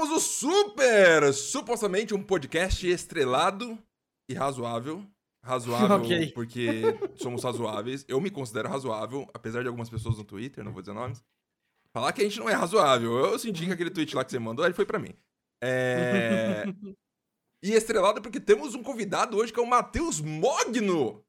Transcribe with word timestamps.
Começamos 0.00 0.10
o 0.10 0.20
Super! 0.20 1.34
Supostamente 1.34 2.14
um 2.14 2.22
podcast 2.22 2.88
estrelado 2.88 3.78
e 4.30 4.32
razoável. 4.32 5.04
Razoável 5.44 5.96
Ok. 6.00 6.32
porque 6.32 6.80
somos 7.16 7.44
razoáveis. 7.44 8.06
Eu 8.08 8.18
me 8.18 8.30
considero 8.30 8.66
razoável, 8.66 9.28
apesar 9.34 9.60
de 9.60 9.68
algumas 9.68 9.90
pessoas 9.90 10.16
no 10.16 10.24
Twitter, 10.24 10.64
não 10.64 10.72
vou 10.72 10.80
dizer 10.80 10.94
nomes, 10.94 11.22
falar 11.92 12.14
que 12.14 12.22
a 12.22 12.24
gente 12.24 12.38
não 12.38 12.48
é 12.48 12.54
razoável. 12.54 13.12
Eu 13.26 13.38
senti 13.38 13.66
que 13.66 13.72
aquele 13.72 13.90
tweet 13.90 14.16
lá 14.16 14.24
que 14.24 14.30
você 14.30 14.38
mandou, 14.38 14.64
ele 14.64 14.72
foi 14.72 14.86
pra 14.86 14.98
mim. 14.98 15.14
É... 15.62 16.64
E 17.62 17.72
estrelado 17.72 18.22
porque 18.22 18.40
temos 18.40 18.74
um 18.74 18.82
convidado 18.82 19.36
hoje 19.36 19.52
que 19.52 19.60
é 19.60 19.62
o 19.62 19.66
Matheus 19.66 20.18
Mogno, 20.18 21.22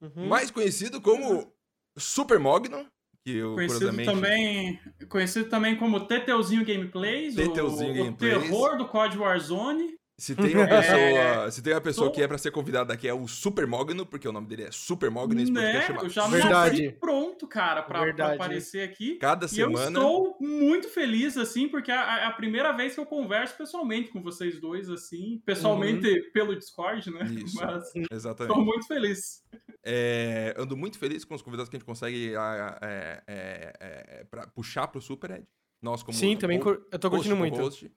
Uhum. 0.00 0.28
mais 0.28 0.48
conhecido 0.52 1.00
como 1.00 1.52
Super 1.98 2.38
Mogno, 2.38 2.86
que 3.24 3.36
eu 3.36 3.54
Conhecido 3.54 3.90
curiosamente... 3.90 4.10
também, 4.10 4.80
conhecido 5.08 5.48
também 5.48 5.76
como 5.76 6.06
Teteuzinho 6.06 6.64
Gameplays, 6.64 7.34
Teteuzinho 7.34 7.90
o, 7.92 7.94
Gameplays. 7.94 8.36
o 8.36 8.40
terror 8.40 8.76
do 8.76 8.86
COD 8.86 9.16
Warzone. 9.18 9.94
Se 10.16 10.36
tem 10.36 10.54
uma 10.54 10.62
É. 10.70 10.80
pessoa, 10.80 11.50
se 11.50 11.60
tem 11.62 11.72
uma 11.72 11.80
pessoa 11.80 12.06
Tô- 12.08 12.14
que 12.14 12.22
é 12.22 12.28
pra 12.28 12.38
ser 12.38 12.52
convidada 12.52 12.92
aqui 12.94 13.08
é 13.08 13.12
o 13.14 13.26
Super 13.26 13.66
Mogno, 13.66 14.06
porque 14.06 14.28
o 14.28 14.32
nome 14.32 14.46
dele 14.46 14.62
é 14.64 14.70
Super 14.70 15.10
Mogno, 15.10 15.40
esse 15.40 15.50
podcast 15.52 15.90
Né? 15.92 15.96
chama 15.96 16.04
Eu 16.04 16.10
já 16.10 16.26
Verdade. 16.28 16.96
pronto, 17.00 17.48
cara, 17.48 17.82
pra, 17.82 18.12
pra 18.14 18.34
aparecer 18.34 18.88
aqui. 18.88 19.16
Cada 19.16 19.46
E 19.46 19.48
eu 19.58 19.70
semana. 19.70 19.86
estou 19.98 20.36
muito 20.40 20.88
feliz, 20.88 21.36
assim, 21.36 21.66
porque 21.66 21.90
é 21.90 21.96
a, 21.96 22.18
é 22.20 22.24
a 22.26 22.30
primeira 22.30 22.70
vez 22.72 22.94
que 22.94 23.00
eu 23.00 23.06
converso 23.06 23.56
pessoalmente 23.56 24.10
com 24.12 24.22
vocês 24.22 24.60
dois, 24.60 24.88
assim. 24.88 25.42
Pessoalmente 25.44 26.30
pelo 26.32 26.54
Discord, 26.54 27.10
né? 27.10 27.24
Isso. 27.44 27.56
Mas 27.56 27.90
Exatamente. 28.12 28.52
estou 28.52 28.64
muito 28.64 28.86
feliz. 28.86 29.42
É, 29.84 30.54
ando 30.56 30.76
muito 30.76 30.98
feliz 30.98 31.24
com 31.24 31.34
os 31.34 31.42
convidados 31.42 31.68
que 31.68 31.76
a 31.76 31.78
gente 31.78 31.86
consegue 31.86 32.34
ah, 32.36 32.78
é, 32.80 33.22
é, 33.26 33.72
é, 33.80 34.24
pra 34.24 34.46
puxar 34.46 34.88
pro 34.88 35.00
Super 35.00 35.32
Ed. 35.32 35.46
Nós, 35.82 36.02
como 36.02 36.16
Sim, 36.16 36.36
também 36.36 36.58
eu 36.58 36.98
tô 36.98 37.08
host, 37.08 37.10
curtindo 37.10 37.36
muito. 37.36 37.56
co-host, 37.56 37.92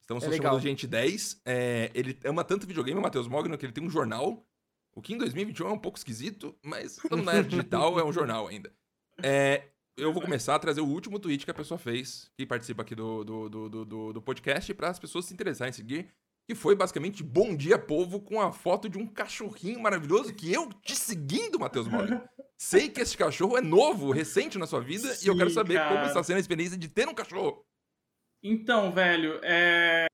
Estamos 0.00 0.22
É 0.24 0.32
chamando 0.32 0.60
de 0.60 0.68
gente 0.68 0.86
10. 0.86 1.42
É, 1.44 1.90
ele 1.94 2.18
ama 2.24 2.44
tanto 2.44 2.66
videogame, 2.66 2.98
o 2.98 3.02
Matheus 3.02 3.26
Mogno, 3.26 3.56
que 3.58 3.66
ele 3.66 3.72
tem 3.72 3.84
um 3.84 3.90
jornal. 3.90 4.46
O 4.94 5.00
que 5.00 5.14
em 5.14 5.18
2021 5.18 5.68
é 5.68 5.72
um 5.72 5.78
pouco 5.78 5.96
esquisito, 5.98 6.54
mas 6.62 6.98
estamos 6.98 7.24
na 7.24 7.32
era 7.32 7.42
digital, 7.44 7.98
é 7.98 8.04
um 8.04 8.12
jornal 8.12 8.46
ainda. 8.46 8.70
É, 9.22 9.68
eu 9.96 10.12
vou 10.12 10.22
começar 10.22 10.54
a 10.54 10.58
trazer 10.58 10.80
o 10.80 10.86
último 10.86 11.18
tweet 11.18 11.44
que 11.44 11.50
a 11.50 11.54
pessoa 11.54 11.78
fez, 11.78 12.30
que 12.36 12.44
participa 12.46 12.82
aqui 12.82 12.94
do, 12.94 13.24
do, 13.24 13.48
do, 13.48 13.84
do- 13.84 14.12
do 14.12 14.22
podcast, 14.22 14.72
para 14.74 14.88
as 14.90 14.98
pessoas 14.98 15.24
se 15.24 15.32
interessarem 15.34 15.70
em 15.70 15.74
seguir. 15.74 16.08
Que 16.48 16.54
foi 16.54 16.74
basicamente 16.74 17.22
Bom 17.22 17.56
Dia 17.56 17.78
Povo 17.78 18.20
com 18.20 18.40
a 18.40 18.52
foto 18.52 18.88
de 18.88 18.98
um 18.98 19.06
cachorrinho 19.06 19.80
maravilhoso 19.80 20.34
que 20.34 20.52
eu 20.52 20.68
te 20.82 20.96
seguindo, 20.96 21.58
Matheus 21.58 21.88
Mogno. 21.88 22.20
Sei 22.58 22.88
que 22.88 23.00
esse 23.00 23.16
cachorro 23.16 23.56
é 23.56 23.60
novo, 23.60 24.10
recente 24.12 24.58
na 24.58 24.66
sua 24.66 24.80
vida, 24.80 25.16
e 25.22 25.26
eu 25.26 25.36
quero 25.36 25.50
Sim, 25.50 25.54
saber 25.54 25.78
como 25.78 25.94
cara. 25.94 26.06
está 26.06 26.22
sendo 26.22 26.36
a 26.36 26.40
experiência 26.40 26.76
de 26.78 26.88
ter 26.88 27.08
um 27.08 27.14
cachorro. 27.14 27.64
Então, 28.42 28.92
velho, 28.92 29.40
é, 29.42 30.06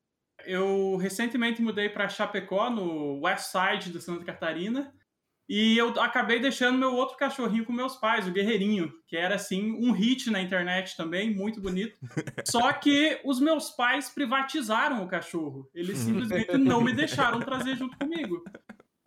eu 0.44 0.96
recentemente 0.96 1.60
mudei 1.60 1.88
para 1.88 2.08
Chapecó, 2.08 2.70
no 2.70 3.20
West 3.20 3.52
Side 3.52 3.92
de 3.92 4.00
Santa 4.00 4.24
Catarina, 4.24 4.94
e 5.48 5.78
eu 5.78 5.88
acabei 6.00 6.38
deixando 6.38 6.76
meu 6.76 6.94
outro 6.94 7.16
cachorrinho 7.16 7.64
com 7.64 7.72
meus 7.72 7.96
pais, 7.96 8.28
o 8.28 8.30
Guerreirinho, 8.30 8.92
que 9.06 9.16
era 9.16 9.36
assim 9.36 9.72
um 9.72 9.92
hit 9.92 10.30
na 10.30 10.42
internet 10.42 10.94
também, 10.94 11.34
muito 11.34 11.58
bonito. 11.58 11.96
Só 12.44 12.70
que 12.74 13.18
os 13.24 13.40
meus 13.40 13.70
pais 13.70 14.10
privatizaram 14.10 15.02
o 15.02 15.08
cachorro. 15.08 15.70
Eles 15.74 15.96
simplesmente 15.98 16.58
não 16.58 16.82
me 16.82 16.92
deixaram 16.92 17.40
trazer 17.40 17.76
junto 17.76 17.96
comigo. 17.96 18.44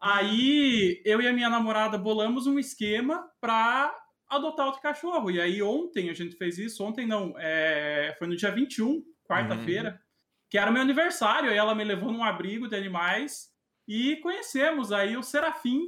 Aí 0.01 0.99
eu 1.05 1.21
e 1.21 1.27
a 1.27 1.33
minha 1.33 1.47
namorada 1.47 1.95
bolamos 1.95 2.47
um 2.47 2.57
esquema 2.57 3.29
para 3.39 3.95
adotar 4.27 4.65
outro 4.65 4.81
cachorro. 4.81 5.29
E 5.29 5.39
aí 5.39 5.61
ontem 5.61 6.09
a 6.09 6.13
gente 6.13 6.35
fez 6.35 6.57
isso, 6.57 6.83
ontem 6.83 7.05
não, 7.05 7.35
é, 7.37 8.15
foi 8.17 8.27
no 8.27 8.35
dia 8.35 8.49
21, 8.49 9.03
quarta-feira, 9.25 10.01
que 10.49 10.57
era 10.57 10.71
meu 10.71 10.81
aniversário, 10.81 11.51
aí 11.51 11.57
ela 11.57 11.75
me 11.75 11.83
levou 11.83 12.11
num 12.11 12.23
abrigo 12.23 12.67
de 12.67 12.75
animais 12.75 13.51
e 13.87 14.15
conhecemos 14.17 14.91
aí 14.91 15.15
o 15.15 15.21
Serafim, 15.21 15.81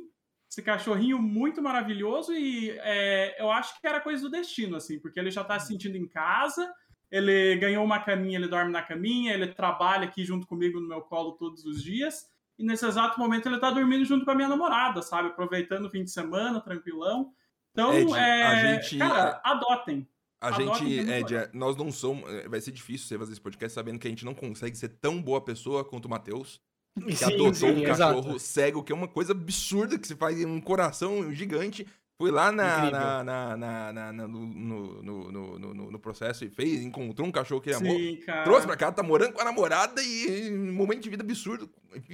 esse 0.54 0.62
cachorrinho 0.62 1.20
muito 1.20 1.64
maravilhoso 1.64 2.32
e 2.32 2.70
é, 2.82 3.42
eu 3.42 3.50
acho 3.50 3.82
que 3.82 3.88
era 3.88 4.00
coisa 4.00 4.22
do 4.22 4.30
destino, 4.30 4.76
assim, 4.76 5.00
porque 5.00 5.20
ele 5.20 5.32
já 5.32 5.44
tá 5.44 5.58
se 5.58 5.68
sentindo 5.68 5.98
em 5.98 6.08
casa, 6.08 6.72
ele 7.10 7.56
ganhou 7.56 7.84
uma 7.84 7.98
caminha, 7.98 8.38
ele 8.38 8.48
dorme 8.48 8.72
na 8.72 8.84
caminha, 8.84 9.34
ele 9.34 9.48
trabalha 9.48 10.04
aqui 10.04 10.24
junto 10.24 10.46
comigo 10.46 10.80
no 10.80 10.88
meu 10.88 11.02
colo 11.02 11.32
todos 11.32 11.66
os 11.66 11.82
dias, 11.82 12.28
e 12.60 12.64
nesse 12.64 12.86
exato 12.86 13.20
momento 13.20 13.48
ele 13.48 13.60
tá 13.60 13.72
dormindo 13.72 14.06
junto 14.06 14.26
com 14.26 14.30
a 14.30 14.36
minha 14.36 14.48
namorada, 14.48 15.02
sabe? 15.02 15.30
Aproveitando 15.30 15.86
o 15.86 15.90
fim 15.90 16.04
de 16.04 16.12
semana, 16.12 16.62
tranquilão. 16.62 17.32
Então, 17.72 17.92
Ed, 17.92 18.14
é, 18.14 18.44
a 18.44 18.76
gente- 18.76 19.00
cara, 19.00 19.42
adotem. 19.44 20.08
A 20.40 20.52
gente, 20.52 21.00
é 21.10 21.22
Ed, 21.22 21.50
nós 21.54 21.76
não 21.76 21.92
somos. 21.92 22.30
é, 22.30 22.48
Vai 22.48 22.62
ser 22.62 22.72
difícil 22.72 23.08
você 23.08 23.18
fazer 23.18 23.32
esse 23.32 23.42
podcast 23.42 23.74
sabendo 23.74 23.98
que 23.98 24.06
a 24.06 24.10
gente 24.12 24.26
não 24.26 24.36
consegue 24.36 24.78
ser 24.78 24.90
tão 24.90 25.20
boa 25.20 25.44
pessoa 25.44 25.84
quanto 25.84 26.06
o 26.06 26.10
Matheus, 26.10 26.62
que 27.02 27.16
Sim, 27.16 27.26
adotou 27.26 27.54
sim, 27.54 27.66
um 27.68 27.84
exato. 27.84 28.16
cachorro 28.22 28.40
cego, 28.40 28.84
que 28.84 28.92
é 28.92 28.96
uma 28.96 29.08
coisa 29.08 29.32
absurda 29.32 29.98
que 29.98 30.08
você 30.08 30.16
faz 30.16 30.44
um 30.46 30.62
coração 30.62 31.32
gigante. 31.34 31.88
Foi 32.16 32.30
lá 32.30 32.52
na, 32.52 32.92
na, 32.92 33.24
na, 33.24 33.58
na- 33.58 33.94
na- 33.94 34.14
na- 34.14 34.28
no, 34.28 34.46
no, 34.46 35.02
no, 35.04 35.32
no, 35.60 35.92
no- 35.92 36.00
processo 36.00 36.46
e 36.46 36.50
fez, 36.50 36.84
encontrou 36.84 37.28
um 37.28 37.32
cachorro 37.32 37.60
que 37.60 37.72
ele 37.72 37.78
amou. 37.78 37.98
Sim, 37.98 38.18
cara. 38.18 38.44
Trouxe 38.44 38.68
pra 38.68 38.78
cá, 38.78 38.92
tá 38.92 39.02
morando 39.02 39.34
com 39.34 39.42
a 39.42 39.46
namorada 39.46 40.02
e 40.04 40.52
um 40.54 40.72
momento 40.74 41.02
de 41.02 41.10
vida 41.10 41.24
absurdo. 41.24 41.68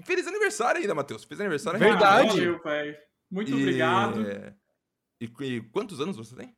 Feliz 0.05 0.25
aniversário 0.25 0.79
ainda, 0.79 0.95
Matheus. 0.95 1.25
Fez 1.25 1.39
aniversário. 1.41 1.77
Verdade. 1.79 2.29
Valeu, 2.29 2.63
velho. 2.63 2.95
Muito 3.29 3.51
E- 3.51 3.53
obrigado. 3.53 4.21
E, 5.21 5.25
e 5.45 5.61
quantos 5.63 5.99
anos 5.99 6.15
você 6.15 6.33
tem? 6.33 6.55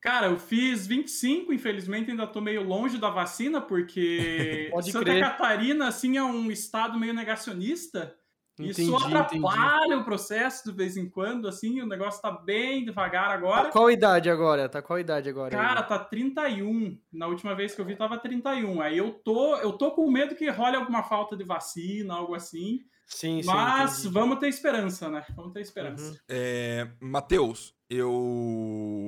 Cara, 0.00 0.26
eu 0.26 0.38
fiz 0.38 0.86
25, 0.86 1.52
infelizmente 1.52 2.10
ainda 2.10 2.26
tô 2.26 2.40
meio 2.40 2.62
longe 2.62 2.98
da 2.98 3.10
vacina, 3.10 3.60
porque 3.60 4.70
Santa 4.82 5.04
crer. 5.04 5.20
Catarina, 5.20 5.88
assim, 5.88 6.16
é 6.16 6.22
um 6.22 6.50
estado 6.50 6.98
meio 6.98 7.14
negacionista. 7.14 8.14
Isso 8.58 8.82
Entendi, 8.82 9.14
atrapalha 9.14 9.98
o 9.98 10.04
processo 10.04 10.70
de 10.70 10.74
vez 10.74 10.96
em 10.96 11.10
quando, 11.10 11.46
assim, 11.46 11.82
o 11.82 11.86
negócio 11.86 12.22
tá 12.22 12.30
bem 12.30 12.86
devagar 12.86 13.30
agora. 13.30 13.64
Tá 13.64 13.70
qual 13.70 13.90
idade 13.90 14.30
agora? 14.30 14.66
Tá 14.66 14.80
qual 14.80 14.98
idade 14.98 15.28
agora? 15.28 15.50
Cara, 15.50 15.80
aí? 15.80 15.86
tá 15.86 15.98
31. 15.98 16.98
Na 17.12 17.26
última 17.26 17.54
vez 17.54 17.74
que 17.74 17.80
eu 17.82 17.84
vi, 17.84 17.94
tava 17.94 18.16
31. 18.16 18.80
Aí 18.80 18.96
eu 18.96 19.12
tô, 19.12 19.56
eu 19.56 19.72
tô 19.72 19.90
com 19.90 20.10
medo 20.10 20.34
que 20.34 20.48
role 20.48 20.76
alguma 20.76 21.02
falta 21.02 21.36
de 21.36 21.44
vacina, 21.44 22.14
algo 22.14 22.34
assim. 22.34 22.80
Sim, 23.06 23.42
sim. 23.42 23.46
Mas 23.46 24.00
entendi. 24.00 24.14
vamos 24.14 24.38
ter 24.38 24.48
esperança, 24.48 25.08
né? 25.08 25.24
Vamos 25.34 25.52
ter 25.52 25.60
esperança. 25.60 26.10
Uhum. 26.12 26.18
É, 26.28 26.88
Matheus, 27.00 27.74
eu. 27.88 28.12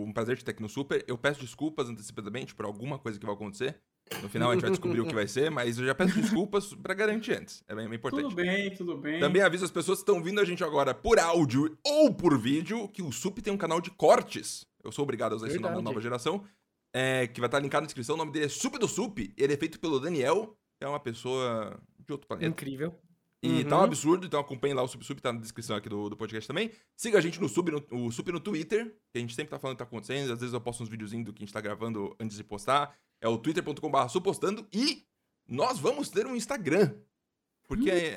Um 0.07 0.13
prazer 0.13 0.37
te 0.39 0.45
ter 0.45 0.53
aqui 0.53 0.63
no 0.63 0.69
Super. 0.69 1.05
Eu 1.07 1.19
peço 1.19 1.41
desculpas 1.41 1.89
antecipadamente 1.89 2.55
por 2.55 2.65
alguma 2.65 2.99
coisa 2.99 3.19
que 3.19 3.27
vai 3.27 3.35
acontecer. 3.35 3.81
No 4.23 4.29
final 4.31 4.51
a 4.51 4.55
gente 4.55 4.63
vai 4.63 4.71
descobrir 4.71 5.01
o 5.03 5.07
que 5.07 5.15
vai 5.15 5.29
ser, 5.29 5.51
mas 5.51 5.79
eu 5.79 5.85
já 5.85 5.95
peço 5.95 6.15
desculpas 6.19 6.73
pra 6.73 6.95
garantir 6.95 7.33
antes. 7.35 7.63
É 7.69 7.75
bem, 7.75 7.87
bem 7.87 7.99
importante. 7.99 8.23
Tudo 8.23 8.35
bem, 8.37 8.75
tudo 8.75 8.97
bem. 8.97 9.21
Também 9.21 9.43
aviso 9.43 9.67
as 9.67 9.71
pessoas 9.71 9.99
que 9.99 10.11
estão 10.11 10.23
vindo 10.23 10.41
a 10.41 10.45
gente 10.47 10.65
agora 10.65 10.95
por 10.95 11.19
áudio 11.19 11.77
ou 11.85 12.15
por 12.15 12.39
vídeo 12.41 12.89
que 12.89 13.03
o 13.03 13.13
Sup 13.13 13.39
tem 13.41 13.53
um 13.53 13.59
canal 13.59 13.83
de 13.83 13.91
cortes. 13.91 14.67
Eu 14.83 14.91
sou 14.91 15.03
obrigado 15.03 15.33
a 15.35 15.37
usar 15.37 15.49
esse 15.49 15.57
nome 15.57 15.65
da 15.65 15.69
Verdade. 15.71 15.85
nova 15.85 16.01
geração. 16.01 16.43
é, 16.95 17.27
que 17.27 17.39
vai 17.39 17.49
estar 17.49 17.59
linkado 17.59 17.83
na 17.83 17.87
descrição. 17.87 18.15
O 18.15 18.19
nome 18.19 18.33
dele 18.33 18.47
é 18.47 18.49
Sup 18.49 18.79
do 18.79 18.89
Sup. 18.89 19.19
Ele 19.37 19.53
é 19.53 19.57
feito 19.59 19.79
pelo 19.79 20.01
Daniel, 20.01 20.57
que 20.79 20.85
é 20.87 20.89
uma 20.89 20.99
pessoa 21.01 21.79
de 21.99 22.11
outro 22.13 22.27
planeta. 22.27 22.49
Incrível. 22.49 22.99
E 23.43 23.63
Uhum. 23.63 23.69
tá 23.69 23.79
um 23.79 23.83
absurdo, 23.85 24.27
então 24.27 24.41
acompanhe 24.41 24.75
lá 24.75 24.83
o 24.83 24.89
Sub 24.89 25.05
Sub, 25.05 25.21
tá 25.21 25.33
na 25.33 25.39
descrição 25.41 25.77
aqui 25.77 25.89
do, 25.89 26.09
do 26.09 26.17
podcast 26.17 26.47
também. 26.49 26.73
Siga 26.97 27.19
a 27.19 27.21
gente 27.21 27.41
no 27.41 27.49
Sub 27.49 27.71
no, 27.71 27.79
o 27.93 28.09
no 28.33 28.41
Twitter, 28.41 28.87
que 29.13 29.19
a 29.19 29.21
gente 29.21 29.33
sempre 29.35 29.51
tá 29.51 29.59
falando 29.61 29.75
o 29.75 29.77
que 29.77 29.85
tá 29.85 29.89
acontecendo. 29.89 30.33
Às 30.33 30.41
vezes 30.41 30.53
eu 30.53 30.61
posto 30.61 30.83
uns 30.83 30.89
videozinhos 30.89 31.25
do 31.27 31.33
que 31.33 31.43
a 31.43 31.47
gente 31.47 31.53
tá 31.55 31.61
gravando 31.61 32.17
antes 32.19 32.37
de 32.37 32.43
postar. 32.43 32.97
É 33.21 33.29
o 33.29 33.39
twitter.com.br 33.39 34.09
supostando. 34.09 34.67
E 34.73 35.05
nós 35.47 35.79
vamos 35.79 36.09
ter 36.09 36.27
um 36.27 36.35
Instagram. 36.35 36.95
Porque 37.69 37.91
é, 37.91 38.15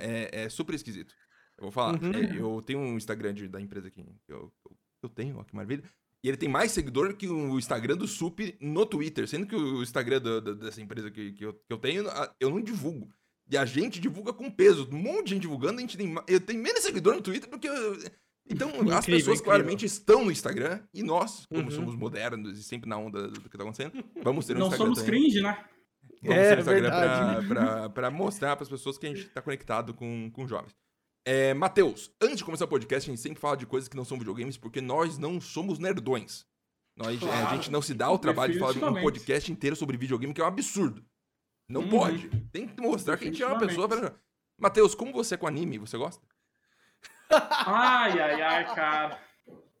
é- 0.00 0.30
é 0.44 0.48
super 0.48 0.74
esquisito. 0.74 1.14
Eu 1.56 1.64
vou 1.64 1.70
falar. 1.70 2.02
Uhum. 2.02 2.12
é, 2.12 2.40
eu 2.40 2.62
tenho 2.62 2.80
um 2.80 2.96
Instagram 2.96 3.32
de- 3.34 3.48
da 3.48 3.60
empresa 3.60 3.90
que 3.90 4.00
eu, 4.00 4.52
eu, 4.66 4.76
eu 5.04 5.08
tenho, 5.08 5.38
ó, 5.38 5.44
que 5.44 5.54
maravilha. 5.54 5.84
E 6.22 6.28
ele 6.28 6.36
tem 6.38 6.48
mais 6.48 6.72
seguidor 6.72 7.14
que 7.14 7.28
o 7.28 7.58
Instagram 7.58 7.96
do 7.96 8.08
Sup 8.08 8.40
no 8.60 8.84
Twitter. 8.86 9.28
Sendo 9.28 9.46
que 9.46 9.54
o 9.54 9.82
Instagram 9.82 10.20
do- 10.20 10.40
do- 10.40 10.54
dessa 10.56 10.80
empresa 10.80 11.10
que, 11.10 11.32
que, 11.32 11.44
eu, 11.44 11.52
que 11.52 11.72
eu 11.72 11.78
tenho, 11.78 12.08
a- 12.08 12.34
eu 12.40 12.50
não 12.50 12.60
divulgo. 12.60 13.08
E 13.50 13.56
a 13.58 13.64
gente 13.64 14.00
divulga 14.00 14.32
com 14.32 14.50
peso. 14.50 14.88
Um 14.90 14.96
monte 14.98 15.24
de 15.26 15.30
gente 15.34 15.42
divulgando, 15.42 15.78
a 15.78 15.80
gente 15.80 15.96
tem. 15.96 16.14
Eu 16.26 16.40
tenho 16.40 16.62
menos 16.62 16.82
seguidor 16.82 17.14
no 17.14 17.22
Twitter 17.22 17.48
do 17.50 17.58
que. 17.58 17.68
eu- 17.68 17.98
Então, 18.48 18.68
as 18.68 18.74
Incrível, 18.76 19.00
pessoas 19.00 19.18
incrível. 19.20 19.42
claramente 19.44 19.86
estão 19.86 20.24
no 20.24 20.30
Instagram. 20.30 20.80
E 20.92 21.02
nós, 21.02 21.46
como 21.46 21.62
Uhum. 21.62 21.70
somos 21.70 21.94
modernos 21.94 22.58
e 22.58 22.62
sempre 22.62 22.88
na 22.88 22.96
onda 22.98 23.28
do 23.28 23.40
que 23.48 23.56
tá 23.56 23.62
acontecendo, 23.64 24.04
vamos 24.22 24.44
ter 24.46 24.54
um 24.54 24.58
Não 24.60 24.66
Instagram. 24.66 24.86
somos 24.94 25.02
também. 25.02 25.20
cringe, 25.22 25.40
né? 25.40 25.64
Vamos 26.22 26.36
É, 26.36 26.48
ter 26.50 26.56
um 26.56 26.60
Instagram 26.60 26.80
verdade. 26.90 27.46
pra, 27.48 27.64
pra, 27.64 27.88
pra 27.90 28.10
mostrar 28.10 28.56
pras 28.56 28.68
pessoas 28.68 28.98
que 28.98 29.06
a 29.06 29.14
gente 29.14 29.28
tá 29.30 29.40
conectado 29.40 29.94
com, 29.94 30.30
com 30.30 30.46
jovens. 30.46 30.74
É, 31.26 31.54
Matheus, 31.54 32.10
antes 32.20 32.36
de 32.38 32.44
começar 32.44 32.66
o 32.66 32.68
podcast, 32.68 33.08
a 33.10 33.12
gente 33.14 33.22
sempre 33.22 33.40
fala 33.40 33.56
de 33.56 33.64
coisas 33.64 33.88
que 33.88 33.96
não 33.96 34.04
são 34.04 34.18
videogames, 34.18 34.58
porque 34.58 34.80
nós 34.82 35.16
não 35.16 35.40
somos 35.40 35.78
nerdões. 35.78 36.44
Nós, 36.96 37.14
é, 37.22 37.24
a 37.24 37.28
Claro. 37.28 37.56
gente 37.56 37.70
não 37.70 37.80
se 37.80 37.94
dá 37.94 38.10
o 38.10 38.18
trabalho 38.18 38.52
de 38.52 38.58
falar 38.58 38.72
um 38.72 38.74
Definitivamente. 38.74 39.04
podcast 39.04 39.50
inteiro 39.52 39.74
sobre 39.74 39.96
videogame, 39.96 40.34
que 40.34 40.40
é 40.42 40.44
um 40.44 40.48
absurdo. 40.48 41.02
Não 41.68 41.82
Uhum. 41.82 41.90
pode. 41.90 42.28
Tem 42.52 42.66
que 42.68 42.80
mostrar 42.80 43.16
que 43.16 43.24
a 43.24 43.26
gente 43.28 43.42
é 43.42 43.46
uma 43.46 43.58
pessoa. 43.58 43.88
Pra... 43.88 44.12
Matheus, 44.58 44.94
como 44.94 45.12
você 45.12 45.34
é 45.34 45.38
com 45.38 45.46
anime? 45.46 45.78
Você 45.78 45.96
gosta? 45.96 46.24
Ai, 47.30 48.20
ai, 48.20 48.42
ai, 48.42 48.74
cara. 48.74 49.18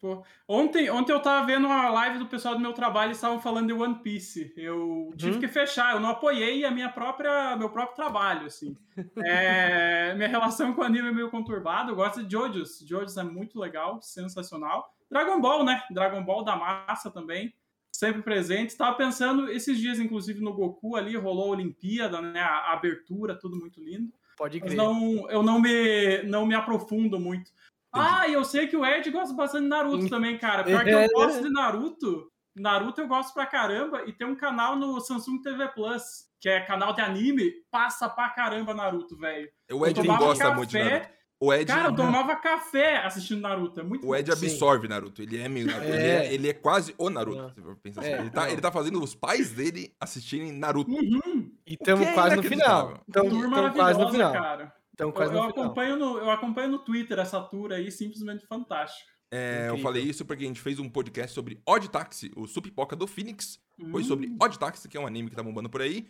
Pô, 0.00 0.22
ontem, 0.46 0.90
ontem 0.90 1.12
eu 1.12 1.20
tava 1.20 1.46
vendo 1.46 1.66
uma 1.66 1.88
live 1.88 2.18
do 2.18 2.26
pessoal 2.26 2.54
do 2.54 2.60
meu 2.60 2.74
trabalho 2.74 3.10
e 3.10 3.12
estavam 3.12 3.40
falando 3.40 3.68
de 3.68 3.72
One 3.72 3.94
Piece. 4.02 4.52
Eu 4.56 5.10
tive 5.16 5.34
Uhum. 5.36 5.40
que 5.40 5.48
fechar, 5.48 5.94
eu 5.94 6.00
não 6.00 6.10
apoiei 6.10 6.62
a 6.64 6.70
minha 6.70 6.90
própria, 6.90 7.56
meu 7.56 7.70
próprio 7.70 7.96
trabalho, 7.96 8.46
assim. 8.46 8.76
É, 9.26 10.14
minha 10.14 10.28
relação 10.28 10.74
com 10.74 10.82
o 10.82 10.84
anime 10.84 11.08
é 11.08 11.12
meio 11.12 11.30
conturbada, 11.30 11.90
eu 11.90 11.96
gosto 11.96 12.22
de 12.22 12.30
JoJo's. 12.30 12.80
JoJo's 12.80 13.16
é 13.16 13.22
muito 13.22 13.58
legal, 13.58 14.00
sensacional. 14.02 14.92
Dragon 15.10 15.40
Ball, 15.40 15.64
né? 15.64 15.82
Dragon 15.90 16.22
Ball 16.22 16.44
da 16.44 16.56
massa 16.56 17.10
também, 17.10 17.54
sempre 17.94 18.22
presente. 18.22 18.70
Estava 18.70 18.96
pensando 18.96 19.48
esses 19.50 19.78
dias, 19.78 19.98
inclusive, 19.98 20.40
no 20.40 20.52
Goku 20.52 20.96
ali, 20.96 21.16
rolou 21.16 21.46
a 21.46 21.50
Olimpíada, 21.56 22.20
né? 22.20 22.40
A, 22.40 22.72
abertura, 22.72 23.38
tudo 23.38 23.56
muito 23.56 23.80
lindo. 23.80 24.12
Pode 24.36 24.58
Mas 24.60 24.70
crer. 24.74 24.76
não, 24.76 25.30
eu 25.30 25.42
não 25.42 25.60
me, 25.60 26.22
não 26.24 26.44
me 26.44 26.54
aprofundo 26.54 27.20
muito. 27.20 27.52
Ah, 27.92 28.26
e 28.26 28.32
eu 28.32 28.44
sei 28.44 28.66
que 28.66 28.76
o 28.76 28.84
Ed 28.84 29.08
gosta 29.12 29.32
bastante 29.34 29.62
de 29.62 29.68
Naruto 29.68 30.06
Hum. 30.06 30.08
também, 30.08 30.36
cara. 30.36 30.64
Pior 30.64 30.82
que 30.82 30.90
É. 30.90 31.04
eu 31.06 31.08
gosto 31.10 31.40
de 31.42 31.50
Naruto. 31.50 32.28
Naruto 32.56 33.00
eu 33.00 33.06
gosto 33.06 33.32
pra 33.32 33.46
caramba. 33.46 34.02
E 34.06 34.12
tem 34.12 34.26
um 34.26 34.34
canal 34.34 34.74
no 34.76 35.00
Samsung 35.00 35.40
TV 35.40 35.68
Plus, 35.68 36.28
que 36.40 36.48
é 36.48 36.60
canal 36.60 36.92
de 36.92 37.00
anime, 37.00 37.52
passa 37.70 38.08
pra 38.08 38.28
caramba 38.30 38.74
Naruto, 38.74 39.16
velho. 39.16 39.48
O 39.72 39.86
Ed 39.86 40.02
não 40.02 40.16
gosta 40.18 40.52
muito 40.52 40.70
de 40.70 40.78
café- 40.78 40.90
Naruto. 40.90 41.14
O 41.44 41.52
Ed, 41.52 41.66
Cara, 41.66 41.88
eu 41.88 41.94
tomava 41.96 42.34
café 42.40 42.98
assistindo 43.04 43.40
Naruto. 43.40 43.80
É 43.80 43.82
muito 43.82 44.06
o 44.06 44.14
Ed 44.14 44.34
Sim. 44.34 44.46
absorve 44.46 44.88
Naruto. 44.88 45.20
Ele 45.22 45.38
é 45.38 45.48
meio 45.48 45.66
Naruto. 45.66 45.86
Ele, 45.86 45.96
É. 45.96 46.26
é, 46.26 46.34
ele 46.34 46.48
é 46.48 46.52
quase 46.52 46.94
o 46.96 47.10
Naruto. 47.10 47.76
Pensar 47.82 48.00
assim. 48.00 48.10
É, 48.10 48.18
ele, 48.20 48.30
tá, 48.30 48.50
ele 48.50 48.60
tá 48.60 48.72
fazendo 48.72 49.02
os 49.02 49.14
pais 49.14 49.50
dele 49.52 49.94
assistirem 50.00 50.52
Naruto. 50.52 50.90
Uhum. 50.90 51.52
E 51.66 51.74
estamos 51.74 52.06
é 52.06 52.12
quase 52.14 52.36
no 52.36 52.42
final. 52.42 53.00
Estamos 53.06 53.32
Tour 53.32 53.48
quase 53.50 53.50
no 53.50 53.76
maravilhosa, 53.76 54.10
final. 54.10 54.32
cara. 54.32 54.74
Estamos 54.92 55.12
Eu, 55.12 55.12
quase 55.12 55.32
eu 55.34 55.42
no 55.42 55.48
final. 55.50 55.64
acompanho 55.64 55.96
no, 55.96 56.18
eu 56.18 56.30
acompanho 56.30 56.68
no 56.68 56.78
Twitter 56.78 57.18
essa 57.18 57.40
tour 57.40 57.72
aí, 57.72 57.90
simplesmente 57.90 58.46
fantástico. 58.46 59.10
É, 59.32 59.66
eu 59.68 59.78
falei 59.78 60.02
isso 60.04 60.24
porque 60.24 60.44
a 60.44 60.46
gente 60.46 60.60
fez 60.60 60.78
um 60.78 60.88
podcast 60.88 61.34
sobre 61.34 61.60
Odd 61.66 61.90
Taxi, 61.90 62.30
o 62.36 62.46
Supipoca 62.46 62.94
do 62.94 63.06
Phoenix. 63.06 63.58
Foi 63.90 64.02
Hum. 64.02 64.04
sobre 64.04 64.32
Odd 64.40 64.58
Taxi, 64.58 64.88
que 64.88 64.96
é 64.96 65.00
um 65.00 65.06
anime 65.06 65.28
que 65.30 65.34
tá 65.36 65.42
bombando 65.42 65.68
por 65.68 65.82
aí. 65.82 66.06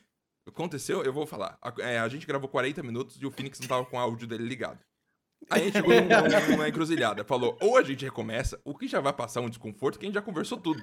Aconteceu, 0.47 1.03
eu 1.03 1.11
vou 1.13 1.27
falar. 1.27 1.57
A, 1.63 1.73
é, 1.79 1.99
a 1.99 2.07
gente 2.09 2.27
gravou 2.27 2.49
40 2.51 2.83
minutos 2.83 3.17
e 3.19 3.25
o 3.25 3.31
Phoenix 3.31 3.59
não 3.61 3.67
tava 3.67 3.87
com 3.87 3.97
o 3.97 4.01
áudio 4.01 4.27
dele 4.27 4.45
ligado. 4.47 4.79
Aí 5.51 5.63
a 5.63 5.65
gente 5.65 5.73
chegou 5.75 5.93
num- 5.95 6.53
numa 6.57 6.69
encruzilhada. 6.69 7.25
Falou, 7.25 7.57
ou 7.61 7.77
a 7.77 7.83
gente 7.83 8.05
recomeça, 8.05 8.61
o 8.65 8.75
que 8.77 8.87
já 8.89 9.01
vai 9.01 9.13
passar 9.13 9.41
um 9.41 9.49
desconforto, 9.49 9.99
que 9.99 10.05
a 10.05 10.09
gente 10.09 10.15
já 10.15 10.23
conversou 10.23 10.59
tudo. 10.59 10.83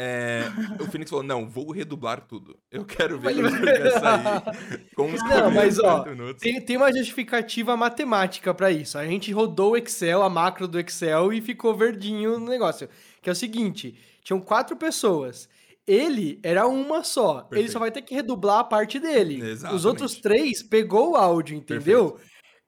É, 0.00 0.44
o 0.80 0.84
Phoenix 0.86 1.10
falou, 1.10 1.24
não, 1.24 1.48
vou 1.48 1.72
redublar 1.72 2.20
tudo. 2.20 2.56
Eu 2.70 2.84
quero 2.84 3.18
ver 3.18 3.34
como 3.34 3.48
é 3.48 3.50
vai 3.50 3.90
sair 3.90 4.86
com 4.94 5.12
os 5.12 5.20
Não, 5.24 5.50
mas, 5.50 5.78
ó, 5.80 6.02
40 6.04 6.10
minutos. 6.10 6.40
Tem, 6.40 6.60
tem 6.64 6.76
uma 6.76 6.92
justificativa 6.92 7.76
matemática 7.76 8.54
pra 8.54 8.70
isso. 8.70 8.96
A 8.96 9.04
gente 9.04 9.32
rodou 9.32 9.72
o 9.72 9.76
Excel, 9.76 10.22
a 10.22 10.30
macro 10.30 10.68
do 10.68 10.78
Excel 10.78 11.32
e 11.32 11.40
ficou 11.40 11.74
verdinho 11.74 12.38
no 12.38 12.46
negócio. 12.46 12.88
Que 13.20 13.28
é 13.28 13.32
o 13.32 13.36
seguinte: 13.36 13.98
tinham 14.22 14.40
quatro 14.40 14.76
pessoas. 14.76 15.48
Ele 15.84 16.38
era 16.44 16.68
uma 16.68 17.02
só. 17.02 17.38
Ele 17.38 17.48
Perfeito. 17.48 17.72
só 17.72 17.78
vai 17.80 17.90
ter 17.90 18.02
que 18.02 18.14
redublar 18.14 18.58
a 18.60 18.64
parte 18.64 19.00
dele. 19.00 19.42
Os 19.42 19.48
Exatamente. 19.48 19.86
outros 19.86 20.14
três 20.20 20.62
pegou 20.62 21.12
o 21.12 21.16
áudio, 21.16 21.56
entendeu? 21.56 22.18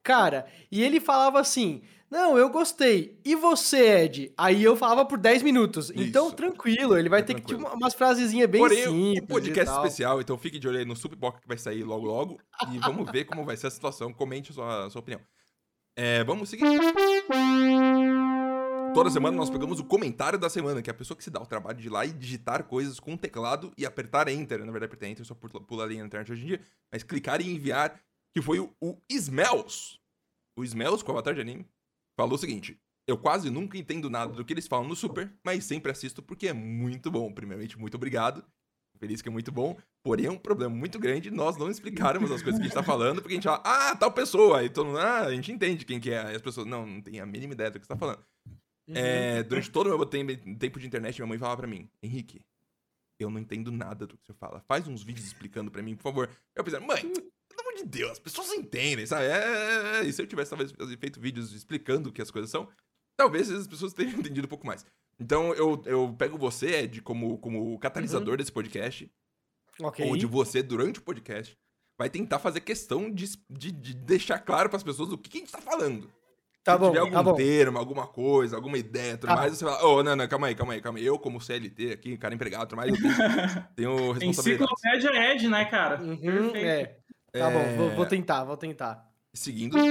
Cara, 0.03 0.45
e 0.71 0.81
ele 0.83 0.99
falava 0.99 1.39
assim: 1.39 1.81
Não, 2.09 2.37
eu 2.37 2.49
gostei. 2.49 3.19
E 3.23 3.35
você, 3.35 4.03
Ed? 4.03 4.33
Aí 4.37 4.63
eu 4.63 4.75
falava 4.75 5.05
por 5.05 5.17
10 5.17 5.43
minutos. 5.43 5.91
Então, 5.95 6.27
Isso. 6.27 6.35
tranquilo, 6.35 6.97
ele 6.97 7.07
vai 7.09 7.19
É 7.19 7.23
ter 7.23 7.35
que 7.35 7.41
tranquilo. 7.41 7.69
ter 7.69 7.75
umas 7.75 7.93
frasezinhas 7.93 8.49
bem 8.49 8.59
Porém, 8.61 8.83
simples. 8.83 9.23
o 9.23 9.27
podcast 9.27 9.75
especial, 9.75 10.19
então 10.19 10.37
fique 10.37 10.57
de 10.59 10.67
olho 10.67 10.79
aí 10.79 10.85
no 10.85 10.95
Supipoca 10.95 11.39
que 11.39 11.47
vai 11.47 11.57
sair 11.57 11.83
logo 11.83 12.05
logo. 12.05 12.39
E 12.73 12.77
vamos 12.79 13.09
ver 13.11 13.25
como 13.25 13.45
vai 13.45 13.55
ser 13.55 13.67
a 13.67 13.71
situação. 13.71 14.11
Comente 14.11 14.51
a 14.51 14.53
sua, 14.53 14.85
a 14.85 14.89
sua 14.89 14.99
opinião. 14.99 15.21
É, 15.95 16.23
vamos 16.23 16.49
seguir. 16.49 16.65
Toda 18.93 19.09
semana 19.09 19.37
nós 19.37 19.49
pegamos 19.49 19.79
o 19.79 19.85
comentário 19.85 20.37
da 20.37 20.49
semana, 20.49 20.81
que 20.81 20.89
é 20.89 20.91
a 20.93 20.95
pessoa 20.95 21.15
que 21.17 21.23
se 21.23 21.29
dá 21.29 21.41
o 21.41 21.45
trabalho 21.45 21.77
de 21.77 21.87
ir 21.87 21.89
lá 21.89 22.05
e 22.05 22.11
digitar 22.11 22.63
coisas 22.65 22.99
com 22.99 23.13
o 23.13 23.17
teclado 23.17 23.71
e 23.77 23.85
apertar 23.85 24.27
Enter. 24.27 24.59
Na 24.59 24.65
verdade, 24.71 24.85
apertar 24.85 25.07
Enter 25.07 25.25
só 25.25 25.33
pula, 25.33 25.61
pula 25.63 25.83
ali 25.85 25.97
na 25.97 26.05
internet 26.05 26.29
hoje 26.31 26.43
em 26.43 26.47
dia. 26.47 26.61
Mas 26.91 27.01
clicar 27.03 27.39
e 27.41 27.53
enviar, 27.55 27.97
que 28.33 28.41
foi 28.41 28.59
o, 28.59 28.73
o 28.81 28.97
Smells. 29.09 29.99
O 30.57 30.63
Smells, 30.63 31.03
com 31.03 31.11
o 31.11 31.15
avatar 31.15 31.33
de 31.33 31.41
anime, 31.41 31.65
falou 32.17 32.35
o 32.35 32.37
seguinte: 32.37 32.79
Eu 33.07 33.17
quase 33.17 33.49
nunca 33.49 33.77
entendo 33.77 34.09
nada 34.09 34.33
do 34.33 34.45
que 34.45 34.53
eles 34.53 34.67
falam 34.67 34.87
no 34.87 34.95
Super, 34.95 35.33
mas 35.43 35.63
sempre 35.63 35.91
assisto 35.91 36.21
porque 36.21 36.47
é 36.47 36.53
muito 36.53 37.09
bom. 37.09 37.31
Primeiramente, 37.31 37.77
muito 37.77 37.95
obrigado. 37.95 38.45
Feliz 38.99 39.19
que 39.19 39.29
é 39.29 39.31
muito 39.31 39.51
bom. 39.51 39.75
Porém, 40.03 40.27
é 40.27 40.31
um 40.31 40.37
problema 40.37 40.75
muito 40.75 40.99
grande 40.99 41.31
nós 41.31 41.57
não 41.57 41.71
explicarmos 41.71 42.31
as 42.31 42.43
coisas 42.43 42.59
que 42.59 42.65
a 42.65 42.69
gente 42.69 42.73
tá 42.73 42.83
falando, 42.83 43.19
porque 43.19 43.33
a 43.33 43.37
gente 43.37 43.45
fala, 43.45 43.61
ah, 43.65 43.95
tal 43.95 44.11
pessoa. 44.11 44.59
Aí 44.59 44.69
todo 44.69 44.87
mundo, 44.87 44.99
ah, 44.99 45.21
a 45.21 45.33
gente 45.33 45.51
entende 45.51 45.85
quem 45.85 45.99
que 45.99 46.11
é. 46.11 46.19
Aí 46.19 46.35
as 46.35 46.41
pessoas, 46.41 46.67
não, 46.67 46.85
não 46.85 47.01
tem 47.01 47.19
a 47.19 47.25
mínima 47.25 47.53
ideia 47.53 47.71
do 47.71 47.79
que 47.79 47.85
você 47.85 47.93
tá 47.93 47.97
falando. 47.97 48.23
Uhum. 48.87 48.95
É, 48.95 49.41
durante 49.41 49.71
todo 49.71 49.87
o 49.87 49.97
meu 49.97 50.05
tempo, 50.05 50.79
de 50.79 50.87
internet, 50.87 51.17
minha 51.17 51.27
mãe 51.27 51.39
falava 51.39 51.57
pra 51.57 51.67
mim, 51.67 51.89
Henrique, 52.03 52.41
eu 53.19 53.29
não 53.29 53.39
entendo 53.39 53.71
nada 53.71 54.05
do 54.05 54.17
que 54.17 54.25
você 54.25 54.33
fala. 54.33 54.61
Faz 54.67 54.87
uns 54.87 55.03
vídeos 55.03 55.25
explicando 55.25 55.71
pra 55.71 55.81
mim, 55.81 55.95
por 55.95 56.03
favor. 56.03 56.29
Eu 56.55 56.63
pensei, 56.63 56.79
mãe, 56.79 57.11
de 57.83 57.89
Deus, 57.89 58.11
as 58.11 58.19
pessoas 58.19 58.51
entendem, 58.53 59.05
sabe? 59.05 59.25
É, 59.25 59.29
é, 59.29 59.99
é. 60.01 60.03
E 60.05 60.13
se 60.13 60.21
eu 60.21 60.27
tivesse 60.27 60.49
talvez 60.49 60.71
feito 60.99 61.19
vídeos 61.19 61.53
explicando 61.53 62.09
o 62.09 62.11
que 62.13 62.21
as 62.21 62.31
coisas 62.31 62.49
são, 62.49 62.67
talvez 63.17 63.49
as 63.51 63.67
pessoas 63.67 63.93
tenham 63.93 64.11
entendido 64.19 64.45
um 64.45 64.49
pouco 64.49 64.65
mais. 64.67 64.85
Então 65.19 65.53
eu, 65.53 65.81
eu 65.85 66.15
pego 66.17 66.37
você, 66.37 66.83
Ed, 66.83 67.01
como, 67.01 67.37
como 67.37 67.77
catalisador 67.79 68.37
desse 68.37 68.51
podcast, 68.51 69.11
Ok. 69.81 70.05
ou 70.05 70.17
de 70.17 70.25
você 70.25 70.63
durante 70.63 70.99
o 70.99 71.03
podcast, 71.03 71.57
vai 71.97 72.09
tentar 72.09 72.39
fazer 72.39 72.61
questão 72.61 73.11
de, 73.11 73.25
de, 73.49 73.71
de 73.71 73.93
deixar 73.93 74.39
claro 74.39 74.69
pras 74.69 74.81
pessoas 74.83 75.11
o 75.11 75.17
que, 75.17 75.29
que 75.29 75.37
a 75.37 75.39
gente 75.41 75.51
tá 75.51 75.61
falando. 75.61 76.09
Tá 76.63 76.73
Se 76.73 76.79
bom, 76.79 76.87
tiver 76.89 76.99
algum 76.99 77.11
tá 77.13 77.23
bom. 77.23 77.33
termo, 77.35 77.77
alguma 77.79 78.05
coisa, 78.05 78.55
alguma 78.55 78.77
ideia, 78.77 79.17
tudo 79.17 79.29
Tá. 79.29 79.35
mais, 79.35 79.57
você 79.57 79.65
fala, 79.65 79.83
ô, 79.83 80.03
não, 80.03 80.15
não, 80.15 80.27
calma 80.27 80.45
aí, 80.47 80.53
calma 80.55 80.73
aí, 80.73 80.81
calma 80.81 80.99
aí. 80.99 81.05
Eu, 81.05 81.17
como 81.17 81.41
CLT 81.41 81.91
aqui, 81.91 82.17
cara 82.17 82.35
empregado, 82.35 82.69
tudo 82.69 82.77
mais, 82.77 82.91
eu 82.91 82.97
tenho, 83.01 83.13
tenho 83.75 84.11
responsabilidade. 84.11 84.71
Enciclopédia 84.71 85.09
é 85.09 85.35
Ed, 85.35 85.47
né, 85.47 85.65
cara? 85.65 85.99
Uhum, 86.01 86.17
Perfeito. 86.19 86.57
é. 86.57 86.97
Tá 87.33 87.49
bom, 87.49 87.63
vou, 87.77 87.89
vou 87.95 88.05
É, 88.05 88.09
tentar, 88.09 88.43
vou 88.43 88.57
tentar. 88.57 89.09
Seguindo. 89.33 89.77
E 89.77 89.81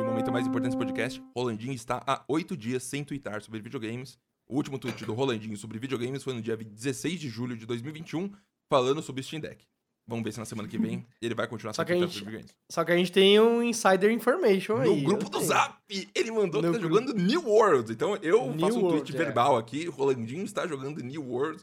o 0.00 0.04
momento 0.04 0.32
mais 0.32 0.46
importante 0.46 0.70
desse 0.74 0.78
podcast, 0.78 1.22
Rolandinho 1.36 1.74
está 1.74 2.02
há 2.06 2.24
oito 2.28 2.56
dias 2.56 2.82
sem 2.82 3.04
twittar 3.04 3.42
sobre 3.42 3.60
videogames. 3.60 4.18
O 4.48 4.56
último 4.56 4.78
tweet 4.78 5.04
do 5.04 5.12
Rolandinho 5.12 5.56
sobre 5.56 5.78
videogames 5.78 6.22
foi 6.22 6.32
no 6.32 6.40
dia 6.40 6.56
16 6.56 7.20
de 7.20 7.28
julho 7.28 7.56
de 7.56 7.66
2021, 7.66 8.30
falando 8.70 9.02
sobre 9.02 9.20
o 9.20 9.24
Steam 9.24 9.40
Deck. 9.40 9.64
Vamos 10.06 10.24
ver 10.24 10.32
se 10.32 10.38
na 10.38 10.44
semana 10.44 10.66
que 10.68 10.76
vem 10.78 11.06
ele 11.20 11.34
vai 11.34 11.46
continuar 11.46 11.74
Só 11.74 11.84
que 11.84 11.92
a 11.92 11.96
gente- 11.96 12.12
sobre 12.12 12.24
videogames. 12.24 12.56
Só 12.70 12.84
que 12.84 12.90
a 12.92 12.96
gente 12.96 13.12
tem 13.12 13.38
um 13.38 13.62
insider 13.62 14.10
information 14.10 14.78
aí. 14.78 14.88
No 14.88 15.02
grupo 15.02 15.24
do 15.26 15.38
tenho. 15.38 15.44
Zap, 15.44 15.76
ele 16.14 16.30
mandou 16.32 16.60
que 16.60 16.66
No 16.66 16.72
tá 16.72 16.78
grupo. 16.78 16.94
jogando 16.94 17.14
New 17.14 17.46
World. 17.48 17.92
Então 17.92 18.16
eu 18.16 18.46
New 18.50 18.58
faço 18.58 18.78
um 18.78 18.88
tweet 18.88 18.94
World, 19.12 19.14
é. 19.14 19.18
verbal 19.18 19.56
aqui, 19.56 19.86
o 19.86 19.92
Rolandinho 19.92 20.44
está 20.44 20.66
jogando 20.66 21.00
New 21.04 21.22
World. 21.22 21.62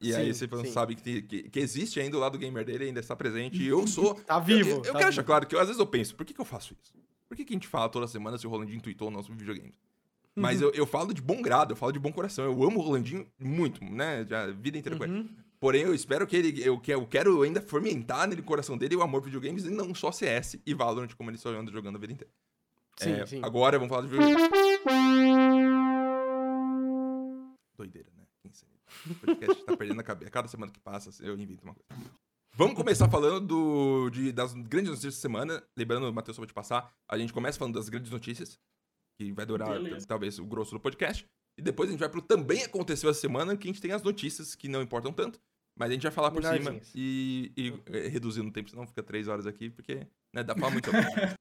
E 0.00 0.14
aí 0.14 0.32
Sim, 0.32 0.46
você 0.48 0.56
não 0.56 0.64
sim. 0.64 0.72
sabe 0.72 0.94
que, 0.94 1.20
que, 1.22 1.42
que 1.50 1.58
existe 1.60 2.00
ainda 2.00 2.16
o 2.16 2.20
lado 2.20 2.38
gamer 2.38 2.64
dele, 2.64 2.84
ainda 2.86 3.00
está 3.00 3.14
presente. 3.14 3.62
E 3.62 3.66
eu 3.68 3.84
sou. 3.88 4.14
Tá 4.14 4.38
vivo. 4.38 4.60
Eu, 4.68 4.76
eu, 4.76 4.76
eu 4.76 4.80
tá 4.80 4.84
quero 4.84 4.98
vivo. 4.98 5.04
deixar 5.08 5.22
claro 5.24 5.46
que 5.46 5.54
eu, 5.54 5.60
às 5.60 5.66
vezes 5.66 5.78
eu 5.78 5.86
penso, 5.86 6.14
por 6.16 6.24
que, 6.24 6.32
que 6.32 6.40
eu 6.40 6.44
faço 6.44 6.74
isso? 6.82 6.94
Por 7.28 7.36
que, 7.36 7.44
que 7.44 7.52
a 7.52 7.56
gente 7.56 7.68
fala 7.68 7.88
toda 7.88 8.06
semana 8.08 8.38
se 8.38 8.46
o 8.46 8.50
Rolandinho 8.50 8.80
tweetou 8.80 9.08
ou 9.08 9.12
não 9.12 9.22
sobre 9.22 9.38
videogames? 9.38 9.72
Uhum. 10.36 10.42
Mas 10.42 10.60
eu, 10.62 10.70
eu 10.72 10.86
falo 10.86 11.12
de 11.12 11.20
bom 11.20 11.42
grado, 11.42 11.72
eu 11.72 11.76
falo 11.76 11.92
de 11.92 11.98
bom 11.98 12.10
coração. 12.12 12.44
Eu 12.44 12.62
amo 12.64 12.78
o 12.78 12.82
Rolandinho 12.82 13.26
muito, 13.38 13.84
né? 13.84 14.24
Já 14.28 14.44
a 14.44 14.50
vida 14.50 14.78
inteira 14.78 14.96
com 14.98 15.04
ele. 15.04 15.12
Uhum. 15.12 15.28
Porém, 15.60 15.82
eu 15.82 15.94
espero 15.94 16.26
que 16.26 16.34
ele. 16.36 16.62
Eu, 16.64 16.78
que- 16.80 16.92
eu 16.94 17.06
quero 17.06 17.42
ainda 17.42 17.60
fomentar 17.60 18.26
nele 18.26 18.40
o 18.40 18.44
coração 18.44 18.78
dele 18.78 18.96
o 18.96 19.02
amor 19.02 19.20
por 19.20 19.26
videogames 19.26 19.64
e 19.66 19.70
não 19.70 19.94
só 19.94 20.10
CS 20.10 20.58
e 20.64 20.72
Valorant, 20.72 21.12
como 21.14 21.30
ele 21.30 21.36
só 21.36 21.50
anda 21.50 21.70
jogando 21.70 21.96
a 21.96 21.98
vida 21.98 22.14
inteira. 22.14 22.32
Sim, 22.96 23.12
É, 23.12 23.26
sim. 23.26 23.40
Agora 23.42 23.78
vamos 23.78 23.94
falar 23.94 24.06
de 24.06 24.08
videogames. 24.08 24.50
O 29.08 29.14
podcast 29.14 29.64
tá 29.64 29.76
perdendo 29.76 30.00
a 30.00 30.04
cabeça. 30.04 30.30
Cada 30.30 30.48
semana 30.48 30.70
que 30.72 30.80
passa, 30.80 31.10
eu 31.24 31.36
invento 31.38 31.64
uma 31.64 31.74
coisa. 31.74 32.10
Vamos 32.54 32.74
começar 32.74 33.08
falando 33.08 33.46
do, 33.46 34.10
de- 34.10 34.32
das 34.32 34.52
grandes 34.52 34.90
notícias 34.90 35.14
da 35.14 35.20
semana. 35.20 35.62
Lembrando, 35.76 36.12
Matheus, 36.12 36.36
só 36.36 36.40
vou 36.40 36.46
te 36.46 36.52
passar. 36.54 36.92
A 37.08 37.16
gente 37.16 37.32
começa 37.32 37.58
falando 37.58 37.74
das 37.74 37.88
grandes 37.88 38.10
notícias, 38.10 38.58
que 39.18 39.32
vai 39.32 39.46
durar 39.46 39.68
Beleza. 39.70 40.06
talvez 40.06 40.38
o 40.38 40.44
grosso 40.44 40.72
do 40.72 40.80
podcast. 40.80 41.24
E 41.58 41.62
depois 41.62 41.88
a 41.88 41.92
gente 41.92 42.00
vai 42.00 42.08
pro 42.08 42.20
também 42.22 42.62
aconteceu 42.64 43.08
essa 43.10 43.20
semana, 43.20 43.56
que 43.56 43.68
a 43.68 43.70
gente 43.72 43.80
tem 43.80 43.92
as 43.92 44.02
notícias 44.02 44.54
que 44.54 44.68
não 44.68 44.82
importam 44.82 45.12
tanto. 45.12 45.38
Mas 45.78 45.90
a 45.90 45.92
gente 45.94 46.02
vai 46.02 46.12
falar 46.12 46.30
por 46.30 46.42
cima 46.42 46.54
Menorzinhas. 46.58 46.92
e, 46.94 47.52
e 47.56 47.72
é, 47.86 48.08
reduzindo 48.08 48.48
o 48.48 48.52
tempo, 48.52 48.68
senão 48.68 48.86
fica 48.86 49.02
três 49.02 49.28
horas 49.28 49.46
aqui, 49.46 49.70
porque 49.70 50.06
né, 50.34 50.42
dá 50.42 50.54
pra 50.54 50.70
muito. 50.70 50.90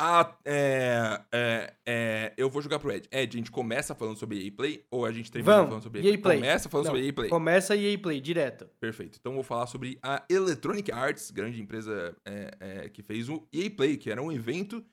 Ah, 0.00 0.36
é, 0.44 1.20
é, 1.32 1.74
é, 1.84 2.34
eu 2.36 2.48
vou 2.48 2.62
jogar 2.62 2.78
pro 2.78 2.92
Ed. 2.92 3.08
Ed, 3.10 3.36
a 3.36 3.38
gente 3.38 3.50
começa 3.50 3.96
falando 3.96 4.16
sobre 4.16 4.46
EA 4.46 4.52
Play 4.52 4.84
ou 4.92 5.04
a 5.04 5.10
gente 5.10 5.30
termina 5.32 5.52
Vamos, 5.54 5.68
falando 5.70 5.82
sobre 5.82 6.00
EA 6.08 6.18
Play. 6.18 6.36
Começa 6.36 6.68
falando 6.68 6.86
Não, 6.86 6.92
sobre 6.92 7.06
EA 7.06 7.12
Play. 7.12 7.28
Começa 7.30 7.76
EA 7.76 7.98
Play, 7.98 8.20
direto. 8.20 8.66
Perfeito. 8.78 9.18
Então 9.18 9.32
eu 9.32 9.34
vou 9.36 9.42
falar 9.42 9.66
sobre 9.66 9.98
a 10.00 10.24
Electronic 10.30 10.92
Arts, 10.92 11.32
grande 11.32 11.60
empresa 11.60 12.16
é, 12.24 12.50
é, 12.60 12.88
que 12.88 13.02
fez 13.02 13.28
o 13.28 13.44
EA 13.52 13.68
Play, 13.70 13.96
que 13.96 14.08
era 14.08 14.22
um 14.22 14.30
evento 14.30 14.84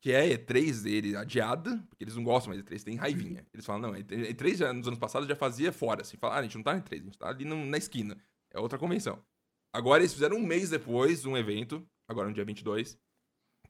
que 0.00 0.12
é 0.12 0.28
E3 0.28 0.82
dele 0.84 1.16
adiada, 1.16 1.76
porque 1.88 2.04
eles 2.04 2.14
não 2.16 2.22
gostam 2.24 2.54
mais 2.54 2.64
de 2.64 2.70
E3, 2.70 2.82
tem 2.84 2.96
raivinha. 2.96 3.44
Eles 3.52 3.66
falam, 3.66 3.82
não, 3.90 3.98
E3 3.98 4.56
já, 4.56 4.72
nos 4.72 4.86
anos 4.86 4.98
passados 4.98 5.28
já 5.28 5.36
fazia 5.36 5.72
fora, 5.72 6.02
assim, 6.02 6.16
fala, 6.16 6.36
ah, 6.36 6.38
a 6.38 6.42
gente 6.42 6.56
não 6.56 6.62
tá 6.62 6.72
no 6.74 6.80
E3, 6.80 7.00
a 7.00 7.04
gente 7.04 7.18
tá 7.18 7.28
ali 7.28 7.44
no- 7.44 7.66
na 7.66 7.76
esquina. 7.76 8.16
É 8.54 8.58
outra 8.58 8.78
convenção. 8.78 9.18
Agora 9.74 10.00
eles 10.00 10.14
fizeram 10.14 10.36
um 10.36 10.46
mês 10.46 10.70
depois 10.70 11.26
um 11.26 11.36
evento, 11.36 11.86
agora 12.08 12.28
no 12.28 12.34
dia 12.34 12.44
22, 12.44 12.98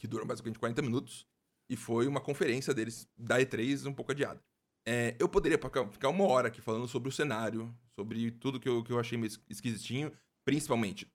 que 0.00 0.08
dura 0.08 0.24
basicamente 0.24 0.58
40 0.58 0.80
minutos, 0.80 1.26
e 1.68 1.76
foi 1.76 2.06
uma 2.08 2.22
conferência 2.22 2.72
deles 2.72 3.06
da 3.18 3.38
E3 3.38 3.86
um 3.86 3.92
pouco 3.92 4.12
adiada. 4.12 4.42
É, 4.88 5.14
eu 5.20 5.28
poderia 5.28 5.58
ficar 5.58 6.08
uma 6.08 6.24
hora 6.24 6.48
aqui 6.48 6.62
falando 6.62 6.88
sobre 6.88 7.10
o 7.10 7.12
cenário, 7.12 7.72
sobre 7.94 8.30
tudo 8.30 8.58
que 8.58 8.68
eu, 8.68 8.82
que 8.82 8.90
eu 8.90 8.98
achei 8.98 9.18
meio 9.18 9.30
esquisitinho, 9.48 10.10
principalmente. 10.42 11.06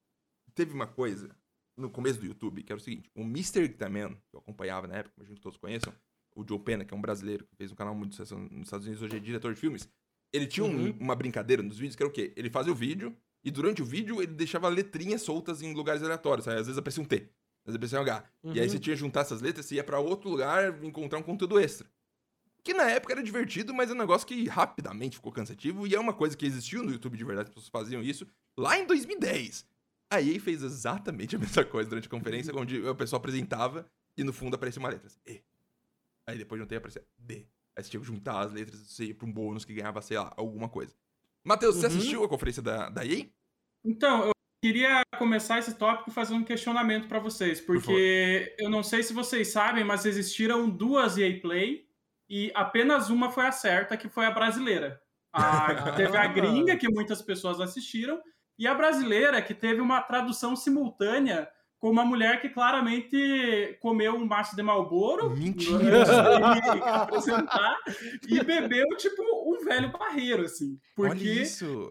Teve 0.54 0.72
uma 0.72 0.86
coisa 0.86 1.36
no 1.76 1.90
começo 1.90 2.20
do 2.20 2.28
YouTube 2.28 2.62
que 2.62 2.72
era 2.72 2.80
o 2.80 2.84
seguinte: 2.84 3.10
o 3.16 3.22
Mr. 3.22 3.68
Taman, 3.70 4.14
que 4.30 4.36
eu 4.36 4.40
acompanhava 4.40 4.86
na 4.86 4.98
época, 4.98 5.16
imagino 5.18 5.36
que 5.36 5.42
todos 5.42 5.58
conheçam, 5.58 5.92
o 6.36 6.46
Joe 6.48 6.60
Pena, 6.60 6.86
que 6.86 6.94
é 6.94 6.98
um 6.98 7.02
brasileiro 7.02 7.44
que 7.44 7.56
fez 7.56 7.72
um 7.72 7.76
canal 7.76 7.96
muito 7.96 8.12
de 8.12 8.18
sucesso 8.18 8.38
nos 8.38 8.68
Estados 8.68 8.86
Unidos, 8.86 9.02
hoje 9.02 9.18
é 9.18 9.20
diretor 9.20 9.52
de 9.52 9.60
filmes. 9.60 9.90
Ele 10.32 10.46
tinha 10.46 10.64
uhum. 10.64 10.90
um, 10.90 10.98
uma 11.00 11.16
brincadeira 11.16 11.64
nos 11.64 11.78
vídeos 11.78 11.96
que 11.96 12.04
era 12.04 12.10
o 12.10 12.14
quê? 12.14 12.34
Ele 12.36 12.52
fazia 12.52 12.72
o 12.72 12.76
vídeo 12.76 13.18
e 13.44 13.50
durante 13.50 13.82
o 13.82 13.86
vídeo 13.86 14.22
ele 14.22 14.34
deixava 14.34 14.70
letrinhas 14.70 15.24
soltas 15.24 15.64
em 15.64 15.74
lugares 15.74 16.04
aleatórios. 16.04 16.48
Às 16.48 16.68
vezes 16.68 16.78
aparecia 16.78 17.02
um 17.02 17.06
T, 17.06 17.30
às 17.66 17.74
vezes 17.74 17.94
aparecia 17.94 18.00
um 18.00 18.02
H. 18.02 18.24
Uhum. 18.44 18.54
E 18.54 18.60
aí 18.60 18.70
você 18.70 18.76
uhum. 18.76 18.82
tinha 18.82 18.96
que 18.96 19.00
juntar 19.00 19.22
essas 19.22 19.42
letras 19.42 19.72
e 19.72 19.76
ia 19.76 19.84
para 19.84 20.00
outro 20.00 20.30
lugar 20.30 20.84
encontrar 20.84 21.18
um 21.18 21.24
conteúdo 21.24 21.60
extra. 21.60 21.88
Que 22.64 22.74
na 22.74 22.90
época 22.90 23.14
era 23.14 23.24
divertido, 23.24 23.74
mas 23.74 23.90
é 23.90 23.94
um 23.94 23.98
negócio 23.98 24.28
que 24.28 24.48
rapidamente 24.48 25.18
ficou 25.18 25.32
cansativo. 25.32 25.86
E 25.86 25.96
é 25.96 26.00
uma 26.00 26.14
coisa 26.14 26.38
que 26.38 26.46
existiu 26.46 26.84
no 26.84 26.92
YouTube 26.92 27.18
de 27.18 27.24
verdade, 27.24 27.50
as 27.50 27.54
pessoas 27.54 27.70
faziam 27.70 28.02
isso 28.02 28.28
lá 28.58 28.78
em 28.78 28.86
2010. 28.86 29.66
A 30.12 30.22
EA 30.22 30.40
fez 30.40 30.62
exatamente 30.62 31.36
a 31.36 31.40
mesma 31.40 31.66
coisa 31.66 31.90
durante 31.90 32.08
a 32.08 32.12
conferência, 32.12 32.54
uhum. 32.54 32.62
onde 32.62 32.80
o 32.80 32.96
pessoal 32.96 33.20
apresentava 33.20 33.86
e 34.18 34.24
no 34.24 34.32
fundo 34.32 34.56
aparecia 34.56 34.80
uma 34.80 34.90
letra. 34.90 35.08
Assim, 35.08 35.20
e. 35.26 35.44
Aí 36.28 36.38
depois 36.38 36.60
de 36.60 36.66
um 36.66 36.68
tempo 36.68 36.80
aparecia 36.80 37.06
D. 37.18 37.48
Aí 37.76 37.84
você 37.84 37.90
tinha 37.90 38.00
que 38.00 38.08
juntar 38.08 38.40
as 38.40 38.52
letras 38.52 38.80
você 38.80 39.06
ia 39.06 39.16
pra 39.16 39.28
um 39.28 39.32
bônus 39.32 39.66
que 39.66 39.74
ganhava, 39.74 40.02
sei 40.02 40.18
lá, 40.18 40.34
alguma 40.38 40.70
coisa. 40.70 40.96
Matheus, 41.44 41.76
uhum. 41.76 41.82
você 41.82 41.88
assistiu 41.88 42.24
a 42.24 42.30
conferência 42.30 42.62
da, 42.62 42.90
da 42.90 43.06
EA? 43.06 43.28
Então, 43.84 44.26
eu 44.26 44.35
queria 44.62 45.02
começar 45.18 45.60
esse 45.60 45.76
tópico 45.76 46.12
fazendo 46.12 46.42
um 46.42 46.44
questionamento 46.44 47.08
para 47.08 47.20
vocês, 47.20 47.62
porque 47.62 48.54
Por 48.58 48.66
eu 48.66 48.70
não 48.70 48.84
sei 48.84 49.04
se 49.04 49.14
vocês 49.14 49.50
sabem, 49.50 49.84
mas 49.84 50.06
existiram 50.06 50.70
duas 50.70 51.18
EA 51.18 51.40
Play 51.40 51.86
e 52.30 52.52
apenas 52.56 53.10
uma 53.10 53.30
foi 53.30 53.46
a 53.46 53.52
certa, 53.52 53.96
que 53.96 54.10
foi 54.10 54.26
a 54.26 54.32
brasileira. 54.32 55.00
A, 55.32 55.92
teve 55.94 56.18
a 56.18 56.28
gringa, 56.28 56.76
que 56.76 56.90
muitas 56.90 57.22
pessoas 57.22 57.60
assistiram, 57.60 58.20
e 58.58 58.68
a 58.68 58.74
brasileira, 58.74 59.42
que 59.42 59.54
teve 59.54 59.82
uma 59.82 60.02
tradução 60.02 60.56
simultânea 60.56 61.50
com 61.78 61.92
uma 61.92 62.06
mulher 62.06 62.42
que 62.42 62.50
claramente 62.50 63.78
comeu 63.82 64.16
um 64.16 64.26
maço 64.26 64.56
de 64.56 64.64
Malboro 64.64 65.30
Mentira! 65.32 66.04
apresentar 66.94 67.78
e 68.28 68.44
bebeu 68.44 68.88
tipo 68.98 69.22
um 69.56 69.64
velho 69.64 69.92
barreiro, 69.92 70.44
assim. 70.44 70.78
Porque 70.96 71.44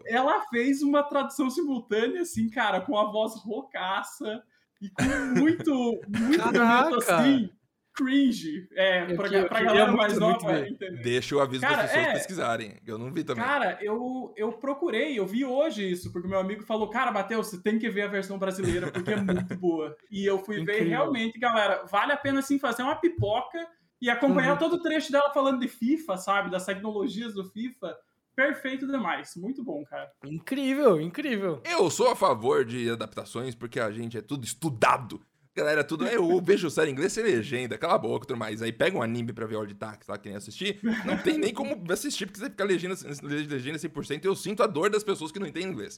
ela 0.07 0.41
fez 0.49 0.81
uma 0.81 1.03
tradução 1.03 1.49
simultânea, 1.49 2.21
assim, 2.21 2.49
cara, 2.49 2.81
com 2.81 2.97
a 2.97 3.11
voz 3.11 3.33
roucaça 3.35 4.43
e 4.81 4.89
com 4.89 5.03
muito, 5.39 5.73
muito 6.07 6.51
bonito, 6.51 6.95
assim 6.97 7.49
cringe. 7.95 8.67
É, 8.73 9.11
eu 9.11 9.15
pra, 9.15 9.29
que, 9.29 9.41
pra 9.45 9.63
galera 9.63 9.91
mais 9.91 10.19
nova 10.19 10.67
entender. 10.67 11.01
Deixa 11.01 11.35
o 11.35 11.39
aviso 11.39 11.61
Cara, 11.61 11.83
das 11.83 11.91
pessoas 11.91 12.07
é, 12.07 12.13
pesquisarem. 12.13 12.77
Eu 12.85 12.97
não 12.97 13.11
vi 13.11 13.23
também. 13.23 13.43
Cara, 13.43 13.79
eu, 13.81 14.33
eu 14.35 14.51
procurei, 14.51 15.17
eu 15.17 15.25
vi 15.25 15.45
hoje 15.45 15.89
isso, 15.89 16.11
porque 16.11 16.27
meu 16.27 16.39
amigo 16.39 16.63
falou, 16.63 16.89
cara, 16.89 17.11
Matheus, 17.11 17.47
você 17.47 17.61
tem 17.61 17.79
que 17.79 17.89
ver 17.89 18.03
a 18.03 18.07
versão 18.07 18.37
brasileira, 18.37 18.91
porque 18.91 19.11
é 19.11 19.15
muito 19.15 19.55
boa. 19.55 19.95
E 20.11 20.25
eu 20.25 20.37
fui 20.39 20.59
Incrível. 20.59 20.83
ver 20.83 20.89
realmente, 20.89 21.39
galera, 21.39 21.85
vale 21.89 22.11
a 22.11 22.17
pena 22.17 22.39
assim 22.39 22.59
fazer 22.59 22.83
uma 22.83 22.95
pipoca 22.95 23.65
e 24.01 24.09
acompanhar 24.09 24.53
uhum. 24.53 24.59
todo 24.59 24.73
o 24.75 24.81
trecho 24.81 25.11
dela 25.11 25.31
falando 25.33 25.59
de 25.59 25.67
FIFA, 25.67 26.17
sabe? 26.17 26.51
Das 26.51 26.65
tecnologias 26.65 27.33
do 27.33 27.43
FIFA. 27.45 27.95
Perfeito 28.35 28.85
demais. 28.85 29.35
Muito 29.35 29.63
bom, 29.63 29.83
cara. 29.85 30.11
Incrível, 30.25 30.99
incrível. 30.99 31.61
Eu 31.63 31.89
sou 31.89 32.09
a 32.09 32.15
favor 32.15 32.65
de 32.65 32.89
adaptações 32.89 33.55
porque 33.55 33.79
a 33.79 33.91
gente 33.91 34.17
é 34.17 34.21
tudo 34.21 34.43
estudado 34.43 35.21
Galera, 35.55 35.85
tudo. 35.85 36.05
Eu 36.05 36.41
vejo 36.41 36.69
série 36.69 36.89
em 36.89 36.93
inglês 36.93 37.13
sem 37.13 37.23
legenda, 37.23 37.77
cala 37.77 37.95
a 37.95 37.97
boca, 37.97 38.27
tudo 38.27 38.37
mais. 38.37 38.61
Aí 38.61 38.73
pega 38.73 38.97
um 38.97 39.01
anime 39.01 39.31
pra 39.31 39.45
ver 39.45 39.55
o 39.55 39.65
de 39.65 39.73
táxi 39.73 40.11
lá, 40.11 40.17
que 40.17 40.27
nem 40.27 40.35
assistir. 40.35 40.81
Não 41.05 41.17
tem 41.17 41.37
nem 41.37 41.53
como 41.53 41.81
assistir, 41.89 42.25
porque 42.25 42.39
você 42.39 42.49
fica 42.49 42.65
legenda, 42.65 42.93
legenda 43.23 43.79
100%. 43.79 44.25
Eu 44.25 44.35
sinto 44.35 44.61
a 44.61 44.67
dor 44.67 44.89
das 44.89 45.01
pessoas 45.01 45.31
que 45.31 45.39
não 45.39 45.47
entendem 45.47 45.71
inglês. 45.71 45.97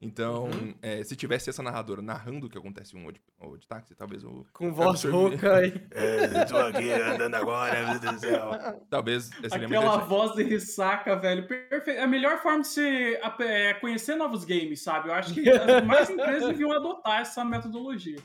Então, 0.00 0.44
uhum. 0.44 0.74
é, 0.80 1.02
se 1.02 1.16
tivesse 1.16 1.50
essa 1.50 1.60
narradora 1.60 2.00
narrando 2.00 2.46
o 2.46 2.50
que 2.50 2.56
acontece 2.56 2.96
em 2.96 3.00
um 3.04 3.12
ou 3.40 3.56
de 3.56 3.66
táxi, 3.66 3.96
talvez 3.96 4.22
o. 4.22 4.46
Com 4.52 4.72
voz 4.72 5.02
rouca 5.02 5.56
aí. 5.56 5.74
É, 5.90 6.44
tô 6.44 6.56
aqui 6.56 6.92
andando 6.92 7.34
agora, 7.34 7.88
meu 7.88 7.98
Deus 7.98 8.14
do 8.14 8.20
céu. 8.20 8.50
Talvez. 8.88 9.30
Aquela 9.50 9.98
voz 9.98 10.34
de 10.36 10.44
ressaca, 10.44 11.16
velho. 11.16 11.48
Perfeito. 11.48 12.00
A 12.00 12.06
melhor 12.06 12.40
forma 12.40 12.62
de 12.62 12.68
você 12.68 13.20
é, 13.40 13.74
conhecer 13.74 14.14
novos 14.14 14.44
games, 14.44 14.82
sabe? 14.82 15.08
Eu 15.08 15.14
acho 15.14 15.34
que 15.34 15.48
as 15.50 15.84
mais 15.84 16.08
empresas 16.08 16.48
deviam 16.48 16.70
adotar 16.70 17.20
essa 17.20 17.44
metodologia. 17.44 18.18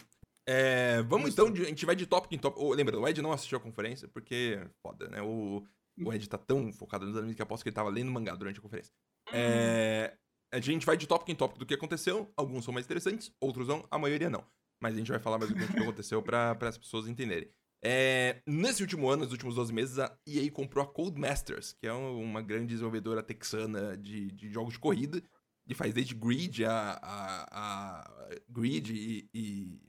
É, 0.45 1.01
vamos 1.03 1.31
então, 1.31 1.47
a 1.47 1.55
gente 1.55 1.85
vai 1.85 1.95
de 1.95 2.05
tópico 2.05 2.35
em 2.35 2.37
tópico. 2.37 2.63
Oh, 2.63 2.73
lembra, 2.73 2.99
o 2.99 3.07
Ed 3.07 3.19
não 3.21 3.31
assistiu 3.31 3.57
a 3.57 3.61
conferência 3.61 4.07
porque, 4.07 4.59
foda, 4.81 5.07
né? 5.07 5.21
O, 5.21 5.63
o 5.97 6.13
Ed 6.13 6.29
tá 6.29 6.37
tão 6.37 6.71
focado 6.71 7.05
nos 7.05 7.17
animes 7.17 7.35
que 7.35 7.41
aposto 7.41 7.63
que 7.63 7.69
ele 7.69 7.75
tava 7.75 7.89
lendo 7.89 8.11
mangá 8.11 8.35
durante 8.35 8.59
a 8.59 8.61
conferência. 8.61 8.93
É, 9.31 10.13
a 10.53 10.59
gente 10.59 10.85
vai 10.85 10.95
de 10.95 11.07
tópico 11.07 11.31
em 11.31 11.35
tópico 11.35 11.59
do 11.59 11.65
que 11.65 11.73
aconteceu. 11.73 12.31
Alguns 12.37 12.63
são 12.63 12.73
mais 12.73 12.85
interessantes, 12.85 13.31
outros 13.41 13.67
não, 13.67 13.83
a 13.89 13.97
maioria 13.97 14.29
não. 14.29 14.45
Mas 14.81 14.93
a 14.93 14.97
gente 14.97 15.09
vai 15.09 15.19
falar 15.19 15.39
mais 15.39 15.51
do 15.51 15.57
que 15.57 15.79
aconteceu 15.79 16.21
para 16.21 16.55
as 16.61 16.77
pessoas 16.77 17.07
entenderem. 17.07 17.49
É, 17.83 18.41
nesse 18.47 18.81
último 18.83 19.09
ano, 19.09 19.23
nos 19.23 19.31
últimos 19.31 19.55
12 19.55 19.73
meses, 19.73 19.97
a 19.97 20.15
EA 20.27 20.49
comprou 20.51 20.83
a 20.83 20.87
Codemasters, 20.87 21.73
que 21.73 21.87
é 21.87 21.91
uma 21.91 22.41
grande 22.41 22.67
desenvolvedora 22.67 23.23
texana 23.23 23.97
de, 23.97 24.31
de 24.31 24.49
jogos 24.49 24.73
de 24.73 24.79
corrida, 24.79 25.21
e 25.67 25.73
faz 25.73 25.93
desde 25.93 26.13
Grid 26.13 26.63
a, 26.65 26.99
a, 27.01 27.47
a 27.51 28.29
Grid 28.47 28.93
e, 28.93 29.29
e 29.33 29.81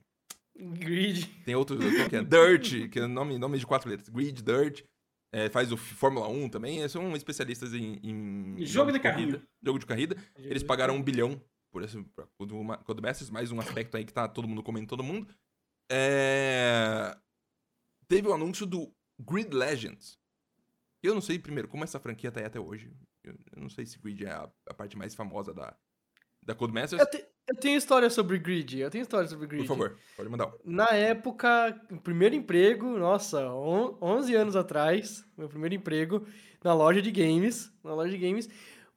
Grid. 0.57 1.27
Tem 1.45 1.55
outro, 1.55 1.77
que 1.79 2.17
é 2.17 2.23
Dirt, 2.25 2.89
que 2.91 3.01
é 3.01 3.07
nome, 3.07 3.39
nome 3.39 3.59
de 3.59 3.67
quatro 3.67 3.91
letras. 3.91 4.09
Grid, 4.09 4.43
Dirt. 4.43 4.83
É, 5.35 5.51
faz 5.51 5.73
o 5.73 5.77
Fórmula 5.77 6.29
1 6.29 6.49
também. 6.49 6.89
São 6.89 7.17
especialistas 7.17 7.75
em. 7.75 7.99
em 8.05 8.65
jogo 8.65 8.93
de, 8.93 9.01
de 9.01 9.03
corrida. 9.03 9.43
Jogo 9.61 9.79
de 9.81 9.87
corrida. 9.87 10.17
Eles 10.37 10.63
pagaram 10.63 10.95
um 10.95 11.03
bilhão 11.03 11.43
por 11.73 11.83
esse 11.83 12.01
Codemasters, 12.85 13.31
mais 13.31 13.51
um 13.51 13.59
aspecto 13.59 13.97
aí 13.97 14.05
que 14.05 14.13
tá 14.13 14.29
todo 14.29 14.47
mundo 14.47 14.63
comendo 14.63 14.87
todo 14.87 15.03
mundo. 15.03 15.27
É... 15.91 17.19
Teve 18.07 18.29
o 18.29 18.33
anúncio 18.33 18.65
do 18.65 18.95
Grid 19.19 19.53
Legends. 19.53 20.21
Eu 21.03 21.15
não 21.15 21.21
sei, 21.21 21.37
primeiro, 21.37 21.67
como 21.67 21.83
essa 21.83 21.99
franquia 21.99 22.31
tá 22.31 22.39
aí 22.39 22.47
até 22.47 22.61
hoje. 22.61 22.93
Eu 23.25 23.35
não 23.57 23.69
sei 23.69 23.85
se 23.87 23.99
Grid 23.99 24.25
é 24.25 24.31
a, 24.31 24.49
a 24.69 24.75
parte 24.75 24.97
mais 24.97 25.17
famosa 25.17 25.53
da, 25.53 25.77
da 26.41 26.55
Codemasters. 26.55 27.03
Eu, 27.03 27.11
te, 27.11 27.27
eu 27.47 27.55
tenho 27.57 27.77
história 27.77 28.09
sobre 28.09 28.39
Grid. 28.39 28.79
Eu 28.79 28.91
tenho 28.91 29.03
história 29.03 29.29
sobre 29.29 29.47
Grid. 29.47 29.67
Por 29.67 29.77
favor, 29.77 29.97
pode 30.17 30.29
mandar. 30.29 30.53
Na 30.65 30.89
época, 30.91 31.79
o 31.91 31.97
primeiro 31.97 32.35
emprego, 32.35 32.99
nossa, 32.99 33.47
11 33.49 34.35
anos 34.35 34.57
atrás, 34.57 35.25
meu 35.37 35.49
primeiro 35.49 35.75
emprego, 35.75 36.27
na 36.63 36.73
loja 36.73 37.03
de 37.03 37.11
games, 37.11 37.71
na 37.83 37.95
loja 37.95 38.11
de 38.11 38.19
games, 38.19 38.49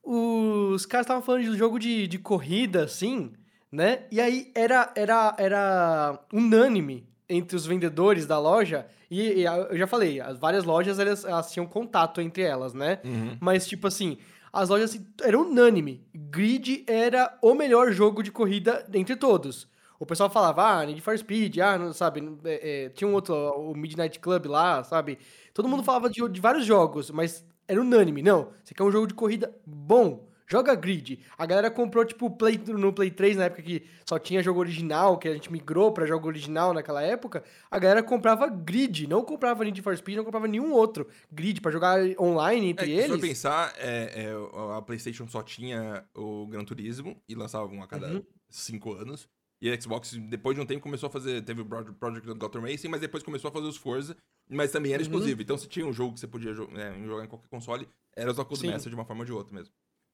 os 0.04 0.86
caras 0.86 1.06
estavam 1.06 1.22
falando 1.22 1.44
de 1.44 1.58
jogo 1.58 1.78
de, 1.78 2.08
de 2.08 2.18
corrida, 2.18 2.86
assim, 2.86 3.34
né? 3.72 4.06
E 4.10 4.22
aí 4.22 4.52
era, 4.56 4.92
era, 4.96 5.36
era 5.38 6.20
unânime 6.32 7.06
entre 7.28 7.58
os 7.58 7.66
vendedores 7.66 8.26
da 8.26 8.40
loja, 8.40 8.88
e, 9.10 9.42
e 9.42 9.46
eu 9.46 9.78
já 9.78 9.88
falei, 9.88 10.20
as 10.20 10.38
várias 10.38 10.64
lojas, 10.64 11.00
elas, 11.00 11.24
elas 11.24 11.52
tinham 11.52 11.66
contato 11.66 12.22
entre 12.22 12.44
elas, 12.44 12.74
né? 12.74 13.00
Uhum. 13.04 13.38
Mas, 13.40 13.68
tipo 13.68 13.88
assim, 13.88 14.18
as 14.52 14.70
lojas 14.70 14.92
assim, 14.92 15.06
eram 15.22 15.42
unânime. 15.42 16.06
Grid 16.14 16.84
era 16.88 17.38
o 17.42 17.54
melhor 17.54 17.92
jogo 17.92 18.24
de 18.24 18.32
corrida 18.32 18.86
entre 18.94 19.16
todos. 19.16 19.68
O 20.00 20.06
pessoal 20.06 20.30
falava, 20.30 20.64
ah, 20.64 20.86
Need 20.86 21.02
for 21.02 21.18
Speed, 21.18 21.58
ah, 21.58 21.78
não, 21.78 21.92
sabe, 21.92 22.22
é, 22.46 22.86
é, 22.86 22.90
tinha 22.90 23.08
um 23.08 23.14
outro, 23.14 23.34
o 23.36 23.76
Midnight 23.76 24.20
Club 24.20 24.46
lá, 24.46 24.84
sabe? 24.84 25.18
Todo 25.54 25.68
mundo 25.68 25.84
falava 25.84 26.10
de, 26.10 26.28
de 26.30 26.40
vários 26.40 26.66
jogos, 26.66 27.10
mas 27.10 27.44
era 27.68 27.82
unânime. 27.82 28.22
Não, 28.22 28.52
você 28.64 28.74
quer 28.76 28.84
um 28.84 28.92
jogo 28.92 29.08
de 29.08 29.16
corrida 29.16 29.54
bom, 29.66 30.27
joga 30.48 30.74
Grid. 30.74 31.20
A 31.38 31.46
galera 31.46 31.70
comprou, 31.70 32.06
tipo, 32.06 32.32
Play, 32.32 32.58
no 32.58 32.94
Play 32.94 33.12
3, 33.12 33.38
na 33.38 33.46
época 33.46 33.62
que 33.62 33.86
só 34.06 34.18
tinha 34.18 34.42
jogo 34.42 34.60
original, 34.60 35.18
que 35.18 35.28
a 35.28 35.34
gente 35.34 35.52
migrou 35.52 35.92
pra 35.92 36.06
jogo 36.06 36.28
original 36.28 36.74
naquela 36.74 37.02
época. 37.04 37.44
A 37.70 37.78
galera 37.78 38.02
comprava 38.02 38.48
Grid, 38.48 39.08
não 39.08 39.24
comprava 39.24 39.64
Need 39.64 39.82
for 39.82 39.96
Speed, 39.96 40.18
não 40.18 40.24
comprava 40.24 40.48
nenhum 40.48 40.72
outro 40.72 41.08
Grid 41.32 41.62
pra 41.62 41.72
jogar 41.72 42.00
online 42.20 42.70
entre 42.70 42.92
é, 42.92 42.96
eles. 42.96 43.06
Se 43.06 43.12
for 43.12 43.20
pensar, 43.20 43.74
é, 43.78 44.24
é, 44.26 44.78
a 44.78 44.82
PlayStation 44.82 45.28
só 45.28 45.44
tinha 45.44 46.06
o 46.16 46.48
Gran 46.48 46.64
Turismo 46.64 47.22
e 47.28 47.36
lançava 47.36 47.68
um 47.68 47.84
a 47.84 47.88
cada 47.88 48.24
5 48.50 48.90
uhum. 48.90 49.02
anos. 49.02 49.30
E 49.60 49.72
a 49.72 49.82
Xbox, 49.82 50.14
depois 50.30 50.56
de 50.56 50.62
um 50.62 50.66
tempo, 50.66 50.82
começou 50.82 51.08
a 51.08 51.10
fazer. 51.10 51.42
Teve 51.42 51.62
o 51.62 51.66
Project 51.66 52.32
Gotham 52.36 52.62
Racing, 52.62 52.90
mas 52.90 53.02
depois 53.02 53.24
começou 53.24 53.50
a 53.50 53.52
fazer 53.52 53.66
os 53.66 53.76
Forza, 53.76 54.16
mas 54.48 54.72
também 54.72 54.94
era 54.94 55.02
uhum. 55.02 55.08
exclusivo. 55.10 55.42
Então, 55.42 55.58
se 55.58 55.68
tinha 55.68 55.86
um 55.86 55.92
jogo 55.92 56.14
que 56.14 56.20
você 56.20 56.28
podia 56.28 56.52
é, 56.52 57.04
jogar 57.04 57.26
em 57.26 57.28
qualquer 57.28 57.50
console, 57.50 57.90
era 58.16 58.32
só 58.34 58.46
Codemasters 58.46 58.90
de 58.90 58.96
uma 58.96 59.06
forma 59.06 59.24
ou 59.24 59.26
de 59.26 59.32
outra 59.32 59.56
mesmo. 59.56 59.74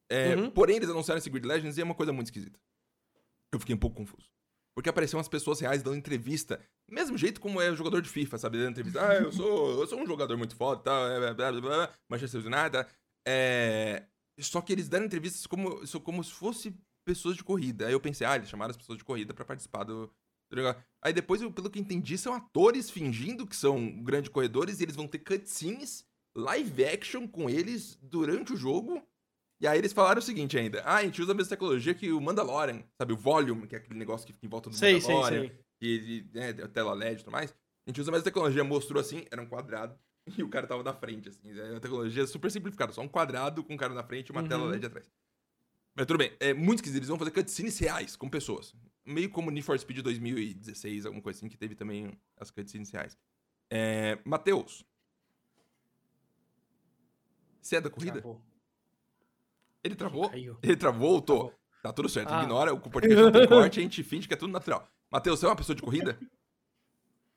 É, 0.10 0.36
uhum. 0.36 0.50
Porém, 0.50 0.78
eles 0.78 0.90
anunciaram 0.90 1.18
esse 1.18 1.30
Grid 1.30 1.48
Legends 1.48 1.78
e 1.78 1.82
é 1.82 1.84
uma 1.84 1.96
coisa 1.96 2.14
muito 2.14 2.28
esquisita. 2.28 2.60
Eu 3.52 3.60
fiquei 3.60 3.76
um 3.76 3.80
pouco 3.80 3.98
confuso. 3.98 4.30
Porque 4.76 4.90
apareciam 4.90 5.20
umas 5.20 5.28
pessoas 5.28 5.60
reais 5.60 5.84
dando 5.84 5.98
entrevista. 5.98 6.60
Mesmo 6.90 7.18
jeito 7.18 7.40
como 7.40 7.62
é 7.62 7.70
o 7.70 7.76
jogador 7.76 8.02
de 8.02 8.10
FIFA, 8.10 8.38
sabe? 8.38 8.58
Dando 8.58 8.72
entrevista. 8.72 9.08
Ah, 9.08 9.16
eu 9.16 9.32
sou, 9.32 9.80
eu 9.80 9.88
sou 9.88 10.00
um 10.00 10.06
jogador 10.06 10.36
muito 10.38 10.56
foda 10.56 10.82
e 10.82 10.84
tal. 10.84 11.20
Blá, 11.20 11.34
blá, 11.34 11.62
blá, 11.62 11.94
Manchester 12.10 12.42
United. 12.42 12.88
É... 13.28 14.04
Só 14.40 14.62
que 14.62 14.74
eles 14.74 14.90
deram 14.90 15.06
entrevistas 15.06 15.46
como, 15.46 15.82
como 16.02 16.24
se 16.24 16.32
fosse 16.32 16.76
pessoas 17.06 17.36
de 17.36 17.44
corrida. 17.44 17.86
Aí 17.86 17.94
eu 17.94 18.00
pensei, 18.00 18.26
ah, 18.26 18.36
eles 18.36 18.50
chamaram 18.50 18.72
as 18.72 18.78
pessoas 18.78 18.98
de 18.98 19.04
corrida 19.04 19.34
para 19.34 19.46
participar 19.46 19.84
do? 19.84 20.12
Aí 21.02 21.12
depois, 21.12 21.42
eu, 21.42 21.52
pelo 21.52 21.70
que 21.70 21.80
entendi, 21.80 22.18
são 22.18 22.34
atores 22.34 22.90
fingindo 22.90 23.48
que 23.48 23.56
são 23.56 24.04
grandes 24.04 24.30
corredores 24.30 24.80
e 24.80 24.84
eles 24.84 24.96
vão 24.96 25.08
ter 25.08 25.20
cutscenes 25.20 26.06
live 26.36 26.86
action 26.86 27.28
com 27.28 27.50
eles 27.50 27.98
durante 28.02 28.54
o 28.54 28.58
jogo. 28.58 29.02
E 29.64 29.68
aí 29.68 29.78
eles 29.80 29.94
falaram 29.94 30.20
o 30.20 30.22
seguinte 30.22 30.58
ainda: 30.58 30.82
ah, 30.84 30.98
a 30.98 31.04
gente 31.06 31.22
usa 31.22 31.32
a 31.32 31.36
mesma 31.36 31.50
tecnologia 31.52 31.94
que 31.94 32.12
o 32.12 32.20
Mandalorian, 32.20 32.84
sabe? 32.98 33.14
O 33.14 33.16
Volume, 33.16 33.66
que 33.66 33.76
é 33.76 33.78
aquele 33.78 33.98
negócio 33.98 34.28
que 34.28 34.34
fica 34.34 34.46
em 34.46 34.50
volta 34.50 34.70
do 34.70 34.76
Sei, 34.76 35.00
sei, 35.00 35.16
Mandalorian. 35.16 35.40
sei. 35.48 35.60
Que 35.80 35.86
ele, 35.88 36.30
né, 36.34 36.50
a 36.64 36.68
tela 36.68 36.94
LED 36.94 37.14
e 37.14 37.24
tudo 37.24 37.32
mais. 37.32 37.52
A 37.52 37.90
gente 37.90 38.02
usa 38.02 38.12
a 38.12 38.14
mesma 38.14 38.26
tecnologia, 38.26 38.62
mostrou 38.62 39.00
assim, 39.00 39.26
era 39.32 39.42
um 39.42 39.46
quadrado. 39.48 39.98
E 40.38 40.44
o 40.44 40.50
cara 40.50 40.66
tava 40.68 40.84
na 40.84 40.94
frente, 40.94 41.28
assim. 41.30 41.58
É 41.58 41.72
uma 41.72 41.80
tecnologia 41.82 42.26
super 42.28 42.50
simplificada, 42.52 42.92
só 42.94 43.02
um 43.02 43.08
quadrado 43.10 43.64
com 43.64 43.74
um 43.74 43.78
cara 43.78 43.94
na 43.94 44.04
frente 44.04 44.28
e 44.30 44.32
uma 44.34 44.42
Uhum. 44.42 44.48
tela 44.50 44.66
LED 44.66 44.86
atrás. 44.86 45.10
Mas 45.96 46.06
tudo 46.06 46.18
bem, 46.18 46.32
é 46.42 46.54
muito 46.54 46.80
esquisito. 46.80 47.00
Eles 47.00 47.10
vão 47.10 47.18
fazer 47.20 47.32
cutscenes 47.32 47.78
reais, 47.80 48.16
com 48.18 48.30
pessoas. 48.30 48.74
Meio 49.06 49.30
como 49.30 49.50
Need 49.52 49.66
for 49.66 49.78
Speed 49.80 50.00
2016, 50.00 51.06
alguma 51.06 51.22
coisa 51.22 51.40
assim, 51.40 51.48
que 51.50 51.58
teve 51.58 51.74
também 51.76 52.18
as 52.38 52.52
cutscenes 52.52 52.90
reais. 52.90 53.18
É, 53.70 54.18
Matheus. 54.26 54.86
Você 57.62 57.78
é 57.78 57.82
da 57.82 57.90
corrida? 57.90 58.14
Travou. 58.22 58.42
Ele 59.84 59.96
travou? 59.96 60.30
Caiu. 60.30 60.58
Ele 60.64 60.76
travou, 60.76 61.10
voltou. 61.12 61.38
Travou. 61.50 61.60
Tá 61.82 61.92
tudo 61.92 62.08
certo, 62.08 62.34
Ah. 62.34 62.42
ignora. 62.44 62.74
O 62.74 62.78
não 62.80 63.32
tem 63.32 63.48
corte, 63.48 63.80
a 63.80 63.84
gente 63.84 64.04
finge 64.04 64.28
que 64.28 64.34
é 64.34 64.38
tudo 64.38 64.54
natural. 64.54 64.88
Matheus, 65.12 65.40
você 65.40 65.46
é 65.46 65.50
uma 65.50 65.56
pessoa 65.56 65.76
de 65.76 65.82
corrida? 65.82 66.18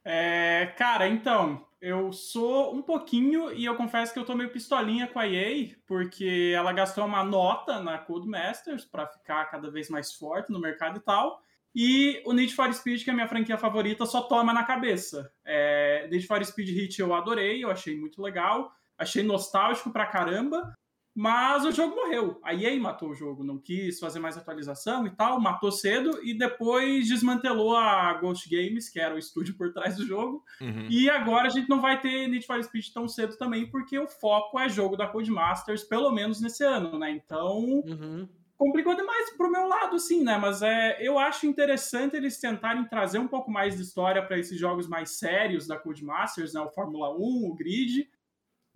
É, 0.05 0.67
cara, 0.79 1.09
então, 1.09 1.67
eu 1.81 2.13
sou 2.13 2.73
um 2.73 2.81
pouquinho 2.81 3.53
e 3.53 3.65
eu 3.65 3.75
confesso 3.75 4.13
que 4.13 4.19
eu 4.21 4.25
tô 4.25 4.37
meio 4.37 4.51
pistolinha 4.53 5.09
com 5.09 5.19
a 5.19 5.27
EA, 5.29 5.75
porque 5.85 6.53
ela 6.55 6.73
gastou 6.73 7.05
uma 7.05 7.25
nota 7.25 7.81
na 7.81 7.99
Codemasters 7.99 8.85
pra 8.85 9.07
ficar 9.09 9.47
cada 9.47 9.69
vez 9.69 9.91
mais 9.91 10.13
forte 10.13 10.53
no 10.53 10.61
mercado 10.61 10.99
e 10.99 11.01
tal. 11.01 11.43
E 11.75 12.23
o 12.25 12.33
Need 12.33 12.55
for 12.55 12.73
Speed, 12.73 13.03
que 13.03 13.11
é 13.11 13.13
a 13.13 13.17
minha 13.17 13.29
franquia 13.29 13.59
favorita, 13.59 14.07
só 14.07 14.23
toma 14.23 14.53
na 14.53 14.63
cabeça. 14.63 15.31
É, 15.45 16.07
Need 16.09 16.27
for 16.27 16.43
Speed 16.45 16.69
Hit 16.69 17.01
eu 17.01 17.13
adorei, 17.13 17.63
eu 17.65 17.71
achei 17.71 17.99
muito 17.99 18.23
legal, 18.23 18.71
achei 18.97 19.25
nostálgico 19.25 19.91
pra 19.91 20.07
caramba, 20.07 20.73
mas 21.19 21.65
o 21.65 21.73
jogo 21.73 21.97
morreu. 21.97 22.39
A 22.43 22.55
EA 22.55 22.79
matou 22.79 23.09
o 23.09 23.15
jogo, 23.15 23.43
não 23.43 23.57
quis 23.57 23.99
fazer 23.99 24.19
mais 24.19 24.37
atualização 24.37 25.07
e 25.07 25.11
tal, 25.11 25.41
matou 25.41 25.73
cedo 25.73 26.21
e 26.23 26.37
depois 26.37 27.09
desmantelou 27.09 27.75
a 27.75 28.13
Ghost 28.13 28.47
Games, 28.51 28.91
que 28.91 29.01
era 29.01 29.15
o 29.15 29.19
estúdio 29.19 29.57
por 29.57 29.73
trás 29.73 29.97
do 29.97 30.05
jogo. 30.07 30.45
Uhum. 30.61 30.89
E 30.91 31.09
agora 31.09 31.47
a 31.47 31.49
gente 31.51 31.71
não 31.71 31.81
vai 31.81 31.99
ter 31.99 32.29
Need 32.29 32.47
for 32.47 32.63
Speed 32.63 32.89
tão 32.93 33.09
cedo 33.09 33.35
também, 33.39 33.67
porque 33.71 33.99
o 33.99 34.07
foco 34.07 34.61
é 34.61 34.69
jogo 34.69 34.95
da 34.95 35.07
Codemasters, 35.07 35.83
pelo 35.85 36.11
menos 36.13 36.39
nesse 36.43 36.63
ano, 36.63 36.99
né? 36.99 37.11
Então, 37.13 37.57
Uhum. 37.87 38.29
complicou 38.59 38.95
demais 38.95 39.31
pro 39.39 39.51
meu 39.51 39.67
lado, 39.67 39.97
assim, 39.97 40.23
né? 40.23 40.37
Mas 40.37 40.61
é, 40.61 40.99
eu 41.01 41.19
acho 41.19 41.47
interessante 41.47 42.15
eles 42.15 42.39
tentarem 42.39 42.85
trazer 42.85 43.19
um 43.19 43.29
pouco 43.29 43.51
mais 43.51 43.75
de 43.75 43.83
história 43.83 44.23
para 44.23 44.39
esses 44.39 44.59
jogos 44.61 44.87
mais 44.87 45.19
sérios 45.19 45.67
da 45.67 45.79
Codemasters, 45.79 46.53
né? 46.53 46.61
O 46.61 46.69
Fórmula 46.69 47.11
1, 47.17 47.49
o 47.51 47.55
Grid. 47.55 48.07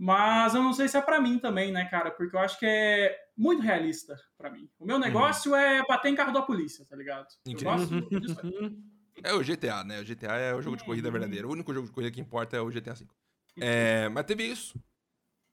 Mas 0.02 0.54
eu 0.54 0.62
não 0.62 0.72
sei 0.72 0.88
se 0.88 0.96
é 0.96 1.02
pra 1.02 1.20
mim 1.20 1.38
também, 1.38 1.70
né, 1.70 1.84
cara? 1.84 2.10
Porque 2.10 2.34
eu 2.34 2.40
acho 2.40 2.58
que 2.58 2.64
é 2.64 3.14
muito 3.36 3.60
realista 3.62 4.18
pra 4.38 4.50
mim. 4.50 4.66
O 4.78 4.86
meu 4.86 4.98
negócio 4.98 5.54
é 5.54 5.84
bater 5.86 6.08
em 6.10 6.14
carro 6.14 6.32
da 6.32 6.40
polícia, 6.40 6.86
tá 6.88 6.96
ligado? 6.96 7.26
Eu 7.44 7.52
Incrível. 7.52 7.72
gosto 7.74 8.20
disso. 8.20 8.40
Uhum. 8.42 8.82
É 9.22 9.34
o 9.34 9.42
GTA, 9.42 9.84
né? 9.84 10.00
O 10.00 10.04
GTA 10.04 10.36
é 10.36 10.54
o 10.54 10.62
jogo 10.62 10.78
de 10.78 10.84
corrida 10.84 11.08
Uhum. 11.08 11.12
verdadeiro. 11.12 11.48
O 11.48 11.52
único 11.52 11.74
jogo 11.74 11.86
de 11.86 11.92
corrida 11.92 12.10
que 12.10 12.20
importa 12.22 12.56
é 12.56 12.60
o 12.60 12.70
GTA 12.70 12.94
V. 12.94 13.06
É, 13.58 14.08
mas 14.08 14.24
teve 14.24 14.44
isso. 14.44 14.82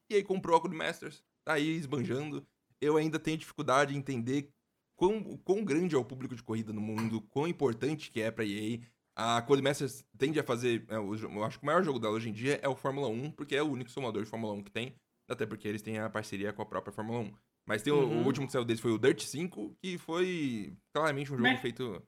E 0.09 0.15
aí 0.15 0.23
comprou 0.23 0.55
a 0.55 0.61
Codemasters. 0.61 1.21
Tá 1.43 1.53
aí 1.55 1.71
esbanjando. 1.71 2.47
Eu 2.79 2.95
ainda 2.95 3.19
tenho 3.19 3.37
dificuldade 3.37 3.93
em 3.93 3.97
entender 3.97 4.53
quão, 4.95 5.35
quão 5.43 5.65
grande 5.65 5.95
é 5.95 5.97
o 5.97 6.05
público 6.05 6.33
de 6.33 6.43
corrida 6.43 6.71
no 6.71 6.79
mundo, 6.79 7.19
quão 7.23 7.45
importante 7.45 8.09
que 8.09 8.21
é 8.21 8.31
pra 8.31 8.45
EA. 8.45 8.79
A 9.19 9.41
Codemasters 9.41 10.05
tende 10.15 10.39
a 10.39 10.43
fazer. 10.43 10.85
é, 10.89 10.99
o 10.99 11.15
eu 11.15 11.43
acho 11.43 11.57
que 11.57 11.63
o 11.63 11.65
maior 11.65 11.83
jogo 11.83 11.97
dela 11.97 12.13
hoje 12.13 12.29
em 12.29 12.33
dia 12.33 12.59
é 12.61 12.69
o 12.69 12.75
Fórmula 12.75 13.07
1, 13.07 13.31
porque 13.31 13.55
é 13.55 13.63
o 13.63 13.71
único 13.71 13.89
simulador 13.89 14.23
de 14.23 14.29
Fórmula 14.29 14.53
1 14.53 14.61
que 14.63 14.69
tem. 14.71 14.93
Até 15.27 15.43
porque 15.45 15.67
eles 15.67 15.81
têm 15.81 15.97
a 15.97 16.07
parceria 16.07 16.53
com 16.53 16.61
a 16.61 16.65
própria 16.65 16.93
Fórmula 16.93 17.19
1. 17.21 17.33
Mas 17.65 17.81
tem 17.81 17.91
o- 17.91 17.97
Uhum. 17.97 18.21
o, 18.21 18.25
último 18.27 18.45
que 18.45 18.51
saiu 18.53 18.63
deles 18.63 18.79
foi 18.79 18.91
o 18.91 18.97
Dirt 18.99 19.23
5, 19.23 19.75
que 19.81 19.97
foi 19.97 20.71
claramente 20.93 21.33
um 21.33 21.37
jogo 21.37 21.57
feito. 21.57 22.01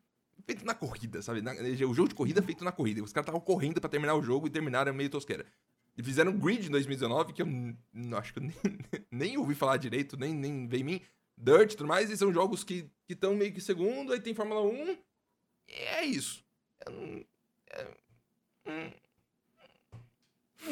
Feito 0.45 0.63
na 0.63 0.73
corrida, 0.75 1.21
sabe? 1.23 1.41
Na- 1.41 1.51
o 1.53 1.93
jogo 1.95 2.10
de 2.10 2.15
corrida 2.15 2.41
feito 2.43 2.63
na 2.63 2.71
corrida. 2.71 3.03
Os 3.03 3.12
caras 3.12 3.23
estavam 3.25 3.41
correndo 3.41 3.81
pra 3.81 3.89
terminar 3.89 4.13
o 4.15 4.21
jogo 4.21 4.45
e 4.45 4.49
terminaram 4.51 4.93
meio 4.93 5.10
tosqueira. 5.10 5.45
E 5.97 6.03
fizeram 6.03 6.31
um 6.31 6.39
grid 6.39 6.67
em 6.67 6.71
2019 6.71 7.33
que 7.33 7.41
eu 7.41 7.47
acho 8.17 8.33
que 8.33 8.39
eu 8.39 8.43
nem, 9.12 9.12
nem 9.12 9.38
ouvi 9.38 9.55
falar 9.55 9.77
direito, 9.77 10.15
nem, 10.15 10.33
nem 10.33 10.67
veio 10.67 10.81
em 10.81 10.83
mim. 10.86 11.01
Dirt 11.36 11.73
e 11.73 11.75
tudo 11.75 11.88
mais, 11.88 12.10
e 12.12 12.15
são 12.15 12.31
jogos 12.31 12.63
que 12.63 12.88
estão 13.10 13.36
meio 13.36 13.51
que 13.51 13.60
segundo, 13.60 14.13
aí 14.13 14.19
tem 14.21 14.33
Fórmula 14.36 14.62
1. 14.62 14.91
E 15.67 15.73
é 15.73 16.05
isso. 16.05 16.43
Eu 16.85 16.91
não, 16.93 17.25
hum, 18.67 18.91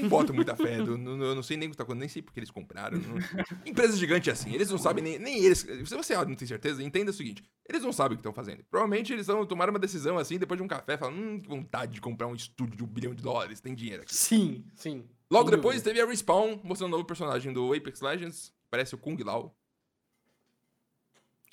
não 0.02 0.10
boto 0.10 0.34
muita 0.34 0.56
fé. 0.56 0.80
Eu 0.80 0.98
não, 0.98 1.24
eu 1.24 1.36
não 1.36 1.42
sei 1.44 1.56
nem 1.58 1.68
o 1.68 1.72
que 1.72 1.78
tá 1.78 1.84
acontecendo, 1.84 2.00
nem 2.02 2.10
sei 2.10 2.22
porque 2.22 2.40
eles 2.40 2.52
compraram. 2.52 2.98
não- 3.00 3.18
Empresa 3.66 3.96
gigante 3.98 4.30
é 4.30 4.34
assim, 4.34 4.54
eles 4.54 4.70
não 4.70 4.78
sabem 4.78 5.04
nem, 5.04 5.18
nem 5.20 5.44
eles. 5.44 5.60
Se 5.60 5.96
você 5.96 6.16
não 6.16 6.36
tem 6.36 6.48
certeza, 6.48 6.84
entenda 6.84 7.12
o 7.12 7.14
seguinte: 7.14 7.44
eles 7.68 7.82
não 7.84 7.94
sabem 7.94 8.14
o 8.14 8.18
que 8.18 8.22
estão 8.22 8.34
fazendo. 8.34 8.64
Provavelmente 8.70 9.14
eles 9.14 9.28
vão 9.28 9.46
tomar 9.46 9.70
uma 9.70 9.80
decisão 9.80 10.18
assim 10.18 10.38
depois 10.38 10.58
de 10.58 10.64
um 10.64 10.68
café, 10.68 10.98
falando, 10.98 11.18
hum, 11.18 11.40
que 11.40 11.48
vontade 11.48 11.94
de 11.94 12.02
comprar 12.02 12.28
um 12.28 12.36
estúdio 12.36 12.76
de 12.78 12.84
um 12.84 12.88
bilhão 12.88 13.14
de 13.14 13.24
dólares, 13.24 13.62
tem 13.62 13.74
dinheiro 13.74 14.04
aqui. 14.04 14.14
Sim, 14.14 14.66
sim. 14.76 15.06
Logo 15.32 15.50
depois 15.52 15.82
teve 15.82 16.00
a 16.02 16.06
Respawn 16.06 16.60
mostrando 16.64 16.90
um 16.90 16.98
novo 16.98 17.06
personagem 17.06 17.52
do 17.52 17.74
Apex 17.74 18.02
Legends, 18.02 18.54
parece 18.70 18.96
o 18.96 18.98
Kung 18.98 19.18
Lao. 19.24 19.56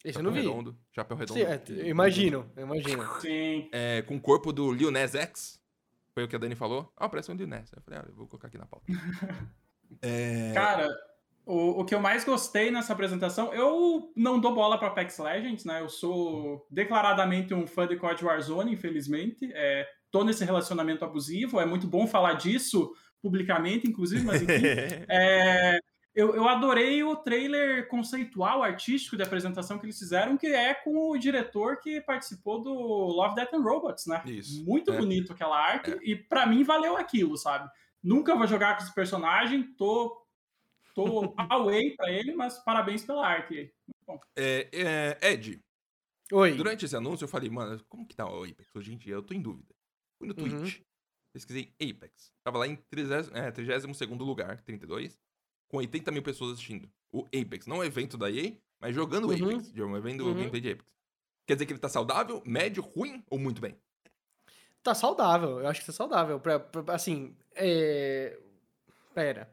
Esse 0.04 0.18
eu 0.18 0.22
não 0.22 0.30
vi. 0.30 0.40
redondo, 0.40 0.76
chapéu 0.92 1.16
redondo. 1.16 1.40
Sim, 1.40 1.46
é, 1.46 1.62
eu 1.68 1.88
imagino, 1.88 2.50
eu 2.54 2.66
imagino. 2.66 3.20
Sim. 3.20 3.68
É, 3.72 4.02
com 4.02 4.16
o 4.16 4.20
corpo 4.20 4.52
do 4.52 4.70
Lil 4.70 4.90
Nas 4.90 5.14
X. 5.14 5.58
Foi 6.12 6.22
o 6.24 6.28
que 6.28 6.36
a 6.36 6.38
Dani 6.38 6.54
falou. 6.54 6.92
Ah, 6.96 7.08
parece 7.08 7.32
um 7.32 7.34
Lil 7.34 7.46
Nas. 7.46 7.72
Eu 7.72 7.82
falei, 7.82 8.00
ah, 8.00 8.04
eu 8.06 8.14
vou 8.14 8.26
colocar 8.26 8.48
aqui 8.48 8.58
na 8.58 8.66
pauta. 8.66 8.84
é... 10.02 10.52
Cara, 10.52 10.88
o, 11.46 11.80
o 11.80 11.84
que 11.84 11.94
eu 11.94 12.00
mais 12.00 12.24
gostei 12.24 12.70
nessa 12.70 12.92
apresentação, 12.92 13.52
eu 13.52 14.12
não 14.14 14.38
dou 14.38 14.54
bola 14.54 14.78
pra 14.78 14.88
Apex 14.88 15.18
Legends, 15.18 15.64
né? 15.64 15.80
Eu 15.80 15.88
sou 15.88 16.66
declaradamente 16.70 17.52
um 17.54 17.66
fã 17.66 17.86
de 17.86 17.96
COD 17.96 18.24
Warzone, 18.24 18.72
infelizmente. 18.72 19.50
É, 19.54 19.86
tô 20.10 20.22
nesse 20.22 20.44
relacionamento 20.44 21.04
abusivo, 21.04 21.60
é 21.60 21.66
muito 21.66 21.86
bom 21.86 22.06
falar 22.06 22.34
disso 22.34 22.92
publicamente, 23.20 23.88
inclusive, 23.88 24.22
mas 24.24 24.42
enfim. 24.42 24.52
É, 25.08 25.78
eu, 26.14 26.34
eu 26.34 26.48
adorei 26.48 27.02
o 27.02 27.16
trailer 27.16 27.88
conceitual, 27.88 28.62
artístico 28.62 29.16
de 29.16 29.22
apresentação 29.22 29.78
que 29.78 29.86
eles 29.86 29.98
fizeram, 29.98 30.36
que 30.36 30.46
é 30.46 30.72
com 30.74 31.10
o 31.10 31.18
diretor 31.18 31.78
que 31.80 32.00
participou 32.00 32.62
do 32.62 32.72
Love, 32.72 33.34
Death 33.34 33.52
and 33.54 33.62
Robots, 33.62 34.06
né? 34.06 34.22
Isso, 34.26 34.64
Muito 34.64 34.92
é. 34.92 34.96
bonito 34.96 35.32
aquela 35.32 35.58
arte, 35.58 35.98
e 36.02 36.14
pra 36.16 36.46
mim 36.46 36.62
valeu 36.62 36.96
aquilo, 36.96 37.36
sabe? 37.36 37.68
Nunca 38.02 38.36
vou 38.36 38.46
jogar 38.46 38.76
com 38.76 38.82
esse 38.84 38.94
personagem, 38.94 39.74
tô, 39.76 40.24
tô 40.94 41.34
away 41.50 41.96
pra 41.96 42.10
ele, 42.10 42.34
mas 42.34 42.58
parabéns 42.64 43.04
pela 43.04 43.26
arte. 43.26 43.72
É, 44.36 44.68
é, 45.22 45.32
Ed, 45.32 45.58
Oi. 46.32 46.52
durante 46.54 46.84
esse 46.84 46.96
anúncio 46.96 47.24
eu 47.24 47.28
falei, 47.28 47.50
mano, 47.50 47.82
como 47.88 48.06
que 48.06 48.14
tá 48.14 48.26
o 48.30 48.44
Apex 48.44 48.68
hoje 48.74 48.92
em 48.92 48.96
dia? 48.98 49.14
Eu 49.14 49.22
tô 49.22 49.34
em 49.34 49.40
dúvida. 49.42 49.74
Fui 50.18 50.28
no 50.28 50.34
Uhum. 50.38 50.60
Twitch, 50.60 50.80
pesquisei 51.32 51.72
Apex. 51.80 52.32
Tava 52.44 52.58
lá 52.58 52.66
em 52.68 52.76
30, 52.76 53.30
é, 53.38 53.50
32º 53.50 54.18
lugar, 54.24 54.60
32, 54.62 55.18
com 55.74 55.78
80 55.78 56.12
mil 56.12 56.22
pessoas 56.22 56.52
assistindo. 56.52 56.88
O 57.12 57.24
Apex, 57.26 57.66
não 57.66 57.78
o 57.78 57.84
evento 57.84 58.16
da 58.16 58.30
EA, 58.30 58.52
mas 58.80 58.94
jogando 58.94 59.24
o 59.24 59.28
Uhum. 59.32 59.34
Apex, 59.56 59.72
um 59.76 59.96
evento 59.96 60.24
Uhum. 60.24 60.34
gameplay 60.34 60.60
de 60.60 60.70
Apex. 60.70 60.84
Quer 61.46 61.54
dizer 61.54 61.66
que 61.66 61.72
ele 61.72 61.80
tá 61.80 61.88
saudável, 61.88 62.40
médio, 62.46 62.80
ruim 62.82 63.22
ou 63.28 63.38
muito 63.38 63.60
bem? 63.60 63.76
Tá 64.84 64.94
saudável, 64.94 65.60
eu 65.60 65.66
acho 65.66 65.80
que 65.80 65.86
tá 65.86 65.92
saudável. 65.92 66.38
Pra, 66.38 66.60
pra- 66.60 66.94
assim, 66.94 67.34
é... 67.56 68.38
Pera. 69.14 69.50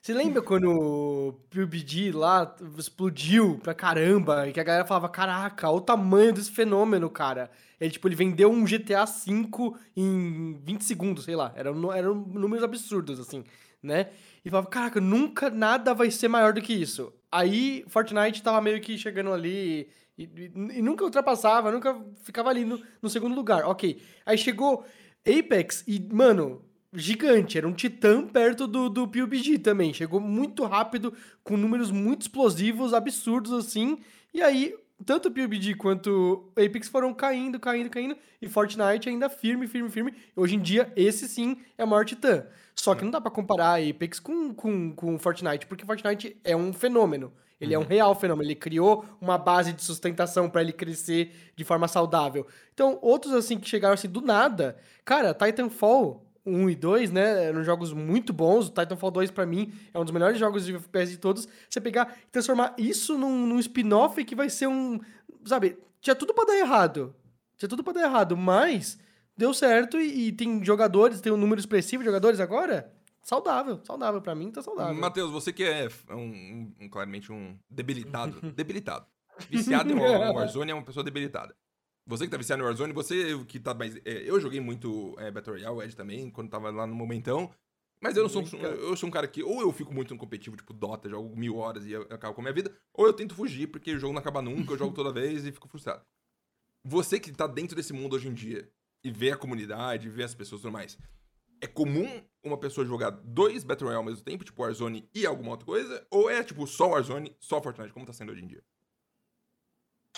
Você 0.00 0.14
lembra 0.14 0.40
quando 0.42 0.70
o 0.70 1.32
PUBG 1.50 2.12
lá 2.12 2.56
explodiu 2.78 3.58
pra 3.58 3.74
caramba 3.74 4.48
e 4.48 4.52
que 4.52 4.60
a 4.60 4.64
galera 4.64 4.84
falava, 4.86 5.08
caraca, 5.08 5.68
olha 5.68 5.76
o 5.76 5.80
tamanho 5.82 6.32
desse 6.32 6.50
fenômeno, 6.50 7.10
cara. 7.10 7.50
Ele, 7.80 7.90
tipo, 7.90 8.08
ele 8.08 8.14
vendeu 8.16 8.50
um 8.50 8.64
GTA 8.64 9.04
V 9.04 9.48
em 9.96 10.54
20 10.62 10.82
segundos, 10.82 11.24
sei 11.24 11.36
lá. 11.36 11.52
Eram, 11.56 11.92
eram 11.92 12.14
números 12.14 12.64
absurdos, 12.64 13.20
assim, 13.20 13.44
né? 13.82 14.10
E 14.44 14.50
falava, 14.50 14.68
caraca, 14.68 15.00
nunca 15.00 15.50
nada 15.50 15.92
vai 15.94 16.10
ser 16.10 16.28
maior 16.28 16.52
do 16.52 16.60
que 16.60 16.72
isso. 16.72 17.12
Aí 17.30 17.84
Fortnite 17.88 18.42
tava 18.42 18.60
meio 18.60 18.80
que 18.80 18.96
chegando 18.96 19.32
ali 19.32 19.88
e, 20.16 20.22
e- 20.24 20.52
e 20.78 20.82
nunca 20.82 21.04
ultrapassava, 21.04 21.70
nunca 21.70 21.96
ficava 22.22 22.48
ali 22.50 22.64
no, 22.64 22.80
no 23.02 23.08
segundo 23.10 23.34
lugar. 23.34 23.64
Ok. 23.64 24.00
Aí 24.24 24.38
chegou 24.38 24.84
Apex 25.26 25.84
e, 25.86 26.00
mano, 26.12 26.64
gigante. 26.92 27.58
Era 27.58 27.68
um 27.68 27.72
titã 27.72 28.26
perto 28.26 28.66
do, 28.66 28.88
do 28.88 29.06
PUBG 29.06 29.58
também. 29.58 29.92
Chegou 29.92 30.20
muito 30.20 30.64
rápido, 30.64 31.12
com 31.44 31.56
números 31.56 31.90
muito 31.90 32.22
explosivos, 32.22 32.94
absurdos 32.94 33.52
assim. 33.52 33.98
E 34.32 34.40
aí, 34.42 34.74
tanto 35.04 35.28
o 35.28 35.30
PUBG 35.30 35.74
quanto 35.74 36.52
o 36.56 36.60
Apex 36.60 36.88
foram 36.88 37.14
caindo, 37.14 37.58
caindo, 37.60 37.88
caindo. 37.90 38.16
E 38.40 38.48
Fortnite 38.48 39.08
ainda 39.08 39.28
firme, 39.28 39.66
firme, 39.66 39.88
firme. 39.88 40.14
Hoje 40.34 40.56
em 40.56 40.60
dia, 40.60 40.92
esse 40.96 41.28
sim 41.28 41.58
é 41.76 41.84
o 41.84 41.88
maior 41.88 42.04
titã. 42.04 42.46
Só 42.74 42.94
que 42.94 43.04
não 43.04 43.10
dá 43.10 43.20
pra 43.20 43.30
comparar 43.30 43.80
Apex 43.80 44.20
com, 44.20 44.54
com, 44.54 44.92
com 44.92 45.18
Fortnite, 45.18 45.66
porque 45.66 45.84
Fortnite 45.84 46.36
é 46.44 46.56
um 46.56 46.72
fenômeno. 46.72 47.32
Ele 47.60 47.74
é 47.74 47.78
um 47.78 47.84
real 47.84 48.14
fenômeno. 48.14 48.46
Ele 48.48 48.54
criou 48.54 49.04
uma 49.20 49.36
base 49.36 49.72
de 49.72 49.82
sustentação 49.82 50.48
pra 50.48 50.60
ele 50.60 50.72
crescer 50.72 51.52
de 51.56 51.64
forma 51.64 51.88
saudável. 51.88 52.46
Então, 52.72 52.98
outros 53.02 53.32
assim 53.34 53.58
que 53.58 53.68
chegaram 53.68 53.94
assim 53.94 54.08
do 54.08 54.20
nada. 54.20 54.76
Cara, 55.04 55.34
Titanfall 55.34 56.24
1 56.48 56.70
e 56.70 56.74
2, 56.76 57.10
né? 57.12 57.44
Eram 57.44 57.62
jogos 57.62 57.92
muito 57.92 58.32
bons. 58.32 58.66
O 58.68 58.70
Titanfall 58.72 59.10
2, 59.10 59.30
pra 59.30 59.44
mim, 59.46 59.72
é 59.92 59.98
um 59.98 60.04
dos 60.04 60.12
melhores 60.12 60.38
jogos 60.38 60.64
de 60.64 60.74
FPS 60.74 61.10
de 61.12 61.18
todos. 61.18 61.46
Você 61.68 61.80
pegar 61.80 62.16
e 62.26 62.30
transformar 62.30 62.74
isso 62.78 63.16
num, 63.18 63.46
num 63.46 63.58
spin-off 63.58 64.24
que 64.24 64.34
vai 64.34 64.48
ser 64.50 64.66
um. 64.66 64.98
Sabe, 65.44 65.78
tinha 66.00 66.14
tudo 66.16 66.32
pra 66.34 66.44
dar 66.44 66.56
errado. 66.58 67.14
Tinha 67.56 67.68
tudo 67.68 67.82
pra 67.84 67.92
dar 67.92 68.02
errado, 68.04 68.36
mas 68.36 68.98
deu 69.36 69.52
certo 69.52 69.98
e, 69.98 70.28
e 70.28 70.32
tem 70.32 70.64
jogadores, 70.64 71.20
tem 71.20 71.32
um 71.32 71.36
número 71.36 71.58
expressivo 71.60 72.02
de 72.02 72.06
jogadores 72.06 72.40
agora. 72.40 72.92
Saudável, 73.22 73.80
saudável. 73.84 74.22
Pra 74.22 74.34
mim, 74.34 74.50
tá 74.50 74.62
saudável. 74.62 74.94
Matheus, 74.94 75.30
você 75.30 75.52
que 75.52 75.62
é 75.64 75.88
um, 76.10 76.72
um- 76.80 76.88
claramente 76.88 77.30
um 77.30 77.56
debilitado. 77.68 78.40
debilitado. 78.54 79.06
Viciado 79.50 79.92
em 79.92 79.94
War- 79.94 80.32
Warzone 80.34 80.70
é 80.70 80.74
uma 80.74 80.82
pessoa 80.84 81.04
debilitada. 81.04 81.54
Você 82.08 82.24
que 82.24 82.30
tá 82.30 82.38
viciado 82.38 82.62
em 82.62 82.64
Warzone, 82.64 82.92
você 82.92 83.38
que 83.46 83.60
tá 83.60 83.74
mais. 83.74 83.94
é, 83.96 84.22
eu 84.24 84.40
joguei 84.40 84.60
muito 84.60 85.14
é, 85.18 85.30
Battle 85.30 85.54
Royale, 85.56 85.76
o 85.76 85.82
Ed 85.82 85.94
também, 85.94 86.30
quando 86.30 86.48
tava 86.48 86.70
lá 86.70 86.86
no 86.86 86.94
momentão. 86.94 87.50
Mas 88.00 88.16
eu 88.16 88.22
não 88.22 88.30
sou, 88.30 88.42
um- 88.42 88.62
eu 88.64 88.96
sou 88.96 89.08
um 89.08 89.12
cara 89.12 89.28
que 89.28 89.42
ou 89.42 89.60
eu 89.60 89.72
fico 89.72 89.92
muito 89.92 90.14
no 90.14 90.18
competitivo, 90.18 90.56
tipo 90.56 90.72
Dota, 90.72 91.08
jogo 91.08 91.36
mil 91.36 91.56
horas 91.56 91.84
e 91.84 91.92
eu 91.92 92.02
acabo 92.10 92.32
com 92.34 92.40
a 92.40 92.44
minha 92.44 92.54
vida, 92.54 92.72
ou 92.94 93.06
eu 93.06 93.12
tento 93.12 93.34
fugir 93.34 93.66
porque 93.66 93.92
o 93.92 93.98
jogo 93.98 94.12
não 94.14 94.20
acaba 94.20 94.40
nunca, 94.40 94.72
eu 94.72 94.78
jogo 94.78 94.94
toda 94.94 95.12
vez 95.12 95.44
e 95.44 95.52
fico 95.52 95.68
frustrado. 95.68 96.02
Você 96.84 97.18
que 97.20 97.30
tá 97.32 97.46
dentro 97.46 97.76
desse 97.76 97.92
mundo 97.92 98.14
hoje 98.16 98.28
em 98.28 98.34
dia 98.34 98.70
e 99.04 99.10
vê 99.10 99.32
a 99.32 99.36
comunidade, 99.36 100.08
vê 100.08 100.22
as 100.22 100.34
pessoas 100.34 100.60
e 100.60 100.62
tudo 100.62 100.72
mais, 100.72 100.96
é 101.60 101.66
comum 101.66 102.22
uma 102.42 102.56
pessoa 102.56 102.86
jogar 102.86 103.10
dois 103.10 103.64
Battle 103.64 103.88
Royale 103.88 104.04
ao 104.04 104.10
mesmo 104.10 104.24
tempo, 104.24 104.44
tipo 104.44 104.62
Warzone 104.62 105.08
e 105.12 105.26
alguma 105.26 105.50
outra 105.50 105.66
coisa? 105.66 106.06
Ou 106.10 106.30
é 106.30 106.42
tipo 106.42 106.66
só 106.66 106.88
Warzone, 106.90 107.36
só 107.40 107.60
Fortnite, 107.60 107.92
como 107.92 108.06
tá 108.06 108.12
sendo 108.12 108.30
hoje 108.32 108.42
em 108.44 108.46
dia? 108.46 108.62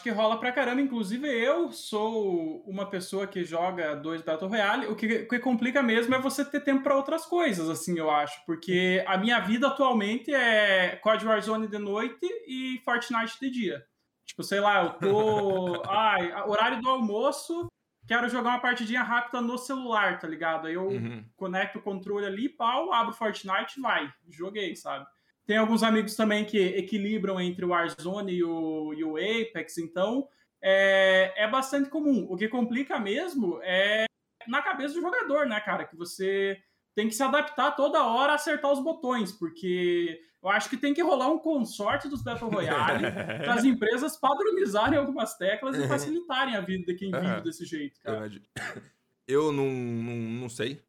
Que 0.02 0.10
rola 0.10 0.38
pra 0.38 0.52
caramba. 0.52 0.80
Inclusive, 0.80 1.26
eu 1.28 1.72
sou 1.72 2.62
uma 2.66 2.86
pessoa 2.86 3.26
que 3.26 3.44
joga 3.44 3.94
dois 3.94 4.22
Battle 4.22 4.48
Royale. 4.48 4.86
O 4.86 4.96
que, 4.96 5.26
que 5.26 5.38
complica 5.38 5.82
mesmo 5.82 6.14
é 6.14 6.18
você 6.18 6.44
ter 6.44 6.60
tempo 6.60 6.82
pra 6.82 6.96
outras 6.96 7.26
coisas, 7.26 7.68
assim, 7.68 7.98
eu 7.98 8.10
acho. 8.10 8.44
Porque 8.46 9.04
a 9.06 9.18
minha 9.18 9.38
vida 9.40 9.68
atualmente 9.68 10.32
é 10.34 10.96
COD 11.02 11.26
Warzone 11.26 11.68
de 11.68 11.78
noite 11.78 12.26
e 12.46 12.80
Fortnite 12.84 13.38
de 13.40 13.50
dia. 13.50 13.84
Tipo, 14.24 14.42
sei 14.42 14.60
lá, 14.60 14.82
eu 14.84 14.90
tô. 14.94 15.82
Ai, 15.90 16.32
horário 16.48 16.80
do 16.80 16.88
almoço, 16.88 17.66
quero 18.06 18.28
jogar 18.28 18.50
uma 18.50 18.60
partidinha 18.60 19.02
rápida 19.02 19.40
no 19.40 19.58
celular, 19.58 20.18
tá 20.18 20.26
ligado? 20.28 20.66
Aí 20.66 20.74
eu 20.74 20.86
Uhum. 20.88 21.24
conecto 21.36 21.78
o 21.78 21.82
controle 21.82 22.24
ali, 22.26 22.48
pau, 22.48 22.92
abro 22.92 23.12
Fortnite 23.12 23.80
vai. 23.80 24.10
Joguei, 24.28 24.74
sabe? 24.76 25.04
Tem 25.50 25.56
alguns 25.56 25.82
amigos 25.82 26.14
também 26.14 26.44
que 26.44 26.56
equilibram 26.56 27.40
entre 27.40 27.64
o 27.64 27.70
Warzone 27.70 28.32
e 28.34 28.44
o, 28.44 28.94
e 28.94 29.02
o 29.02 29.16
Apex, 29.16 29.78
então 29.78 30.28
é, 30.62 31.34
é 31.36 31.50
bastante 31.50 31.90
comum. 31.90 32.24
O 32.30 32.36
que 32.36 32.46
complica 32.46 33.00
mesmo 33.00 33.58
é 33.64 34.04
na 34.46 34.62
cabeça 34.62 34.94
do 34.94 35.00
jogador, 35.00 35.48
né, 35.48 35.58
cara? 35.58 35.84
Que 35.84 35.96
você 35.96 36.56
tem 36.94 37.08
que 37.08 37.16
se 37.16 37.22
adaptar 37.24 37.72
toda 37.72 38.06
hora 38.06 38.30
a 38.30 38.34
acertar 38.36 38.70
os 38.70 38.78
botões, 38.78 39.32
porque 39.32 40.20
eu 40.40 40.50
acho 40.50 40.70
que 40.70 40.76
tem 40.76 40.94
que 40.94 41.02
rolar 41.02 41.32
um 41.32 41.38
consorte 41.40 42.08
dos 42.08 42.22
Battle 42.22 42.48
Royale 42.48 43.10
para 43.42 43.54
as 43.54 43.64
empresas 43.64 44.16
padronizarem 44.16 45.00
algumas 45.00 45.36
teclas 45.36 45.76
e 45.76 45.88
facilitarem 45.88 46.54
a 46.54 46.60
vida 46.60 46.92
de 46.92 46.94
quem 46.94 47.10
vive 47.10 47.40
desse 47.40 47.64
jeito, 47.64 48.00
cara. 48.00 48.30
Eu 49.26 49.50
não, 49.52 49.66
não, 49.66 50.14
não 50.14 50.48
sei. 50.48 50.80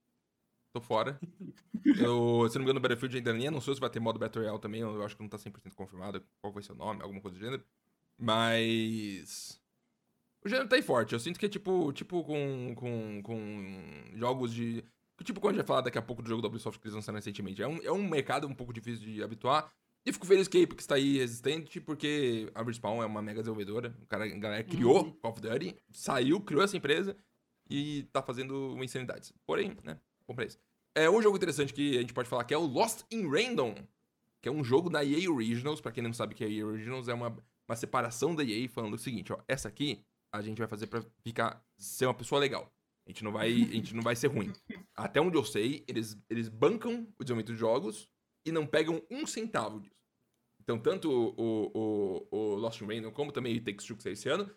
Tô 0.73 0.79
fora. 0.79 1.19
Eu, 1.85 2.47
se 2.49 2.55
não 2.55 2.59
me 2.59 2.63
engano, 2.63 2.79
o 2.79 2.81
Battlefield 2.81 3.17
ainda 3.17 3.33
nem 3.33 3.47
anunciou 3.47 3.75
se 3.75 3.81
vai 3.81 3.89
ter 3.89 3.99
modo 3.99 4.17
Battle 4.19 4.43
Royale 4.43 4.61
também. 4.61 4.81
Eu 4.81 5.03
acho 5.03 5.15
que 5.15 5.21
não 5.21 5.29
tá 5.29 5.37
100% 5.37 5.73
confirmado 5.75 6.23
qual 6.41 6.53
vai 6.53 6.63
ser 6.63 6.71
o 6.71 6.75
nome, 6.75 7.01
alguma 7.01 7.19
coisa 7.21 7.37
do 7.37 7.43
gênero. 7.43 7.63
Mas. 8.17 9.59
O 10.43 10.49
gênero 10.49 10.69
tá 10.69 10.75
aí 10.75 10.81
forte. 10.81 11.13
Eu 11.13 11.19
sinto 11.19 11.39
que 11.39 11.45
é 11.45 11.49
tipo, 11.49 11.91
tipo 11.91 12.23
com, 12.23 12.73
com, 12.75 13.21
com 13.21 14.05
jogos 14.15 14.53
de. 14.53 14.83
Tipo, 15.23 15.39
quando 15.39 15.55
a 15.55 15.57
gente 15.57 15.61
vai 15.61 15.67
falar 15.67 15.81
daqui 15.81 15.97
a 15.97 16.01
pouco 16.01 16.21
do 16.21 16.29
jogo 16.29 16.41
da 16.41 16.47
Ubisoft 16.47 16.79
que 16.79 16.87
eles 16.87 16.95
lançaram 16.95 17.17
recentemente. 17.17 17.61
É 17.61 17.67
um, 17.67 17.77
é 17.83 17.91
um 17.91 18.07
mercado 18.07 18.47
um 18.47 18.55
pouco 18.55 18.73
difícil 18.73 19.05
de 19.05 19.21
habituar. 19.21 19.71
E 20.03 20.11
fico 20.11 20.25
feliz 20.25 20.47
que 20.47 20.57
a 20.57 20.63
Apex 20.63 20.87
tá 20.87 20.95
aí 20.95 21.19
resistente, 21.19 21.79
porque 21.79 22.49
a 22.55 22.63
Respawn 22.63 23.03
é 23.03 23.05
uma 23.05 23.21
mega 23.21 23.41
desenvolvedora. 23.41 23.95
O 24.01 24.07
cara, 24.07 24.25
a 24.25 24.27
galera 24.29 24.63
criou 24.63 25.03
Uhum. 25.03 25.11
Call 25.11 25.31
of 25.31 25.41
Duty, 25.41 25.75
saiu, 25.91 26.41
criou 26.41 26.63
essa 26.63 26.75
empresa 26.75 27.15
e 27.69 28.03
tá 28.11 28.21
fazendo 28.23 28.73
uma 28.73 28.83
insanidade. 28.83 29.31
Porém, 29.45 29.77
né, 29.83 29.99
comprei 30.25 30.47
isso. 30.47 30.59
É 30.93 31.09
um 31.09 31.21
jogo 31.21 31.37
interessante 31.37 31.73
que 31.73 31.97
a 31.97 32.01
gente 32.01 32.13
pode 32.13 32.27
falar 32.27 32.43
que 32.43 32.53
é 32.53 32.57
o 32.57 32.65
Lost 32.65 33.03
in 33.11 33.27
Random, 33.29 33.75
que 34.41 34.49
é 34.49 34.51
um 34.51 34.63
jogo 34.63 34.89
da 34.89 35.03
EA 35.03 35.31
Originals. 35.31 35.79
Pra 35.79 35.91
quem 35.91 36.03
não 36.03 36.13
sabe 36.13 36.33
o 36.33 36.37
que 36.37 36.43
é 36.43 36.49
EA 36.49 36.65
Originals, 36.65 37.07
é 37.07 37.13
uma, 37.13 37.35
uma 37.67 37.75
separação 37.75 38.35
da 38.35 38.43
EA 38.43 38.67
falando 38.67 38.95
o 38.95 38.99
seguinte, 38.99 39.31
ó, 39.31 39.39
essa 39.47 39.67
aqui 39.67 40.03
a 40.31 40.41
gente 40.41 40.57
vai 40.57 40.67
fazer 40.67 40.87
pra 40.87 41.03
ficar 41.23 41.63
ser 41.77 42.05
uma 42.05 42.13
pessoa 42.13 42.39
legal. 42.39 42.71
A 43.05 43.09
gente 43.09 43.23
não 43.23 43.31
vai, 43.31 43.47
a 43.49 43.73
gente 43.73 43.95
não 43.95 44.01
vai 44.01 44.15
ser 44.15 44.27
ruim. 44.27 44.53
Até 44.95 45.19
onde 45.19 45.37
eu 45.37 45.43
sei, 45.43 45.83
eles, 45.87 46.17
eles 46.29 46.47
bancam 46.47 47.07
o 47.17 47.23
desenvolvimento 47.23 47.53
de 47.53 47.59
jogos 47.59 48.09
e 48.45 48.51
não 48.51 48.65
pegam 48.65 49.01
um 49.09 49.25
centavo 49.25 49.79
disso. 49.79 49.95
Então, 50.61 50.77
tanto 50.77 51.11
o, 51.11 51.71
o, 51.73 52.27
o, 52.31 52.55
Lost 52.55 52.79
in 52.81 52.85
Random 52.85 53.11
como 53.11 53.31
também 53.31 53.57
o 53.57 53.63
Takes 53.63 53.85
Two 53.85 53.97
que 53.97 54.03
saiu 54.03 54.13
esse 54.13 54.29
ano, 54.29 54.49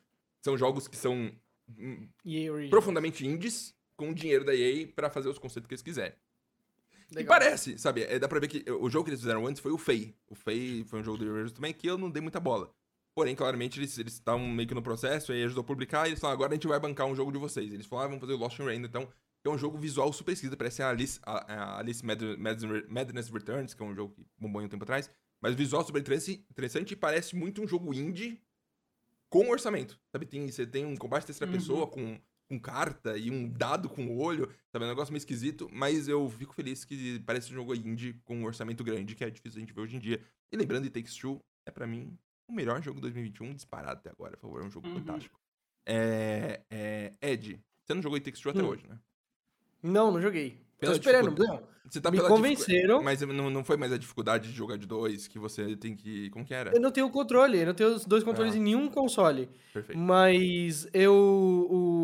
são 0.43 0.57
jogos 0.57 0.87
que 0.87 0.97
são 0.97 1.35
hum, 1.69 2.09
profundamente 2.69 3.27
indies 3.27 3.75
com 3.97 4.11
o 4.11 4.15
dinheiro 4.15 4.45
da 4.45 4.55
EA 4.55 4.87
pra 4.89 5.11
fazer 5.11 5.29
os 5.29 5.39
conceitos 5.39 5.67
que 5.69 5.75
eles 5.75 5.83
quiserem. 5.83 6.15
E 7.11 7.17
legal. 7.17 7.39
parece, 7.39 7.79
sabe? 7.79 8.03
É, 8.03 8.19
dá 8.19 8.27
pra 8.29 8.41
ver 8.41 8.49
que 8.49 8.69
o 8.71 8.89
jogo 8.91 9.05
que 9.05 9.11
eles 9.11 9.21
fizeram 9.21 9.47
antes 9.47 9.61
foi 9.61 9.73
o 9.73 9.79
Fei. 9.79 10.15
O 10.29 10.35
Fei 10.35 10.85
foi 10.85 11.01
um 11.01 11.05
jogo 11.05 11.19
do 11.19 11.25
Originals 11.25 11.53
também 11.53 11.73
que 11.73 11.87
eu 11.87 11.97
não 11.99 12.11
dei 12.11 12.21
muita 12.23 12.41
bola. 12.41 12.75
Porém, 13.15 13.37
claramente, 13.37 13.79
eles 13.79 13.97
estavam 13.97 14.45
meio 14.49 14.69
que 14.69 14.75
no 14.75 14.83
processo, 14.83 15.31
aí 15.31 15.45
ajudou 15.45 15.63
a 15.63 15.65
publicar, 15.65 16.07
e 16.07 16.11
eles 16.11 16.21
falaram, 16.21 16.37
agora 16.39 16.53
a 16.53 16.55
gente 16.57 16.67
vai 16.67 16.81
bancar 16.81 17.07
um 17.07 17.15
jogo 17.15 17.31
de 17.31 17.39
vocês. 17.39 17.73
Eles 17.73 17.87
falaram, 17.87 18.07
ah, 18.07 18.09
vamos 18.09 18.21
fazer 18.23 18.33
o 18.33 18.37
Lost 18.37 18.59
in 18.59 18.65
Rain, 18.65 18.83
então, 18.83 19.09
é 19.45 19.49
um 19.49 19.57
jogo 19.59 19.79
visual 19.79 20.13
super 20.13 20.33
esquisito, 20.33 20.57
parece 20.59 20.83
a 20.83 20.89
Alice, 20.89 21.21
a, 21.23 21.53
a 21.55 21.79
Alice 21.79 22.05
Mad- 22.05 22.37
Mad- 22.39 22.89
Madness 22.89 23.29
Returns, 23.29 23.73
que 23.75 23.81
é 23.81 23.87
um 23.87 23.95
jogo 23.95 24.15
que 24.15 24.27
bombou 24.37 24.61
um 24.61 24.69
tempo 24.69 24.83
atrás, 24.83 25.09
mas 25.41 25.55
visual 25.55 25.85
super 25.85 26.01
interessante 26.01 26.45
interessante 26.51 26.93
e 26.93 26.97
parece 26.97 27.37
muito 27.37 27.63
um 27.63 27.69
jogo 27.69 27.95
indie 27.95 28.43
com 29.29 29.49
orçamento, 29.51 30.01
sabe? 30.11 30.27
Tem, 30.27 30.51
você 30.51 30.67
tem 30.67 30.85
um 30.85 30.97
combate 30.97 31.27
terceira 31.27 31.53
Uhum. 31.53 31.59
pessoa 31.59 31.87
com, 31.87 32.19
com 32.49 32.59
carta 32.61 33.17
e 33.17 33.31
um 33.31 33.49
dado 33.49 33.89
com 33.89 34.07
o 34.07 34.19
olho, 34.21 34.49
sabe? 34.71 34.85
É 34.85 34.87
um 34.87 34.91
negócio 34.91 35.13
meio 35.13 35.19
esquisito, 35.19 35.69
mas 35.73 36.09
eu 36.09 36.29
fico 36.29 36.55
feliz 36.55 36.85
que 36.85 37.19
parece 37.21 37.51
um 37.51 37.55
jogo 37.55 37.75
indie 37.75 38.15
com 38.25 38.37
um 38.37 38.45
orçamento 38.45 38.85
grande, 38.85 39.15
que 39.15 39.25
é 39.25 39.31
difícil 39.31 39.59
a 39.59 39.61
gente 39.61 39.73
ver 39.73 39.81
hoje 39.81 39.97
em 39.97 40.01
dia. 40.01 40.21
E 40.53 40.57
lembrando, 40.57 40.85
It 40.85 40.93
Takes 40.93 41.17
Two 41.17 41.41
é 41.67 41.71
pra 41.71 41.87
mim 41.87 42.17
o 42.49 42.53
melhor 42.53 42.83
jogo 42.83 42.97
de 42.97 43.03
2021 43.03 43.55
disparado 43.55 43.99
até 44.01 44.11
agora, 44.11 44.37
por 44.37 44.43
favor, 44.49 44.63
é 44.63 44.67
um 44.67 44.71
jogo 44.71 44.87
Uhum. 44.87 44.95
fantástico. 44.97 45.41
É, 45.87 46.61
é, 46.71 47.13
Ed, 47.23 47.59
você 47.85 47.95
não 47.95 48.03
jogou 48.03 48.17
It 48.17 48.25
Takes 48.25 48.41
Two 48.41 48.51
até 48.51 48.63
Hum. 48.63 48.67
hoje, 48.69 48.87
né? 48.89 48.99
Não, 49.83 50.11
não 50.13 50.21
joguei. 50.21 50.59
Pela 50.79 50.93
Tô 50.93 50.99
esperando. 50.99 51.35
Não, 51.47 51.63
Você 51.89 52.01
tá 52.01 52.11
me 52.11 52.19
convenceram. 52.21 53.03
Mas 53.03 53.21
não, 53.21 53.49
não 53.51 53.63
foi 53.63 53.77
mais 53.77 53.93
a 53.93 53.99
dificuldade 53.99 54.49
de 54.49 54.55
jogar 54.55 54.77
de 54.79 54.87
dois, 54.87 55.29
que 55.29 55.39
você 55.39 55.77
tem 55.77 55.95
que... 55.95 56.31
Como 56.31 56.45
que 56.45 56.53
era? 56.55 56.75
Eu 56.75 56.81
não 56.81 56.91
tenho 56.91 57.09
controle, 57.11 57.59
eu 57.59 57.67
não 57.67 57.75
tenho 57.75 57.95
os 57.95 58.05
dois 58.07 58.25
controles 58.25 58.55
Ah. 58.55 58.57
em 58.57 58.61
nenhum 58.63 58.89
console. 58.89 59.49
Perfeito. 59.73 59.99
Mas 59.99 60.89
eu. 60.95 61.13
O- 61.15 62.04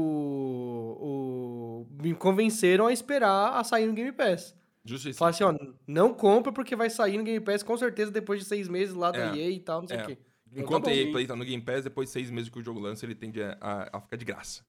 me 2.00 2.14
convenceram 2.14 2.86
a 2.86 2.92
esperar 2.92 3.54
a 3.58 3.64
sair 3.64 3.86
no 3.86 3.92
Game 3.92 4.12
Pass. 4.12 4.54
Justiça. 4.84 5.18
Falaram 5.18 5.34
assim, 5.34 5.44
ó, 5.44 5.72
não 5.86 6.14
compra 6.14 6.50
porque 6.52 6.74
vai 6.74 6.88
sair 6.90 7.18
no 7.18 7.24
Game 7.24 7.44
Pass 7.44 7.62
com 7.62 7.76
certeza 7.76 8.10
depois 8.10 8.40
de 8.40 8.46
seis 8.46 8.68
meses 8.68 8.94
lá 8.94 9.10
da 9.10 9.36
É. 9.36 9.38
EA 9.38 9.50
e 9.50 9.60
tal, 9.60 9.82
não 9.82 9.88
sei 9.88 9.96
É. 9.98 10.02
o 10.02 10.06
quê. 10.06 10.18
Enquanto 10.56 10.84
tá 10.84 10.90
a. 10.90 10.94
EA 10.94 11.12
Play 11.12 11.26
tá 11.26 11.36
no 11.36 11.44
Game 11.44 11.62
Pass, 11.62 11.84
depois 11.84 12.08
de 12.08 12.12
seis 12.12 12.30
meses 12.30 12.48
que 12.48 12.58
o 12.58 12.62
jogo 12.62 12.80
lança, 12.80 13.04
ele 13.06 13.14
tende 13.14 13.40
a, 13.42 13.56
a- 13.92 14.00
ficar 14.00 14.16
de 14.16 14.24
graça. 14.24 14.62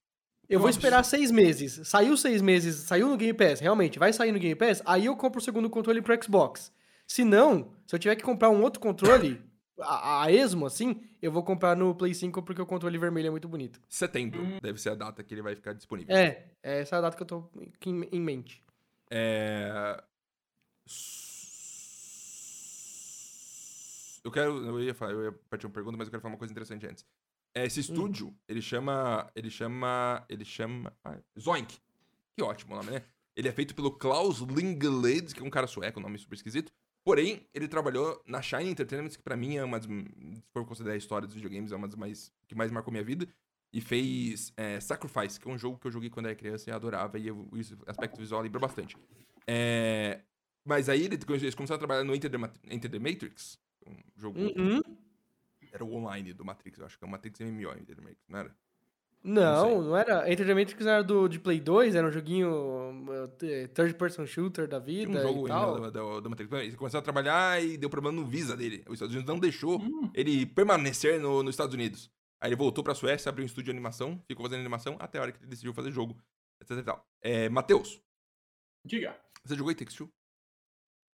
Eu 0.50 0.60
vou 0.60 0.70
esperar 0.70 1.04
seis 1.04 1.32
meses. 1.32 1.80
Saiu 1.88 2.16
seis 2.18 2.42
meses, 2.42 2.76
saiu 2.76 3.08
no 3.08 3.16
Game 3.18 3.34
Pass, 3.34 3.62
realmente, 3.62 3.98
vai 3.98 4.12
sair 4.12 4.32
no 4.34 4.38
Game 4.40 4.54
Pass, 4.56 4.82
aí 4.86 5.06
eu 5.06 5.16
compro 5.16 5.40
o 5.40 5.44
segundo 5.44 5.70
controle 5.70 6.02
pro 6.02 6.22
Xbox. 6.22 6.72
Se 7.08 7.24
não, 7.24 7.72
se 7.88 7.96
eu 7.96 8.00
tiver 8.00 8.16
que 8.16 8.24
comprar 8.24 8.50
um 8.50 8.62
outro 8.62 8.80
controle, 8.82 9.42
a, 9.84 10.24
a 10.24 10.32
esmo, 10.32 10.66
assim, 10.66 11.02
eu 11.22 11.32
vou 11.32 11.44
comprar 11.44 11.76
no 11.76 11.94
Play 11.96 12.14
5 12.14 12.42
porque 12.44 12.62
o 12.62 12.66
controle 12.66 12.98
vermelho 12.98 13.28
é 13.28 13.32
muito 13.32 13.48
bonito. 13.48 13.82
Setembro 13.90 14.42
Hum. 14.42 14.58
deve 14.62 14.80
ser 14.80 14.90
a 14.90 14.96
data 14.96 15.24
que 15.24 15.34
ele 15.34 15.42
vai 15.42 15.56
ficar 15.56 15.74
disponível. 15.74 16.16
É, 16.16 16.46
é 16.64 16.80
essa 16.82 16.98
a 16.98 17.02
data 17.02 17.16
que 17.18 17.24
eu 17.24 17.28
tô 17.28 17.50
em, 17.86 18.04
em 18.12 18.20
mente. 18.22 18.64
É... 19.10 20.02
Eu 24.24 24.32
quero. 24.32 24.52
Eu 24.66 24.80
ia, 24.84 24.94
falar, 24.94 25.12
eu 25.14 25.24
ia 25.26 25.32
partir 25.50 25.66
uma 25.66 25.74
pergunta, 25.74 25.98
mas 25.98 26.08
eu 26.08 26.12
quero 26.12 26.22
falar 26.22 26.34
uma 26.34 26.38
coisa 26.38 26.52
interessante 26.52 26.86
antes. 26.86 27.06
É, 27.56 27.66
Esse 27.66 27.80
estúdio, 27.80 28.34
ele 28.48 28.62
chama. 28.62 29.30
Ele 29.36 29.50
chama. 29.50 30.24
Ele 30.30 30.46
chama. 30.46 30.94
ah, 31.04 31.18
Zoink. 31.40 31.78
Que 32.38 32.44
ótimo 32.44 32.74
o 32.74 32.78
nome, 32.78 32.92
né? 32.92 33.04
Ele 33.36 33.48
é 33.48 33.52
feito 33.52 33.74
pelo 33.74 33.92
Klaus 33.92 34.40
Lingeled, 34.40 35.34
que 35.34 35.42
é 35.42 35.46
um 35.46 35.50
cara 35.50 35.66
sueco, 35.68 36.00
um 36.00 36.04
nome 36.04 36.18
super 36.18 36.36
esquisito. 36.36 36.72
Porém, 37.04 37.48
ele 37.54 37.68
trabalhou 37.68 38.22
na 38.28 38.42
Shine 38.42 38.70
Entertainment, 38.70 39.10
que 39.10 39.24
pra 39.24 39.36
mim 39.36 39.56
é 39.58 39.64
uma 39.64 39.80
das. 39.80 39.88
Se 39.90 40.44
for 40.54 40.66
considerar 40.66 40.94
a 40.94 40.98
história 40.98 41.26
dos 41.28 41.36
videogames, 41.36 41.72
é 41.72 41.76
uma 41.76 41.88
das 41.88 41.96
mais. 41.96 42.32
que 42.48 42.54
mais 42.56 42.72
marcou 42.72 42.92
minha 42.92 43.04
vida. 43.04 43.28
E 43.74 43.80
fez 43.80 44.52
é, 44.58 44.80
Sacrifice, 44.82 45.40
que 45.40 45.48
é 45.50 45.52
um 45.52 45.58
jogo 45.58 45.80
que 45.80 45.88
eu 45.88 45.92
joguei 45.92 46.10
quando 46.10 46.26
era 46.26 46.36
criança 46.36 46.70
e 46.70 46.74
adorava, 46.74 47.18
e 47.18 47.32
o 47.32 47.48
aspecto 47.88 48.20
visual 48.20 48.42
lembra 48.42 48.60
bastante. 48.60 48.98
É, 49.48 50.22
mas 50.66 50.90
aí 50.90 51.04
ele- 51.06 51.18
eles 51.30 51.56
começaram 51.56 51.78
a 51.78 51.80
trabalhar 51.80 52.04
no 52.04 52.14
Enter 52.14 52.30
the, 52.30 52.38
Enter 52.70 52.92
the 52.92 53.00
Matrix, 53.00 53.58
um 53.88 53.96
jogo 54.18 54.40
Uhum. 54.42 54.82
era 55.72 55.86
o 55.86 55.94
online 55.94 56.34
do 56.34 56.44
Matrix, 56.44 56.80
eu 56.80 56.86
acho 56.86 56.98
que 57.00 57.04
é 57.06 57.08
o 57.08 57.10
Matrix 57.10 57.40
MMO 57.40 57.72
Entertainment 57.72 58.10
Matrix, 58.10 58.28
não 58.28 58.40
era? 58.40 58.56
Não, 59.24 59.84
não, 59.84 59.96
era. 59.96 60.32
Entertainment 60.32 60.62
Matrix 60.62 60.86
era 60.86 61.04
do, 61.04 61.28
de 61.28 61.40
Play 61.40 61.60
2, 61.60 61.94
era 61.94 62.08
um 62.08 62.12
joguinho 62.12 62.52
uh, 62.52 63.28
third 63.74 63.94
person 63.94 64.26
shooter 64.26 64.68
da 64.68 64.80
vida. 64.80 65.12
Tinha 65.12 65.20
um 65.20 65.28
jogo 65.28 65.48
e 65.48 65.50
tal. 65.50 65.76
ainda 65.76 65.92
do, 65.92 66.00
do, 66.00 66.22
do 66.22 66.30
Matrix. 66.30 66.52
Ele 66.52 66.76
começou 66.76 67.00
a 67.00 67.04
trabalhar 67.04 67.64
e 67.64 67.78
deu 67.78 67.90
problema 67.90 68.20
no 68.20 68.26
Visa 68.26 68.58
dele. 68.58 68.84
Os 68.88 68.94
Estados 68.94 69.14
Unidos 69.14 69.32
não 69.32 69.40
deixou 69.40 69.80
ele 70.16 70.46
permanecer 70.46 71.20
no, 71.20 71.44
nos 71.44 71.54
Estados 71.54 71.76
Unidos. 71.76 72.10
Aí 72.42 72.50
ele 72.50 72.56
voltou 72.56 72.84
pra 72.84 72.96
Suécia, 72.96 73.30
abriu 73.30 73.44
um 73.44 73.46
estúdio 73.46 73.66
de 73.66 73.72
animação, 73.72 74.20
ficou 74.28 74.44
fazendo 74.44 74.62
animação 74.62 74.98
até 75.00 75.20
a 75.20 75.22
hora 75.22 75.32
que 75.32 75.38
ele 75.38 75.48
decidiu 75.48 75.74
fazer 75.76 75.92
jogo, 75.92 76.18
etc 76.60 76.78
e 76.78 76.84
tal. 76.84 77.06
É, 77.22 77.48
Matheus, 77.50 78.02
Diga. 78.84 79.16
você 79.46 79.56
jogou 79.56 79.70
It 79.70 79.78
Takes 79.78 79.96
Two? 79.96 80.12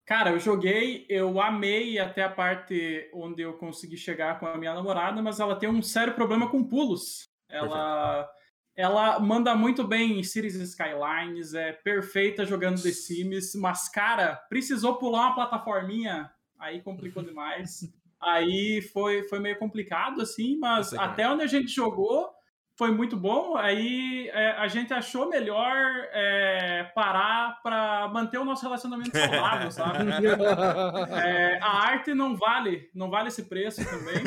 Cara, 0.06 0.32
eu 0.32 0.40
joguei, 0.40 1.06
eu 1.08 1.40
amei 1.40 1.98
até 1.98 2.24
a 2.24 2.30
parte 2.30 3.10
onde 3.14 3.42
eu 3.42 3.54
consegui 3.54 3.96
chegar 3.96 4.38
com 4.38 4.46
a 4.46 4.58
minha 4.58 4.74
namorada, 4.74 5.22
mas 5.22 5.40
ela 5.40 5.56
tem 5.56 5.70
um 5.70 5.82
sério 5.82 6.14
problema 6.14 6.52
com 6.52 6.62
pulos. 6.62 7.33
Ela, 7.54 8.30
ela 8.76 9.20
manda 9.20 9.56
muito 9.56 9.88
bem 9.88 10.20
em 10.20 10.24
Cities 10.24 10.56
Skylines, 10.56 11.54
é 11.54 11.72
perfeita 11.72 12.46
jogando 12.46 12.82
The 12.82 12.92
Sims, 12.92 13.54
mas, 13.56 13.88
cara, 13.88 14.36
precisou 14.50 14.98
pular 14.98 15.28
uma 15.28 15.36
plataforminha, 15.36 16.32
aí 16.60 16.82
complicou 16.82 17.24
demais. 17.24 17.82
Aí 18.26 18.82
foi, 18.82 19.24
foi 19.24 19.38
meio 19.38 19.60
complicado, 19.60 20.22
assim, 20.22 20.58
mas 20.58 20.94
é. 20.94 20.98
até 20.98 21.28
onde 21.28 21.44
a 21.44 21.48
gente 21.48 21.68
jogou 21.68 22.34
foi 22.78 22.92
muito 22.92 23.18
bom. 23.18 23.56
Aí 23.56 24.30
é, 24.30 24.52
a 24.52 24.68
gente 24.68 24.94
achou 24.94 25.30
melhor 25.30 25.76
é, 26.14 26.90
parar 26.96 27.60
para 27.62 28.08
manter 28.08 28.38
o 28.38 28.46
nosso 28.46 28.64
relacionamento 28.64 29.18
saudável, 29.18 29.70
sabe? 29.72 30.06
É, 31.24 31.60
a 31.62 31.86
arte 31.86 32.14
não 32.14 32.36
vale, 32.36 32.90
não 32.94 33.10
vale 33.10 33.28
esse 33.28 33.44
preço 33.44 33.84
também. 33.84 34.24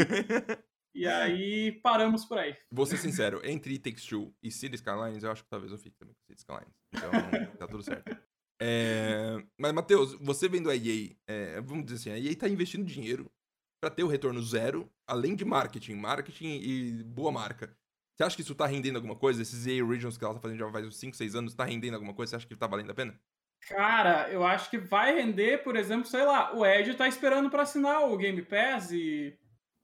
E 0.97 1.07
aí 1.07 1.73
paramos 1.83 2.25
por 2.25 2.39
aí. 2.39 2.57
Vou 2.73 2.87
ser 2.87 2.97
sincero, 2.97 3.43
entre 3.45 3.75
It 3.75 3.83
Takes 3.83 4.07
Two 4.07 4.35
e 4.43 4.51
Cities 4.51 4.81
Skylines, 4.81 5.23
eu 5.23 5.31
acho 5.31 5.45
que 5.45 5.51
talvez 5.51 5.71
eu 5.71 5.77
fique 5.77 5.95
também 5.99 6.15
com 6.15 6.23
Cities 6.23 6.41
Skylines. 6.41 6.75
Então, 6.91 7.57
tá 7.59 7.69
tudo 7.69 7.83
certo. 7.83 8.17
É, 8.59 9.37
Mas, 9.59 9.75
Matheus, 9.75 10.15
você 10.15 10.49
vendo 10.49 10.71
a 10.71 10.75
EA, 10.75 11.15
é, 11.29 11.61
vamos 11.61 11.85
dizer 11.85 11.97
assim, 11.97 12.11
a 12.11 12.19
EA 12.19 12.35
tá 12.35 12.49
investindo 12.49 12.83
dinheiro 12.87 13.31
pra 13.79 13.91
ter 13.91 14.05
o 14.05 14.09
retorno 14.09 14.41
zero, 14.41 14.91
além 15.07 15.37
de 15.37 15.45
marketing, 15.45 15.97
marketing 15.97 16.61
e 16.63 17.05
boa 17.05 17.31
marca. 17.31 17.77
Você 18.17 18.25
acha 18.25 18.35
que 18.35 18.41
isso 18.41 18.55
tá 18.55 18.65
rendendo 18.65 18.97
alguma 18.97 19.17
coisa? 19.17 19.43
Esses 19.43 19.67
EA 19.67 19.85
Originals 19.85 20.17
que 20.17 20.25
ela 20.25 20.33
tá 20.33 20.41
fazendo 20.41 20.59
já 20.59 20.73
faz 20.73 20.87
uns 20.87 20.97
5, 20.97 21.15
6 21.15 21.35
anos, 21.35 21.55
tá 21.55 21.67
rendendo 21.67 21.93
alguma 21.93 22.15
coisa? 22.15 22.31
Você 22.31 22.37
acha 22.37 22.47
que 22.47 22.57
tá 22.57 22.67
valendo 22.67 22.91
a 22.91 22.95
pena? 22.95 23.21
Cara, 23.69 24.31
eu 24.31 24.47
acho 24.47 24.71
que 24.71 24.79
vai 24.79 25.15
render, 25.15 25.63
por 25.63 25.77
exemplo, 25.77 26.07
sei 26.07 26.25
lá, 26.25 26.57
o 26.57 26.65
Ed 26.65 26.95
tá 26.95 27.07
esperando 27.07 27.51
para 27.51 27.65
assinar 27.65 28.11
o 28.11 28.17
Game 28.17 28.41
Pass 28.41 28.93
e 28.93 29.39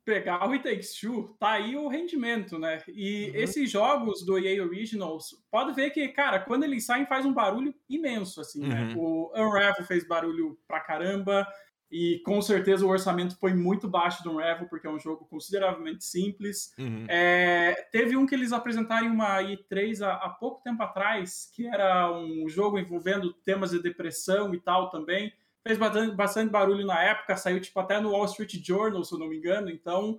pegar 0.04 0.48
o 0.48 0.52
It 0.52 0.64
Takes 0.64 0.94
Two, 1.00 1.36
tá 1.38 1.52
aí 1.52 1.76
o 1.76 1.88
rendimento, 1.88 2.58
né? 2.58 2.82
E 2.88 3.30
Uhum. 3.30 3.34
esses 3.34 3.70
jogos 3.70 4.24
do 4.24 4.38
EA 4.38 4.62
Originals, 4.64 5.44
pode 5.50 5.72
ver 5.74 5.90
que, 5.90 6.08
cara, 6.08 6.40
quando 6.40 6.64
eles 6.64 6.84
saem 6.84 7.06
faz 7.06 7.24
um 7.24 7.32
barulho 7.32 7.74
imenso, 7.88 8.40
assim, 8.40 8.66
né? 8.66 8.90
O 8.92 9.30
Unravel 9.34 9.84
fez 9.86 10.06
barulho 10.06 10.58
pra 10.66 10.80
caramba, 10.80 11.46
e 11.94 12.20
com 12.24 12.40
certeza 12.40 12.86
o 12.86 12.88
orçamento 12.88 13.38
foi 13.38 13.52
muito 13.52 13.86
baixo 13.86 14.22
do 14.24 14.30
Unravel, 14.30 14.66
porque 14.66 14.86
é 14.86 14.90
um 14.90 14.98
jogo 14.98 15.26
consideravelmente 15.26 16.02
simples. 16.04 16.72
Uhum. 16.78 17.04
É, 17.06 17.74
teve 17.92 18.16
um 18.16 18.24
que 18.26 18.34
eles 18.34 18.50
apresentaram 18.52 19.06
em 19.06 19.10
uma 19.10 19.42
E3 19.42 20.00
há, 20.00 20.14
há 20.14 20.30
pouco 20.30 20.62
tempo 20.62 20.82
atrás, 20.82 21.50
que 21.54 21.66
era 21.66 22.10
um 22.10 22.48
jogo 22.48 22.78
envolvendo 22.78 23.32
temas 23.32 23.70
de 23.72 23.82
depressão 23.82 24.54
e 24.54 24.60
tal 24.60 24.88
também. 24.90 25.32
Fez 25.66 25.78
bastante, 25.78 26.16
bastante 26.16 26.50
barulho 26.50 26.84
na 26.84 27.00
época, 27.02 27.36
saiu 27.36 27.60
tipo 27.60 27.78
até 27.78 28.00
no 28.00 28.10
Wall 28.10 28.24
Street 28.24 28.54
Journal, 28.64 29.04
se 29.04 29.14
eu 29.14 29.18
não 29.18 29.28
me 29.28 29.36
engano. 29.38 29.70
Então, 29.70 30.18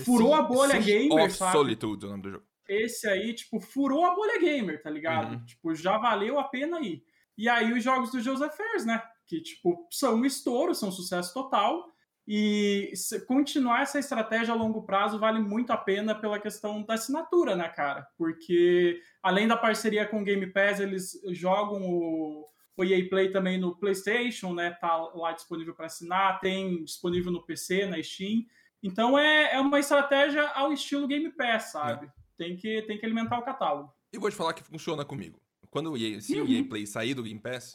furou 0.00 0.34
a 0.34 0.42
bolha 0.42 0.80
Sea 0.80 0.80
gamer, 0.80 1.30
sabe? 1.32 1.52
Solitude 1.52 2.06
o 2.06 2.08
nome 2.10 2.22
do 2.22 2.30
jogo. 2.30 2.44
esse 2.68 3.08
aí, 3.08 3.34
tipo, 3.34 3.60
furou 3.60 4.04
a 4.04 4.14
bolha 4.14 4.38
gamer, 4.38 4.82
tá 4.82 4.90
ligado? 4.90 5.34
Uhum. 5.34 5.44
Tipo, 5.44 5.74
já 5.74 5.98
valeu 5.98 6.38
a 6.38 6.44
pena 6.44 6.80
ir. 6.80 7.02
E 7.36 7.48
aí 7.48 7.72
os 7.72 7.82
jogos 7.82 8.12
do 8.12 8.20
Joseph 8.20 8.56
Fares, 8.56 8.86
né? 8.86 9.02
Que, 9.26 9.40
tipo, 9.40 9.86
são 9.90 10.14
um 10.16 10.24
estouro, 10.24 10.74
são 10.74 10.88
um 10.88 10.92
sucesso 10.92 11.34
total. 11.34 11.84
E 12.26 12.92
continuar 13.26 13.82
essa 13.82 13.98
estratégia 13.98 14.54
a 14.54 14.56
longo 14.56 14.82
prazo 14.82 15.18
vale 15.18 15.40
muito 15.40 15.72
a 15.72 15.76
pena 15.76 16.14
pela 16.14 16.40
questão 16.40 16.82
da 16.82 16.94
assinatura, 16.94 17.54
né, 17.54 17.68
cara? 17.68 18.06
Porque 18.16 18.98
além 19.22 19.46
da 19.46 19.56
parceria 19.56 20.06
com 20.06 20.22
o 20.22 20.24
Game 20.24 20.46
Pass, 20.46 20.80
eles 20.80 21.20
jogam 21.32 21.82
o, 21.82 22.48
o 22.76 22.84
EA 22.84 23.08
Play 23.08 23.30
também 23.30 23.58
no 23.58 23.76
PlayStation, 23.76 24.52
né? 24.52 24.72
Tá 24.72 24.96
lá 24.96 25.32
disponível 25.32 25.74
para 25.74 25.86
assinar, 25.86 26.40
tem 26.40 26.82
disponível 26.84 27.30
no 27.30 27.44
PC, 27.44 27.86
na 27.86 28.02
Steam. 28.02 28.44
Então 28.82 29.18
é, 29.18 29.54
é 29.54 29.60
uma 29.60 29.78
estratégia 29.78 30.46
ao 30.48 30.72
estilo 30.72 31.06
Game 31.08 31.30
Pass, 31.32 31.72
sabe? 31.72 32.10
Tem, 32.36 32.56
que, 32.56 32.82
tem 32.82 32.98
que 32.98 33.06
alimentar 33.06 33.38
o 33.38 33.44
catálogo. 33.44 33.92
E 34.12 34.18
vou 34.18 34.30
te 34.30 34.36
falar 34.36 34.52
que 34.54 34.62
funciona 34.62 35.04
comigo. 35.04 35.40
Quando 35.70 35.92
o 35.92 35.96
EA, 35.96 36.20
se 36.20 36.38
o 36.40 36.44
Uhum. 36.44 36.50
EA 36.52 36.68
Play 36.68 36.86
sair 36.86 37.14
do 37.14 37.22
Game 37.22 37.40
Pass, 37.40 37.72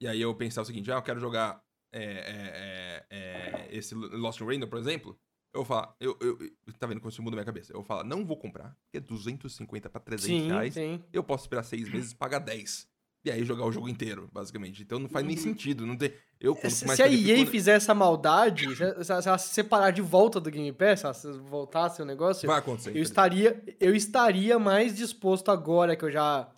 e 0.00 0.06
aí 0.06 0.20
eu 0.20 0.34
pensar 0.34 0.62
o 0.62 0.64
seguinte, 0.64 0.90
ah, 0.92 0.96
eu 0.96 1.02
quero 1.02 1.18
jogar 1.20 1.62
é, 1.92 2.02
é, 2.02 3.06
é, 3.10 3.66
é, 3.68 3.68
esse 3.76 3.94
Lost 3.94 4.40
in 4.40 4.44
Rainbow, 4.46 4.68
por 4.68 4.78
exemplo, 4.78 5.18
eu 5.54 5.64
vou 5.64 5.64
falar, 5.64 5.96
eu, 5.98 6.16
eu, 6.20 6.38
eu- 6.40 6.72
tá 6.78 6.86
vendo 6.86 7.00
como 7.00 7.08
isso 7.10 7.22
muda 7.22 7.34
minha 7.34 7.44
cabeça? 7.46 7.72
Eu 7.72 7.76
vou 7.78 7.84
falar, 7.84 8.04
não 8.04 8.24
vou 8.26 8.36
comprar, 8.36 8.76
porque 8.84 8.98
é 8.98 9.00
250 9.00 9.88
pra 9.88 9.98
300 10.00 10.42
Sim, 10.42 10.48
reais, 10.48 10.74
sim. 10.74 11.02
eu 11.12 11.24
posso 11.24 11.44
esperar 11.44 11.62
seis 11.62 11.88
meses 11.90 12.12
e 12.12 12.16
pagar 12.16 12.38
10. 12.40 12.86
E 13.24 13.30
aí 13.30 13.44
jogar 13.44 13.64
o 13.66 13.72
jogo 13.72 13.88
inteiro, 13.88 14.28
basicamente. 14.32 14.82
Então 14.82 14.98
não 14.98 15.08
faz 15.08 15.26
nem 15.26 15.36
Uhum. 15.36 15.42
sentido, 15.42 15.84
não 15.86 15.96
tem... 15.96 16.12
Eu, 16.40 16.54
Se, 16.54 16.70
se 16.70 17.02
a 17.02 17.08
EA 17.08 17.36
quando- 17.38 17.48
fizer 17.48 17.72
essa 17.72 17.92
maldade, 17.92 18.68
se, 18.76 19.04
se- 19.04 19.22
se 19.22 19.28
ela 19.28 19.38
se 19.38 19.52
separar 19.52 19.90
de 19.90 20.00
volta 20.00 20.38
do 20.38 20.48
Game 20.50 20.72
Pass, 20.72 21.00
se 21.00 21.04
ela 21.06 21.14
se 21.14 21.32
voltasse 21.32 22.00
o 22.00 22.04
negócio, 22.04 22.46
Vai 22.46 22.58
acontecer. 22.60 22.96
eu 22.96 23.02
estaria, 23.02 23.60
eu 23.80 23.94
estaria 23.94 24.56
mais 24.58 24.94
disposto 24.96 25.50
agora 25.50 25.96
que 25.96 26.04
eu 26.04 26.12
já 26.12 26.48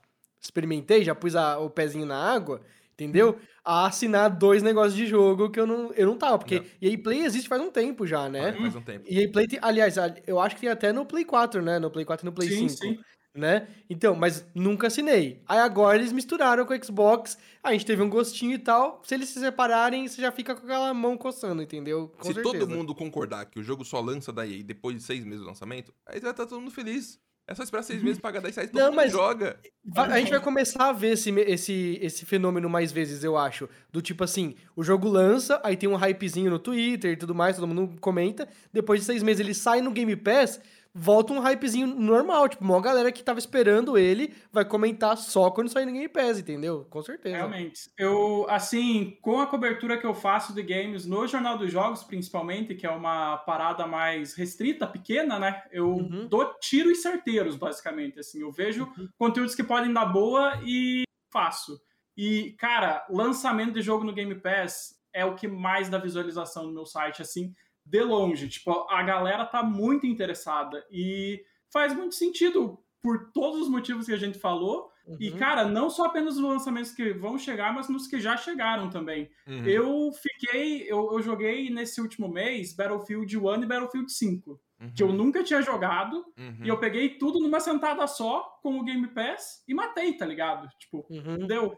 experimentei, 0.41 1.03
já 1.05 1.15
pus 1.15 1.35
a- 1.35 1.59
o 1.59 1.71
pezinho 1.71 2.05
na 2.07 2.17
água, 2.17 2.61
entendeu? 2.95 3.39
A 3.65 3.87
assinar 3.87 4.29
dois 4.31 4.63
negócios 4.63 4.95
de 4.95 5.07
jogo 5.07 5.51
que 5.51 5.59
eu 5.61 5.67
não, 5.67 5.93
eu 5.95 6.07
não 6.07 6.17
tava, 6.19 6.39
porque 6.39 6.61
Não. 6.61 6.67
EA 6.91 6.99
Play 6.99 7.25
existe 7.25 7.49
faz 7.49 7.61
um 7.63 7.71
tempo 7.71 8.07
já, 8.07 8.29
né? 8.29 8.53
Faz 8.53 8.77
um 8.77 8.83
tempo. 8.83 9.05
EA 9.09 9.31
Play 9.31 9.47
tem, 9.49 9.59
aliás, 9.63 9.97
eu 10.27 10.39
acho 10.41 10.55
que 10.57 10.61
tem 10.63 10.71
até 10.71 10.93
no 10.93 11.05
Play 11.07 11.25
4, 11.25 11.63
né? 11.63 11.79
No 11.79 11.91
Play 11.91 12.05
4 12.05 12.25
e 12.25 12.27
no 12.27 12.33
Play 12.33 12.49
sim, 12.51 12.69
5 12.69 12.83
sim. 12.83 12.99
Né? 13.35 13.69
Então, 13.89 14.15
mas 14.15 14.45
nunca 14.55 14.89
assinei. 14.89 15.41
Aí 15.47 15.59
agora 15.59 15.97
eles 15.99 16.13
misturaram 16.13 16.65
com 16.67 16.75
o 16.75 16.85
Xbox, 16.85 17.39
a 17.63 17.73
gente 17.73 17.87
teve 17.87 18.03
um 18.03 18.11
gostinho 18.11 18.55
e 18.55 18.59
tal. 18.59 19.01
Se 19.05 19.15
eles 19.15 19.29
se 19.29 19.39
separarem, 19.41 20.07
você 20.09 20.21
já 20.21 20.33
fica 20.33 20.55
com 20.55 20.65
aquela 20.65 20.93
mão 20.93 21.17
coçando, 21.17 21.63
entendeu? 21.63 22.09
Com 22.19 22.25
Se 22.29 22.35
certeza. 22.35 22.59
todo 22.59 22.69
mundo 22.71 22.95
concordar 22.95 23.47
que 23.47 23.61
o 23.61 23.63
jogo 23.63 23.85
só 23.85 24.01
lança 24.01 24.33
da 24.33 24.47
EA 24.47 24.63
depois 24.63 24.97
de 24.97 25.03
seis 25.03 25.25
meses 25.25 25.41
do 25.41 25.47
lançamento, 25.47 25.93
aí 26.07 26.19
vai 26.21 26.31
estar 26.33 26.47
todo 26.47 26.61
mundo 26.61 26.71
feliz. 26.73 27.19
É 27.47 27.55
só 27.55 27.65
esperar 27.65 27.83
seis 27.83 28.01
meses 28.01 28.21
pagar 28.21 28.41
10 28.41 28.55
reais, 28.55 28.71
todo 28.71 28.79
Não, 28.81 28.87
mundo 28.91 28.97
mas- 28.97 29.11
joga. 29.11 29.59
A 29.97 30.19
gente 30.21 30.31
vai 30.31 30.39
começar 30.39 30.89
a 30.89 30.93
ver 30.93 31.15
esse, 31.15 31.31
esse, 31.41 31.99
esse 32.01 32.25
fenômeno 32.25 32.71
mais 32.71 32.93
vezes, 32.93 33.25
eu 33.25 33.37
acho. 33.37 33.69
Do 33.91 34.01
tipo 34.01 34.23
assim, 34.23 34.55
o 34.77 34.85
jogo 34.85 35.09
lança, 35.09 35.61
aí 35.65 35.77
tem 35.77 35.89
um 35.89 35.97
hypezinho 35.97 36.49
no 36.49 36.61
Twitter 36.61 37.13
e 37.13 37.17
tudo 37.17 37.35
mais, 37.35 37.57
todo 37.57 37.67
mundo 37.67 37.97
comenta. 38.01 38.49
Depois 38.73 39.01
de 39.01 39.07
seis 39.07 39.21
meses 39.25 39.41
ele 39.41 39.53
sai 39.55 39.81
no 39.81 39.91
Game 39.91 40.15
Pass, 40.15 40.61
volta 40.95 41.33
um 41.33 41.39
hypezinho 41.41 41.87
normal. 41.87 42.49
Tipo, 42.49 42.65
uma 42.65 42.81
galera 42.81 43.13
que 43.13 43.23
tava 43.23 43.39
esperando 43.39 43.97
ele 43.97 44.35
vai 44.53 44.65
comentar 44.65 45.17
só 45.17 45.51
quando 45.51 45.69
sair 45.69 45.87
no 45.87 45.93
Game 45.93 46.09
Pass, 46.09 46.39
entendeu? 46.39 46.87
Com 46.91 47.03
certeza. 47.03 47.37
Realmente. 47.37 47.91
Eu, 47.99 48.47
assim, 48.49 49.17
com 49.23 49.41
a 49.41 49.47
cobertura 49.47 49.99
que 49.99 50.07
eu 50.07 50.15
faço 50.15 50.53
de 50.55 50.63
games 50.63 51.07
no 51.07 51.27
Jornal 51.27 51.57
dos 51.59 51.71
Jogos, 51.71 52.03
principalmente, 52.03 52.75
que 52.75 52.87
é 52.87 52.91
uma 52.91 53.37
parada 53.39 53.87
mais 53.87 54.35
restrita, 54.35 54.87
pequena, 54.87 55.39
né? 55.39 55.63
Eu 55.71 55.89
Uhum. 55.91 56.27
dou 56.29 56.55
tiros 56.61 57.03
certeiros, 57.03 57.57
basicamente. 57.57 58.19
Assim, 58.19 58.41
eu 58.41 58.51
vejo 58.51 58.91
conteúdos 59.19 59.55
que 59.55 59.63
podem 59.63 59.93
dar 59.93 60.07
boa 60.07 60.61
e 60.65 61.05
faço. 61.33 61.81
E, 62.17 62.53
cara, 62.59 63.07
lançamento 63.09 63.73
de 63.75 63.83
jogo 63.83 64.05
no 64.05 64.13
Game 64.13 64.35
Pass 64.35 64.99
é 65.13 65.25
o 65.25 65.35
que 65.35 65.49
mais 65.49 65.89
dá 65.89 65.99
visualização 65.99 66.65
no 66.67 66.73
meu 66.73 66.85
site, 66.87 67.23
assim, 67.23 67.53
de 67.91 68.03
longe. 68.03 68.49
Tipo, 68.49 68.87
a 68.89 69.03
galera 69.03 69.45
tá 69.45 69.63
muito 69.63 70.07
interessada. 70.07 70.85
E 70.91 71.43
faz 71.73 71.93
muito 71.95 72.15
sentido 72.15 72.79
por 73.03 73.31
todos 73.33 73.63
os 73.63 73.69
motivos 73.69 74.07
que 74.07 74.13
a 74.13 74.17
gente 74.19 74.39
falou. 74.39 74.91
E, 75.19 75.31
Uhum. 75.31 75.39
cara, 75.39 75.65
não 75.65 75.91
só 75.91 76.05
apenas 76.05 76.37
nos 76.37 76.49
lançamentos 76.49 76.93
que 76.93 77.13
vão 77.15 77.37
chegar, 77.39 77.75
mas 77.75 77.89
nos 77.89 78.07
que 78.07 78.21
já 78.21 78.37
chegaram 78.37 78.91
também. 78.91 79.29
Uhum. 79.47 79.65
Eu 79.67 80.11
fiquei, 80.13 80.83
eu, 80.83 81.11
eu 81.15 81.23
joguei 81.23 81.69
nesse 81.71 82.01
último 82.01 82.29
mês 82.29 82.75
Battlefield 82.77 83.37
1 83.37 83.63
e 83.63 83.67
Battlefield 83.67 84.13
5, 84.13 84.61
que 84.95 85.03
eu 85.03 85.13
nunca 85.13 85.43
tinha 85.43 85.61
jogado, 85.63 86.15
Uhum. 86.39 86.59
e 86.63 86.69
eu 86.69 86.79
peguei 86.79 87.19
tudo 87.19 87.41
numa 87.41 87.59
sentada 87.59 88.07
só 88.07 88.43
com 88.63 88.79
o 88.79 88.85
Game 88.85 89.09
Pass 89.09 89.65
e 89.67 89.75
matei, 89.75 90.13
tá 90.13 90.25
ligado? 90.25 90.69
Tipo, 90.79 91.05
Uhum. 91.11 91.47
deu. 91.47 91.77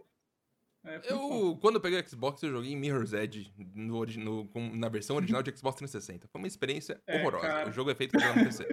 É. 0.85 1.01
Eu, 1.13 1.57
quando 1.61 1.77
eu 1.77 1.81
peguei 1.81 2.01
o 2.01 2.09
Xbox, 2.09 2.43
eu 2.43 2.51
joguei 2.51 2.73
em 2.73 2.77
Mirror's 2.77 3.13
Edge 3.13 3.53
no, 3.75 4.05
no- 4.05 4.47
com- 4.49 4.75
na 4.75 4.89
versão 4.89 5.17
original 5.17 5.43
de 5.43 5.57
Xbox 5.57 5.77
360. 5.77 6.27
Foi 6.29 6.41
uma 6.41 6.49
experiência 6.49 7.01
É, 7.07 7.21
horrorosa. 7.21 7.47
cara. 7.47 7.69
O 7.69 7.73
jogo 7.73 7.91
é 7.91 7.95
feito 7.95 8.13
no 8.19 8.45
PC. 8.45 8.67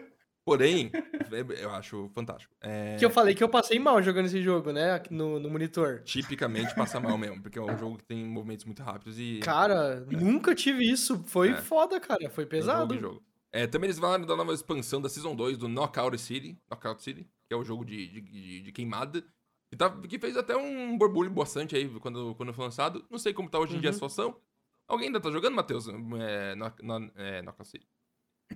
Porém, 0.44 0.90
é- 0.94 1.64
eu 1.64 1.70
acho 1.70 2.10
fantástico. 2.16 2.52
É, 2.62 2.96
Que 2.98 3.06
eu 3.06 3.10
falei 3.12 3.36
que 3.36 3.44
eu 3.44 3.50
passei 3.50 3.78
mal 3.78 4.02
jogando 4.02 4.26
esse 4.26 4.42
jogo, 4.42 4.72
né? 4.72 5.00
No, 5.12 5.40
no 5.40 5.50
monitor. 5.50 6.02
Tipicamente 6.04 6.74
passa 6.74 7.00
mal 7.00 7.16
mesmo, 7.18 7.42
porque 7.44 7.60
é 7.60 7.62
um 7.62 7.78
jogo 7.78 7.98
que 8.00 8.06
tem 8.06 8.26
movimentos 8.26 8.66
muito 8.66 8.82
rápidos 8.82 9.20
e. 9.20 9.40
Cara, 9.44 10.00
nunca 10.10 10.56
tive 10.56 10.90
isso. 10.90 11.24
Foi 11.28 11.50
É. 11.52 11.62
foda, 11.62 12.00
cara. 12.00 12.28
Foi 12.32 12.46
é 12.46 12.48
um 12.48 12.50
pesado. 12.50 12.94
jogo 12.96 13.08
jogo. 13.08 13.24
É, 13.52 13.68
também 13.68 13.88
eles 13.88 14.00
falaram 14.00 14.26
da 14.26 14.36
nova 14.36 14.54
expansão 14.54 15.00
da 15.02 15.10
Season 15.10 15.36
2 15.36 15.58
do 15.58 15.68
Knockout 15.68 16.18
City, 16.20 16.58
Knockout 16.70 17.04
City, 17.04 17.24
que 17.48 17.54
é 17.54 17.56
o 17.56 17.64
jogo 17.64 17.84
de, 17.86 18.08
de, 18.08 18.22
de, 18.22 18.62
de 18.62 18.72
queimada. 18.72 19.24
Que, 19.70 19.78
tá, 19.78 19.90
que 20.02 20.18
fez 20.20 20.36
até 20.36 20.56
um 20.58 20.98
borbulho 20.98 21.30
bastante 21.30 21.76
aí 21.76 21.88
quando, 22.00 22.34
quando 22.36 22.54
foi 22.54 22.66
lançado. 22.66 23.06
Não 23.10 23.20
sei 23.20 23.34
como 23.34 23.50
tá 23.50 23.60
hoje 23.60 23.78
em 23.78 23.80
dia 23.80 23.90
a 23.90 23.92
Uhum. 23.92 23.94
situação. 23.94 24.42
Alguém 24.88 25.08
ainda 25.08 25.22
tá 25.22 25.30
jogando, 25.30 25.56
Matheus? 25.56 25.88
É, 25.88 26.56
no, 26.56 26.74
no, 26.82 27.12
é. 27.16 27.44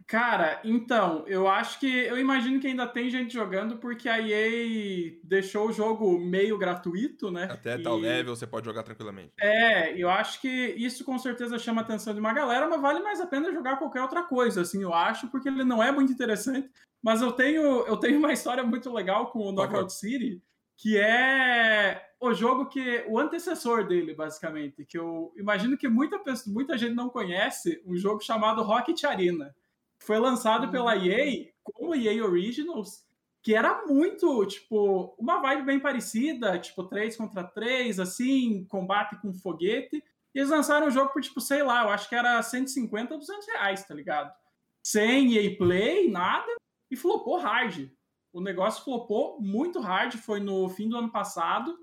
Cara, 0.08 0.60
então, 0.64 1.24
eu 1.28 1.48
acho 1.48 1.80
que. 1.80 1.86
Eu 1.88 2.18
imagino 2.18 2.60
que 2.60 2.66
ainda 2.66 2.88
tem 2.88 3.12
gente 3.12 3.32
jogando 3.32 3.78
porque 3.78 4.10
a 4.10 4.20
EA 4.20 5.20
deixou 5.24 5.70
o 5.70 5.72
jogo 5.72 6.20
meio 6.20 6.58
gratuito, 6.58 7.30
né? 7.30 7.44
Até 7.44 7.78
E- 7.78 7.84
tal 7.84 7.98
level 7.98 8.36
você 8.36 8.48
pode 8.48 8.66
jogar 8.66 8.82
tranquilamente. 8.82 9.34
É, 9.40 9.96
eu 9.96 10.10
acho 10.10 10.42
que 10.42 10.50
isso 10.50 11.06
com 11.06 11.18
certeza 11.20 11.60
chama 11.60 11.82
a 11.82 11.84
atenção 11.84 12.14
de 12.14 12.20
uma 12.20 12.34
galera, 12.34 12.68
mas 12.68 12.82
vale 12.82 13.02
mais 13.02 13.22
a 13.22 13.28
pena 13.28 13.54
jogar 13.54 13.78
qualquer 13.78 14.02
outra 14.02 14.24
coisa, 14.24 14.62
assim, 14.62 14.82
eu 14.82 14.94
acho, 14.94 15.28
porque 15.30 15.48
ele 15.48 15.64
não 15.64 15.82
é 15.82 15.92
muito 15.92 16.12
interessante. 16.12 16.70
Mas 17.02 17.22
eu 17.22 17.32
tenho, 17.34 17.86
eu 17.86 17.98
tenho 17.98 18.18
uma 18.18 18.32
história 18.34 18.64
muito 18.64 18.92
legal 18.92 19.30
com 19.32 19.40
o 19.40 19.44
favor. 19.44 19.54
Knockout 19.54 19.94
City, 19.94 20.42
que 20.78 20.98
é 20.98 22.10
o 22.20 22.34
jogo 22.34 22.68
que. 22.68 23.06
o 23.08 23.20
antecessor 23.20 23.88
dele, 23.88 24.14
basicamente. 24.14 24.86
Que 24.86 24.98
eu 24.98 25.34
imagino 25.38 25.78
que 25.78 25.88
muita, 25.88 26.20
pessoa, 26.20 26.54
muita 26.54 26.78
gente 26.78 26.96
não 26.96 27.10
conhece, 27.10 27.82
um 27.86 27.96
jogo 27.96 28.22
chamado 28.22 28.64
Rocket 28.64 29.04
Arena. 29.04 29.56
Foi 30.00 30.20
lançado 30.20 30.70
pela 30.70 30.96
EA 30.96 31.52
como 31.64 31.96
EA 31.96 32.24
Originals, 32.26 33.06
que 33.42 33.56
era 33.56 33.86
muito, 33.86 34.46
tipo, 34.46 35.16
uma 35.18 35.42
vibe 35.42 35.64
bem 35.64 35.80
parecida, 35.80 36.60
tipo, 36.60 36.84
3 36.84 37.16
contra 37.16 37.44
3, 37.44 38.00
assim, 38.00 38.66
combate 38.66 39.20
com 39.22 39.34
foguete. 39.34 40.04
E 40.34 40.40
eles 40.40 40.50
lançaram 40.50 40.88
o 40.88 40.92
jogo 40.92 41.14
por, 41.14 41.22
tipo, 41.22 41.40
sei 41.40 41.62
lá, 41.62 41.84
eu 41.84 41.90
acho 41.90 42.10
que 42.10 42.16
era 42.16 42.42
150 42.42 43.14
ou 43.14 43.20
200 43.20 43.48
reais, 43.48 43.86
tá 43.86 43.94
ligado? 43.94 44.34
Sem 44.82 45.36
EA 45.36 45.58
Play, 45.58 46.10
nada, 46.10 46.52
e 46.90 46.96
flopou 46.96 47.38
hard. 47.38 47.90
O 48.34 48.42
negócio 48.42 48.84
flopou 48.84 49.40
muito 49.42 49.80
hard, 49.80 50.16
foi 50.18 50.42
no 50.42 50.70
fim 50.70 50.90
do 50.90 50.98
ano 50.98 51.12
passado. 51.12 51.78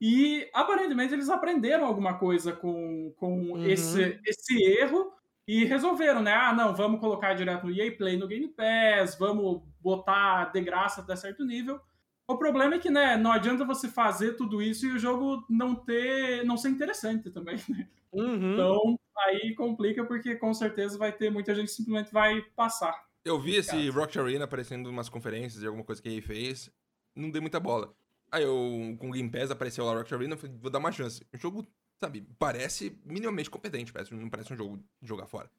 E 0.00 0.48
aparentemente 0.54 1.12
eles 1.14 1.28
aprenderam 1.28 1.84
alguma 1.86 2.18
coisa 2.18 2.52
com, 2.52 3.12
com 3.16 3.54
Uhum. 3.54 3.64
esse, 3.64 4.20
esse 4.26 4.62
erro 4.64 5.12
e 5.46 5.64
resolveram, 5.64 6.22
né? 6.22 6.32
Ah, 6.34 6.52
não, 6.54 6.74
vamos 6.74 7.00
colocar 7.00 7.34
direto 7.34 7.66
no 7.66 7.72
EA 7.72 7.96
Play 7.96 8.16
no 8.16 8.28
Game 8.28 8.48
Pass, 8.48 9.18
vamos 9.18 9.62
botar 9.80 10.46
de 10.52 10.60
graça 10.60 11.00
até 11.00 11.16
certo 11.16 11.44
nível. 11.44 11.80
O 12.28 12.36
problema 12.38 12.74
é 12.76 12.78
que, 12.78 12.90
né, 12.90 13.16
não 13.16 13.32
adianta 13.32 13.64
você 13.64 13.88
fazer 13.88 14.34
tudo 14.36 14.62
isso 14.62 14.86
e 14.86 14.92
o 14.92 14.98
jogo 14.98 15.44
não 15.50 15.74
ter, 15.74 16.44
não 16.44 16.56
ser 16.56 16.68
interessante 16.70 17.30
também, 17.30 17.56
né? 17.68 17.88
Uhum. 18.12 18.68
Então, 18.68 18.98
aí 19.18 19.54
complica 19.54 20.04
porque 20.04 20.36
com 20.36 20.52
certeza 20.54 20.98
vai 20.98 21.12
ter 21.12 21.30
muita 21.30 21.54
gente 21.54 21.66
que 21.68 21.72
simplesmente 21.74 22.12
vai 22.12 22.42
passar. 22.56 23.07
Eu 23.28 23.38
vi 23.40 23.56
esse 23.56 23.70
Obrigado. 23.74 23.94
Rocket 23.96 24.16
Arena 24.16 24.44
aparecendo 24.44 24.88
em 24.88 24.92
umas 24.92 25.08
conferências 25.08 25.60
de 25.60 25.66
alguma 25.66 25.84
coisa 25.84 26.00
que 26.00 26.08
ele 26.08 26.20
fez. 26.22 26.70
Não 27.14 27.30
dei 27.30 27.40
muita 27.40 27.60
bola. 27.60 27.94
Aí 28.30 28.42
eu, 28.42 28.96
com 28.98 29.08
o 29.08 29.12
Game 29.12 29.30
Pass, 29.30 29.50
apareceu 29.50 29.84
lá 29.84 29.92
Rocket 29.94 30.12
Arena, 30.12 30.36
falei, 30.36 30.56
vou 30.60 30.70
dar 30.70 30.78
uma 30.78 30.92
chance. 30.92 31.22
O 31.32 31.38
jogo, 31.38 31.66
sabe, 32.00 32.26
parece 32.38 32.98
minimamente 33.04 33.50
competente, 33.50 33.92
parece, 33.92 34.14
não 34.14 34.28
parece 34.30 34.52
um 34.52 34.56
jogo 34.56 34.76
de 34.78 35.08
jogar 35.08 35.26
fora. 35.26 35.50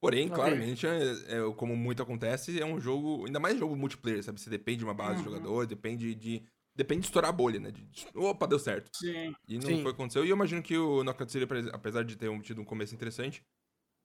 Porém, 0.00 0.26
Ok. 0.26 0.36
claramente, 0.36 0.86
é, 0.86 0.98
é, 1.38 1.52
como 1.56 1.74
muito 1.74 2.02
acontece, 2.02 2.60
é 2.60 2.64
um 2.66 2.78
jogo, 2.80 3.24
ainda 3.26 3.40
mais 3.40 3.58
jogo 3.58 3.74
multiplayer, 3.74 4.22
sabe? 4.22 4.40
Você 4.40 4.50
depende 4.50 4.78
de 4.78 4.84
uma 4.84 4.92
base 4.94 5.22
de 5.22 5.28
Uhum. 5.28 5.34
jogadores, 5.34 5.68
depende 5.68 6.14
de. 6.14 6.42
Depende 6.74 7.00
de 7.00 7.06
estourar 7.06 7.30
a 7.30 7.32
bolha, 7.32 7.58
né? 7.58 7.70
De, 7.70 7.82
de- 7.86 8.06
opa, 8.14 8.46
deu 8.46 8.58
certo. 8.58 8.90
Sim. 8.94 9.34
E 9.48 9.54
não 9.54 9.62
Sim. 9.62 9.68
foi 9.76 9.80
o 9.80 9.84
que 9.84 9.88
aconteceu. 9.92 10.24
E 10.26 10.28
eu 10.28 10.36
imagino 10.36 10.62
que 10.62 10.76
o 10.76 11.02
Knockout 11.02 11.32
City, 11.32 11.44
apes- 11.44 11.68
apesar 11.72 12.04
de 12.04 12.14
ter 12.16 12.28
um- 12.28 12.42
tido 12.42 12.60
um 12.60 12.64
começo 12.66 12.94
interessante, 12.94 13.42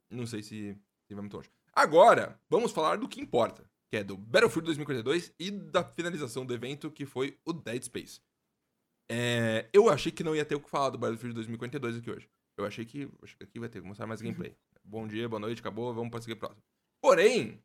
não 0.10 0.26
sei 0.26 0.42
se, 0.42 0.78
se 1.06 1.14
vai 1.14 1.22
muito 1.22 1.36
longe. 1.36 1.50
Agora, 1.74 2.40
vamos 2.50 2.72
falar 2.72 2.98
do 2.98 3.08
que 3.08 3.22
importa, 3.22 3.64
que 3.90 3.98
é 3.98 4.04
do 4.04 4.18
Battlefield 4.18 4.66
2042 4.66 5.34
e 5.40 5.52
da 5.52 5.84
finalização 5.84 6.46
do 6.46 6.54
evento, 6.54 6.92
que 6.92 7.06
foi 7.06 7.38
o 7.46 7.54
Dead 7.54 7.82
Space. 7.84 8.22
É, 9.10 9.70
eu 9.74 9.90
achei 9.90 10.12
que 10.12 10.24
não 10.24 10.36
ia 10.36 10.46
ter 10.46 10.56
o 10.56 10.60
que 10.62 10.70
falar 10.70 10.90
do 10.90 10.98
Battlefield 10.98 11.34
2042 11.36 11.98
aqui 11.98 12.12
hoje. 12.12 12.30
Eu 12.58 12.66
achei 12.66 12.86
que, 12.86 13.10
acho 13.24 13.38
que 13.38 13.44
aqui 13.44 13.60
vai 13.60 13.70
ter 13.70 13.82
que 13.82 13.88
mostrar 13.88 14.08
mais 14.08 14.22
gameplay. 14.22 14.56
Bom 14.84 15.08
dia, 15.08 15.28
boa 15.28 15.40
noite, 15.40 15.60
acabou, 15.60 15.94
vamos 15.94 16.12
para 16.12 16.22
seguir 16.22 16.36
próximo. 16.36 16.62
Porém, 17.02 17.62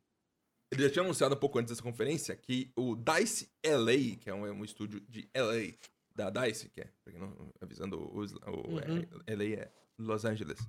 ele 0.71 0.83
já 0.83 0.89
tinha 0.89 1.03
anunciado 1.03 1.35
um 1.35 1.39
pouco 1.39 1.59
antes 1.59 1.71
dessa 1.71 1.83
conferência 1.83 2.35
que 2.35 2.71
o 2.75 2.95
DICE 2.95 3.49
LA, 3.65 4.17
que 4.19 4.29
é 4.29 4.33
um, 4.33 4.45
é 4.45 4.51
um 4.51 4.63
estúdio 4.63 4.99
de 5.01 5.29
LA 5.35 5.73
da 6.15 6.29
DICE, 6.29 6.69
que 6.69 6.81
é, 6.81 6.91
não, 7.13 7.51
avisando, 7.61 7.97
o, 7.99 8.19
o- 8.23 8.79
Uhum. 8.89 9.07
LA 9.27 9.61
é 9.63 9.71
Los 9.97 10.25
Angeles. 10.25 10.59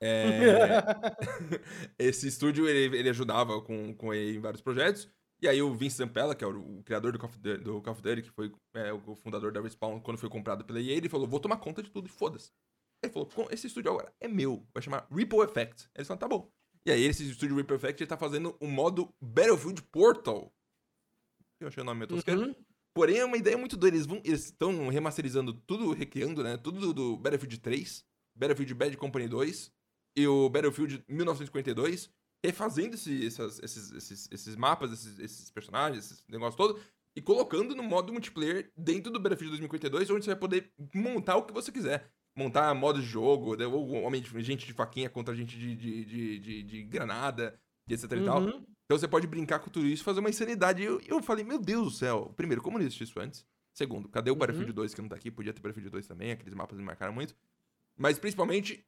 É, 0.00 0.40
esse 1.98 2.26
estúdio, 2.28 2.68
ele, 2.68 2.96
ele 2.96 3.08
ajudava 3.10 3.60
com, 3.60 3.94
com 3.94 4.14
ele 4.14 4.38
em 4.38 4.40
vários 4.40 4.62
projetos. 4.62 5.08
E 5.42 5.48
aí 5.48 5.62
o 5.62 5.74
Vince 5.74 5.96
Zampella, 5.96 6.34
que 6.34 6.44
é 6.44 6.46
o, 6.46 6.78
o 6.78 6.82
criador 6.82 7.12
do 7.12 7.18
Call, 7.18 7.30
Duty, 7.30 7.64
do 7.64 7.80
Call 7.80 7.92
of 7.94 8.02
Duty, 8.02 8.22
que 8.22 8.30
foi 8.30 8.52
é, 8.74 8.92
o 8.92 9.14
fundador 9.16 9.52
da 9.52 9.60
Respawn 9.60 10.00
quando 10.00 10.18
foi 10.18 10.28
comprado 10.28 10.64
pela 10.64 10.80
EA, 10.80 10.92
ele 10.96 11.08
falou, 11.08 11.26
vou 11.26 11.40
tomar 11.40 11.56
conta 11.56 11.82
de 11.82 11.90
tudo 11.90 12.06
e 12.06 12.10
foda-se. 12.10 12.50
Ele 13.02 13.12
falou, 13.12 13.26
"Com- 13.28 13.48
esse 13.50 13.66
estúdio 13.66 13.90
agora 13.90 14.12
é 14.20 14.28
meu, 14.28 14.66
vai 14.74 14.82
chamar 14.82 15.06
Ripple 15.10 15.40
Effect. 15.40 15.88
Eles 15.94 16.06
falaram, 16.06 16.20
tá 16.20 16.28
bom. 16.28 16.50
E 16.84 16.90
aí 16.90 17.02
esse 17.04 17.28
estúdio 17.30 17.56
Ripple 17.56 17.76
Effect, 17.76 18.02
ele 18.02 18.08
tá 18.08 18.18
fazendo 18.18 18.54
o 18.60 18.66
modo 18.66 19.14
Battlefield 19.20 19.82
Portal. 19.84 20.52
Eu 21.58 21.68
achei 21.68 21.82
o 21.82 21.86
nome 21.86 22.00
meio 22.00 22.08
tosqueiro. 22.08 22.42
Uhum. 22.42 22.54
Porém, 22.94 23.18
é 23.18 23.24
uma 23.24 23.36
ideia 23.36 23.56
muito 23.56 23.76
doida. 23.76 23.96
Eles 23.96 24.06
vão, 24.06 24.20
eles 24.24 24.46
estão 24.46 24.88
remasterizando 24.88 25.52
tudo, 25.52 25.92
recriando, 25.92 26.42
né? 26.42 26.56
Tudo 26.56 26.80
do, 26.80 26.92
do 26.92 27.16
Battlefield 27.16 27.58
3, 27.60 28.04
Battlefield 28.34 28.74
Bad 28.74 28.96
Company 28.96 29.28
2 29.28 29.72
e 30.20 30.26
o 30.28 30.48
Battlefield 30.48 31.02
1942, 31.08 32.10
refazendo 32.44 32.94
esse- 32.94 33.26
essas- 33.26 33.58
esses, 33.62 33.92
esses, 33.92 34.28
esses 34.32 34.56
mapas, 34.56 34.92
esses, 34.92 35.18
esses 35.18 35.50
personagens, 35.50 36.10
esse 36.10 36.22
negócio 36.30 36.56
todo, 36.56 36.80
e 37.14 37.20
colocando 37.20 37.74
no 37.74 37.82
modo 37.82 38.12
multiplayer 38.12 38.70
dentro 38.76 39.10
do 39.12 39.18
Battlefield 39.18 39.50
2042, 39.50 40.10
onde 40.10 40.24
você 40.24 40.30
vai 40.30 40.38
poder 40.40 40.72
montar 40.94 41.36
o 41.36 41.42
que 41.44 41.52
você 41.52 41.70
quiser. 41.72 42.10
Montar 42.36 42.72
modo 42.74 43.00
de 43.00 43.06
jogo, 43.06 43.56
né, 43.56 43.66
ou 43.66 43.90
homem 44.02 44.22
de, 44.22 44.42
gente 44.42 44.64
de 44.64 44.72
faquinha 44.72 45.10
contra 45.10 45.34
gente 45.34 45.58
de, 45.58 45.74
de, 45.74 46.04
de, 46.04 46.38
de- 46.38 46.62
de 46.62 46.82
granada, 46.84 47.58
etc 47.88 48.04
e 48.12 48.24
tal. 48.24 48.40
Uhum. 48.42 48.64
Então 48.86 48.98
você 48.98 49.08
pode 49.08 49.26
brincar 49.26 49.58
com 49.58 49.68
tudo 49.70 49.86
isso 49.86 50.02
e 50.02 50.04
fazer 50.04 50.20
uma 50.20 50.30
insanidade. 50.30 50.82
Eu, 50.82 51.00
eu 51.06 51.22
falei, 51.22 51.44
meu 51.44 51.58
Deus 51.58 51.84
do 51.84 51.90
céu. 51.90 52.32
Primeiro, 52.36 52.62
como 52.62 52.78
não 52.78 52.84
existe 52.86 53.02
isso 53.04 53.18
antes? 53.20 53.44
Segundo, 53.72 54.08
cadê 54.08 54.30
o 54.30 54.34
Battlefield 54.36 54.72
2 54.72 54.94
que 54.94 55.02
não 55.02 55.08
tá 55.08 55.16
aqui? 55.16 55.30
Podia 55.30 55.52
ter 55.52 55.60
Battlefield 55.60 55.90
2 55.90 56.06
também, 56.06 56.30
aqueles 56.32 56.54
mapas 56.54 56.78
me 56.78 56.84
marcaram 56.84 57.12
muito. 57.12 57.34
Mas 57.96 58.18
principalmente, 58.18 58.84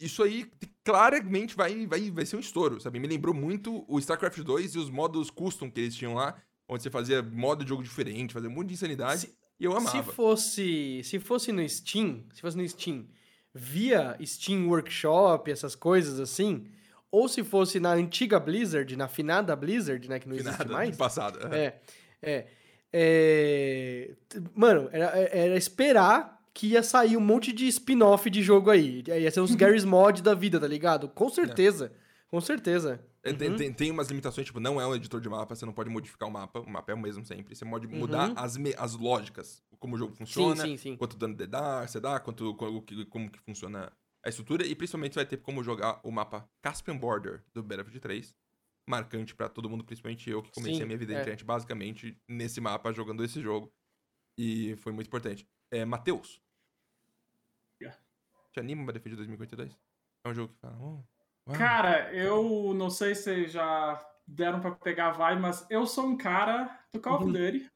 isso 0.00 0.22
aí 0.22 0.46
claramente 0.82 1.54
vai, 1.56 1.86
vai, 1.86 2.10
vai 2.10 2.26
ser 2.26 2.36
um 2.36 2.40
estouro, 2.40 2.80
sabe? 2.80 2.98
Me 2.98 3.06
lembrou 3.08 3.34
muito 3.34 3.84
o 3.88 3.98
StarCraft 3.98 4.38
2 4.40 4.74
e 4.74 4.78
os 4.78 4.90
modos 4.90 5.30
custom 5.30 5.70
que 5.70 5.80
eles 5.80 5.94
tinham 5.94 6.14
lá, 6.14 6.36
onde 6.68 6.82
você 6.82 6.90
fazia 6.90 7.22
modo 7.22 7.62
de 7.64 7.68
jogo 7.70 7.82
diferente, 7.82 8.34
fazia 8.34 8.48
um 8.48 8.52
monte 8.52 8.68
de 8.68 8.74
insanidade. 8.74 9.22
Se- 9.22 9.34
e 9.58 9.64
eu 9.64 9.72
Se 9.72 9.78
amava. 9.78 10.12
fosse, 10.12 11.00
se 11.04 11.18
fosse 11.20 11.52
no 11.52 11.66
Steam, 11.68 12.24
se 12.34 12.40
fosse 12.40 12.56
no 12.56 12.68
Steam, 12.68 13.06
via 13.54 14.16
Steam 14.24 14.68
Workshop, 14.68 15.50
essas 15.50 15.74
coisas 15.76 16.18
assim, 16.18 16.66
ou 17.10 17.28
se 17.28 17.44
fosse 17.44 17.78
na 17.78 17.92
antiga 17.92 18.40
Blizzard, 18.40 18.96
na 18.96 19.06
finada 19.06 19.54
Blizzard, 19.54 20.08
né, 20.08 20.18
que 20.18 20.28
não 20.28 20.34
existe 20.34 20.58
Nada 20.58 20.72
mais. 20.72 20.90
do 20.90 20.96
passado. 20.96 21.38
É, 21.54 21.78
é, 22.20 22.46
é, 22.92 24.10
t- 24.28 24.42
Mano, 24.54 24.88
era, 24.92 25.06
era 25.18 25.56
esperar 25.56 26.33
que 26.54 26.68
ia 26.68 26.82
sair 26.82 27.16
um 27.16 27.20
monte 27.20 27.52
de 27.52 27.66
spin-off 27.66 28.30
de 28.30 28.42
jogo 28.42 28.70
aí. 28.70 29.02
Ia 29.06 29.30
ser 29.30 29.40
uns 29.40 29.54
Garry's 29.54 29.84
Mod 29.84 30.22
da 30.22 30.34
vida, 30.34 30.60
tá 30.60 30.68
ligado? 30.68 31.08
Com 31.08 31.28
certeza. 31.28 31.92
Com 32.28 32.40
certeza. 32.40 33.04
É, 33.22 33.32
Tem, 33.32 33.50
Uhum. 33.50 33.56
tem, 33.56 33.72
tem 33.72 33.90
umas 33.90 34.08
limitações, 34.08 34.46
tipo, 34.46 34.60
não 34.60 34.80
é 34.80 34.86
um 34.86 34.94
editor 34.94 35.20
de 35.20 35.28
mapa, 35.28 35.54
você 35.54 35.64
não 35.66 35.72
pode 35.72 35.88
modificar 35.90 36.28
o 36.28 36.32
mapa, 36.32 36.60
o 36.60 36.68
mapa 36.68 36.92
é 36.92 36.94
o 36.94 36.98
mesmo 36.98 37.24
sempre. 37.24 37.54
Você 37.56 37.64
pode 37.64 37.86
mudar 37.88 38.28
Uhum. 38.28 38.34
as, 38.36 38.56
me- 38.56 38.74
as 38.76 38.94
lógicas, 38.94 39.62
como 39.78 39.94
o 39.94 39.98
jogo 39.98 40.12
Sim, 40.12 40.18
funciona, 40.18 40.62
sim, 40.62 40.76
sim. 40.76 40.96
quanto 40.96 41.16
dano 41.16 41.34
de 41.34 41.46
dar, 41.46 41.88
você 41.88 41.98
dá, 42.00 42.20
quanto, 42.20 42.54
como, 42.54 42.82
que, 42.82 43.04
como 43.06 43.30
que 43.30 43.38
funciona 43.40 43.90
a 44.22 44.28
estrutura, 44.28 44.64
e 44.66 44.74
principalmente 44.74 45.14
você 45.14 45.20
vai 45.20 45.26
ter 45.26 45.38
como 45.38 45.62
jogar 45.64 46.00
o 46.04 46.10
mapa 46.10 46.48
Caspian 46.62 46.96
Border 46.96 47.42
do 47.54 47.62
Battlefield 47.62 48.00
3, 48.00 48.34
marcante 48.88 49.34
pra 49.34 49.48
todo 49.48 49.68
mundo, 49.70 49.84
principalmente 49.84 50.28
eu, 50.28 50.42
que 50.42 50.50
comecei 50.52 50.76
Sim, 50.76 50.82
a 50.82 50.86
minha 50.86 50.98
vida 50.98 51.12
é. 51.14 51.16
internet 51.16 51.44
basicamente 51.44 52.16
nesse 52.28 52.60
mapa, 52.60 52.92
jogando 52.92 53.24
esse 53.24 53.40
jogo, 53.40 53.72
e 54.38 54.74
foi 54.76 54.92
muito 54.92 55.06
importante. 55.06 55.46
É, 55.70 55.84
Matheus. 55.84 56.40
Te 58.54 58.60
anima 58.60 58.82
o 58.82 58.86
Battlefield 58.86 59.16
2042? 59.16 59.76
É 60.24 60.28
um 60.30 60.34
jogo 60.34 60.52
que 60.54 60.60
fala, 60.60 60.76
oh. 60.80 61.52
Cara, 61.52 62.12
eu 62.14 62.72
não 62.74 62.88
sei 62.88 63.14
se 63.14 63.46
já 63.48 64.02
deram 64.26 64.60
pra 64.60 64.70
pegar 64.70 65.08
a 65.08 65.12
vibe, 65.12 65.42
mas 65.42 65.66
eu 65.68 65.86
sou 65.86 66.06
um 66.06 66.16
cara 66.16 66.80
do 66.94 67.00
Call 67.00 67.16
of 67.16 67.24
Uhum. 67.26 67.32
Duty. 67.32 67.66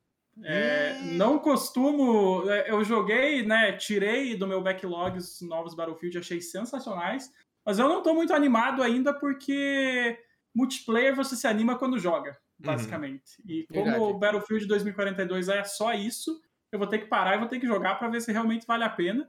É, 0.44 0.94
não 1.16 1.38
costumo. 1.40 2.48
é, 2.48 2.70
Eu 2.70 2.82
joguei, 2.84 3.44
né? 3.44 3.72
Tirei 3.72 4.36
do 4.36 4.46
meu 4.46 4.62
backlog 4.62 5.18
os 5.18 5.40
novos 5.42 5.74
Battlefield, 5.74 6.16
achei 6.18 6.40
sensacionais. 6.40 7.30
Mas 7.66 7.78
eu 7.78 7.88
não 7.88 8.02
tô 8.02 8.14
muito 8.14 8.32
animado 8.32 8.82
ainda 8.82 9.12
porque 9.12 10.16
multiplayer 10.54 11.14
você 11.14 11.36
se 11.36 11.46
anima 11.46 11.76
quando 11.76 11.98
joga, 11.98 12.38
basicamente. 12.58 13.42
E 13.46 13.66
como 13.66 13.84
Verdade. 13.84 14.02
o 14.04 14.18
Battlefield 14.18 14.66
2042 14.66 15.48
é 15.48 15.64
só 15.64 15.92
isso, 15.92 16.40
eu 16.72 16.78
vou 16.78 16.88
ter 16.88 16.98
que 17.00 17.06
parar 17.06 17.34
e 17.34 17.38
vou 17.40 17.48
ter 17.48 17.58
que 17.60 17.66
jogar 17.66 17.96
pra 17.96 18.08
ver 18.08 18.20
se 18.22 18.32
realmente 18.32 18.64
vale 18.66 18.84
a 18.84 18.88
pena. 18.90 19.28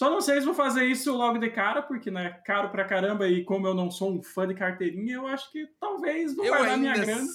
Só 0.00 0.08
não 0.08 0.22
sei 0.22 0.40
se 0.40 0.46
vou 0.46 0.54
fazer 0.54 0.86
isso 0.86 1.14
logo 1.14 1.36
de 1.36 1.50
cara, 1.50 1.82
porque 1.82 2.10
né, 2.10 2.40
caro 2.46 2.70
pra 2.70 2.86
caramba 2.86 3.28
e 3.28 3.44
como 3.44 3.66
eu 3.66 3.74
não 3.74 3.90
sou 3.90 4.10
um 4.14 4.22
fã 4.22 4.48
de 4.48 4.54
carteirinha, 4.54 5.16
eu 5.16 5.26
acho 5.26 5.52
que 5.52 5.66
talvez 5.78 6.34
vou 6.34 6.42
Eu 6.42 6.54
guardar 6.54 6.78
minha 6.78 6.94
grana. 6.94 7.26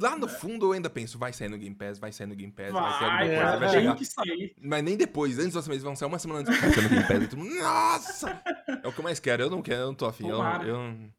Lá 0.00 0.16
no 0.18 0.26
fundo 0.26 0.64
eu 0.68 0.72
ainda 0.72 0.88
penso, 0.88 1.18
vai 1.18 1.30
sair 1.34 1.50
no 1.50 1.58
Game 1.58 1.76
Pass, 1.76 1.98
vai 1.98 2.10
sair 2.10 2.26
no 2.26 2.34
Game 2.34 2.54
Pass, 2.54 2.72
vai, 2.72 2.80
Vai, 2.82 2.98
sair 2.98 3.10
no 3.12 3.18
Game 3.18 3.34
é, 3.34 3.36
Pass, 3.36 3.44
cara, 3.44 3.50
vai 3.50 3.60
vai 3.60 3.68
tem 3.68 3.80
chegar. 3.80 3.96
que 3.96 4.04
sair. 4.06 4.54
Mas 4.62 4.82
nem 4.82 4.96
depois, 4.96 5.38
antes 5.38 5.52
dos 5.52 5.68
meses 5.68 5.82
vão 5.82 5.94
sair 5.94 6.08
uma 6.08 6.18
semana 6.18 6.40
antes 6.40 6.58
vai 6.58 6.70
sair 6.72 6.82
no 6.84 6.88
Game 6.88 7.06
Pass. 7.06 7.32
e 7.32 7.36
mundo, 7.36 7.54
Nossa! 7.56 8.42
É 8.82 8.88
o 8.88 8.92
que 8.94 8.98
eu 9.00 9.04
mais 9.04 9.20
quero, 9.20 9.42
eu 9.42 9.50
não 9.50 9.60
quero, 9.60 9.80
eu 9.82 9.86
não 9.88 9.94
tô 9.94 10.06
afim. 10.06 10.26
Eu, 10.26 10.38
eu, 10.42 11.10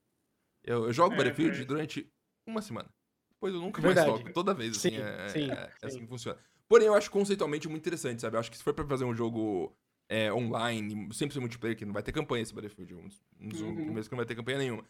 eu, 0.63 0.86
eu 0.86 0.93
jogo 0.93 1.13
É, 1.13 1.17
Battlefield 1.17 1.61
é. 1.61 1.65
durante 1.65 2.11
uma 2.47 2.63
semana. 2.63 2.89
Depois 3.34 3.53
eu 3.53 3.61
nunca 3.61 3.79
Verdade. 3.84 4.07
mais 4.09 4.21
jogo. 4.21 4.34
Toda 4.34 4.51
vez, 4.55 4.77
assim, 4.77 4.89
Sim, 4.89 4.97
é, 4.97 5.27
sim, 5.29 5.51
é- 5.51 5.69
é 5.84 5.86
assim 5.88 5.97
sim. 5.97 6.03
que 6.05 6.07
funciona. 6.07 6.39
Porém, 6.67 6.88
eu 6.88 6.95
acho 6.95 7.11
conceitualmente 7.11 7.67
muito 7.69 7.84
interessante, 7.84 8.19
sabe? 8.19 8.36
Eu 8.36 8.39
acho 8.39 8.49
que 8.49 8.57
se 8.57 8.63
for 8.63 8.73
pra 8.73 8.88
fazer 8.88 9.05
um 9.05 9.13
jogo 9.13 9.75
é, 10.12 10.32
online, 10.34 11.07
sempre 11.14 11.34
ser 11.34 11.39
multiplayer, 11.39 11.78
que 11.78 11.86
não 11.86 11.93
vai 11.93 12.03
ter 12.03 12.12
campanha 12.12 12.43
esse 12.43 12.53
Battlefield, 12.53 12.93
um 12.93 13.07
dos, 13.07 13.22
um 13.39 13.47
dos 13.47 13.62
Uhum. 13.62 13.76
primeiros 13.76 14.07
que 14.09 14.12
não 14.12 14.18
vai 14.18 14.26
ter 14.26 14.36
campanha 14.36 14.57
nenhuma. 14.57 14.84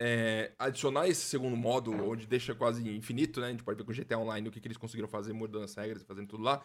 É, 0.00 0.52
adicionar 0.58 1.06
esse 1.08 1.20
segundo 1.26 1.54
modo, 1.56 1.92
onde 1.92 2.26
deixa 2.26 2.54
quase 2.54 2.88
infinito, 2.88 3.38
né? 3.38 3.48
A 3.48 3.50
gente 3.50 3.62
pode 3.62 3.76
ver 3.76 3.84
com 3.84 3.92
o 3.92 3.94
GTA 3.94 4.18
Online 4.18 4.48
o 4.48 4.50
que, 4.50 4.60
que 4.60 4.66
eles 4.66 4.78
conseguiram 4.78 5.08
fazer, 5.08 5.34
mudando 5.34 5.64
as 5.64 5.74
regras, 5.74 6.02
fazendo 6.02 6.26
tudo 6.26 6.42
lá. 6.42 6.64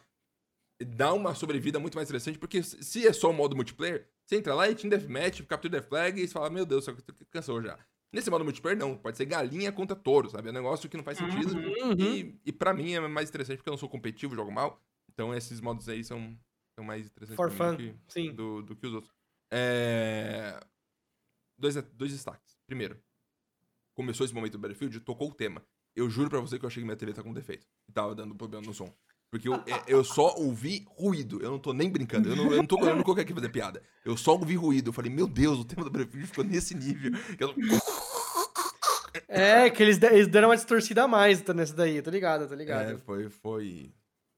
Dá 0.81 1.11
uma 1.11 1.35
sobrevida 1.35 1.79
muito 1.79 1.95
mais 1.95 2.07
interessante, 2.07 2.39
porque 2.39 2.63
se 2.63 3.05
é 3.05 3.11
só 3.11 3.29
o 3.29 3.33
modo 3.33 3.55
multiplayer, 3.55 4.07
você 4.25 4.37
entra 4.37 4.55
lá 4.55 4.69
e 4.69 4.75
Team 4.75 4.89
Deathmatch, 4.89 5.41
Capture 5.41 5.69
the 5.71 5.81
Flag, 5.81 6.21
e 6.21 6.27
você 6.27 6.33
fala, 6.33 6.49
meu 6.49 6.65
Deus, 6.65 6.85
só 6.85 6.95
cansou 7.29 7.61
já. 7.61 7.77
Nesse 8.13 8.29
modo 8.29 8.45
multiplayer, 8.45 8.79
não. 8.79 8.95
Pode 8.95 9.17
ser 9.17 9.25
galinha 9.25 9.71
contra 9.71 9.95
touro, 9.95 10.29
sabe? 10.29 10.47
É 10.47 10.51
um 10.51 10.53
negócio 10.53 10.87
que 10.87 10.95
não 10.95 11.03
faz 11.03 11.17
sentido. 11.17 11.57
Uhum. 11.57 11.93
E, 11.99 12.39
e 12.45 12.51
pra 12.53 12.73
mim 12.73 12.93
é 12.93 12.99
mais 13.01 13.27
interessante 13.29 13.57
porque 13.57 13.69
eu 13.69 13.73
não 13.73 13.77
sou 13.77 13.89
competitivo, 13.89 14.33
jogo 14.33 14.51
mal. 14.51 14.81
Então 15.11 15.35
esses 15.35 15.59
modos 15.59 15.89
aí 15.89 16.03
são, 16.03 16.37
são 16.77 16.85
mais 16.85 17.07
interessantes 17.07 17.35
For 17.35 17.51
fun, 17.51 17.71
do 17.75 17.77
que, 18.07 18.31
do, 18.31 18.61
do 18.61 18.75
que 18.75 18.85
os 18.85 18.93
outros. 18.93 19.13
É... 19.51 20.59
Dois, 21.57 21.75
dois 21.93 22.11
destaques. 22.11 22.55
Primeiro, 22.67 22.99
começou 23.95 24.23
esse 24.23 24.33
momento 24.33 24.51
do 24.53 24.59
Battlefield, 24.59 24.99
tocou 24.99 25.29
o 25.29 25.33
tema. 25.33 25.65
Eu 25.95 26.07
juro 26.09 26.29
pra 26.29 26.39
você 26.39 26.59
que 26.59 26.65
eu 26.65 26.67
achei 26.67 26.81
que 26.81 26.85
minha 26.85 26.95
TV 26.95 27.13
tá 27.13 27.23
com 27.23 27.33
defeito. 27.33 27.65
E 27.89 27.91
tava 27.91 28.13
dando 28.13 28.35
problema 28.35 28.63
no 28.65 28.73
som. 28.75 28.93
Porque 29.31 29.49
eu, 29.49 29.55
é- 29.55 29.83
eu 29.87 30.03
só 30.03 30.35
ouvi 30.37 30.85
ruído. 30.87 31.41
Eu 31.41 31.49
não 31.49 31.57
tô 31.59 31.73
nem 31.73 31.89
brincando. 31.89 32.29
Eu 32.29 32.35
não, 32.35 32.51
eu 32.51 32.57
não 32.57 32.65
tô 32.67 32.77
eu 32.87 32.95
não 32.95 33.03
coloquei 33.03 33.23
aqui 33.23 33.33
fazer 33.33 33.49
piada. 33.49 33.81
Eu 34.05 34.15
só 34.15 34.33
ouvi 34.33 34.55
ruído. 34.55 34.89
Eu 34.89 34.93
falei, 34.93 35.11
meu 35.11 35.27
Deus, 35.27 35.57
o 35.57 35.65
tema 35.65 35.83
do 35.83 35.89
Battlefield 35.89 36.27
ficou 36.27 36.43
nesse 36.43 36.75
nível. 36.75 37.11
eu- 37.39 37.55
É, 39.27 39.69
que 39.71 39.81
eles, 39.81 40.01
eles 40.03 40.27
deram 40.27 40.49
uma 40.49 40.55
distorcida 40.55 41.03
a 41.03 41.07
mais 41.07 41.41
tá, 41.41 41.53
nessa 41.53 41.73
daí, 41.75 42.01
tô 42.01 42.11
ligado, 42.11 42.47
tô 42.47 42.53
ligado. 42.55 42.91
É, 42.91 42.97
foi, 42.99 43.29
foi, 43.29 43.91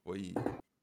foi, 0.04 0.34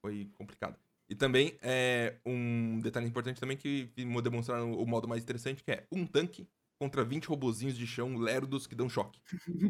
foi 0.04 0.30
complicado. 0.34 0.76
E 1.08 1.14
também, 1.14 1.56
é, 1.62 2.16
um 2.26 2.80
detalhe 2.80 3.06
importante 3.06 3.40
também 3.40 3.56
que 3.56 3.90
demonstraram 4.22 4.72
o 4.72 4.84
modo 4.86 5.06
mais 5.06 5.22
interessante, 5.22 5.62
que 5.62 5.70
é 5.70 5.86
um 5.92 6.04
tanque 6.06 6.48
contra 6.78 7.04
20 7.04 7.26
robozinhos 7.26 7.76
de 7.76 7.86
chão 7.86 8.16
lerdos 8.18 8.66
que 8.66 8.74
dão 8.74 8.88
choque. 8.88 9.20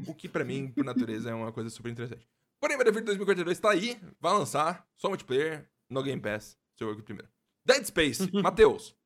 O 0.07 0.15
que 0.15 0.29
pra 0.29 0.45
mim, 0.45 0.69
por 0.69 0.85
natureza, 0.85 1.31
é 1.31 1.35
uma 1.35 1.53
coisa 1.53 1.69
super 1.71 1.91
interessante. 1.91 2.27
Porém, 2.59 2.77
Battlefield 2.77 3.05
2042 3.07 3.59
tá 3.61 3.71
aí, 3.71 3.99
vai 4.19 4.33
lançar, 4.33 4.87
só 4.97 5.09
multiplayer, 5.09 5.69
no 5.91 6.03
Game 6.03 6.21
Pass, 6.21 6.59
seu 6.77 6.89
jogo 6.89 7.03
primeiro. 7.03 7.29
Dead 7.65 7.85
Space, 7.85 8.31
Matheus. 8.43 8.97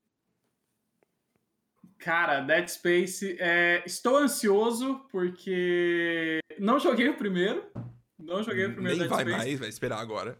Cara, 1.98 2.40
Dead 2.40 2.68
Space, 2.68 3.36
é, 3.38 3.82
estou 3.84 4.16
ansioso 4.16 5.00
porque 5.10 6.38
não 6.58 6.78
joguei 6.78 7.08
o 7.08 7.16
primeiro. 7.16 7.70
Não 8.18 8.42
joguei 8.42 8.66
o 8.66 8.72
primeiro 8.72 8.98
Nem 8.98 9.08
Dead 9.08 9.10
vai 9.10 9.24
Space. 9.24 9.36
mais, 9.36 9.58
vai 9.58 9.68
esperar 9.68 9.98
agora. 9.98 10.38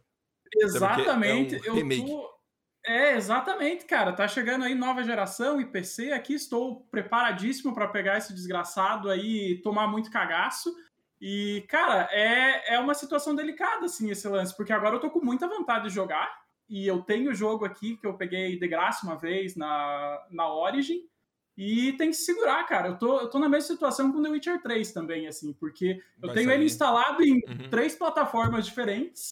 Exatamente. 0.57 1.57
Até 1.57 1.65
porque 1.71 1.81
é 1.81 1.85
um 1.85 1.91
eu 1.93 2.07
tô. 2.07 2.41
É, 2.87 3.15
exatamente, 3.15 3.85
cara. 3.85 4.13
Tá 4.13 4.27
chegando 4.27 4.65
aí 4.65 4.75
nova 4.75 5.03
geração 5.05 5.61
e 5.61 5.67
PC. 5.67 6.13
Aqui 6.13 6.35
estou 6.35 6.87
preparadíssimo 6.91 7.75
para 7.75 7.89
pegar 7.89 8.17
esse 8.19 8.33
desgraçado 8.33 9.11
aí 9.11 9.53
e 9.53 9.63
tomar 9.63 9.87
muito 9.87 10.11
cagaço. 10.11 10.75
E, 11.21 11.63
cara, 11.69 12.09
é, 12.11 12.75
é 12.75 12.79
uma 12.79 12.95
situação 12.95 13.35
delicada, 13.35 13.85
assim, 13.85 14.11
esse 14.11 14.27
lance, 14.27 14.57
porque 14.57 14.73
agora 14.73 14.97
eu 14.97 15.01
tô 15.01 15.11
com 15.11 15.23
muita 15.23 15.47
vontade 15.47 15.89
de 15.89 15.95
jogar. 15.95 16.33
E 16.69 16.87
eu 16.87 17.03
tenho 17.03 17.31
o 17.31 17.35
jogo 17.35 17.65
aqui 17.67 17.97
que 17.99 18.07
eu 18.07 18.15
peguei 18.17 18.59
de 18.59 18.67
graça 18.69 19.05
uma 19.07 19.19
vez 19.19 19.55
na, 19.57 20.19
na 20.31 20.51
Origin. 20.51 21.03
E 21.59 21.93
tem 21.95 22.09
que 22.09 22.17
se 22.17 22.25
segurar, 22.25 22.65
cara. 22.65 22.89
Eu 22.89 22.99
tô, 22.99 23.21
eu 23.21 23.29
tô 23.29 23.39
na 23.39 23.49
mesma 23.49 23.69
situação 23.75 24.11
com 24.11 24.23
The 24.23 24.31
Witcher 24.31 24.63
3 24.63 24.93
também, 24.93 25.27
assim, 25.27 25.53
porque 25.53 26.01
eu 26.23 26.29
Vai 26.29 26.37
tenho 26.37 26.47
sair. 26.49 26.55
ele 26.57 26.65
instalado 26.65 27.23
em 27.23 27.35
Uhum. 27.47 27.69
três 27.69 27.95
plataformas 27.95 28.65
diferentes. 28.65 29.29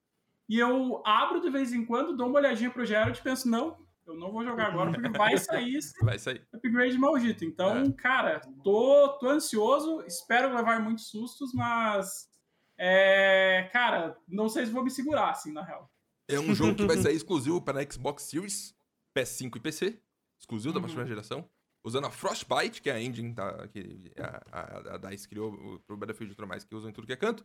E 0.48 0.58
eu 0.58 1.02
abro 1.04 1.40
de 1.40 1.50
vez 1.50 1.72
em 1.72 1.84
quando, 1.84 2.16
dou 2.16 2.28
uma 2.28 2.38
olhadinha 2.38 2.70
pro 2.70 2.84
Geralt 2.86 3.18
e 3.18 3.22
penso, 3.22 3.48
não, 3.48 3.76
eu 4.06 4.14
não 4.14 4.32
vou 4.32 4.42
jogar 4.44 4.68
agora 4.68 4.90
porque 4.92 5.08
vai 5.10 5.36
sair 5.36 5.76
esse 5.76 5.92
Vai 6.04 6.18
sair. 6.18 6.46
upgrade 6.52 6.96
maldito. 6.98 7.44
Então, 7.44 7.76
É. 7.82 7.92
cara, 7.92 8.40
tô, 8.64 9.08
tô 9.18 9.28
ansioso, 9.28 10.02
espero 10.06 10.54
levar 10.54 10.80
muitos 10.80 11.08
sustos, 11.10 11.52
mas. 11.52 12.28
É, 12.76 13.68
cara, 13.72 14.16
não 14.28 14.48
sei 14.48 14.64
se 14.64 14.72
vou 14.72 14.82
me 14.84 14.90
segurar, 14.90 15.30
assim, 15.30 15.52
na 15.52 15.62
real. 15.64 15.90
É 16.28 16.38
um 16.38 16.54
jogo 16.54 16.74
que 16.76 16.86
vai 16.86 16.96
sair 17.10 17.16
exclusivo 17.16 17.60
para 17.60 17.82
Xbox 17.90 18.22
Series, 18.24 18.74
PS5 19.16 19.56
e 19.56 19.60
PC. 19.60 20.00
Exclusivo 20.38 20.72
da 20.72 20.78
Uhum. 20.78 20.82
próxima 20.84 21.04
geração. 21.06 21.48
Usando 21.84 22.06
a 22.06 22.10
Frostbite, 22.10 22.80
que 22.80 22.88
é 22.88 22.94
a 22.94 23.02
engine 23.02 23.34
tá, 23.34 23.66
que 23.68 24.12
a, 24.18 24.42
a, 24.52 24.94
a 24.94 24.98
DICE 24.98 25.28
criou 25.28 25.52
o- 25.52 25.80
pro 25.80 25.96
Battlefield 25.96 26.32
e 26.32 26.36
tudo 26.36 26.46
mais, 26.46 26.64
que 26.64 26.74
usam 26.74 26.88
em 26.90 26.92
tudo 26.92 27.06
que 27.06 27.12
é 27.12 27.16
canto. 27.16 27.44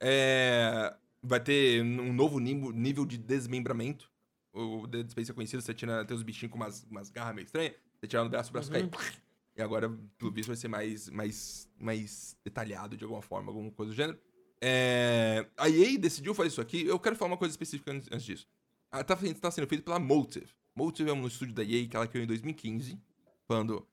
É, 0.00 0.94
vai 1.22 1.40
ter 1.40 1.82
um 1.82 2.12
novo 2.12 2.38
nível, 2.38 3.04
de 3.06 3.16
desmembramento. 3.18 4.10
O 4.52 4.86
Dead 4.86 5.08
Space 5.10 5.30
é 5.30 5.34
conhecido, 5.34 5.62
você 5.62 5.72
tira, 5.72 6.04
tem 6.04 6.14
os 6.16 6.22
bichinhos 6.22 6.50
com 6.52 6.58
umas, 6.58 6.84
umas 6.90 7.08
garras 7.08 7.34
meio 7.34 7.44
estranhas. 7.46 7.74
Você 7.98 8.06
tira 8.06 8.22
no 8.24 8.28
braço, 8.30 8.50
o 8.50 8.52
braço 8.52 8.70
Uhum. 8.72 8.88
cai. 8.90 9.12
E 9.56 9.62
agora, 9.62 9.88
pelo 10.18 10.30
visto, 10.30 10.48
vai 10.48 10.56
ser 10.56 10.68
mais, 10.68 11.08
mais, 11.10 11.68
mais 11.78 12.36
detalhado 12.44 12.96
de 12.96 13.04
alguma 13.04 13.22
forma, 13.22 13.50
alguma 13.50 13.70
coisa 13.70 13.92
do 13.92 13.96
gênero. 13.96 14.18
É, 14.60 15.46
a 15.56 15.68
EA 15.68 15.98
decidiu 15.98 16.34
fazer 16.34 16.48
isso 16.48 16.60
aqui. 16.60 16.86
Eu 16.86 16.98
quero 16.98 17.16
falar 17.16 17.32
uma 17.32 17.36
coisa 17.36 17.52
específica 17.52 17.90
antes, 17.92 18.24
disso. 18.24 18.46
Ah, 18.90 19.02
tá, 19.02 19.16
tá 19.40 19.50
sendo 19.50 19.66
feito 19.66 19.82
pela 19.84 19.98
Motive. 19.98 20.46
Motive 20.74 21.10
é 21.10 21.12
um 21.12 21.26
estúdio 21.26 21.54
da 21.54 21.62
EA 21.64 21.86
que 21.86 21.96
ela 21.96 22.06
criou 22.06 22.24
em 22.24 22.26
2015. 22.26 22.98
Quando. 23.46 23.86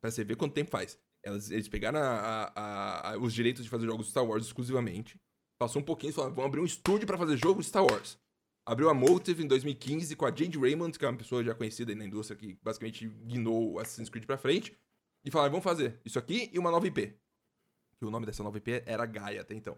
Pra 0.00 0.10
você 0.10 0.24
ver 0.24 0.36
quanto 0.36 0.52
tempo 0.54 0.70
faz. 0.70 0.98
Elas, 1.22 1.50
eles 1.50 1.68
pegaram 1.68 1.98
a- 1.98 2.52
a- 2.54 3.10
a- 3.12 3.18
os 3.18 3.32
direitos 3.34 3.64
de 3.64 3.70
fazer 3.70 3.86
jogos 3.86 4.08
Star 4.08 4.24
Wars 4.24 4.46
exclusivamente. 4.46 5.18
Passou 5.58 5.82
um 5.82 5.84
pouquinho 5.84 6.10
e 6.10 6.12
falaram: 6.12 6.34
vamos 6.34 6.48
abrir 6.48 6.60
um 6.60 6.64
estúdio 6.64 7.06
pra 7.06 7.18
fazer 7.18 7.36
jogo 7.36 7.62
Star 7.62 7.84
Wars. 7.84 8.18
Abriu 8.64 8.88
a 8.88 8.94
Motive 8.94 9.42
em 9.42 9.46
2015 9.46 10.14
com 10.14 10.26
a 10.26 10.28
Jade 10.28 10.58
Raymond, 10.58 10.96
que 10.98 11.04
é 11.04 11.08
uma 11.08 11.16
pessoa 11.16 11.42
já 11.42 11.54
conhecida 11.54 11.94
na 11.94 12.04
indústria 12.04 12.38
que 12.38 12.58
basicamente 12.62 13.08
guinou 13.08 13.78
Assassin's 13.78 14.08
Creed 14.08 14.24
pra 14.24 14.38
frente. 14.38 14.76
E 15.24 15.30
falaram: 15.30 15.52
vamos 15.52 15.64
fazer 15.64 16.00
isso 16.04 16.18
aqui 16.18 16.50
e 16.52 16.58
uma 16.58 16.70
nova 16.70 16.86
IP. 16.86 17.18
Que 17.98 18.04
o 18.04 18.10
nome 18.10 18.24
dessa 18.24 18.42
nova 18.42 18.56
IP 18.58 18.84
era 18.86 19.04
Gaia 19.04 19.40
até 19.40 19.54
então. 19.54 19.76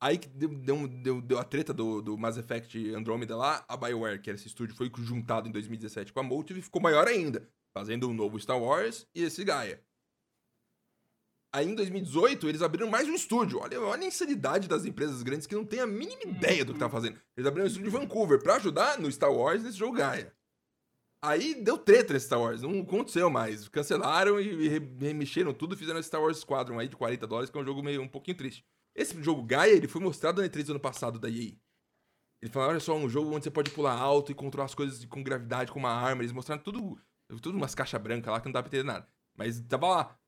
Aí 0.00 0.18
que 0.18 0.28
deu, 0.28 0.48
deu, 0.48 0.88
deu, 0.88 1.20
deu 1.20 1.38
a 1.38 1.44
treta 1.44 1.72
do, 1.72 2.02
do 2.02 2.18
Mass 2.18 2.36
Effect 2.36 2.92
Andromeda 2.92 3.36
lá, 3.36 3.64
a 3.68 3.76
BioWare, 3.76 4.20
que 4.20 4.30
era 4.30 4.36
esse 4.36 4.48
estúdio, 4.48 4.74
foi 4.74 4.90
juntado 4.98 5.48
em 5.48 5.52
2017 5.52 6.12
com 6.12 6.18
a 6.18 6.24
Motive 6.24 6.58
e 6.58 6.62
ficou 6.62 6.82
maior 6.82 7.06
ainda, 7.06 7.48
fazendo 7.72 8.08
um 8.08 8.12
novo 8.12 8.38
Star 8.38 8.60
Wars 8.60 9.06
e 9.14 9.22
esse 9.22 9.44
Gaia. 9.44 9.80
Aí 11.54 11.68
em 11.68 11.74
2018, 11.74 12.48
eles 12.48 12.62
abriram 12.62 12.88
mais 12.88 13.06
um 13.08 13.14
estúdio. 13.14 13.58
Olha, 13.60 13.78
olha 13.80 14.02
a 14.02 14.06
insanidade 14.06 14.66
das 14.68 14.86
empresas 14.86 15.22
grandes 15.22 15.46
que 15.46 15.54
não 15.54 15.66
têm 15.66 15.80
a 15.80 15.86
mínima 15.86 16.22
ideia 16.24 16.64
do 16.64 16.72
que 16.72 16.78
tá 16.78 16.88
fazendo. 16.88 17.20
Eles 17.36 17.46
abriram 17.46 17.64
um 17.66 17.68
estúdio 17.68 17.88
em 17.88 17.90
Vancouver 17.90 18.42
pra 18.42 18.56
ajudar 18.56 18.98
no 18.98 19.10
Star 19.12 19.30
Wars 19.32 19.62
nesse 19.62 19.76
jogo 19.76 19.96
Gaia. 19.96 20.32
Aí 21.20 21.54
deu 21.54 21.76
treta 21.78 22.14
nesse 22.14 22.26
Star 22.26 22.40
Wars, 22.40 22.62
não 22.62 22.80
aconteceu 22.80 23.28
mais. 23.30 23.68
Cancelaram 23.68 24.40
e 24.40 24.66
re- 24.66 24.96
remexeram 24.98 25.52
tudo, 25.52 25.76
fizeram 25.76 26.00
esse 26.00 26.08
Star 26.08 26.22
Wars 26.22 26.38
Squadron 26.38 26.78
aí 26.78 26.88
de 26.88 26.96
40 26.96 27.26
dólares, 27.26 27.50
que 27.50 27.56
é 27.56 27.60
um 27.60 27.64
jogo 27.64 27.82
meio 27.82 28.02
um 28.02 28.08
pouquinho 28.08 28.36
triste. 28.36 28.64
Esse 28.94 29.22
jogo 29.22 29.42
Gaia, 29.42 29.72
ele 29.72 29.86
foi 29.86 30.00
mostrado 30.00 30.40
na 30.42 30.48
E3 30.48 30.64
do 30.64 30.72
ano 30.72 30.80
passado 30.80 31.18
da 31.18 31.28
EA. 31.28 31.52
Ele 32.40 32.50
falou, 32.50 32.70
olha 32.70 32.80
só, 32.80 32.96
um 32.96 33.08
jogo 33.08 33.30
onde 33.32 33.44
você 33.44 33.50
pode 33.50 33.70
pular 33.70 33.94
alto 33.94 34.32
e 34.32 34.34
controlar 34.34 34.64
as 34.64 34.74
coisas 34.74 35.04
com 35.04 35.22
gravidade, 35.22 35.70
com 35.70 35.78
uma 35.78 35.92
arma. 35.92 36.22
Eles 36.22 36.32
mostraram 36.32 36.60
tudo, 36.60 36.98
tudo 37.40 37.56
umas 37.56 37.74
caixas 37.74 38.00
brancas 38.02 38.32
lá 38.32 38.40
que 38.40 38.46
não 38.46 38.52
dá 38.52 38.60
pra 38.62 38.68
entender 38.68 38.82
nada. 38.84 39.06
Mas 39.36 39.60
tava 39.60 39.86
lá. 39.86 40.18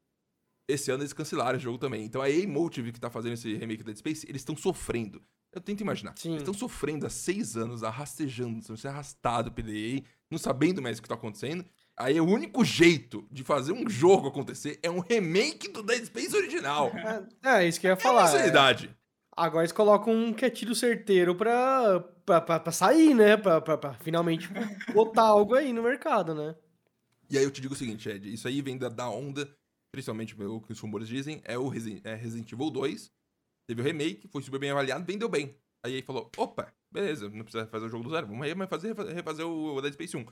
Esse 0.67 0.91
ano 0.91 1.03
eles 1.03 1.13
cancelaram 1.13 1.59
o 1.59 1.61
jogo 1.61 1.79
também. 1.79 2.05
Então 2.05 2.23
a 2.23 2.31
EA 2.31 2.47
Motive 2.49 2.93
que 2.93 3.01
tá 3.01 3.11
fazendo 3.11 3.35
esse 3.35 3.55
remake 3.57 3.83
do 3.83 3.87
Dead 3.87 3.97
Space, 3.99 4.27
eles 4.29 4.41
estão 4.41 4.57
sofrendo. 4.57 5.23
Eu 5.53 5.61
tento 5.61 5.83
imaginar. 5.83 6.15
Sim. 6.17 6.31
Eles 6.31 6.41
estão 6.43 6.55
sofrendo 6.55 7.07
há 7.07 7.11
seis 7.11 7.57
anos, 7.57 7.85
arrastejando, 7.85 8.59
estão 8.59 8.77
sendo 8.77 8.91
arrastados 8.93 9.53
pela 9.53 9.71
EA, 9.71 10.03
não 10.31 10.39
sabendo 10.39 10.83
mais 10.83 10.99
o 10.99 11.03
que 11.03 11.09
tá 11.09 11.15
acontecendo. 11.15 11.65
Aí 11.97 12.21
o 12.21 12.25
único 12.27 12.65
jeito 12.65 13.25
de 13.31 13.45
fazer 13.45 13.73
um 13.73 13.89
jogo 13.89 14.27
acontecer 14.29 14.81
é 14.83 14.91
um 14.91 14.99
remake 14.99 15.69
do 15.71 15.83
Dead 15.83 16.05
Space 16.07 16.35
original. 16.35 16.91
É, 17.45 17.63
é 17.65 17.69
isso 17.69 17.79
que 17.81 17.87
eu 17.87 17.91
ia 17.91 17.93
É 17.93 17.95
uma 17.97 18.01
falar. 18.01 18.23
é. 18.25 18.35
insanidade. 18.35 18.91
Agora 19.37 19.63
eles 19.65 19.73
colocam 19.73 20.13
um 20.15 20.33
que 20.33 20.45
é 20.45 20.51
tiro 20.51 20.75
certeiro 20.75 21.35
pra, 21.35 22.01
pra, 22.25 22.41
pra, 22.41 22.61
pra 22.61 22.73
sair, 22.73 23.15
né? 23.15 23.37
Pra, 23.37 23.61
pra, 23.61 23.77
pra 23.77 23.95
finalmente 23.95 24.49
botar 24.93 25.23
algo 25.25 25.55
aí 25.55 25.73
no 25.73 25.83
mercado, 25.83 26.35
né? 26.35 26.55
E 27.31 27.37
aí 27.39 27.43
eu 27.45 27.51
te 27.51 27.61
digo 27.61 27.75
o 27.75 27.77
seguinte, 27.77 28.09
Ed, 28.09 28.33
isso 28.33 28.47
aí 28.47 28.61
vem 28.63 28.77
da, 28.79 28.89
da 28.89 29.09
onda, 29.09 29.49
principalmente 29.95 30.35
o 30.41 30.61
que 30.61 30.73
os 30.73 30.81
rumores 30.81 31.09
dizem, 31.09 31.41
é 31.45 31.57
o 31.59 31.69
é 32.05 32.15
Resident 32.15 32.51
Evil 32.53 32.71
2. 32.71 33.11
Teve 33.67 33.81
o 33.81 33.85
remake, 33.85 34.29
foi 34.29 34.43
super 34.43 34.59
bem 34.61 34.71
avaliado, 34.71 35.05
vendeu 35.05 35.29
bem. 35.29 35.57
Aí 35.85 35.95
aí 35.97 36.03
falou, 36.03 36.31
opa, 36.37 36.75
beleza, 36.91 37.29
não 37.31 37.45
precisa 37.45 37.67
fazer 37.67 37.87
o 37.87 37.89
jogo 37.89 38.05
do 38.05 38.11
zero, 38.11 38.27
vamos 38.27 38.43
aí 38.45 38.55
mas 38.55 38.69
fazer, 38.69 38.95
refazer, 38.95 39.47
o 39.47 39.81
Dead 39.81 39.93
Space 39.93 40.17
1. 40.17 40.25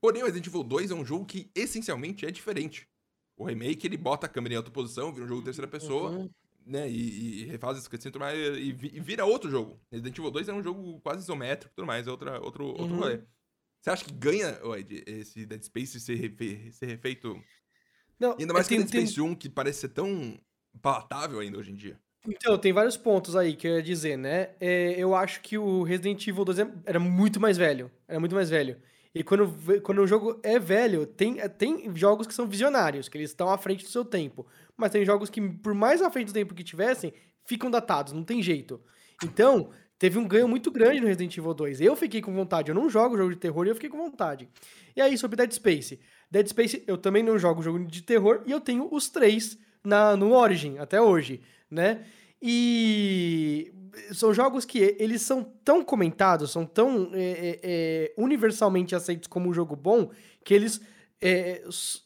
Porém, 0.00 0.22
o 0.22 0.26
Resident 0.26 0.46
Evil 0.46 0.62
2 0.62 0.90
é 0.90 0.94
um 0.94 1.04
jogo 1.04 1.24
que 1.24 1.50
essencialmente 1.54 2.26
é 2.26 2.30
diferente. 2.30 2.88
O 3.36 3.44
remake, 3.44 3.86
ele 3.86 3.96
bota 3.96 4.26
a 4.26 4.28
câmera 4.28 4.54
em 4.54 4.56
alta 4.58 4.70
posição, 4.70 5.12
vira 5.12 5.24
um 5.24 5.28
jogo 5.28 5.40
de 5.40 5.46
terceira 5.46 5.66
pessoa, 5.68 6.10
Uhum. 6.10 6.30
né? 6.66 6.88
E, 6.90 7.42
e 7.42 7.44
refaz 7.46 7.78
esse 7.78 7.88
cutscene 7.88 8.14
e 8.56 8.68
e, 8.68 8.72
vi- 8.72 9.00
vira 9.00 9.24
outro 9.24 9.50
jogo. 9.50 9.80
Resident 9.90 10.16
Evil 10.18 10.30
2 10.30 10.48
é 10.48 10.52
um 10.54 10.62
jogo 10.62 11.00
quase 11.00 11.22
isométrico 11.22 11.72
e 11.72 11.76
tudo 11.76 11.86
mais, 11.86 12.06
é 12.06 12.10
outra, 12.10 12.40
outro, 12.40 12.64
outro 12.66 12.84
Uhum. 12.86 12.98
rolê. 13.00 13.22
Você 13.80 13.90
acha 13.90 14.04
que 14.04 14.12
ganha, 14.12 14.58
Ed, 14.78 15.04
esse 15.06 15.44
Dead 15.46 15.62
Space 15.62 16.00
ser, 16.00 16.14
refe- 16.14 16.70
ser 16.72 16.86
refeito? 16.86 17.42
Não, 18.18 18.36
ainda 18.38 18.52
mais 18.52 18.66
é, 18.66 18.68
que 18.68 18.74
tem- 18.76 18.84
Dead 18.84 18.90
tem- 18.92 19.06
Space 19.06 19.20
1, 19.20 19.34
que 19.34 19.48
parece 19.48 19.80
ser 19.80 19.88
tão 19.88 20.38
palatável 20.80 21.40
ainda 21.40 21.58
hoje 21.58 21.70
em 21.72 21.74
dia. 21.74 21.98
Então, 22.26 22.56
tem 22.56 22.72
vários 22.72 22.96
pontos 22.96 23.36
aí 23.36 23.54
que 23.54 23.66
eu 23.68 23.76
ia 23.76 23.82
dizer, 23.82 24.16
né? 24.16 24.50
É, 24.60 24.94
eu 24.98 25.14
acho 25.14 25.40
que 25.42 25.58
o 25.58 25.82
Resident 25.82 26.26
Evil 26.26 26.44
2 26.44 26.58
é- 26.58 26.72
era 26.86 26.98
muito 26.98 27.38
mais 27.38 27.58
velho. 27.58 27.90
Era 28.08 28.18
muito 28.18 28.34
mais 28.34 28.48
velho. 28.48 28.78
E 29.14 29.22
quando, 29.22 29.54
quando 29.82 29.98
o 30.00 30.06
jogo 30.06 30.40
é 30.42 30.58
velho, 30.58 31.06
tem, 31.06 31.38
é, 31.38 31.48
tem 31.48 31.94
jogos 31.94 32.26
que 32.26 32.34
são 32.34 32.46
visionários, 32.46 33.08
que 33.08 33.16
eles 33.18 33.30
estão 33.30 33.50
à 33.50 33.58
frente 33.58 33.84
do 33.84 33.90
seu 33.90 34.04
tempo. 34.04 34.46
Mas 34.76 34.90
tem 34.90 35.04
jogos 35.04 35.28
que, 35.30 35.40
por 35.40 35.74
mais 35.74 36.00
à 36.02 36.10
frente 36.10 36.28
do 36.28 36.32
tempo 36.32 36.54
que 36.54 36.64
tivessem, 36.64 37.12
ficam 37.44 37.70
datados, 37.70 38.12
não 38.12 38.24
tem 38.24 38.42
jeito. 38.42 38.80
Então, 39.22 39.70
teve 39.98 40.18
um 40.18 40.26
ganho 40.26 40.48
muito 40.48 40.70
grande 40.70 41.00
no 41.00 41.06
Resident 41.06 41.36
Evil 41.36 41.54
2. 41.54 41.80
Eu 41.80 41.94
fiquei 41.94 42.20
com 42.22 42.32
vontade. 42.34 42.70
Eu 42.70 42.74
não 42.74 42.88
jogo 42.90 43.16
jogo 43.18 43.30
de 43.34 43.38
terror 43.38 43.66
e 43.66 43.68
eu 43.68 43.74
fiquei 43.74 43.90
com 43.90 43.98
vontade. 43.98 44.48
E 44.96 45.00
aí, 45.00 45.16
sobre 45.18 45.36
Dead 45.36 45.52
Space. 45.52 46.00
Dead 46.30 46.46
Space, 46.48 46.82
eu 46.86 46.96
também 46.98 47.22
não 47.22 47.38
jogo 47.38 47.62
jogo 47.62 47.78
de 47.84 48.02
terror 48.02 48.42
e 48.46 48.50
eu 48.52 48.60
tenho 48.60 48.88
os 48.90 49.08
três 49.08 49.56
na, 49.84 50.16
no 50.16 50.32
Origin 50.32 50.78
até 50.78 51.00
hoje, 51.00 51.40
né? 51.70 52.04
E 52.40 53.72
são 54.12 54.34
jogos 54.34 54.64
que 54.64 54.96
eles 54.98 55.22
são 55.22 55.42
tão 55.64 55.84
comentados, 55.84 56.50
são 56.50 56.66
tão 56.66 57.10
é, 57.14 57.20
é, 57.22 57.60
é, 57.62 58.14
universalmente 58.16 58.94
aceitos 58.94 59.26
como 59.28 59.48
um 59.48 59.54
jogo 59.54 59.74
bom, 59.76 60.10
que 60.44 60.52
eles 60.54 60.80
é, 61.22 61.62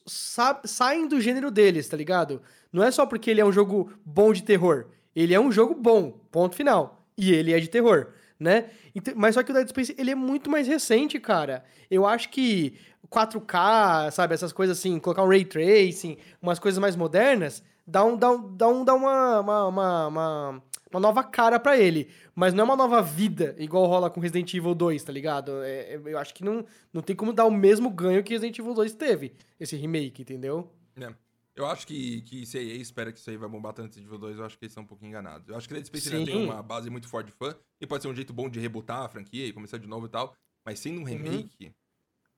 sa- 0.07 0.61
saem 0.65 1.09
do 1.09 1.21
gênero 1.21 1.51
deles, 1.51 1.89
tá 1.89 1.97
ligado? 1.97 2.41
Não 2.73 2.83
é 2.85 2.91
só 2.91 3.07
porque 3.07 3.31
ele 3.31 3.41
é 3.41 3.45
um 3.45 3.53
jogo 3.53 3.91
bom 4.05 4.33
de 4.33 4.43
terror. 4.43 4.87
Ele 5.17 5.35
é 5.35 5.41
um 5.41 5.51
jogo 5.51 5.75
bom, 5.75 6.13
ponto 6.31 6.55
final. 6.55 7.05
E 7.17 7.33
ele 7.33 7.53
é 7.53 7.59
de 7.59 7.69
terror, 7.69 8.09
né? 8.39 8.71
Então- 8.95 9.15
mas 9.17 9.35
só 9.35 9.43
que 9.43 9.51
o 9.51 9.55
Dead 9.55 9.69
Space, 9.69 9.95
ele 9.99 10.11
é 10.11 10.15
muito 10.15 10.49
mais 10.51 10.69
recente, 10.69 11.19
cara. 11.19 11.65
Eu 11.91 12.07
acho 12.07 12.29
que 12.29 12.77
4K, 13.07 14.11
sabe, 14.11 14.35
essas 14.35 14.53
coisas 14.53 14.79
assim, 14.79 14.99
colocar 14.99 15.23
um 15.23 15.29
Ray 15.29 15.45
Tracing, 15.45 16.17
umas 16.43 16.59
coisas 16.59 16.79
mais 16.79 16.97
modernas, 16.97 17.63
dá, 17.87 18.05
um, 18.05 18.17
dá, 18.17 18.31
um, 18.31 18.57
dá, 18.57 18.69
um, 18.69 18.85
dá 18.85 18.95
uma, 18.95 19.41
uma, 19.41 19.67
uma, 19.67 20.07
uma, 20.09 20.63
uma 20.91 21.01
nova 21.01 21.23
cara 21.23 21.59
pra 21.59 21.77
ele. 21.79 22.09
Mas 22.35 22.53
não 22.55 22.63
é 22.63 22.65
uma 22.65 22.77
nova 22.77 23.01
vida, 23.03 23.55
igual 23.59 23.87
rola 23.87 24.11
com 24.11 24.21
Resident 24.21 24.53
Evil 24.55 24.75
2, 24.75 25.03
tá 25.03 25.13
ligado? 25.13 25.63
É- 25.63 25.95
é- 25.95 26.01
eu 26.05 26.19
acho 26.19 26.35
que 26.35 26.45
não, 26.45 26.65
não 26.93 27.03
tem 27.03 27.15
como 27.17 27.33
dar 27.33 27.47
o 27.47 27.51
mesmo 27.51 27.91
ganho 27.91 28.23
que 28.23 28.33
Resident 28.35 28.59
Evil 28.59 28.75
2 28.75 28.95
teve, 28.95 29.35
esse 29.59 29.77
remake, 29.77 30.23
entendeu? 30.23 30.71
né? 30.97 31.15
Eu 31.57 31.67
acho 31.67 31.89
que, 31.89 32.21
que 32.23 32.45
EA 32.57 32.77
espera 32.77 33.11
que 33.11 33.19
isso 33.19 33.29
aí 33.29 33.37
vai 33.37 33.49
bombar 33.49 33.73
tanto 33.73 33.89
Resident 33.89 34.07
Evil 34.07 34.19
2, 34.19 34.39
eu 34.39 34.45
acho 34.45 34.57
que 34.57 34.65
eles 34.65 34.71
estão 34.71 34.85
um 34.85 34.87
pouquinho 34.87 35.09
enganados. 35.09 35.49
Eu 35.49 35.57
acho 35.57 35.67
que 35.67 35.75
Dead 35.75 35.85
Space 35.87 36.15
ainda 36.15 36.31
tem 36.31 36.45
uma 36.45 36.63
base 36.63 36.89
muito 36.89 37.09
forte 37.09 37.27
de 37.27 37.33
fã, 37.33 37.53
e 37.81 37.87
pode 37.87 38.03
ser 38.03 38.09
um 38.09 38.15
jeito 38.15 38.33
bom 38.33 38.49
de 38.49 38.61
rebutar 38.61 39.03
a 39.03 39.09
franquia 39.09 39.45
e 39.45 39.53
começar 39.53 39.77
de 39.79 39.87
novo 39.89 40.07
e 40.07 40.09
tal, 40.09 40.33
mas 40.65 40.79
sendo 40.79 41.01
um 41.01 41.05
Uhum. 41.05 41.49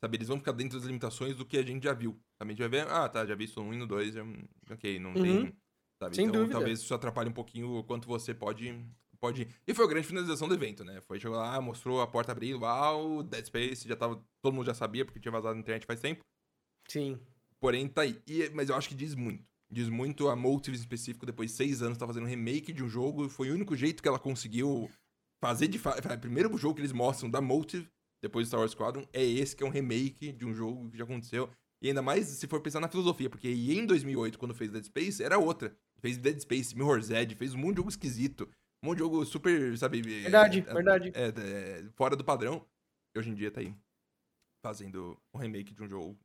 Sabe, 0.02 0.16
eles 0.16 0.28
vão 0.28 0.38
ficar 0.38 0.52
dentro 0.52 0.78
das 0.78 0.86
limitações 0.86 1.36
do 1.36 1.44
que 1.44 1.56
a 1.58 1.62
gente 1.62 1.84
já 1.84 1.92
viu. 1.92 2.12
Sabe? 2.38 2.50
A 2.50 2.54
gente 2.54 2.58
vai 2.60 2.68
ver, 2.68 2.88
ah, 2.90 3.08
tá, 3.08 3.24
já 3.26 3.34
vi 3.34 3.44
isso 3.44 3.60
no 3.62 3.68
1 3.70 3.74
e 3.74 3.76
no 3.76 3.86
2, 3.86 4.14
já, 4.14 4.22
ok, 4.70 4.98
não 4.98 5.14
Uhum. 5.14 5.22
tem... 5.22 5.56
Sabe? 6.02 6.16
Sem 6.16 6.24
então 6.26 6.40
dúvida. 6.40 6.54
talvez 6.58 6.80
isso 6.80 6.94
atrapalhe 6.94 7.28
um 7.28 7.32
pouquinho 7.34 7.78
o 7.78 7.84
quanto 7.84 8.08
você 8.08 8.32
pode... 8.34 8.74
Pode... 9.20 9.46
E 9.66 9.74
foi 9.74 9.84
a 9.84 9.88
grande 9.88 10.06
finalização 10.06 10.48
do 10.48 10.54
evento, 10.54 10.82
né? 10.82 10.98
Foi 11.02 11.20
chegou 11.20 11.36
lá, 11.36 11.60
mostrou 11.60 12.00
a 12.00 12.06
porta 12.06 12.32
abrindo, 12.32 12.60
uau, 12.60 13.22
Dead 13.22 13.44
Space, 13.44 13.86
já 13.86 13.94
tava. 13.94 14.18
Todo 14.42 14.54
mundo 14.54 14.64
já 14.64 14.72
sabia, 14.72 15.04
porque 15.04 15.20
tinha 15.20 15.30
vazado 15.30 15.54
na 15.56 15.60
internet 15.60 15.84
faz 15.84 16.00
tempo. 16.00 16.22
Sim. 16.88 17.20
Porém, 17.60 17.86
tá 17.86 18.00
aí. 18.00 18.18
E- 18.26 18.48
mas 18.54 18.70
eu 18.70 18.76
acho 18.76 18.88
que 18.88 18.94
diz 18.94 19.14
muito. 19.14 19.44
Diz 19.70 19.90
muito 19.90 20.28
a 20.30 20.34
Motives 20.34 20.80
em 20.80 20.82
específico, 20.82 21.26
depois 21.26 21.50
de 21.50 21.56
seis 21.58 21.82
anos, 21.82 21.98
tá 21.98 22.06
fazendo 22.06 22.22
um 22.24 22.28
remake 22.28 22.72
de 22.72 22.82
um 22.82 22.88
jogo. 22.88 23.26
e 23.26 23.28
Foi 23.28 23.50
o 23.50 23.54
único 23.54 23.76
jeito 23.76 24.02
que 24.02 24.08
ela 24.08 24.18
conseguiu 24.18 24.90
fazer 25.38 25.68
de 25.68 25.78
fato. 25.78 25.98
O 26.10 26.18
primeiro 26.18 26.56
jogo 26.56 26.76
que 26.76 26.80
eles 26.80 26.92
mostram 26.92 27.28
da 27.30 27.42
Motive, 27.42 27.86
depois 28.22 28.46
do 28.46 28.48
Star 28.48 28.60
Wars 28.60 28.72
Squadron, 28.72 29.06
é 29.12 29.24
esse 29.24 29.56
que 29.56 29.62
é 29.62 29.66
um 29.66 29.70
remake 29.70 30.32
de 30.32 30.44
um 30.44 30.54
jogo 30.54 30.90
que 30.90 30.98
já 30.98 31.04
aconteceu. 31.04 31.50
E 31.82 31.88
ainda 31.88 32.02
mais 32.02 32.26
se 32.26 32.46
for 32.46 32.60
pensar 32.60 32.80
na 32.80 32.88
filosofia, 32.88 33.30
porque 33.30 33.48
em 33.48 33.86
2008, 33.86 34.38
quando 34.38 34.54
fez 34.54 34.70
Dead 34.70 34.84
Space, 34.84 35.22
era 35.22 35.38
outra. 35.38 35.74
Fez 36.00 36.18
Dead 36.18 36.38
Space, 36.40 36.76
Mirror's 36.76 37.10
Edge, 37.10 37.34
fez 37.34 37.54
um 37.54 37.58
monte 37.58 37.70
de 37.72 37.76
jogo 37.78 37.88
esquisito. 37.88 38.48
Um 38.82 38.88
monte 38.88 38.98
de 38.98 39.04
jogo 39.04 39.24
super, 39.24 39.76
sabe... 39.78 40.02
Verdade, 40.02 40.64
é, 40.66 40.74
verdade. 40.74 41.12
é, 41.14 41.28
é, 41.28 41.84
fora 41.94 42.14
do 42.14 42.24
padrão. 42.24 42.66
E 43.14 43.18
hoje 43.18 43.30
em 43.30 43.34
dia 43.34 43.50
tá 43.50 43.60
aí 43.60 43.74
fazendo 44.62 45.18
um 45.34 45.38
remake 45.38 45.74
de 45.74 45.82
um 45.82 45.88
jogo, 45.88 46.18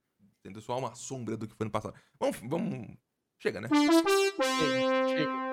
sendo 0.45 0.61
só 0.61 0.77
uma 0.77 0.93
sombra 0.93 1.37
do 1.37 1.47
que 1.47 1.55
foi 1.55 1.65
no 1.65 1.71
passado. 1.71 1.95
Vamos, 2.19 2.37
vamos... 2.43 2.97
Chega, 3.41 3.61
né? 3.61 3.69
Chega, 3.69 5.07
chega. 5.09 5.44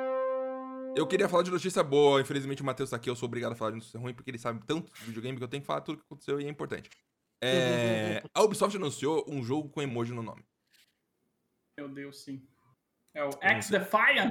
Eu 0.97 1.07
queria 1.07 1.29
falar 1.29 1.43
de 1.43 1.51
notícia 1.51 1.83
boa, 1.83 2.21
infelizmente 2.21 2.63
o 2.63 2.65
Matheus 2.65 2.91
tá 2.91 2.97
aqui, 2.97 3.09
eu 3.09 3.17
sou 3.17 3.27
obrigado 3.27 3.53
a 3.53 3.55
falar 3.55 3.71
de 3.71 3.77
notícia 3.77 3.99
ruim, 3.99 4.13
porque 4.13 4.31
ele 4.31 4.39
sabe 4.39 4.65
tanto 4.67 4.93
de 4.93 5.05
videogame 5.07 5.39
que 5.39 5.45
eu 5.45 5.49
tenho 5.49 5.63
que 5.63 5.67
falar 5.67 5.81
tudo 5.81 5.99
que 5.99 6.05
aconteceu 6.05 6.41
e 6.41 6.45
é 6.45 6.49
importante. 6.49 6.91
É, 7.41 8.23
a 8.35 8.43
Ubisoft 8.43 8.77
anunciou 8.77 9.25
um 9.27 9.43
jogo 9.43 9.69
com 9.69 9.81
emoji 9.81 10.13
no 10.13 10.23
nome. 10.23 10.45
Meu 11.79 11.89
Deus, 11.89 12.23
sim. 12.23 12.47
É 13.15 13.25
o 13.25 13.31
X-Defiant. 13.41 14.31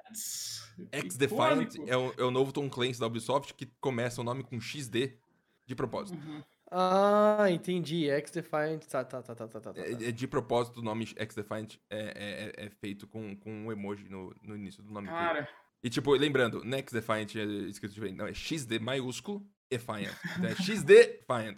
X-Defiant 0.91 1.73
Icônico. 1.75 1.89
é 1.89 1.97
o, 1.97 2.13
é 2.17 2.23
o 2.23 2.31
novo 2.31 2.51
Tom 2.51 2.69
Clancy 2.69 2.99
da 2.99 3.07
Ubisoft 3.07 3.53
que 3.53 3.67
começa 3.79 4.21
o 4.21 4.23
nome 4.23 4.43
com 4.43 4.59
XD 4.59 5.17
de 5.65 5.75
propósito. 5.75 6.17
Uhum. 6.17 6.43
Ah, 6.71 7.47
entendi. 7.49 8.09
X-Defiant. 8.09 8.85
Tá, 8.85 9.03
tá, 9.03 9.21
tá, 9.21 9.35
tá, 9.35 9.47
tá, 9.47 9.59
tá. 9.59 9.73
tá. 9.73 9.81
É, 9.81 9.91
é 9.91 10.11
de 10.11 10.27
propósito 10.27 10.79
o 10.79 10.83
nome 10.83 11.05
X-Defiant 11.05 11.75
é, 11.89 12.53
é, 12.57 12.65
é 12.65 12.69
feito 12.69 13.07
com, 13.07 13.35
com 13.35 13.51
um 13.51 13.71
emoji 13.71 14.07
no, 14.09 14.33
no 14.41 14.55
início 14.55 14.81
do 14.81 14.91
nome. 14.91 15.07
dele. 15.07 15.19
Cara, 15.19 15.49
E 15.83 15.89
tipo, 15.89 16.11
lembrando, 16.13 16.63
não 16.63 16.77
é 16.77 16.81
X-Defiant 16.81 17.35
é 17.35 17.43
escrito 17.69 17.93
diferente, 17.93 18.17
não, 18.17 18.27
é 18.27 18.33
XD 18.33 18.79
maiúsculo, 18.79 19.45
Defiant. 19.69 20.13
Então 20.37 20.49
é 20.49 20.55
XD 20.55 20.85
Defiant. 21.27 21.57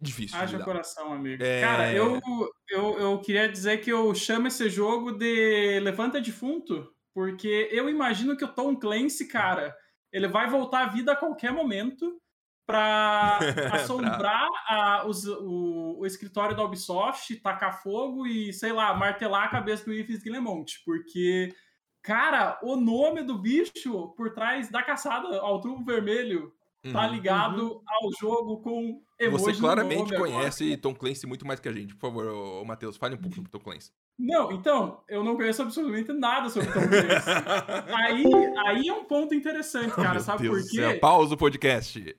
Difícil 0.00 0.36
haja 0.36 0.58
coração, 0.64 1.12
amigo. 1.12 1.42
É. 1.42 1.60
Cara, 1.60 1.92
eu, 1.92 2.20
eu, 2.68 2.98
eu 2.98 3.20
queria 3.20 3.48
dizer 3.48 3.78
que 3.80 3.90
eu 3.90 4.12
chamo 4.14 4.48
esse 4.48 4.68
jogo 4.68 5.12
de 5.12 5.78
Levanta 5.80 6.20
Defunto, 6.20 6.92
porque 7.14 7.68
eu 7.70 7.88
imagino 7.88 8.36
que 8.36 8.44
o 8.44 8.52
Tom 8.52 8.74
Clancy, 8.76 9.28
cara, 9.28 9.74
ele 10.12 10.26
vai 10.26 10.50
voltar 10.50 10.84
à 10.84 10.88
vida 10.88 11.12
a 11.12 11.16
qualquer 11.16 11.52
momento 11.52 12.20
pra 12.66 13.38
assombrar 13.72 14.48
a- 14.68 15.06
os- 15.06 15.24
o, 15.24 15.98
o 16.00 16.06
escritório 16.06 16.56
da 16.56 16.64
Ubisoft, 16.64 17.36
tacar 17.36 17.80
fogo 17.80 18.26
e, 18.26 18.52
sei 18.52 18.72
lá, 18.72 18.92
martelar 18.94 19.44
a 19.44 19.50
cabeça 19.50 19.84
do 19.84 19.92
Yves 19.92 20.22
Guillemont, 20.22 20.66
porque, 20.84 21.54
cara, 22.02 22.58
o 22.62 22.76
nome 22.76 23.22
do 23.22 23.38
bicho 23.38 24.08
por 24.16 24.32
trás 24.32 24.68
da 24.70 24.82
caçada 24.82 25.38
ao 25.40 25.60
tubo 25.60 25.84
vermelho 25.84 26.52
tá 26.92 27.06
Uhum. 27.06 27.12
ligado 27.12 27.82
ao 27.86 28.10
jogo 28.20 28.56
com 28.60 29.00
emoji 29.16 29.44
Você 29.44 29.52
no 29.52 29.58
claramente 29.58 30.10
nome 30.12 30.16
agora. 30.16 30.32
conhece 30.32 30.76
Tom 30.76 30.92
Clancy 30.92 31.26
muito 31.28 31.46
mais 31.46 31.60
que 31.60 31.68
a 31.68 31.72
gente. 31.72 31.94
Por 31.94 32.00
favor, 32.00 32.26
ô, 32.26 32.60
ô, 32.60 32.64
Matheus, 32.64 32.96
fale 32.96 33.14
um 33.14 33.18
pouco 33.18 33.36
sobre 33.36 33.48
Tom 33.50 33.60
Clancy. 33.60 33.92
Não, 34.18 34.50
então, 34.50 35.00
eu 35.08 35.22
não 35.22 35.36
conheço 35.36 35.62
absolutamente 35.62 36.12
nada 36.12 36.48
sobre 36.50 36.72
Tom 36.72 36.80
Clancy. 36.80 37.30
aí, 37.94 38.24
aí 38.66 38.88
é 38.88 38.92
um 38.92 39.04
ponto 39.04 39.32
interessante, 39.32 39.94
cara, 39.94 40.14
Meu 40.14 40.20
sabe 40.20 40.42
Deus 40.42 40.56
por 40.56 40.62
do 40.62 40.74
céu, 40.74 40.92
quê? 40.92 40.98
Pausa 40.98 41.34
o 41.34 41.38
podcast. 41.38 42.16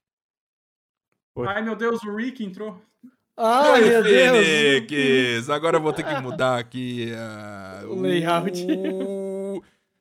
Ai, 1.45 1.61
meu 1.61 1.75
Deus, 1.75 2.01
o 2.03 2.15
Rick 2.15 2.41
entrou. 2.45 2.81
Ai, 3.35 3.81
Oi, 3.81 3.89
meu 3.89 4.03
Deus! 4.03 4.45
Fênix! 4.45 5.49
Agora 5.49 5.77
eu 5.77 5.81
vou 5.81 5.91
ter 5.91 6.03
que 6.03 6.21
mudar 6.21 6.57
aqui 6.57 7.11
ah, 7.17 7.81
O 7.87 7.99
layout. 7.99 8.65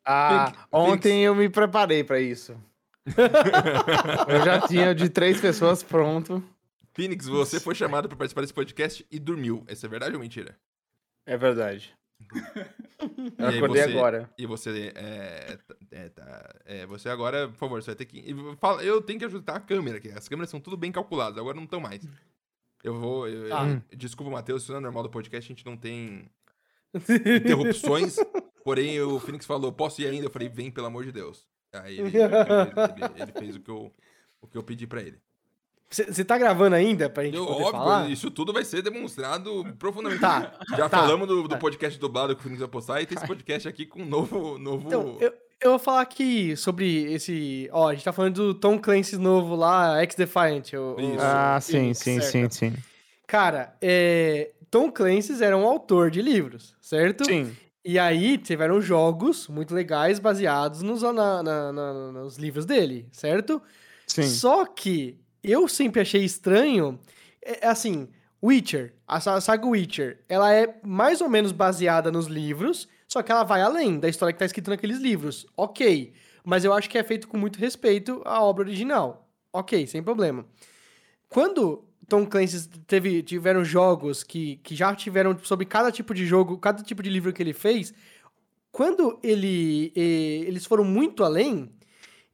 Ah, 0.05 0.53
ontem 0.73 1.23
eu 1.25 1.35
me 1.35 1.49
preparei 1.49 2.03
pra 2.05 2.21
isso. 2.21 2.57
eu 4.29 4.45
já 4.45 4.61
tinha 4.67 4.95
de 4.95 5.09
três 5.09 5.41
pessoas 5.41 5.83
pronto. 5.83 6.43
Phoenix, 6.95 7.27
você 7.27 7.59
foi 7.59 7.75
chamado 7.75 8.09
para 8.09 8.17
participar 8.19 8.43
desse 8.43 8.53
podcast 8.55 9.07
e 9.11 9.19
dormiu. 9.19 9.65
Essa 9.67 9.87
é 9.87 9.89
verdade 9.89 10.15
ou 10.15 10.21
mentira? 10.21 10.57
É 11.27 11.37
verdade. 11.37 11.95
Eu 13.39 13.49
acordei 13.49 13.83
você- 13.83 13.91
agora. 13.91 14.31
E 14.39 14.47
você 14.47 14.93
é, 14.95 15.59
tá- 15.67 15.75
é, 15.91 16.09
tá- 16.11 16.55
é, 16.65 16.87
você 16.87 17.09
agora, 17.09 17.49
por 17.49 17.57
favor, 17.57 17.83
você 17.83 17.87
vai 17.91 17.97
ter 17.97 18.05
que. 18.05 18.35
fala- 18.61 18.83
Eu 18.85 19.03
tenho 19.03 19.19
que 19.19 19.25
ajustar 19.25 19.57
a 19.57 19.61
câmera 19.61 19.97
aqui. 19.99 20.11
As 20.13 20.29
câmeras 20.29 20.49
são 20.51 20.61
tudo 20.61 20.77
bem 20.77 20.93
calculadas, 20.93 21.39
agora 21.39 21.57
não 21.57 21.65
estão 21.65 21.81
mais. 21.81 22.07
Eu 22.85 22.95
vou. 23.01 23.27
eu- 23.29 23.49
Tá. 23.49 23.67
eu- 23.67 23.97
desculpa, 23.97 24.31
Matheus, 24.31 24.63
isso 24.63 24.71
não 24.73 24.79
é 24.79 24.83
normal 24.83 25.03
do 25.03 25.11
podcast, 25.11 25.51
a 25.51 25.55
gente 25.55 25.67
não 25.67 25.77
tem 25.77 26.29
interrupções. 27.37 28.17
Porém, 28.65 29.01
o 29.01 29.19
Phoenix 29.19 29.47
falou, 29.47 29.73
posso 29.73 30.01
ir 30.03 30.07
ainda? 30.07 30.27
Eu 30.27 30.31
falei, 30.31 30.49
vem, 30.49 30.71
pelo 30.71 30.87
amor 30.87 31.05
de 31.05 31.13
Deus. 31.13 31.47
Aí 31.73 31.99
ele, 31.99 32.09
ele 32.09 32.15
fez, 32.15 33.11
ele 33.17 33.33
fez 33.33 33.57
o, 33.57 33.61
que 33.61 33.71
eu, 33.71 33.93
o 34.41 34.47
que 34.47 34.59
eu 34.59 34.63
pedi 34.63 34.87
pra 34.87 35.01
ele. 35.01 35.19
Você 35.91 36.25
tá 36.25 36.39
gravando 36.39 36.75
ainda 36.75 37.11
pra 37.11 37.23
gente 37.23 37.37
Eu, 37.37 37.45
poder 37.45 37.65
óbvio, 37.65 37.73
falar? 37.73 38.11
isso 38.11 38.31
tudo 38.31 38.51
vai 38.51 38.65
ser 38.65 38.81
demonstrado 38.81 39.63
profundamente. 39.79 40.23
Tá, 40.23 40.59
Já 40.71 40.89
tá. 40.89 40.99
falamos 41.01 41.29
do, 41.29 41.47
do 41.47 41.59
podcast 41.59 41.99
dublado 42.01 42.35
que 42.35 42.41
o 42.41 42.43
Phoenix 42.43 42.61
vai 42.61 42.69
postar 42.69 43.03
e 43.03 43.07
tem 43.07 43.19
esse 43.19 43.27
podcast 43.27 43.69
aqui 43.69 43.85
com 43.85 44.01
um 44.01 44.07
novo. 44.07 44.59
novo... 44.59 44.87
Então, 44.87 45.19
eu, 45.21 45.35
eu 45.61 45.71
vou 45.71 45.79
falar 45.79 46.01
aqui 46.01 46.57
sobre 46.57 47.13
esse... 47.13 47.69
Ó, 47.73 47.89
a 47.89 47.95
gente 47.95 48.05
tá 48.05 48.13
falando 48.13 48.35
do 48.35 48.55
Tom 48.55 48.79
Clancy 48.79 49.19
novo 49.19 49.55
lá, 49.55 50.01
X-Defiant. 50.03 50.73
o-. 50.73 50.97
Ah, 51.21 51.59
sim, 51.61 51.73
Phoenix, 51.73 51.99
sim, 51.99 52.21
certo? 52.23 52.55
sim, 52.55 52.71
sim. 52.71 52.77
Cara, 53.27 53.77
é, 53.81 54.51
Tom 54.71 54.91
Clancy 54.91 55.45
era 55.45 55.57
um 55.57 55.67
autor 55.67 56.11
de 56.11 56.23
livros, 56.23 56.75
certo? 56.81 57.27
Sim. 57.27 57.55
E 57.85 57.99
aí 57.99 58.39
tiveram 58.39 58.81
jogos 58.81 59.49
muito 59.49 59.75
legais 59.75 60.19
baseados 60.19 60.83
nos, 60.83 61.03
na- 61.03 61.43
na- 61.43 61.73
na- 61.73 62.13
nos 62.13 62.37
livros 62.37 62.65
dele, 62.65 63.09
certo? 63.11 63.61
Sim. 64.07 64.23
Só 64.23 64.65
que 64.65 65.19
eu 65.43 65.67
sempre 65.67 66.01
achei 66.01 66.23
estranho, 66.25 66.99
é, 67.45 67.67
é 67.67 67.69
assim, 67.69 68.09
Witcher, 68.43 68.95
a 69.07 69.21
sa- 69.21 69.41
saga 69.41 69.67
Witcher, 69.67 70.21
ela 70.29 70.53
é 70.53 70.79
mais 70.85 71.21
ou 71.21 71.29
menos 71.29 71.51
baseada 71.53 72.11
nos 72.13 72.27
livros, 72.27 72.89
só 73.09 73.23
que 73.23 73.33
ela 73.33 73.43
vai 73.45 73.61
além 73.63 73.99
da 73.99 74.09
história 74.09 74.33
que 74.33 74.39
tá 74.39 74.45
escrita 74.47 74.71
naqueles 74.71 74.99
livros. 74.99 75.47
Ok, 75.57 76.13
mas 76.45 76.65
eu 76.65 76.73
acho 76.73 76.89
que 76.89 76.99
é 76.99 77.03
feito 77.05 77.27
com 77.27 77.37
muito 77.37 77.59
respeito 77.59 78.23
à 78.25 78.43
obra 78.43 78.65
original. 78.65 79.29
Ok, 79.53 79.87
sem 79.87 80.03
problema. 80.03 80.47
Quando 81.29 81.85
Tom 82.09 82.27
Clancy 82.27 82.69
teve, 82.87 83.23
tiveram 83.23 83.65
jogos 83.65 84.23
que, 84.23 84.57
que 84.57 84.75
já 84.75 84.95
tiveram 84.95 85.37
sobre 85.43 85.67
cada 85.67 85.91
tipo 85.91 86.13
de 86.13 86.27
jogo, 86.27 86.59
cada 86.59 86.83
tipo 86.83 87.03
de 87.03 87.11
livro 87.11 87.33
que 87.33 87.43
ele 87.43 87.53
fez, 87.53 87.95
quando 88.71 89.19
ele, 89.23 89.93
eles 89.95 90.65
foram 90.65 90.85
muito 90.85 91.23
além, 91.23 91.71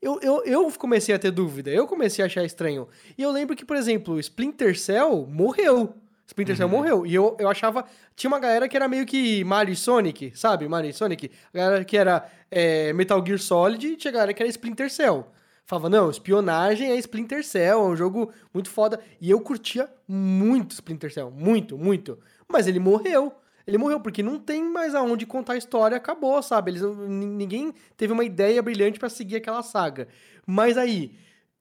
eu, 0.00 0.20
eu, 0.22 0.44
eu 0.44 0.72
comecei 0.78 1.14
a 1.14 1.18
ter 1.18 1.32
dúvida, 1.32 1.70
eu 1.70 1.86
comecei 1.86 2.22
a 2.22 2.26
achar 2.26 2.44
estranho. 2.44 2.88
E 3.16 3.22
eu 3.22 3.32
lembro 3.32 3.56
que, 3.56 3.64
por 3.64 3.76
exemplo, 3.76 4.20
Splinter 4.20 4.78
Cell 4.78 5.26
morreu. 5.28 5.94
Splinter 6.26 6.56
Cell 6.56 6.68
morreu. 6.68 7.04
E 7.04 7.14
eu, 7.14 7.36
eu 7.40 7.48
achava. 7.48 7.84
Tinha 8.14 8.28
uma 8.28 8.38
galera 8.38 8.68
que 8.68 8.76
era 8.76 8.86
meio 8.86 9.04
que 9.04 9.42
Mario 9.42 9.72
e 9.72 9.76
Sonic, 9.76 10.32
sabe? 10.36 10.68
Mario 10.68 10.90
e 10.90 10.92
Sonic. 10.92 11.30
A 11.52 11.58
galera 11.58 11.84
que 11.84 11.96
era 11.96 12.30
é, 12.50 12.92
Metal 12.92 13.24
Gear 13.26 13.38
Solid 13.38 13.88
e 13.88 13.96
tinha 13.96 14.12
galera 14.12 14.32
que 14.32 14.40
era 14.40 14.48
Splinter 14.48 14.88
Cell. 14.90 15.26
Falava, 15.68 15.90
não, 15.90 16.08
espionagem 16.08 16.92
é 16.92 16.96
Splinter 16.96 17.44
Cell, 17.44 17.78
é 17.78 17.88
um 17.88 17.94
jogo 17.94 18.32
muito 18.54 18.70
foda. 18.70 18.98
E 19.20 19.30
eu 19.30 19.38
curtia 19.38 19.86
muito 20.08 20.72
Splinter 20.72 21.12
Cell, 21.12 21.30
muito, 21.30 21.76
muito. 21.76 22.18
Mas 22.50 22.66
ele 22.66 22.80
morreu. 22.80 23.34
Ele 23.66 23.76
morreu 23.76 24.00
porque 24.00 24.22
não 24.22 24.38
tem 24.38 24.64
mais 24.64 24.94
aonde 24.94 25.26
contar 25.26 25.52
a 25.52 25.58
história, 25.58 25.94
acabou, 25.94 26.42
sabe? 26.42 26.70
Eles, 26.70 26.80
ninguém 26.80 27.74
teve 27.98 28.14
uma 28.14 28.24
ideia 28.24 28.62
brilhante 28.62 28.98
pra 28.98 29.10
seguir 29.10 29.36
aquela 29.36 29.62
saga. 29.62 30.08
Mas 30.46 30.78
aí, 30.78 31.14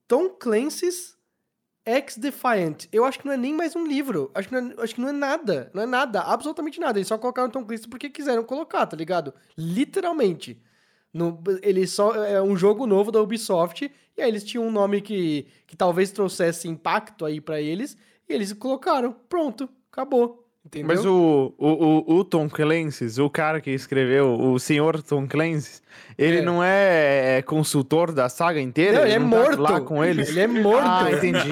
Tom 0.07 0.29
Clancy's 0.29 1.17
X-Defiant, 1.85 2.85
eu 2.93 3.03
acho 3.03 3.19
que 3.19 3.25
não 3.25 3.33
é 3.33 3.37
nem 3.37 3.53
mais 3.53 3.75
um 3.75 3.85
livro. 3.85 4.31
Acho 4.33 4.47
que, 4.47 4.55
não 4.55 4.71
é, 4.71 4.83
acho 4.83 4.95
que 4.95 5.01
não 5.01 5.09
é 5.09 5.11
nada. 5.11 5.69
Não 5.73 5.83
é 5.83 5.85
nada, 5.85 6.21
absolutamente 6.21 6.79
nada. 6.79 6.97
Eles 6.97 7.09
só 7.09 7.17
colocaram 7.17 7.49
Tom 7.49 7.65
Clancy 7.65 7.89
porque 7.89 8.09
quiseram 8.09 8.45
colocar, 8.45 8.85
tá 8.85 8.95
ligado? 8.95 9.33
Literalmente. 9.57 10.61
No, 11.17 11.41
ele 11.63 11.87
só 11.87 12.13
é 12.13 12.41
um 12.41 12.55
jogo 12.55 12.85
novo 12.85 13.11
da 13.11 13.21
Ubisoft 13.21 13.91
e 14.15 14.21
aí 14.21 14.29
eles 14.29 14.43
tinham 14.43 14.67
um 14.67 14.71
nome 14.71 15.01
que, 15.01 15.47
que 15.65 15.75
talvez 15.75 16.11
trouxesse 16.11 16.67
impacto 16.67 17.25
aí 17.25 17.41
pra 17.41 17.59
eles 17.59 17.97
e 18.29 18.33
eles 18.33 18.53
colocaram. 18.53 19.15
Pronto, 19.27 19.67
acabou. 19.91 20.47
Entendeu? 20.63 20.87
Mas 20.87 21.05
o, 21.05 21.53
o, 21.57 21.67
o, 21.67 22.17
o 22.17 22.23
Tom 22.25 22.49
Clancy, 22.49 23.21
o 23.21 23.29
cara 23.29 23.61
que 23.61 23.71
escreveu, 23.71 24.37
o 24.37 24.59
senhor 24.59 25.01
Tom 25.01 25.25
Clancy, 25.25 25.81
ele 26.17 26.37
É. 26.37 26.41
não 26.41 26.63
é 26.63 27.41
consultor 27.45 28.11
da 28.11 28.27
saga 28.29 28.59
inteira? 28.59 28.99
Não, 28.99 29.01
ele 29.05 29.13
é 29.13 29.19
não 29.19 29.29
tá 29.29 29.37
morto. 29.37 29.61
lá 29.61 29.81
com 29.81 30.03
eles? 30.03 30.29
Ele 30.29 30.39
é 30.39 30.47
morto. 30.47 30.87
Ah, 30.87 31.11
entendi. 31.11 31.49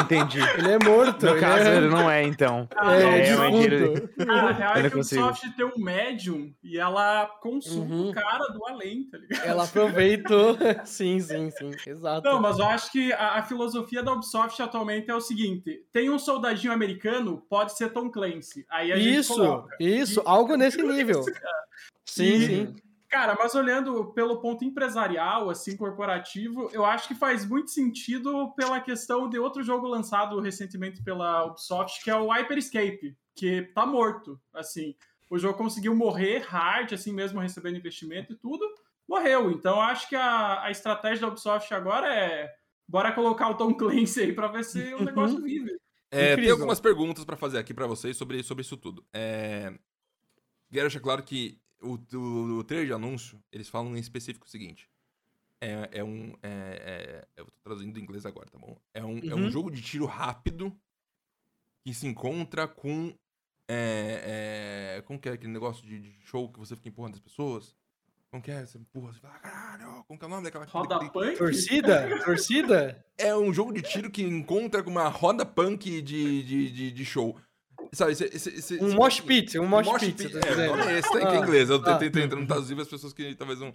entendi. 0.00 0.38
Ele 0.58 0.72
é 0.72 0.78
morto. 0.78 1.26
No 1.26 1.32
ele 1.32 1.40
caso, 1.40 1.68
é... 1.68 1.76
ele 1.76 1.88
não 1.88 2.10
é, 2.10 2.22
então. 2.22 2.68
Ah, 2.76 2.94
É, 2.96 3.02
é, 3.02 3.62
ele- 3.62 4.00
Cara, 4.08 4.48
a 4.48 4.52
real 4.52 4.76
Eu 4.76 4.86
é 4.86 4.90
que 4.90 4.96
o. 4.96 5.00
Ubisoft 5.00 5.56
tem 5.56 5.66
um 5.66 5.78
médium 5.82 6.52
e 6.62 6.78
ela 6.78 7.26
consulta 7.40 7.92
Uhum. 7.92 8.10
o 8.10 8.12
cara 8.12 8.44
do 8.52 8.64
além, 8.66 9.04
tá 9.04 9.18
ligado? 9.18 9.44
Ela 9.46 9.64
aproveitou. 9.64 10.56
sim, 10.84 11.18
sim, 11.20 11.50
sim. 11.50 11.70
Exato. 11.86 12.28
Não, 12.28 12.40
mas 12.40 12.58
eu 12.58 12.66
acho 12.66 12.90
que 12.92 13.12
a, 13.12 13.38
a 13.38 13.42
filosofia 13.42 14.02
da 14.02 14.12
Ubisoft 14.12 14.60
atualmente 14.62 15.10
é 15.10 15.14
o 15.14 15.20
seguinte: 15.20 15.84
tem 15.92 16.08
um 16.10 16.18
soldadinho 16.18 16.72
americano, 16.72 17.42
pode 17.48 17.76
ser 17.76 17.90
Tom 17.92 18.10
Clancy. 18.10 18.64
Aí 18.70 18.92
a 18.92 18.96
gente 18.96 19.18
Isso, 19.18 19.34
coloca. 19.34 19.76
isso, 19.80 20.22
algo 20.24 20.56
nesse 20.56 20.82
nível. 20.82 21.22
Sim, 22.04 22.24
E- 22.24 22.46
sim. 22.46 22.74
Cara, 23.12 23.36
mas 23.38 23.54
olhando 23.54 24.06
pelo 24.14 24.40
ponto 24.40 24.64
empresarial, 24.64 25.50
assim, 25.50 25.76
corporativo, 25.76 26.70
eu 26.72 26.82
acho 26.82 27.06
que 27.06 27.14
faz 27.14 27.44
muito 27.44 27.70
sentido 27.70 28.54
pela 28.54 28.80
questão 28.80 29.28
de 29.28 29.38
outro 29.38 29.62
jogo 29.62 29.86
lançado 29.86 30.40
recentemente 30.40 31.02
pela 31.02 31.44
Ubisoft, 31.44 32.02
que 32.02 32.10
é 32.10 32.16
o 32.16 32.30
Hyperscape, 32.30 33.14
que 33.34 33.70
tá 33.74 33.84
morto, 33.84 34.40
assim. 34.54 34.96
O 35.28 35.38
jogo 35.38 35.58
conseguiu 35.58 35.94
morrer 35.94 36.38
hard, 36.38 36.94
assim 36.94 37.12
mesmo, 37.12 37.38
recebendo 37.38 37.76
investimento 37.76 38.32
e 38.32 38.36
tudo, 38.36 38.64
morreu. 39.06 39.50
Então, 39.50 39.74
eu 39.74 39.82
acho 39.82 40.08
que 40.08 40.16
a, 40.16 40.62
a 40.62 40.70
estratégia 40.70 41.20
da 41.20 41.28
Ubisoft 41.28 41.74
agora 41.74 42.08
é 42.14 42.50
bora 42.88 43.12
colocar 43.12 43.50
o 43.50 43.58
Tom 43.58 43.74
Clancy 43.74 44.22
aí 44.22 44.32
pra 44.32 44.48
ver 44.48 44.64
se 44.64 44.94
o 44.94 45.04
negócio 45.04 45.38
vive. 45.42 45.78
É, 46.10 46.34
tem 46.34 46.50
algumas 46.50 46.80
perguntas 46.80 47.26
pra 47.26 47.36
fazer 47.36 47.58
aqui 47.58 47.74
pra 47.74 47.86
vocês 47.86 48.16
sobre, 48.16 48.42
sobre 48.42 48.62
isso 48.62 48.78
tudo. 48.78 49.04
É... 49.12 49.70
Quero 50.70 50.84
deixar 50.84 51.00
claro 51.00 51.22
que 51.22 51.60
o, 51.82 51.98
o, 52.16 52.58
o 52.58 52.64
trailer 52.64 52.86
de 52.86 52.92
anúncio, 52.92 53.42
eles 53.52 53.68
falam 53.68 53.96
em 53.96 54.00
específico 54.00 54.46
o 54.46 54.48
seguinte. 54.50 54.88
É, 55.60 55.88
é 56.00 56.04
um. 56.04 56.34
É, 56.42 56.46
é- 56.46 57.28
eu 57.36 57.44
tô 57.46 57.52
traduzindo 57.62 57.92
do 57.92 58.00
inglês 58.00 58.26
agora, 58.26 58.48
tá 58.50 58.58
bom? 58.58 58.76
É 58.92 59.04
um, 59.04 59.18
é 59.18 59.34
um 59.34 59.44
Uhum. 59.44 59.50
jogo 59.50 59.70
de 59.70 59.80
tiro 59.80 60.06
rápido 60.06 60.76
que 61.84 61.94
se 61.94 62.06
encontra 62.06 62.66
com. 62.66 63.14
É, 63.70 64.96
é, 64.98 65.02
como 65.02 65.18
que 65.20 65.28
é 65.28 65.32
aquele 65.32 65.52
negócio 65.52 65.86
de, 65.86 65.98
de 66.00 66.20
show 66.26 66.50
que 66.52 66.58
você 66.58 66.74
fica 66.74 66.88
empurrando 66.88 67.14
as 67.14 67.20
pessoas? 67.20 67.74
Como 68.30 68.42
que 68.42 68.50
é? 68.50 68.64
Você 68.66 68.78
empurra, 68.78 69.12
você 69.12 69.20
fala, 69.20 69.38
caralho, 69.38 70.04
como 70.04 70.18
que 70.18 70.24
é 70.24 70.26
o 70.26 70.30
nome 70.30 70.42
daquela 70.44 70.64
Roda 70.64 70.98
daquele- 70.98 71.10
punk? 71.10 71.38
Torcida? 71.38 72.24
Torcida? 72.24 73.06
é 73.18 73.36
um 73.36 73.52
jogo 73.52 73.72
de 73.72 73.82
tiro 73.82 74.10
que 74.10 74.22
encontra 74.22 74.82
com 74.82 74.90
uma 74.90 75.06
roda 75.08 75.44
punk 75.46 76.02
de, 76.02 76.42
de, 76.42 76.72
de, 76.72 76.90
de 76.90 77.04
show. 77.04 77.38
Sabe, 77.94 78.12
esse, 78.12 78.24
esse, 78.24 78.48
esse- 78.48 78.78
Um 78.82 78.94
mosh 78.94 79.20
pit, 79.20 79.58
um 79.58 79.66
mosh, 79.66 79.86
pit, 80.00 80.22
É, 80.22 80.26
o 80.26 80.40
dizendo. 80.40 80.76
nome 80.76 80.92
é 80.92 80.98
esse, 80.98 81.12
tá 81.12 81.20
em 81.20 81.26
Ah, 81.26 81.36
inglês. 81.36 81.68
Eu 81.68 81.76
ah. 81.76 81.84
tentei 81.98 82.10
tentando 82.10 82.40
não 82.40 82.46
traduzir 82.46 82.80
as 82.80 82.88
pessoas 82.88 83.12
que 83.12 83.34
talvez 83.34 83.60
não. 83.60 83.70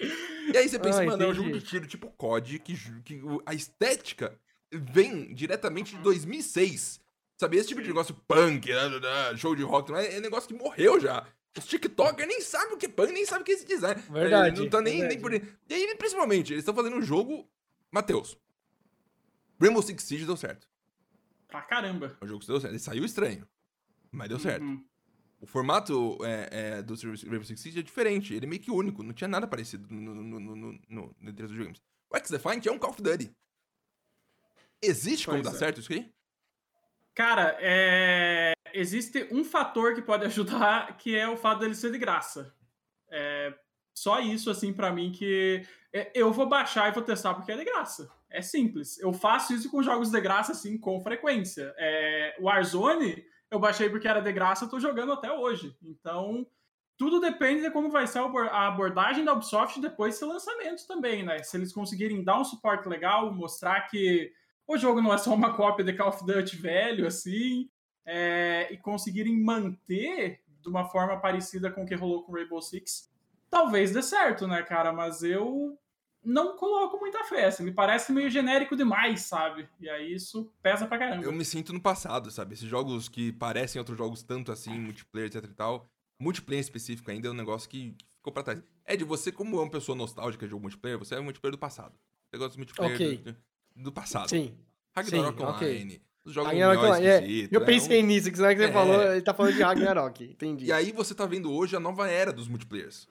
E 0.52 0.58
aí 0.58 0.68
você 0.68 0.80
pensa, 0.80 1.04
Ah, 1.04 1.06
mano, 1.06 1.24
é 1.24 1.28
um 1.28 1.34
jogo 1.36 1.50
entendi. 1.50 1.64
de 1.64 1.70
tiro 1.70 1.86
tipo 1.86 2.10
COD, 2.18 2.58
que, 2.60 2.76
que 3.04 3.16
o- 3.18 3.44
a 3.46 3.54
estética 3.54 4.36
vem 4.72 5.34
diretamente 5.36 5.96
de 5.96 6.02
2006. 6.02 7.00
Sabe, 7.40 7.58
esse 7.58 7.68
tipo 7.68 7.82
de 7.84 7.90
negócio 7.90 8.16
punk, 8.28 8.68
né, 8.74 8.90
né, 8.90 9.00
né, 9.00 9.38
show 9.38 9.56
de 9.56 9.62
rock, 9.62 9.92
não 9.92 10.00
é, 10.00 10.16
é 10.16 10.20
negócio 10.20 10.48
que 10.50 10.56
morreu 10.56 11.00
já. 11.00 11.24
Os 11.56 11.66
TikTokers 11.68 12.28
nem 12.28 12.42
sabem 12.42 12.74
o 12.74 12.78
que 12.78 12.88
é 12.88 12.90
punk, 12.90 13.12
nem 13.12 13.24
sabem 13.26 13.44
o 13.44 13.46
que 13.46 13.52
é 13.52 13.56
esse 13.56 13.66
design. 13.68 14.02
Verdade, 14.10 14.62
Não 14.62 14.70
tá 14.70 14.82
nem, 14.82 15.04
nem 15.04 15.20
por. 15.20 15.32
E 15.32 15.42
aí, 15.70 15.96
principalmente, 15.96 16.54
eles 16.54 16.62
estão 16.64 16.74
fazendo 16.74 16.96
um 16.96 17.02
jogo. 17.04 17.48
Matheus. 17.92 18.36
Rainbow 19.62 19.82
Six 19.84 20.04
Siege 20.04 20.26
deu 20.26 20.36
certo. 20.38 20.68
Pra 21.48 21.62
caramba. 21.62 22.18
O 22.22 22.28
jogo 22.28 22.44
deu 22.46 22.60
certo. 22.60 22.74
Ele 22.74 22.80
saiu 22.80 23.06
estranho. 23.06 23.48
Mas 24.12 24.30
deu 24.30 24.40
certo. 24.40 24.64
Uhum. 24.64 24.86
O 25.40 25.46
formato 25.46 26.18
é, 26.24 26.50
é, 26.52 26.82
do 26.82 26.96
Rainbow 26.96 27.44
Six 27.44 27.60
Siege 27.60 27.80
é 27.80 27.84
diferente. 27.84 28.34
Ele 28.34 28.46
é 28.46 28.50
meio 28.50 28.62
que 28.62 28.72
único. 28.72 29.04
Não 29.04 29.14
tinha 29.14 29.28
nada 29.28 29.48
parecido 29.48 29.88
no, 29.94 30.16
no, 30.16 30.40
no, 30.40 30.56
no, 30.56 30.80
no, 30.90 31.16
dentro 31.22 31.48
dos 31.48 31.58
games. 31.58 31.82
O 32.10 32.18
X-Defiant 32.18 32.66
é 32.66 32.72
um 32.72 32.80
Call 32.80 32.92
of 32.92 33.02
Duty. 33.02 33.32
Existe 34.82 35.26
como 35.26 35.38
Pois 35.38 35.52
dar 35.52 35.56
é. 35.56 35.60
certo 35.60 35.80
isso 35.80 35.94
aí? 35.94 36.12
Cara, 37.14 37.58
é, 37.60 38.54
existe 38.74 39.28
um 39.32 39.44
fator 39.44 39.94
que 39.96 40.02
pode 40.02 40.26
ajudar, 40.28 40.98
que 40.98 41.16
é 41.16 41.28
o 41.28 41.38
fato 41.38 41.60
dele 41.60 41.76
ser 41.76 41.92
de 41.92 41.98
graça. 41.98 42.54
É 43.10 43.54
só 43.98 44.20
isso, 44.20 44.52
assim, 44.52 44.72
pra 44.72 44.94
mim, 44.94 45.12
que 45.12 45.66
é, 45.92 46.12
eu 46.14 46.32
vou 46.32 46.48
baixar 46.48 46.88
e 46.88 46.94
vou 46.94 47.02
testar 47.02 47.34
porque 47.34 47.52
é 47.52 47.58
de 47.58 47.66
graça. 47.66 48.12
É 48.30 48.44
simples. 48.44 49.00
Eu 49.00 49.12
faço 49.12 49.54
isso 49.54 49.72
com 49.72 49.82
jogos 49.82 50.12
de 50.12 50.22
graça, 50.22 50.52
assim, 50.52 50.78
com 50.78 51.02
frequência. 51.02 51.74
É, 51.78 52.36
o 52.40 52.44
Warzone, 52.44 53.26
eu 53.50 53.60
baixei 53.60 53.90
porque 53.90 54.08
era 54.08 54.22
de 54.22 54.32
graça, 54.32 54.66
eu 54.66 54.70
tô 54.70 54.80
jogando 54.80 55.14
até 55.14 55.32
hoje. 55.32 55.76
Então, 55.82 56.46
tudo 56.98 57.20
depende 57.20 57.62
de 57.62 57.72
como 57.72 57.90
vai 57.90 58.08
ser 58.08 58.20
a 58.20 58.26
abor- 58.26 58.50
a 58.50 58.68
abordagem 58.68 59.24
da 59.24 59.34
Ubisoft 59.34 59.80
depois 59.80 60.14
desse 60.14 60.26
lançamento 60.26 60.88
também, 60.88 61.24
né? 61.24 61.42
Se 61.44 61.56
eles 61.58 61.72
conseguirem 61.72 62.24
dar 62.24 62.40
um 62.40 62.44
suporte 62.44 62.88
legal, 62.90 63.32
mostrar 63.34 63.82
que 63.82 64.32
o 64.68 64.78
jogo 64.78 65.02
não 65.02 65.14
é 65.14 65.18
só 65.18 65.34
uma 65.34 65.56
cópia 65.56 65.86
de 65.86 65.94
Call 65.94 66.10
of 66.10 66.26
Duty 66.26 66.58
velho, 66.58 67.08
assim, 67.08 67.70
é, 68.06 68.68
e 68.72 68.78
conseguirem 68.78 69.42
manter 69.42 70.42
de 70.62 70.68
uma 70.70 70.86
forma 70.86 71.18
parecida 71.20 71.72
com 71.72 71.84
o 71.84 71.86
que 71.86 71.96
rolou 71.96 72.24
com 72.24 72.34
Rainbow 72.34 72.62
Six, 72.62 73.10
talvez 73.50 73.92
dê 73.92 74.02
certo, 74.02 74.48
né, 74.48 74.64
cara? 74.64 74.92
Mas 74.92 75.24
eu 75.24 75.78
não 76.24 76.58
coloco 76.58 76.98
muita 77.00 77.24
fé, 77.24 77.46
assim, 77.46 77.64
me 77.64 77.72
parece 77.72 78.12
meio 78.12 78.30
genérico 78.30 78.76
demais, 78.76 79.22
sabe? 79.22 79.68
E 79.80 79.90
aí 79.90 80.14
isso 80.14 80.52
pesa 80.62 80.86
pra 80.86 80.98
caramba. 80.98 81.24
Eu 81.24 81.32
me 81.32 81.46
sinto 81.46 81.72
no 81.72 81.80
passado, 81.82 82.30
sabe? 82.32 82.54
Esses 82.54 82.68
jogos 82.68 83.08
que 83.08 83.32
parecem 83.32 83.80
outros 83.80 83.98
jogos 83.98 84.24
tanto 84.24 84.52
assim, 84.52 84.78
multiplayer, 84.78 85.28
etc 85.28 85.44
e 85.50 85.54
tal. 85.54 85.90
Multiplayer 86.20 86.60
específico 86.62 87.10
ainda 87.12 87.28
é 87.28 87.32
um 87.32 87.36
negócio 87.36 87.70
que 87.70 87.96
ficou 88.18 88.34
pra 88.34 88.44
trás. 88.44 88.62
Ed, 88.88 89.04
você, 89.04 89.32
como 89.32 89.58
é 89.58 89.62
uma 89.62 89.70
pessoa 89.70 89.96
nostálgica 89.96 90.46
de 90.46 90.52
jogo 90.52 90.64
multiplayer, 90.64 90.98
você 90.98 91.16
é 91.16 91.20
um 91.20 91.24
multiplayer 91.24 91.52
do 91.52 91.60
passado. 91.60 91.94
Você 92.30 92.38
gosta 92.38 92.50
dos 92.50 92.58
multiplayer 92.58 92.96
Ok. 92.96 93.18
do, 93.18 93.84
do 93.84 93.92
passado. 93.92 94.30
Sim. 94.30 94.54
Ragnarok 94.96 95.38
Sim. 95.38 95.46
Online. 95.46 96.02
Os 96.26 96.34
jogos 96.34 96.52
Ragnarok, 96.52 96.82
melhores 96.82 97.06
é, 97.06 97.48
eu 97.56 97.64
pensei 97.64 98.04
Um- 98.04 98.08
nisso, 98.08 98.30
que 98.32 98.42
hora 98.42 98.54
que 98.54 98.62
você 98.62 98.68
É. 98.68 98.74
falou, 98.74 99.02
ele 99.14 99.22
tá 99.22 99.34
falando 99.34 99.54
de 99.54 99.62
Ragnarok. 99.64 100.24
Entendi. 100.26 100.66
E 100.66 100.72
aí 100.74 100.92
você 100.92 101.16
tá 101.16 101.26
vendo 101.26 101.50
hoje 101.54 101.74
a 101.76 101.80
nova 101.80 102.10
era 102.10 102.34
dos 102.34 102.50
multiplayers. 102.50 103.08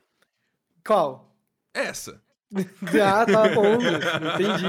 Qual? 0.85 1.35
Essa. 1.73 2.23
Ah, 3.03 3.27
tá 3.27 3.49
bom. 3.55 3.75
Entendi. 3.75 4.67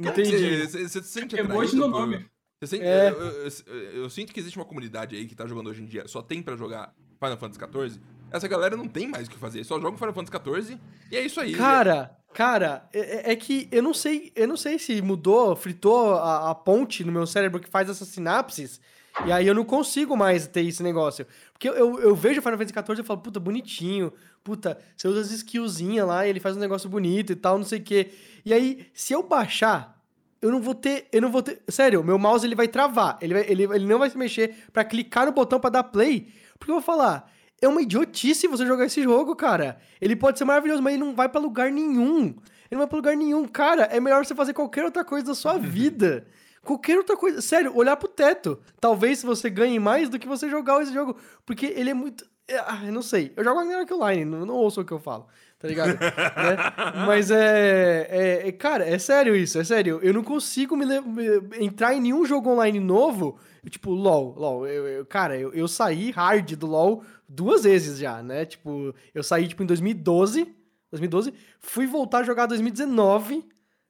Entendi. 0.00 0.66
Você, 0.66 0.66
você, 0.66 0.88
você 0.88 1.02
se 1.02 1.08
sente 1.08 1.36
Emoji 1.36 1.52
atraído 1.54 1.76
no 1.76 1.88
nome. 1.88 2.16
Você 2.18 2.26
Você 2.60 2.76
sente- 2.76 2.84
É. 2.88 3.10
eu, 3.10 3.20
eu- 3.20 3.50
eu- 3.66 4.02
eu 4.02 4.10
sinto 4.10 4.32
que 4.32 4.40
existe 4.40 4.58
uma 4.58 4.64
comunidade 4.64 5.14
aí 5.14 5.26
que 5.26 5.34
tá 5.34 5.46
jogando 5.46 5.68
hoje 5.68 5.82
em 5.82 5.86
dia, 5.86 6.08
só 6.08 6.22
tem 6.22 6.42
pra 6.42 6.56
jogar 6.56 6.94
Final 7.22 7.36
Fantasy 7.36 7.60
XIV. 7.60 8.00
Essa 8.30 8.48
galera 8.48 8.76
não 8.76 8.88
tem 8.88 9.06
mais 9.06 9.26
o 9.28 9.30
que 9.30 9.36
fazer, 9.38 9.62
só 9.64 9.78
joga 9.80 9.96
Final 9.96 10.14
Fantasy 10.14 10.42
XIV 10.66 10.78
e 11.12 11.16
é 11.16 11.20
isso 11.24 11.38
aí. 11.40 11.54
Cara, 11.54 12.16
cara, 12.32 12.88
é, 12.92 13.32
é 13.32 13.36
que 13.36 13.68
eu 13.70 13.82
não 13.82 13.92
sei, 13.94 14.32
eu 14.34 14.48
não 14.48 14.56
sei 14.56 14.78
se 14.78 15.00
mudou, 15.02 15.54
fritou 15.54 16.14
a, 16.14 16.50
a 16.50 16.54
ponte 16.54 17.04
no 17.04 17.12
meu 17.12 17.26
cérebro 17.26 17.60
que 17.60 17.68
faz 17.70 17.88
essas 17.90 18.08
sinapses. 18.08 18.80
E 19.24 19.32
aí 19.32 19.46
eu 19.46 19.54
não 19.54 19.64
consigo 19.64 20.14
mais 20.14 20.46
ter 20.46 20.60
esse 20.66 20.82
negócio. 20.82 21.26
Porque 21.52 21.66
eu, 21.68 21.74
eu, 21.74 22.00
eu 22.00 22.14
vejo 22.14 22.42
Final 22.42 22.58
Fantasy 22.58 22.74
XIV 22.86 23.00
e 23.00 23.02
falo, 23.06 23.20
puta, 23.20 23.40
bonitinho. 23.40 24.12
Puta, 24.46 24.78
você 24.96 25.08
usa 25.08 25.22
as 25.22 25.32
skillzinhas 25.32 26.06
lá 26.06 26.24
e 26.24 26.30
ele 26.30 26.38
faz 26.38 26.56
um 26.56 26.60
negócio 26.60 26.88
bonito 26.88 27.32
e 27.32 27.34
tal, 27.34 27.58
não 27.58 27.64
sei 27.64 27.80
o 27.80 27.82
quê. 27.82 28.12
E 28.44 28.54
aí, 28.54 28.86
se 28.94 29.12
eu 29.12 29.24
baixar, 29.24 30.00
eu 30.40 30.52
não 30.52 30.60
vou 30.60 30.72
ter. 30.72 31.08
Eu 31.10 31.20
não 31.20 31.32
vou 31.32 31.42
ter. 31.42 31.60
Sério, 31.68 32.04
meu 32.04 32.16
mouse 32.16 32.46
ele 32.46 32.54
vai 32.54 32.68
travar. 32.68 33.18
Ele, 33.20 33.34
vai- 33.34 33.44
ele, 33.48 33.64
ele 33.64 33.86
não 33.86 33.98
vai 33.98 34.08
se 34.08 34.16
mexer 34.16 34.54
pra 34.72 34.84
clicar 34.84 35.26
no 35.26 35.32
botão 35.32 35.58
pra 35.58 35.68
dar 35.68 35.82
play. 35.82 36.32
Porque 36.60 36.70
eu 36.70 36.76
vou 36.76 36.82
falar. 36.82 37.28
É 37.60 37.66
uma 37.66 37.82
idiotice 37.82 38.46
você 38.46 38.64
jogar 38.64 38.86
esse 38.86 39.02
jogo, 39.02 39.34
cara. 39.34 39.78
Ele 40.00 40.14
pode 40.14 40.38
ser 40.38 40.44
maravilhoso, 40.44 40.80
mas 40.80 40.94
ele 40.94 41.02
não 41.02 41.12
vai 41.12 41.28
pra 41.28 41.40
lugar 41.40 41.72
nenhum. 41.72 42.26
Ele 42.26 42.36
não 42.70 42.78
vai 42.78 42.86
pra 42.86 42.96
lugar 42.98 43.16
nenhum. 43.16 43.48
Cara, 43.48 43.82
é 43.90 43.98
melhor 43.98 44.24
você 44.24 44.32
fazer 44.34 44.52
qualquer 44.52 44.84
outra 44.84 45.04
coisa 45.04 45.26
da 45.26 45.34
sua 45.34 45.58
vida. 45.58 46.24
Qualquer 46.62 46.98
outra 46.98 47.16
coisa. 47.16 47.40
Sério, 47.40 47.74
olhar 47.76 47.96
pro 47.96 48.06
teto. 48.08 48.60
Talvez 48.80 49.24
você 49.24 49.50
ganhe 49.50 49.80
mais 49.80 50.08
do 50.08 50.20
que 50.20 50.28
você 50.28 50.48
jogar 50.48 50.80
esse 50.82 50.92
jogo. 50.94 51.16
Porque 51.44 51.66
ele 51.66 51.90
é 51.90 51.94
muito. 51.94 52.24
É, 52.48 52.58
Ah, 52.58 52.82
eu 52.86 52.92
não 52.92 53.02
sei. 53.02 53.32
Eu 53.36 53.42
jogo 53.44 53.58
Ragnarok 53.58 53.92
Online, 53.94 54.24
não, 54.24 54.46
não 54.46 54.54
ouço 54.54 54.80
o 54.80 54.84
que 54.84 54.92
eu 54.92 54.98
falo. 54.98 55.26
Tá 55.58 55.68
ligado? 55.68 55.96
Né? 55.98 57.06
Mas 57.06 57.30
é, 57.30 58.06
é- 58.10 58.48
é- 58.48 58.52
Cara, 58.52 58.84
é 58.88 58.98
sério 58.98 59.34
isso, 59.34 59.58
é 59.58 59.64
sério. 59.64 59.98
Eu 60.02 60.12
não 60.12 60.22
consigo 60.22 60.76
me, 60.76 60.84
me- 61.00 61.64
entrar 61.64 61.94
em 61.94 62.00
nenhum 62.00 62.24
jogo 62.26 62.50
online 62.50 62.78
novo. 62.78 63.38
Tipo, 63.70 63.90
LOL. 63.90 64.34
LOL. 64.38 64.66
Eu, 64.66 64.86
eu- 64.86 65.06
cara, 65.06 65.36
eu, 65.38 65.52
eu 65.54 65.66
saí 65.66 66.10
hard 66.10 66.52
do 66.56 66.66
LOL 66.66 67.02
duas 67.28 67.64
vezes 67.64 67.98
já, 67.98 68.22
né? 68.22 68.44
Tipo, 68.44 68.94
eu 69.14 69.22
saí 69.22 69.48
tipo, 69.48 69.62
em 69.62 69.66
2012. 69.66 70.54
2012. 70.90 71.32
Fui 71.58 71.86
voltar 71.86 72.18
a 72.18 72.22
jogar 72.22 72.44
em 72.44 72.48
2019 72.48 73.44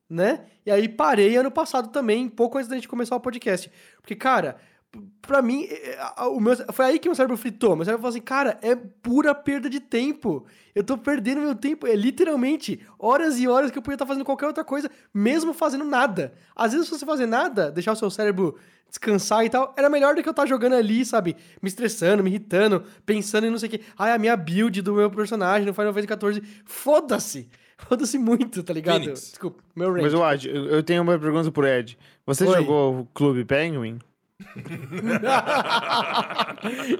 né? 0.08 0.44
E 0.64 0.70
aí 0.70 0.88
parei 0.88 1.36
ano 1.36 1.50
passado 1.50 1.88
também, 1.88 2.28
pouco 2.28 2.56
antes 2.58 2.68
da 2.70 2.76
gente 2.76 2.86
começar 2.86 3.16
o 3.16 3.20
podcast. 3.20 3.68
Porque, 4.00 4.14
cara, 4.14 4.56
p- 4.90 5.00
pra 5.22 5.40
mim, 5.42 5.64
é, 5.64 5.98
a- 6.16 6.28
o 6.28 6.40
meu, 6.40 6.56
foi 6.72 6.84
aí 6.86 6.98
que 6.98 7.08
meu 7.08 7.14
cérebro 7.14 7.36
fritou. 7.36 7.74
Meu 7.76 7.84
cérebro 7.84 8.02
falou 8.02 8.10
assim, 8.10 8.20
cara, 8.24 8.58
é 8.62 8.74
pura 8.74 9.34
perda 9.34 9.68
de 9.70 9.80
tempo. 9.80 10.44
Eu 10.74 10.84
tô 10.84 10.96
perdendo 10.98 11.40
meu 11.40 11.54
tempo. 11.54 11.86
É 11.86 11.94
literalmente 11.94 12.80
horas 12.98 13.38
e 13.38 13.48
horas 13.48 13.70
que 13.70 13.78
eu 13.78 13.82
podia 13.82 13.94
estar 13.96 14.06
fazendo 14.06 14.24
qualquer 14.24 14.46
outra 14.46 14.64
coisa, 14.64 14.90
mesmo 15.12 15.52
fazendo 15.52 15.84
nada. 15.84 16.34
Às 16.54 16.72
vezes, 16.72 16.86
se 16.88 16.98
você 16.98 17.06
fazer 17.06 17.26
nada, 17.26 17.70
deixar 17.70 17.92
o 17.92 17.96
seu 17.96 18.10
cérebro 18.10 18.56
descansar 18.88 19.44
e 19.44 19.50
tal, 19.50 19.74
era 19.76 19.90
melhor 19.90 20.14
do 20.14 20.22
que 20.22 20.28
eu 20.28 20.30
estar 20.30 20.46
jogando 20.46 20.74
ali, 20.74 21.04
sabe? 21.04 21.36
Me 21.60 21.68
estressando, 21.68 22.22
me 22.22 22.30
irritando, 22.30 22.84
pensando 23.04 23.46
em 23.46 23.50
não 23.50 23.58
sei 23.58 23.68
o 23.68 23.72
que. 23.72 23.80
Ai, 23.98 24.12
a 24.12 24.18
minha 24.18 24.36
build 24.36 24.80
do 24.80 24.94
meu 24.94 25.10
personagem 25.10 25.66
no 25.66 25.74
Final 25.74 25.92
Fantasy 25.92 26.40
XIV. 26.40 26.48
Foda-se! 26.64 27.48
Foda-se 27.76 28.16
muito, 28.16 28.62
tá 28.62 28.72
ligado? 28.72 29.00
Phoenix. 29.00 29.20
Desculpa, 29.30 29.62
meu 29.74 29.90
range. 29.92 30.04
Mas, 30.04 30.14
Wad, 30.14 30.48
eu 30.48 30.66
eu 30.66 30.82
tenho 30.82 31.02
uma 31.02 31.18
pergunta 31.18 31.50
pro 31.50 31.66
Ed. 31.66 31.98
Você 32.24 32.44
Oi. 32.46 32.54
jogou 32.54 33.00
o 33.00 33.06
Clube 33.12 33.44
Penguin? 33.44 33.98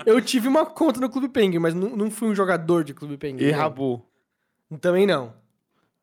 Eu 0.05 0.20
tive 0.20 0.49
uma 0.49 0.64
conta 0.66 1.01
no 1.01 1.09
Clube 1.11 1.28
Penguin, 1.28 1.59
mas 1.59 1.74
não, 1.74 1.97
não 1.97 2.11
fui 2.11 2.28
um 2.28 2.34
jogador 2.34 2.84
de 2.84 2.95
Clube 2.95 3.16
Penguin. 3.16 3.45
E 3.45 3.53
não. 3.53 3.59
Rabu? 3.59 4.03
Também 4.80 5.07
não. 5.07 5.32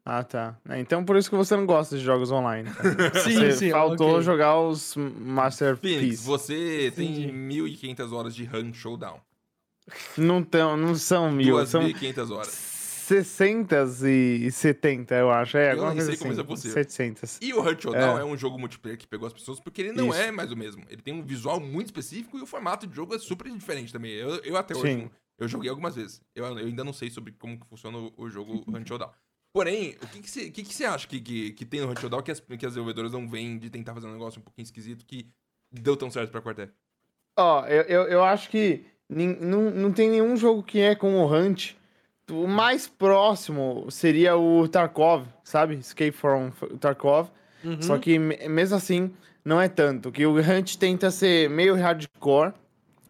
Ah, 0.06 0.24
tá. 0.24 0.58
É, 0.68 0.80
Então 0.80 1.04
por 1.06 1.16
isso 1.16 1.30
que 1.30 1.36
você 1.36 1.56
não 1.56 1.66
gosta 1.66 1.98
de 1.98 2.04
jogos 2.04 2.30
online. 2.32 2.70
cara. 2.70 3.16
Sim, 3.24 3.36
você 3.36 3.52
sim. 3.54 3.72
faltou 3.72 4.12
ok. 4.12 4.22
jogar 4.22 4.60
os 4.60 4.94
Phoenix, 4.94 5.18
Masterpiece. 5.22 6.26
você 6.26 6.88
Entendi. 6.88 7.28
tem 7.28 7.96
1.500 7.96 8.12
horas 8.12 8.36
de 8.36 8.44
Run 8.44 8.74
Showdown. 8.74 9.20
Não, 10.18 10.42
tão, 10.44 10.78
não 10.78 10.96
são 10.96 11.32
mil, 11.32 11.66
são 11.66 11.82
2.500 11.84 12.32
horas. 12.36 12.73
670, 13.04 15.16
eu 15.16 15.32
acho. 15.32 15.58
É, 15.58 15.68
Eu 15.68 15.72
alguma 15.72 15.92
coisa 15.94 16.08
sei 16.08 16.18
como 16.18 16.32
assim. 16.32 16.34
isso 16.34 16.42
é 16.42 16.44
possível. 16.44 16.74
700. 16.74 17.40
E 17.42 17.54
o 17.54 17.62
Hunt 17.62 17.82
Showdown 17.82 18.18
É. 18.18 18.22
é. 18.22 18.26
um 18.26 18.38
jogo 18.38 18.58
multiplayer 18.58 18.98
que 18.98 19.08
pegou 19.08 19.28
as 19.28 19.34
pessoas 19.34 19.60
porque 19.60 19.82
ele 19.82 19.92
não 19.92 20.10
Isso. 20.10 20.20
é 20.20 20.32
mais 20.32 20.52
o 20.52 20.56
mesmo. 20.56 20.84
Ele 20.90 21.02
tem 21.02 21.14
um 21.14 21.24
visual 21.24 21.60
muito 21.60 21.88
específico 21.88 22.38
e 22.38 22.42
o 22.42 22.46
formato 22.46 22.88
de 22.88 22.96
jogo 22.96 23.16
é 23.16 23.20
super 23.20 23.50
diferente 23.52 23.92
também. 23.92 24.12
Eu, 24.14 24.36
eu 24.44 24.58
até 24.58 24.76
hoje 24.76 24.94
Sim. 24.94 25.10
eu 25.38 25.48
joguei 25.48 25.70
algumas 25.70 25.96
vezes. 25.96 26.22
Eu, 26.36 26.46
eu 26.46 26.68
ainda 26.68 26.84
não 26.84 26.94
sei 26.94 27.10
sobre 27.10 27.34
como 27.34 27.60
que 27.60 27.68
funciona 27.68 27.98
o, 27.98 28.14
o 28.18 28.30
jogo 28.30 28.64
Hunt 28.68 28.88
Showdown. 28.88 29.12
Porém, 29.54 29.96
o 30.02 30.08
que 30.08 30.30
você 30.30 30.50
que 30.50 30.64
que 30.64 30.84
acha 30.84 31.08
que, 31.08 31.20
que, 31.20 31.52
que 31.52 31.66
tem 31.66 31.82
no 31.82 31.90
Hunt 31.90 32.00
Showdown 32.00 32.24
que 32.24 32.32
as, 32.32 32.40
que 32.40 32.54
as 32.54 32.60
desenvolvedoras 32.74 33.12
não 33.12 33.30
veem 33.30 33.58
de 33.60 33.70
tentar 33.70 33.94
fazer 33.94 34.08
um 34.08 34.14
negócio 34.14 34.40
um 34.40 34.44
pouquinho 34.44 34.64
esquisito 34.64 35.06
que 35.06 35.28
deu 35.72 35.96
tão 35.96 36.10
certo 36.10 36.32
pra 36.32 36.42
Quartet? 36.42 36.72
Ó, 37.38 37.66
eu, 37.68 37.82
eu, 37.84 38.02
eu 38.04 38.24
acho 38.24 38.50
que 38.50 38.86
não, 39.10 39.70
não 39.72 39.92
tem 39.92 40.10
nenhum 40.10 40.36
jogo 40.38 40.64
que 40.64 40.80
é 40.80 40.96
com 40.96 41.16
o 41.16 41.32
Hunt. 41.32 41.74
O 42.32 42.48
mais 42.48 42.88
próximo 42.88 43.86
seria 43.90 44.36
o 44.38 44.68
Tarkov, 44.68 45.26
sabe? 45.44 45.76
Escape 45.76 46.12
from 46.12 46.52
Tarkov. 46.80 47.30
Uhum. 47.64 47.82
Só 47.82 47.98
que 47.98 48.18
me- 48.18 48.48
mesmo 48.48 48.76
assim, 48.78 49.12
não 49.44 49.60
é 49.60 49.68
tanto. 49.68 50.12
Que 50.12 50.26
o 50.26 50.34
Hunt 50.36 50.76
tenta 50.78 51.12
ser 51.12 51.50
meio 51.50 51.76
hardcore, 51.76 52.54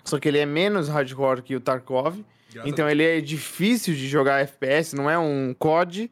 só 0.03 0.19
que 0.19 0.27
ele 0.27 0.39
é 0.39 0.45
menos 0.45 0.87
hardcore 0.89 1.41
que 1.43 1.55
o 1.55 1.59
Tarkov. 1.59 2.23
Graças 2.51 2.69
Então 2.71 2.89
ele 2.89 3.03
é 3.03 3.19
difícil 3.21 3.93
de 3.95 4.07
jogar 4.07 4.39
FPS, 4.41 4.95
não 4.95 5.09
é 5.09 5.17
um 5.17 5.53
COD. 5.57 6.11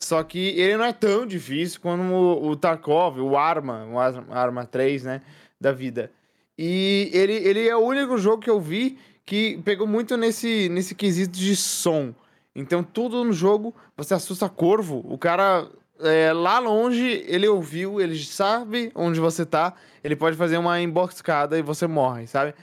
Só 0.00 0.22
que 0.22 0.38
ele 0.58 0.76
não 0.76 0.84
é 0.84 0.92
tão 0.92 1.26
difícil 1.26 1.80
quanto 1.80 2.02
o, 2.14 2.54
Tarkov, 2.54 3.18
o 3.20 3.36
Arma, 3.36 3.84
o 3.90 3.98
Ar- 3.98 4.24
Arma 4.30 4.64
3, 4.64 5.02
né? 5.04 5.22
Da 5.60 5.72
vida. 5.72 6.12
E 6.56 7.10
ele, 7.12 7.32
ele 7.32 7.68
é 7.68 7.74
o 7.76 7.80
único 7.80 8.16
jogo 8.16 8.42
que 8.42 8.50
eu 8.50 8.60
vi 8.60 8.96
que 9.26 9.58
pegou 9.64 9.86
muito 9.88 10.16
nesse, 10.16 10.68
nesse 10.68 10.94
quesito 10.94 11.36
de 11.36 11.54
som. 11.56 12.14
Então 12.54 12.82
tudo 12.82 13.22
no 13.24 13.32
jogo, 13.32 13.74
você 13.96 14.14
assusta 14.14 14.48
corvo. 14.48 15.04
O 15.08 15.16
cara 15.16 15.68
é, 16.00 16.32
lá 16.32 16.58
longe, 16.58 17.24
ele 17.26 17.46
ouviu, 17.48 18.00
ele 18.00 18.18
sabe 18.22 18.90
onde 18.94 19.20
você 19.20 19.44
tá. 19.46 19.74
Ele 20.02 20.16
pode 20.16 20.36
fazer 20.36 20.58
uma 20.58 20.80
emboscada 20.80 21.58
e 21.58 21.62
você 21.62 21.86
morre, 21.86 22.26
sabe? 22.26 22.54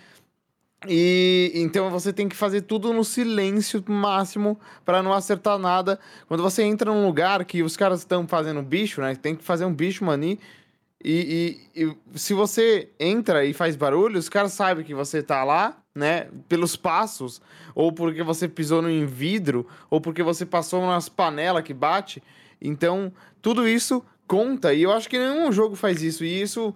E 0.88 1.52
então 1.56 1.90
você 1.90 2.14
tem 2.14 2.28
que 2.30 2.36
fazer 2.36 2.62
tudo 2.62 2.94
no 2.94 3.04
silêncio 3.04 3.84
máximo 3.88 4.60
para 4.84 5.02
não 5.02 5.14
acertar 5.14 5.58
nada. 5.58 6.00
Quando 6.28 6.44
você 6.44 6.64
entra 6.64 6.92
num 6.92 7.06
lugar 7.06 7.44
que 7.46 7.64
os 7.64 7.76
caras 7.76 8.00
estão 8.00 8.28
fazendo 8.28 8.62
bicho, 8.62 9.02
né? 9.02 9.16
Tem 9.16 9.36
que 9.36 9.44
fazer 9.44 9.66
um 9.66 9.74
bicho 9.74 10.04
mani. 10.06 10.40
E, 11.04 11.60
e- 11.76 11.84
e 12.14 12.20
se 12.20 12.34
você 12.34 12.90
entra 13.00 13.46
e 13.46 13.54
faz 13.54 13.76
barulho, 13.76 14.18
os 14.20 14.30
caras 14.30 14.54
sabem 14.54 14.84
que 14.84 14.94
você 14.94 15.22
tá 15.24 15.44
lá, 15.44 15.78
né? 15.96 16.28
Pelos 16.50 16.76
passos, 16.76 17.42
ou 17.74 17.92
porque 17.92 18.22
você 18.22 18.48
pisou 18.48 18.88
em 18.90 19.06
vidro, 19.06 19.66
ou 19.90 20.02
porque 20.02 20.22
você 20.22 20.46
passou 20.46 20.86
nas 20.86 21.08
panelas 21.08 21.64
que 21.64 21.74
bate. 21.74 22.22
Então, 22.62 23.12
tudo 23.42 23.68
isso 23.68 24.04
conta. 24.28 24.74
E 24.74 24.84
eu 24.84 24.92
acho 24.92 25.08
que 25.10 25.18
nenhum 25.18 25.52
jogo 25.54 25.76
faz 25.76 26.04
isso. 26.04 26.26
E 26.26 26.42
isso 26.42 26.76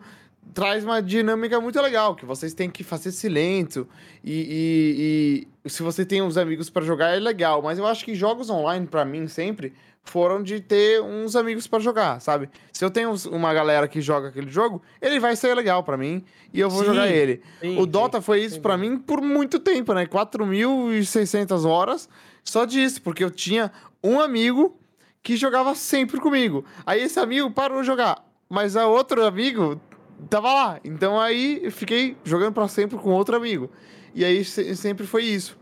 traz 0.53 0.83
uma 0.83 1.01
dinâmica 1.01 1.59
muito 1.59 1.79
legal, 1.81 2.15
que 2.15 2.25
vocês 2.25 2.53
têm 2.53 2.69
que 2.69 2.83
fazer 2.83 3.11
silêncio. 3.11 3.87
E, 4.23 5.45
e- 5.45 5.47
e 5.65 5.69
se 5.69 5.83
você 5.83 6.05
tem 6.05 6.21
uns 6.21 6.37
amigos 6.37 6.69
para 6.69 6.85
jogar, 6.85 7.09
é 7.15 7.19
legal. 7.19 7.61
Mas 7.61 7.77
eu 7.77 7.85
acho 7.85 8.05
que 8.05 8.15
jogos 8.15 8.49
online, 8.49 8.87
para 8.87 9.03
mim, 9.05 9.27
sempre 9.27 9.73
foram 10.09 10.41
de 10.41 10.59
ter 10.59 11.01
uns 11.01 11.35
amigos 11.35 11.67
para 11.67 11.79
jogar, 11.79 12.19
sabe? 12.19 12.49
Se 12.73 12.83
eu 12.83 12.89
tenho 12.89 13.13
uma 13.31 13.53
galera 13.53 13.87
que 13.87 14.01
joga 14.01 14.29
aquele 14.29 14.49
jogo, 14.49 14.81
ele 15.01 15.19
vai 15.19 15.35
ser 15.35 15.53
legal 15.55 15.83
para 15.83 15.95
mim 15.97 16.23
e 16.53 16.59
eu 16.59 16.69
vou 16.69 16.79
Sim, 16.81 16.85
jogar 16.87 17.07
ele. 17.07 17.41
sim, 17.61 17.77
o 17.77 17.83
sim, 17.83 17.89
Dota 17.89 18.21
foi 18.21 18.41
isso 18.43 18.59
para 18.59 18.77
mim 18.77 18.97
por 18.97 19.21
muito 19.21 19.59
tempo, 19.59 19.93
né? 19.93 20.05
4.600 20.05 21.65
horas 21.65 22.09
só 22.43 22.65
disso, 22.65 23.01
porque 23.01 23.23
eu 23.23 23.29
tinha 23.31 23.71
um 24.03 24.19
amigo 24.19 24.77
que 25.21 25.35
jogava 25.37 25.75
sempre 25.75 26.19
comigo. 26.19 26.65
Aí 26.85 27.01
esse 27.01 27.19
amigo 27.19 27.51
parou 27.51 27.81
de 27.81 27.87
jogar, 27.87 28.23
mas 28.49 28.75
a 28.75 28.87
outro 28.87 29.23
amigo 29.25 29.79
tava 30.29 30.51
lá. 30.53 30.79
Então 30.83 31.19
aí 31.19 31.59
eu 31.63 31.71
fiquei 31.71 32.17
jogando 32.23 32.53
para 32.53 32.67
sempre 32.67 32.97
com 32.97 33.11
outro 33.11 33.35
amigo. 33.35 33.69
E 34.15 34.25
aí 34.25 34.43
se- 34.43 34.75
sempre 34.75 35.05
foi 35.05 35.23
isso. 35.23 35.57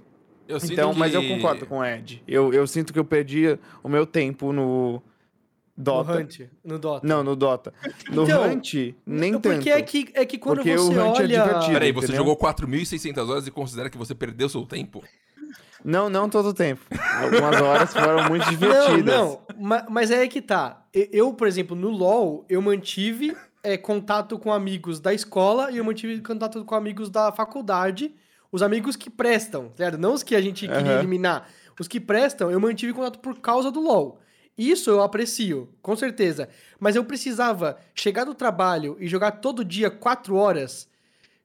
Eu 0.47 0.59
sinto 0.59 0.73
Então, 0.73 0.93
mas 0.93 1.13
eu 1.13 1.21
que- 1.21 1.27
concordo 1.29 1.65
com 1.65 1.79
o 1.79 1.85
Ed. 1.85 2.23
Eu, 2.27 2.53
eu 2.53 2.65
sinto 2.67 2.93
que 2.93 2.99
eu 2.99 3.05
perdi 3.05 3.57
o 3.83 3.89
meu 3.89 4.05
tempo 4.05 4.53
no 4.53 4.93
No 5.75 5.83
Dota. 5.83 6.13
Hunt, 6.17 6.39
no 6.63 6.79
Dota. 6.79 7.05
Não, 7.07 7.23
no 7.23 7.35
Dota. 7.35 7.73
No 8.09 8.23
Então, 8.23 8.43
Hunt, 8.51 8.73
nem 9.05 9.33
porque 9.39 9.69
tanto. 9.69 9.69
é 9.69 9.81
que, 9.81 10.09
é 10.13 10.25
que 10.25 10.37
quando 10.37 10.57
Porque 10.57 10.73
o 10.75 10.77
você 10.85 10.91
Hunt 10.93 10.97
é 10.97 11.01
olha... 11.23 11.27
divertido. 11.27 11.73
Peraí, 11.73 11.91
você 11.91 12.05
entendeu? 12.07 12.25
jogou 12.25 12.37
4.600 12.37 13.29
horas 13.29 13.45
e 13.47 13.51
considera 13.51 13.89
que 13.89 13.97
você 13.97 14.15
perdeu 14.15 14.49
seu 14.49 14.65
tempo? 14.65 15.03
Não, 15.85 16.09
não 16.09 16.27
todo 16.27 16.47
o 16.49 16.53
tempo. 16.53 16.81
Algumas 17.21 17.61
horas 17.61 17.93
foram 17.93 18.27
muito 18.27 18.49
divertidas. 18.49 19.05
Não, 19.05 19.41
não, 19.55 19.63
ma- 19.67 19.85
mas 19.89 20.09
é 20.09 20.21
aí 20.21 20.27
que 20.27 20.41
tá. 20.41 20.83
Eu, 20.93 21.31
por 21.33 21.47
exemplo, 21.47 21.75
no 21.75 21.89
LoL, 21.89 22.43
eu 22.49 22.59
mantive 22.61 23.37
é, 23.63 23.77
contato 23.77 24.39
com 24.39 24.51
amigos 24.51 24.99
da 24.99 25.13
escola 25.13 25.69
e 25.71 25.77
eu 25.77 25.83
mantive 25.85 26.19
contato 26.21 26.65
com 26.65 26.73
amigos 26.73 27.09
da 27.11 27.31
faculdade. 27.31 28.11
Os 28.51 28.61
amigos 28.61 28.95
que 28.95 29.09
prestam, 29.09 29.71
certo? 29.75 29.97
Não 29.97 30.13
os 30.13 30.23
que 30.23 30.35
a 30.35 30.41
gente 30.41 30.67
queria 30.67 30.99
eliminar. 30.99 31.49
Os 31.79 31.87
que 31.87 31.99
prestam, 31.99 32.49
eu 32.49 32.59
mantive 32.59 32.93
contato 32.93 33.19
por 33.19 33.39
causa 33.39 33.71
do 33.71 33.79
LoL. 33.79 34.19
Isso 34.57 34.89
eu 34.89 35.03
aprecio, 35.03 35.69
com 35.81 35.95
certeza. 35.95 36.49
Mas 36.79 36.95
eu 36.95 37.03
precisava 37.03 37.77
chegar 37.93 38.23
do 38.23 38.33
trabalho 38.33 38.97
e 38.99 39.07
jogar 39.07 39.31
todo 39.33 39.63
dia 39.63 39.91
quatro 39.91 40.35
horas. 40.35 40.89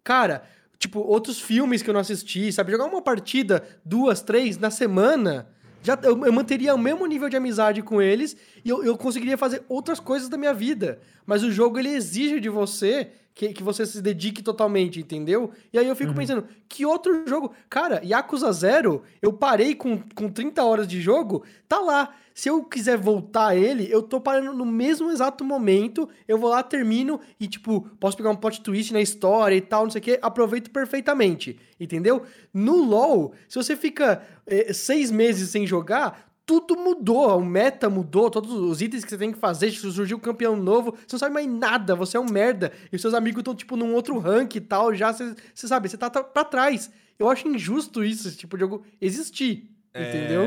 Cara, 0.03 0.43
tipo, 0.79 1.01
outros 1.01 1.39
filmes 1.39 1.83
que 1.83 1.91
eu 1.91 1.95
não 1.95 2.01
assisti, 2.01 2.51
sabe? 2.51 2.73
Jogar 2.73 2.87
uma 2.87 3.03
partida, 3.03 3.63
duas, 3.85 4.23
três, 4.23 4.57
na 4.57 4.71
semana. 4.71 5.49
Já, 5.83 5.99
eu, 6.03 6.25
eu 6.25 6.33
manteria 6.33 6.75
o 6.75 6.79
mesmo 6.79 7.05
nível 7.07 7.29
de 7.29 7.37
amizade 7.37 7.83
com 7.83 8.01
eles 8.01 8.37
e 8.65 8.69
eu, 8.69 8.85
eu 8.85 8.97
conseguiria 8.97 9.37
fazer 9.37 9.63
outras 9.69 9.99
coisas 9.99 10.29
da 10.29 10.39
minha 10.39 10.55
vida. 10.55 11.01
Mas 11.27 11.43
o 11.43 11.51
jogo, 11.51 11.79
ele 11.79 11.91
exige 11.91 12.41
de 12.41 12.49
você 12.49 13.11
que, 13.35 13.53
que 13.53 13.63
você 13.63 13.87
se 13.87 14.01
dedique 14.01 14.43
totalmente, 14.43 15.01
entendeu? 15.01 15.51
E 15.73 15.79
aí 15.79 15.89
eu 15.89 15.97
fico 15.97 16.15
pensando, 16.15 16.47
que 16.69 16.85
outro 16.85 17.27
jogo? 17.27 17.53
Cara, 17.69 18.03
Yakuza 18.05 18.53
Zero, 18.53 19.03
eu 19.21 19.33
parei 19.33 19.75
com, 19.75 20.03
com 20.15 20.29
30 20.29 20.63
horas 20.63 20.87
de 20.87 21.01
jogo, 21.01 21.45
tá 21.67 21.79
lá. 21.79 22.15
Se 22.35 22.49
eu 22.49 22.65
quiser 22.65 22.97
voltar 22.97 23.49
a 23.49 23.57
ele, 23.57 23.87
eu 23.91 24.03
tô 24.03 24.21
parando 24.21 24.53
no 24.53 24.65
mesmo 24.65 25.11
exato 25.11 25.45
momento, 25.45 26.09
eu 26.27 26.39
vou 26.39 26.51
lá, 26.51 26.63
termino 26.63 27.21
e, 27.39 27.47
tipo, 27.47 27.83
posso 28.01 28.17
pegar 28.17 28.31
um 28.31 28.37
plot 28.37 28.61
twist 28.61 28.93
na 28.93 29.01
história 29.01 29.55
e 29.55 29.61
tal, 29.61 29.85
não 29.85 29.91
sei 29.91 30.01
o 30.01 30.03
que, 30.03 30.19
aproveito 30.23 30.71
perfeitamente, 30.71 31.59
entendeu? 31.79 32.23
No 32.53 32.77
LoL, 32.77 33.35
se 33.49 33.57
você 33.57 33.77
fica 33.77 34.23
eh, 34.47 34.73
seis 34.73 35.11
meses 35.11 35.51
sem 35.51 35.67
jogar, 35.67 36.33
tudo 36.45 36.77
mudou, 36.77 37.39
o 37.39 37.45
meta 37.45 37.89
mudou, 37.89 38.31
todos 38.31 38.53
os 38.53 38.83
itens 38.83 39.05
que 39.05 39.11
você 39.11 39.19
tem 39.19 39.33
que 39.33 39.39
fazer, 39.39 39.71
surgiu 39.71 40.17
um 40.17 40.21
campeão 40.21 40.57
novo, 40.57 40.93
você 41.07 41.15
não 41.15 41.19
sabe 41.21 41.35
mais 41.35 41.47
nada, 41.47 41.95
você 41.95 42.17
é 42.17 42.21
um 42.21 42.31
merda, 42.31 42.73
e 42.93 42.99
seus 42.99 43.15
amigos 43.15 43.41
estão, 43.41 43.55
tipo, 43.55 43.77
num 43.77 43.95
outro 43.95 44.19
rank 44.19 44.57
e 44.57 44.61
tal, 44.61 44.95
já, 44.95 45.13
você, 45.13 45.35
sabe, 45.55 45.89
você 45.89 45.97
tá, 45.97 46.11
tá 46.11 46.23
pra 46.23 46.45
trás. 46.45 46.91
Eu 47.19 47.29
acho 47.31 47.47
injusto 47.47 48.03
isso, 48.03 48.27
esse 48.27 48.37
tipo 48.37 48.57
de 48.57 48.63
jogo 48.63 48.85
existir, 49.01 49.71
entendeu? 49.95 50.43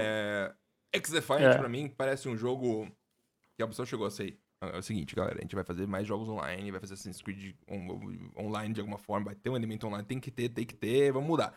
É... 0.95 0.97
X-Defiant, 0.97 1.41
É. 1.41 1.57
pra 1.57 1.69
mim, 1.69 1.87
parece 1.95 2.27
um 2.29 2.35
jogo 2.37 2.87
que 3.55 3.63
a 3.63 3.67
pessoa 3.67 3.85
chegou 3.85 4.05
a 4.05 4.11
ser. 4.11 4.37
É 4.61 4.77
o 4.77 4.81
seguinte, 4.81 5.13
galera, 5.15 5.37
a 5.37 5.41
gente 5.41 5.53
vai 5.53 5.63
fazer 5.63 5.85
mais 5.85 6.07
jogos 6.07 6.27
online, 6.29 6.71
vai 6.71 6.79
fazer 6.79 6.93
Assassin's 6.95 7.21
Creed 7.21 7.53
on- 7.69 8.31
online 8.37 8.73
de 8.73 8.79
alguma 8.79 8.97
forma, 8.97 9.25
vai 9.27 9.35
ter 9.35 9.49
um 9.49 9.55
elemento 9.55 9.85
online, 9.85 10.03
tem 10.05 10.19
que 10.19 10.31
ter, 10.31 10.49
tem 10.49 10.65
que 10.65 10.73
ter, 10.73 11.11
vamos 11.11 11.27
mudar. 11.27 11.53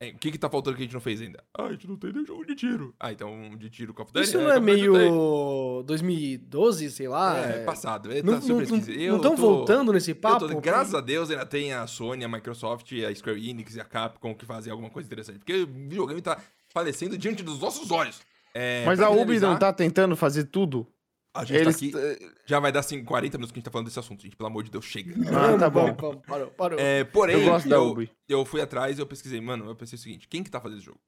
É, 0.00 0.08
o 0.08 0.18
que 0.18 0.32
que 0.32 0.38
tá 0.38 0.50
faltando 0.50 0.76
que 0.76 0.82
a 0.82 0.86
gente 0.86 0.94
não 0.94 1.00
fez 1.00 1.20
ainda? 1.20 1.44
Ah, 1.56 1.66
a 1.66 1.70
gente 1.72 1.86
não 1.86 1.96
tem 1.96 2.12
nem 2.12 2.26
jogo 2.26 2.44
de 2.44 2.56
tiro. 2.56 2.92
Ah, 2.98 3.12
então 3.12 3.56
de 3.56 3.70
tiro 3.70 3.94
Call 3.94 4.04
of 4.04 4.12
Duty? 4.12 4.24
Isso 4.26 4.36
não 4.36 4.50
é 4.50 4.56
of 4.58 4.66
Duty 4.66 4.80
tem. 4.82 4.90
meio 4.90 5.82
2012, 5.86 6.90
sei 6.90 7.06
lá? 7.06 7.38
É, 7.38 7.64
passado. 7.64 8.10
É, 8.10 8.20
Não 8.20 8.34
tá 8.34 8.40
super 8.40 8.62
estão 8.62 8.78
esquisito. 8.78 9.00
Eu 9.00 9.20
tô- 9.20 9.36
voltando 9.36 9.92
nesse 9.92 10.12
papo? 10.12 10.48
tô- 10.48 10.60
graças 10.60 10.94
a 10.94 11.00
Deus 11.00 11.30
ainda 11.30 11.46
tem 11.46 11.72
a 11.72 11.86
Sony, 11.86 12.24
a 12.24 12.28
Microsoft, 12.28 12.90
a 13.08 13.14
Square 13.14 13.48
Enix 13.48 13.76
e 13.76 13.80
a 13.80 13.84
Capcom 13.84 14.34
que 14.34 14.44
fazem 14.44 14.72
alguma 14.72 14.90
coisa 14.90 15.06
interessante. 15.06 15.38
Porque 15.38 15.54
o 15.54 15.66
videogame 15.68 16.20
tá 16.20 16.36
falecendo 16.72 17.16
diante 17.18 17.42
dos 17.42 17.60
nossos 17.60 17.90
olhos. 17.90 18.20
É, 18.54 18.84
Mas 18.84 19.00
a 19.00 19.08
Ubi 19.08 19.20
finalizar, 19.20 19.50
não 19.50 19.58
tá 19.58 19.72
tentando 19.72 20.16
fazer 20.16 20.44
tudo? 20.44 20.86
A 21.34 21.44
gente 21.44 21.60
Eles. 21.60 21.92
tá 21.92 21.98
aqui. 21.98 22.32
Já 22.44 22.60
vai 22.60 22.70
dar 22.70 22.80
assim, 22.80 23.02
40 23.02 23.38
minutos 23.38 23.52
que 23.52 23.58
a 23.58 23.60
gente 23.60 23.64
tá 23.64 23.70
falando 23.70 23.86
desse 23.86 23.98
assunto, 23.98 24.20
gente. 24.22 24.36
Pelo 24.36 24.48
amor 24.48 24.62
de 24.62 24.70
Deus, 24.70 24.84
chega. 24.84 25.14
Ah, 25.30 25.58
tá 25.58 25.70
bom. 25.70 25.94
Parou, 26.26 26.50
parou. 26.50 26.78
É, 26.78 27.04
porém, 27.04 27.36
Eu 27.36 27.44
gosto 27.46 27.68
da 27.68 27.80
Ubi. 27.80 28.10
eu 28.28 28.44
fui 28.44 28.60
atrás 28.60 28.98
e 28.98 29.00
eu 29.00 29.06
pesquisei, 29.06 29.40
mano, 29.40 29.66
eu 29.66 29.74
pensei 29.74 29.96
o 29.96 30.02
seguinte: 30.02 30.28
quem 30.28 30.44
que 30.44 30.50
tá 30.50 30.60
fazendo 30.60 30.78
esse 30.78 30.86
jogo? 30.86 31.00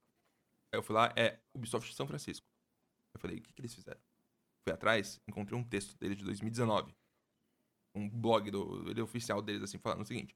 Aí 0.73 0.79
eu 0.79 0.83
fui 0.83 0.95
lá, 0.95 1.13
é 1.15 1.39
Ubisoft 1.55 1.95
São 1.95 2.07
Francisco. 2.07 2.47
Eu 3.15 3.21
falei, 3.21 3.37
o 3.37 3.43
que, 3.43 3.53
que 3.53 3.61
eles 3.61 3.75
fizeram? 3.75 4.01
Fui 4.67 4.73
atrás, 4.75 5.21
encontrei 5.29 5.59
um 5.59 5.63
texto 5.63 5.97
dele 5.99 6.15
de 6.15 6.25
2019. 6.25 6.93
Um 7.95 8.09
blog 8.09 8.51
do, 8.51 8.91
ele 8.91 9.01
é 9.01 9.03
oficial 9.05 9.41
deles, 9.43 9.63
assim, 9.63 9.79
falando 9.79 10.01
o 10.01 10.07
seguinte. 10.07 10.35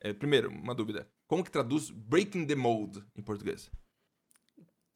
É, 0.00 0.12
primeiro, 0.12 0.50
uma 0.50 0.74
dúvida. 0.74 1.08
Como 1.26 1.42
que 1.42 1.50
traduz 1.50 1.90
Breaking 1.90 2.44
the 2.46 2.54
Mold 2.54 3.02
em 3.16 3.22
português? 3.22 3.70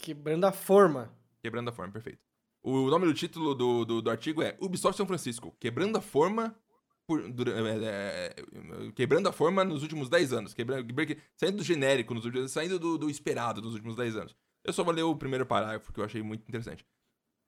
Quebrando 0.02 0.44
a 0.44 0.52
forma. 0.52 1.10
Quebrando 1.40 1.68
a 1.70 1.72
forma, 1.72 1.92
perfeito. 1.92 2.18
O 2.62 2.88
nome 2.90 3.06
do 3.06 3.14
título 3.14 3.54
do, 3.54 3.84
do, 3.84 4.02
do 4.02 4.10
artigo 4.10 4.42
é 4.42 4.56
Ubisoft 4.60 4.96
São 4.96 5.06
Francisco, 5.06 5.54
quebrando 5.58 5.96
a 5.96 6.00
forma 6.00 6.54
por- 7.06 7.28
dura- 7.32 7.52
é, 7.52 8.34
é, 8.38 8.92
quebrando 8.94 9.28
a 9.28 9.32
forma 9.32 9.64
nos 9.64 9.82
últimos 9.82 10.08
10 10.08 10.32
anos. 10.32 10.54
Quebrando, 10.54 10.86
saindo 11.36 11.56
do 11.58 11.64
genérico, 11.64 12.14
últimos, 12.14 12.52
saindo 12.52 12.78
do, 12.78 12.98
do 12.98 13.10
esperado 13.10 13.60
nos 13.62 13.74
últimos 13.74 13.96
10 13.96 14.16
anos. 14.16 14.36
Eu 14.64 14.72
só 14.72 14.84
vou 14.84 14.92
ler 14.94 15.02
o 15.02 15.16
primeiro 15.16 15.44
parágrafo 15.46 15.92
que 15.92 15.98
eu 15.98 16.04
achei 16.04 16.22
muito 16.22 16.42
interessante. 16.48 16.84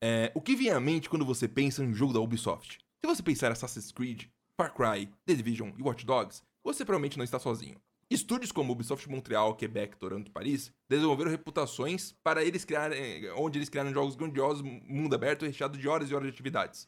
É, 0.03 0.31
o 0.35 0.41
que 0.41 0.55
vem 0.55 0.69
à 0.69 0.79
mente 0.79 1.09
quando 1.09 1.25
você 1.25 1.47
pensa 1.47 1.81
em 1.83 1.87
um 1.87 1.93
jogo 1.93 2.11
da 2.13 2.19
Ubisoft? 2.19 2.79
Se 2.99 3.07
você 3.07 3.23
pensar 3.23 3.51
Assassin's 3.51 3.91
Creed, 3.93 4.25
Far 4.59 4.73
Cry, 4.73 5.09
The 5.25 5.35
Division 5.35 5.71
e 5.77 5.81
Watch 5.81 6.05
Dogs, 6.05 6.43
você 6.63 6.83
provavelmente 6.83 7.17
não 7.17 7.23
está 7.23 7.39
sozinho. 7.39 7.79
Estúdios 8.09 8.51
como 8.51 8.71
Ubisoft 8.71 9.09
Montreal, 9.09 9.55
Quebec, 9.55 9.97
Toronto 9.97 10.27
e 10.27 10.31
Paris 10.31 10.71
desenvolveram 10.87 11.31
reputações 11.31 12.13
para 12.23 12.43
eles 12.43 12.63
criarem, 12.63 13.31
onde 13.31 13.57
eles 13.57 13.67
criaram 13.69 13.91
jogos 13.91 14.15
grandiosos, 14.15 14.61
mundo 14.61 15.15
aberto 15.15 15.45
recheado 15.45 15.77
de 15.77 15.87
horas 15.87 16.09
e 16.09 16.13
horas 16.15 16.27
de 16.27 16.33
atividades. 16.33 16.87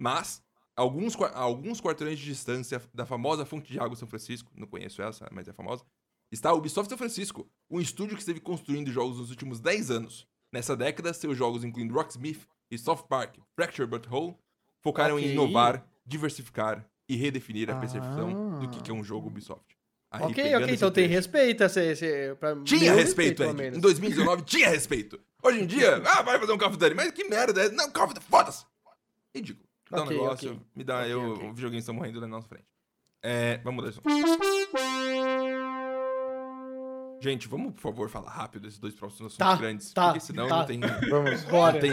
Mas, 0.00 0.42
alguns, 0.74 1.14
alguns 1.34 1.80
quarteirões 1.82 2.18
de 2.18 2.24
distância 2.24 2.80
da 2.94 3.04
famosa 3.04 3.44
Fonte 3.44 3.70
de 3.70 3.78
Água 3.78 3.94
São 3.94 4.08
Francisco, 4.08 4.50
não 4.54 4.66
conheço 4.66 5.02
essa, 5.02 5.28
mas 5.30 5.46
é 5.48 5.52
famosa, 5.52 5.84
está 6.32 6.48
a 6.48 6.54
Ubisoft 6.54 6.88
São 6.88 6.98
Francisco, 6.98 7.46
um 7.70 7.78
estúdio 7.78 8.14
que 8.16 8.22
esteve 8.22 8.40
construindo 8.40 8.90
jogos 8.90 9.18
nos 9.18 9.30
últimos 9.30 9.60
10 9.60 9.90
anos. 9.90 10.26
Nessa 10.50 10.74
década, 10.76 11.12
seus 11.12 11.36
jogos, 11.36 11.62
incluindo 11.64 11.92
Rocksmith 11.94 12.46
e 12.70 12.78
Soft 12.78 13.06
Park, 13.06 13.36
Fracture 13.54 13.86
But 13.88 14.06
Whole, 14.10 14.34
focaram 14.82 15.16
Ok. 15.16 15.26
em 15.28 15.32
inovar, 15.32 15.86
diversificar 16.06 16.88
e 17.08 17.16
redefinir 17.16 17.68
a 17.70 17.78
percepção 17.78 18.54
Ah. 18.54 18.58
do 18.60 18.68
que 18.82 18.90
é 18.90 18.94
um 18.94 19.04
jogo 19.04 19.28
Ubisoft. 19.28 19.76
Aí, 20.16 20.22
ok, 20.22 20.54
ok, 20.56 20.74
então 20.74 20.90
tem 20.90 21.06
respeito. 21.06 21.64
Esse, 21.64 21.80
esse, 21.80 22.34
pra 22.38 22.56
tinha 22.64 22.92
respeito, 22.94 23.38
pelo 23.38 23.50
Ed. 23.50 23.56
menos. 23.58 23.78
Em 23.78 23.80
2019 23.80 24.42
tinha 24.42 24.68
respeito. 24.68 25.18
Hoje 25.42 25.60
em 25.62 25.66
dia, 25.66 25.96
ah, 26.06 26.22
vai 26.22 26.38
fazer 26.38 26.52
um 26.52 26.58
Call 26.58 26.68
of 26.68 26.76
Duty. 26.78 26.94
Mas 26.94 27.10
que 27.12 27.24
merda. 27.24 27.62
é- 27.64 27.68
Não, 27.70 27.90
Call 27.90 28.04
of 28.06 28.14
Duty, 28.14 28.26
foda-se. 28.26 28.64
Ridículo. 29.34 29.66
Dá 29.90 29.98
um 30.00 30.04
Ok, 30.04 30.16
negócio, 30.16 30.50
ok. 30.52 30.62
me 30.74 30.84
dá, 30.84 31.00
Ok, 31.00 31.12
eu, 31.12 31.20
ok. 31.32 31.48
o 31.48 31.52
videogame 31.54 31.78
está 31.80 31.92
morrendo 31.92 32.20
na 32.20 32.26
nossa 32.28 32.48
frente. 32.48 32.64
É, 33.22 33.58
vamos 33.64 33.76
mudar 33.84 33.90
isso. 33.90 34.00
Gente, 37.20 37.48
vamos, 37.48 37.72
por 37.74 37.80
favor, 37.80 38.08
falar 38.10 38.30
rápido 38.30 38.62
desses 38.62 38.78
dois 38.78 38.94
próximos 38.94 39.32
assuntos 39.32 39.38
Tá, 39.38 39.56
grandes. 39.56 39.92
tá, 39.92 40.04
porque 40.12 40.20
senão 40.20 40.46
tá. 40.48 40.58
não 40.58 40.66
tem... 40.66 40.80
Vamos, 41.08 41.44
Bora. 41.44 41.72
Não 41.74 41.80
tem... 41.80 41.90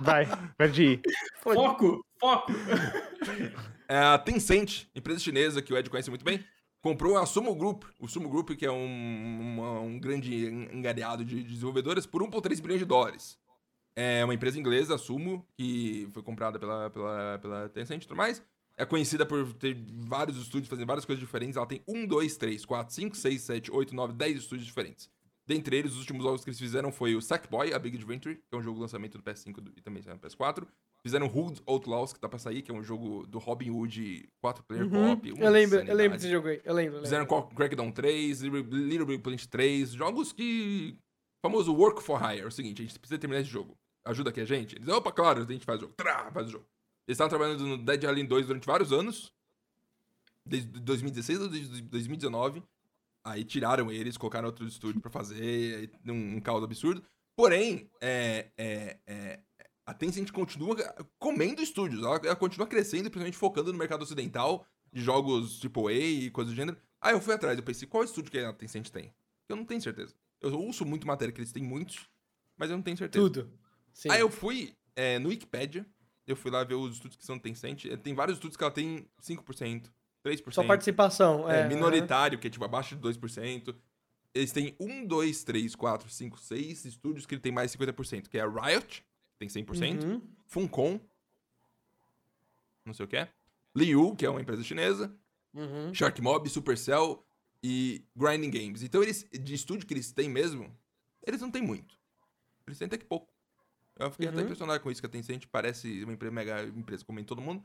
vai, 0.00 0.26
pode 0.56 0.82
ir. 0.82 1.00
Foco, 1.42 2.04
foco. 2.18 2.52
É, 3.88 3.98
a 3.98 4.18
Tencent, 4.18 4.84
empresa 4.94 5.20
chinesa 5.20 5.60
que 5.62 5.72
o 5.72 5.76
Ed 5.76 5.88
conhece 5.90 6.08
muito 6.10 6.24
bem, 6.24 6.44
comprou 6.80 7.16
a 7.16 7.26
Sumo 7.26 7.54
Group, 7.54 7.84
o 7.98 8.08
Sumo 8.08 8.28
Group, 8.28 8.50
que 8.50 8.66
é 8.66 8.70
um, 8.70 9.40
uma- 9.40 9.80
um 9.80 9.98
grande 9.98 10.34
engareado 10.72 11.24
de 11.24 11.42
desenvolvedoras, 11.42 12.06
por 12.06 12.22
1,3 12.22 12.60
bilhões 12.60 12.80
de 12.80 12.86
dólares. 12.86 13.38
É 13.94 14.24
uma 14.24 14.34
empresa 14.34 14.58
inglesa, 14.58 14.94
a 14.94 14.98
Sumo, 14.98 15.46
que 15.54 16.08
foi 16.12 16.22
comprada 16.22 16.58
pela, 16.58 16.88
pela, 16.90 17.38
pela 17.40 17.68
Tencent 17.68 18.02
e 18.02 18.06
tudo 18.06 18.16
mais. 18.16 18.42
É 18.74 18.86
conhecida 18.86 19.26
por 19.26 19.52
ter 19.52 19.76
vários 20.06 20.38
estúdios, 20.38 20.68
fazendo 20.68 20.86
várias 20.86 21.04
coisas 21.04 21.20
diferentes. 21.22 21.56
Ela 21.58 21.66
tem 21.66 21.82
1, 21.86 22.06
2, 22.06 22.36
3, 22.38 22.64
4, 22.64 22.94
5, 22.94 23.14
6, 23.16 23.40
7, 23.42 23.70
8, 23.70 23.94
9, 23.94 24.14
10 24.14 24.38
estúdios 24.38 24.66
diferentes. 24.66 25.10
Dentre 25.46 25.76
eles, 25.76 25.92
os 25.92 25.98
últimos 25.98 26.22
jogos 26.22 26.44
que 26.44 26.50
eles 26.50 26.58
fizeram 26.58 26.92
foi 26.92 27.16
o 27.16 27.20
Sackboy, 27.20 27.72
A 27.74 27.78
Big 27.78 27.96
Adventure, 27.96 28.36
que 28.36 28.54
é 28.54 28.56
um 28.56 28.62
jogo 28.62 28.76
de 28.76 28.82
lançamento 28.82 29.18
do 29.18 29.24
PS5 29.24 29.60
do- 29.60 29.72
e 29.76 29.80
também 29.80 30.00
saiu 30.02 30.14
no 30.14 30.20
PS4. 30.20 30.66
Fizeram 31.02 31.26
Hood 31.26 31.60
Outlaws, 31.66 32.12
que 32.12 32.20
tá 32.20 32.28
pra 32.28 32.38
sair, 32.38 32.62
que 32.62 32.70
é 32.70 32.74
um 32.74 32.82
jogo 32.82 33.26
do 33.26 33.38
Robin 33.40 33.70
Hood 33.70 34.28
4-player 34.40 34.84
Uhum, 34.84 35.16
co-op. 35.16 35.28
eu 35.40 35.50
lembro, 35.50 35.80
eu 35.80 35.94
lembro 35.96 36.16
desse 36.16 36.30
jogo 36.30 36.46
aí. 36.46 36.60
Eu 36.64 36.72
lembro. 36.74 36.98
eu 36.98 37.02
Fizeram 37.02 37.24
lembro. 37.24 37.42
Crack- 37.42 37.56
Crackdown 37.56 37.90
3, 37.90 38.40
Little 38.42 38.60
Little 38.62 39.06
Big 39.06 39.22
Planet 39.22 39.44
3, 39.46 39.90
jogos 39.90 40.32
que... 40.32 40.96
Famoso 41.44 41.74
work 41.74 42.00
for 42.00 42.20
hire. 42.22 42.42
É 42.42 42.46
o 42.46 42.50
seguinte, 42.52 42.80
a 42.80 42.84
gente 42.84 42.96
precisa 43.00 43.18
terminar 43.18 43.40
esse 43.40 43.50
jogo. 43.50 43.76
Ajuda 44.04 44.30
aqui 44.30 44.40
a 44.40 44.44
gente? 44.44 44.76
Eles, 44.76 44.86
opa, 44.88 45.10
claro, 45.10 45.42
a 45.42 45.44
gente 45.52 45.64
faz 45.64 45.78
o 45.78 45.82
jogo. 45.82 45.94
Trá, 45.96 46.30
faz 46.30 46.46
o 46.46 46.50
jogo. 46.50 46.64
Eles 47.08 47.16
estavam 47.16 47.30
trabalhando 47.30 47.66
no 47.66 47.76
Dead 47.78 48.00
Island 48.04 48.28
2 48.28 48.46
durante 48.46 48.64
vários 48.64 48.92
anos. 48.92 49.32
Desde 50.46 50.68
2016 50.68 51.40
ou 51.40 51.48
desde 51.48 51.82
2019. 51.82 52.62
Aí 53.24 53.44
tiraram 53.44 53.90
eles, 53.90 54.16
colocaram 54.16 54.46
outro 54.46 54.66
estúdio 54.66 55.00
pra 55.00 55.10
fazer, 55.10 55.90
um, 56.06 56.36
um 56.36 56.40
caos 56.40 56.64
absurdo. 56.64 57.04
Porém, 57.36 57.88
é, 58.00 58.50
é, 58.58 58.98
é, 59.06 59.40
a 59.86 59.94
Tencent 59.94 60.30
continua 60.32 60.76
comendo 61.18 61.62
estúdios. 61.62 62.02
Ela, 62.02 62.20
ela 62.24 62.36
continua 62.36 62.66
crescendo, 62.66 63.04
principalmente 63.04 63.36
focando 63.36 63.72
no 63.72 63.78
mercado 63.78 64.02
ocidental, 64.02 64.66
de 64.92 65.00
jogos 65.00 65.60
AAA 65.64 65.92
e 65.92 66.30
coisas 66.30 66.52
do 66.52 66.56
gênero. 66.56 66.76
Aí 67.00 67.14
eu 67.14 67.20
fui 67.20 67.34
atrás, 67.34 67.56
eu 67.56 67.64
pensei, 67.64 67.88
qual 67.88 68.04
estúdio 68.04 68.30
que 68.30 68.38
a 68.38 68.52
Tencent 68.52 68.90
tem? 68.90 69.12
Eu 69.48 69.56
não 69.56 69.64
tenho 69.64 69.80
certeza. 69.80 70.14
Eu 70.40 70.52
ouço 70.58 70.84
muito 70.84 71.06
matéria 71.06 71.32
que 71.32 71.40
eles 71.40 71.52
têm 71.52 71.62
muitos, 71.62 72.08
mas 72.56 72.70
eu 72.70 72.76
não 72.76 72.82
tenho 72.82 72.96
certeza. 72.96 73.24
Tudo. 73.24 73.50
Sim. 73.92 74.10
Aí 74.10 74.20
eu 74.20 74.30
fui 74.30 74.74
é, 74.94 75.18
no 75.18 75.28
Wikipedia, 75.28 75.86
eu 76.26 76.36
fui 76.36 76.50
lá 76.50 76.64
ver 76.64 76.74
os 76.74 76.94
estúdios 76.94 77.16
que 77.16 77.24
são 77.24 77.38
Tencent. 77.38 77.84
Tem 78.02 78.14
vários 78.14 78.36
estúdios 78.36 78.56
que 78.56 78.64
ela 78.64 78.72
tem 78.72 79.06
5%, 79.20 79.90
3%. 80.24 80.52
Só 80.52 80.64
participação. 80.64 81.50
É, 81.50 81.62
É, 81.62 81.68
minoritário, 81.68 82.38
que 82.38 82.46
é 82.46 82.50
tipo 82.50 82.64
abaixo 82.64 82.94
de 82.96 83.00
2%. 83.02 83.74
Eles 84.34 84.50
têm 84.52 84.74
1, 84.80 85.06
2, 85.06 85.44
3, 85.44 85.74
4, 85.74 86.08
5, 86.08 86.38
6 86.38 86.84
estúdios 86.86 87.26
que 87.26 87.34
ele 87.34 87.42
tem 87.42 87.52
mais 87.52 87.70
50%, 87.76 88.28
que 88.28 88.38
é 88.38 88.40
a 88.40 88.48
Riot, 88.48 89.02
que 89.32 89.38
tem 89.38 89.48
100%, 89.48 90.04
Uhum. 90.04 90.22
Funcom, 90.46 91.00
não 92.84 92.94
sei 92.94 93.04
o 93.04 93.08
que 93.08 93.16
é, 93.16 93.28
Liu, 93.74 94.14
que 94.16 94.24
é 94.26 94.30
uma 94.30 94.40
empresa 94.40 94.62
chinesa, 94.62 95.14
Uhum. 95.54 95.92
Shark 95.92 96.20
Mob, 96.22 96.48
Supercell 96.48 97.22
e 97.62 98.02
Grinding 98.16 98.50
Games. 98.50 98.82
Então 98.82 99.02
eles, 99.02 99.26
de 99.30 99.54
estúdio 99.54 99.86
que 99.86 99.92
eles 99.92 100.10
têm 100.12 100.28
mesmo, 100.28 100.74
eles 101.26 101.40
não 101.40 101.50
têm 101.50 101.62
muito. 101.62 101.94
Eles 102.66 102.78
têm 102.78 102.86
até 102.86 102.96
que 102.96 103.04
pouco. 103.04 103.30
Eu 103.98 104.10
fiquei 104.10 104.28
até 104.28 104.38
Uhum. 104.38 104.42
impressionado 104.44 104.80
com 104.80 104.90
isso, 104.90 105.00
que 105.02 105.06
a 105.06 105.10
Tencent 105.10 105.44
parece 105.52 106.02
uma 106.04 106.12
empresa 106.14 106.32
mega 106.34 106.62
empresa 106.64 107.04
como 107.04 107.20
em 107.20 107.24
todo 107.24 107.42
mundo. 107.42 107.62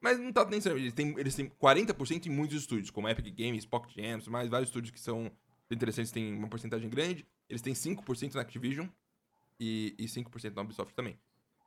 Mas 0.00 0.18
não 0.18 0.32
tá 0.32 0.44
nem 0.46 0.60
sendo. 0.60 0.78
Eles 0.78 0.94
têm, 0.94 1.14
eles 1.18 1.34
têm 1.34 1.48
40% 1.48 2.26
em 2.26 2.30
muitos 2.30 2.56
estúdios, 2.56 2.90
como 2.90 3.08
Epic 3.08 3.34
Games, 3.36 3.66
Pocket 3.66 3.94
Games, 3.94 4.26
mais 4.28 4.48
vários 4.48 4.70
estúdios 4.70 4.90
que 4.90 5.00
são 5.00 5.30
interessantes, 5.70 6.10
têm 6.10 6.34
uma 6.34 6.48
porcentagem 6.48 6.88
grande. 6.88 7.26
Eles 7.48 7.60
têm 7.60 7.74
5% 7.74 8.34
na 8.34 8.40
Activision 8.40 8.86
e, 9.58 9.94
e 9.98 10.06
5% 10.06 10.54
na 10.54 10.62
Ubisoft 10.62 10.94
também. 10.94 11.18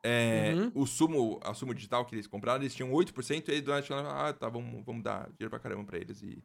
É, 0.02 0.52
Uhum. 0.54 0.72
O 0.74 0.86
Sumo, 0.86 1.40
a 1.42 1.54
Sumo 1.54 1.74
Digital 1.74 2.04
que 2.04 2.14
eles 2.14 2.26
compraram, 2.26 2.60
eles 2.60 2.74
tinham 2.74 2.90
8%, 2.90 3.48
e 3.48 3.52
aí 3.52 3.60
Donald 3.62 3.88
falaram, 3.88 4.10
ah, 4.10 4.32
tá, 4.34 4.48
vamos, 4.50 4.84
vamos 4.84 5.02
dar 5.02 5.30
dinheiro 5.30 5.48
pra 5.48 5.58
caramba 5.58 5.82
pra 5.84 5.96
eles 5.96 6.22
e, 6.22 6.44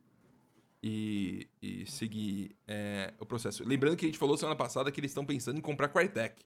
e, 0.81 1.49
e 1.61 1.85
seguir 1.85 2.55
é, 2.65 3.13
o 3.19 3.25
processo. 3.25 3.67
Lembrando 3.67 3.97
que 3.97 4.05
a 4.05 4.07
gente 4.07 4.17
falou 4.17 4.37
semana 4.37 4.55
passada 4.55 4.89
que 4.91 4.99
eles 4.99 5.11
estão 5.11 5.25
pensando 5.25 5.57
em 5.57 5.61
comprar 5.61 5.89
Crytek. 5.89 6.41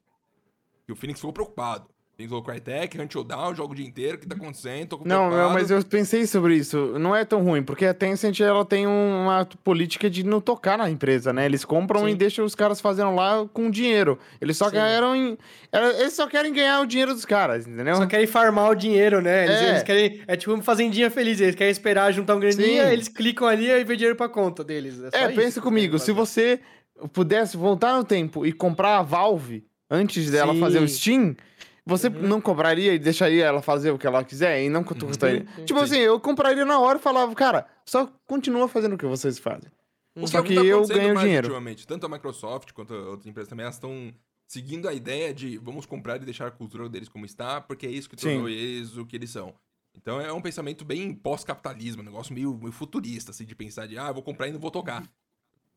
E 0.87 0.91
o 0.91 0.95
Phoenix 0.95 1.19
ficou 1.19 1.31
preocupado. 1.31 1.87
O 2.13 2.15
Phoenix 2.15 2.29
falou 2.29 2.43
Crytek, 2.43 3.01
Hunt 3.01 3.11
Showdown, 3.11 3.55
jogo 3.55 3.73
o 3.73 3.75
dia 3.75 3.87
inteiro, 3.87 4.17
o 4.17 4.19
que 4.19 4.27
tá 4.27 4.35
acontecendo, 4.35 4.87
tô 4.87 5.01
Não, 5.03 5.31
não, 5.31 5.49
mas 5.51 5.71
eu 5.71 5.83
pensei 5.83 6.27
sobre 6.27 6.55
isso. 6.55 6.93
Não 6.99 7.15
é 7.15 7.25
tão 7.25 7.41
ruim, 7.43 7.63
porque 7.63 7.87
a 7.87 7.93
Tencent 7.93 8.39
ela 8.39 8.63
tem 8.63 8.85
uma 8.85 9.47
política 9.63 10.07
de 10.11 10.23
não 10.23 10.39
tocar 10.39 10.77
na 10.77 10.87
empresa, 10.91 11.33
né? 11.33 11.43
Eles 11.45 11.65
compram 11.65 12.01
Sim. 12.01 12.09
e 12.11 12.15
deixam 12.15 12.45
os 12.45 12.53
caras 12.53 12.79
fazendo 12.79 13.15
lá 13.15 13.47
com 13.51 13.67
dinheiro. 13.71 14.19
Eles 14.39 14.55
só 14.57 14.65
Sim. 14.65 14.73
querem, 14.75 15.15
em- 15.31 15.37
eles 15.99 16.13
só 16.13 16.27
querem 16.27 16.53
ganhar 16.53 16.81
o 16.81 16.85
dinheiro 16.85 17.15
dos 17.15 17.25
caras, 17.25 17.65
entendeu? 17.65 17.95
Só 17.95 18.05
querem 18.05 18.27
farmar 18.27 18.69
o 18.69 18.75
dinheiro, 18.75 19.19
né? 19.19 19.45
Eles, 19.45 19.55
É. 19.61 19.69
eles 19.69 19.83
querem. 19.83 20.21
É 20.27 20.37
tipo 20.37 20.53
uma 20.53 20.61
fazendinha 20.61 21.09
feliz. 21.09 21.41
Eles 21.41 21.55
querem 21.55 21.71
esperar 21.71 22.11
juntar 22.13 22.35
um 22.35 22.39
graninha, 22.39 22.85
Sim. 22.85 22.93
eles 22.93 23.07
clicam 23.07 23.47
ali 23.47 23.71
e 23.71 23.83
vem 23.83 23.97
dinheiro 23.97 24.15
pra 24.15 24.29
conta 24.29 24.63
deles. 24.63 25.01
É, 25.01 25.09
só 25.09 25.17
É, 25.17 25.25
isso 25.31 25.35
pensa 25.41 25.61
comigo, 25.61 25.97
se 25.97 26.11
você 26.11 26.59
pudesse 27.11 27.57
voltar 27.57 27.97
no 27.97 28.03
tempo 28.03 28.45
e 28.45 28.53
comprar 28.53 28.99
a 28.99 29.01
Valve 29.01 29.65
antes 29.89 30.29
dela 30.29 30.53
Sim. 30.53 30.59
fazer 30.59 30.79
o 30.79 30.87
Steam, 30.87 31.35
você 31.85 32.07
Uhum. 32.07 32.21
não 32.27 32.41
compraria 32.41 32.93
e 32.93 32.99
deixaria 32.99 33.45
ela 33.45 33.61
fazer 33.61 33.91
o 33.91 33.97
que 33.97 34.07
ela 34.07 34.23
quiser 34.23 34.63
e 34.63 34.69
não 34.69 34.83
gostaria? 34.83 35.45
Sim, 35.55 35.65
Tipo 35.65 35.79
sim. 35.79 35.85
assim, 35.85 35.99
eu 35.99 36.19
compraria 36.19 36.63
na 36.65 36.79
hora 36.79 36.97
e 36.97 37.01
falava, 37.01 37.33
cara, 37.35 37.65
só 37.85 38.07
continua 38.25 38.67
fazendo 38.67 38.93
o 38.93 38.97
que 38.97 39.05
vocês 39.05 39.37
fazem. 39.39 39.69
O 40.15 40.27
Só 40.27 40.41
que 40.43 40.53
tá 40.55 40.61
eu 40.63 40.85
ganho 40.87 41.13
mais 41.15 41.21
dinheiro. 41.21 41.47
Ultimamente. 41.47 41.87
Tanto 41.87 42.05
a 42.05 42.09
Microsoft 42.09 42.71
quanto 42.71 42.93
outras 42.93 43.25
empresas 43.25 43.49
também, 43.49 43.63
elas 43.63 43.75
estão 43.75 44.13
seguindo 44.47 44.87
a 44.87 44.93
ideia 44.93 45.33
de 45.33 45.57
vamos 45.57 45.85
comprar 45.87 46.17
e 46.17 46.25
deixar 46.25 46.47
a 46.47 46.51
cultura 46.51 46.87
deles 46.87 47.09
como 47.09 47.25
está, 47.25 47.59
porque 47.59 47.87
é 47.87 47.89
isso 47.89 48.07
que 48.09 48.15
tornou 48.15 48.47
Sim. 48.47 48.53
eles 48.53 48.95
o 48.95 49.05
que 49.05 49.15
eles 49.15 49.31
são. 49.31 49.53
Então 49.95 50.21
é 50.21 50.31
um 50.31 50.41
pensamento 50.41 50.85
bem 50.85 51.13
pós-capitalismo, 51.13 52.01
um 52.01 52.05
negócio 52.05 52.33
meio, 52.33 52.55
meio 52.57 52.71
futurista, 52.71 53.31
assim, 53.31 53.45
de 53.45 53.55
pensar 53.55 53.87
de, 53.87 53.97
ah, 53.97 54.07
eu 54.09 54.13
vou 54.13 54.21
comprar 54.23 54.47
e 54.47 54.51
não 54.51 54.59
vou 54.59 54.69
tocar. 54.71 55.03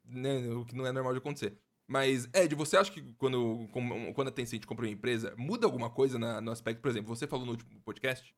Né, 0.05 0.49
o 0.55 0.65
que 0.65 0.77
não 0.77 0.87
é 0.87 0.93
normal 0.93 1.13
de 1.15 1.19
acontecer. 1.19 1.55
Mas, 1.89 2.29
Ed, 2.35 2.55
você 2.55 2.77
acha 2.77 2.91
que 2.91 3.01
quando, 3.17 3.69
quando 4.15 4.29
a 4.29 4.33
Tencent 4.33 4.65
compra 4.65 4.87
uma 4.87 4.91
empresa, 4.93 5.35
muda 5.39 5.67
alguma 5.67 5.89
coisa 5.89 6.19
na- 6.19 6.41
no 6.41 6.51
aspecto, 6.51 6.81
por 6.81 6.89
exemplo, 6.91 7.15
você 7.15 7.27
falou 7.29 7.45
no 7.47 7.53
último 7.53 7.81
podcast 7.83 8.35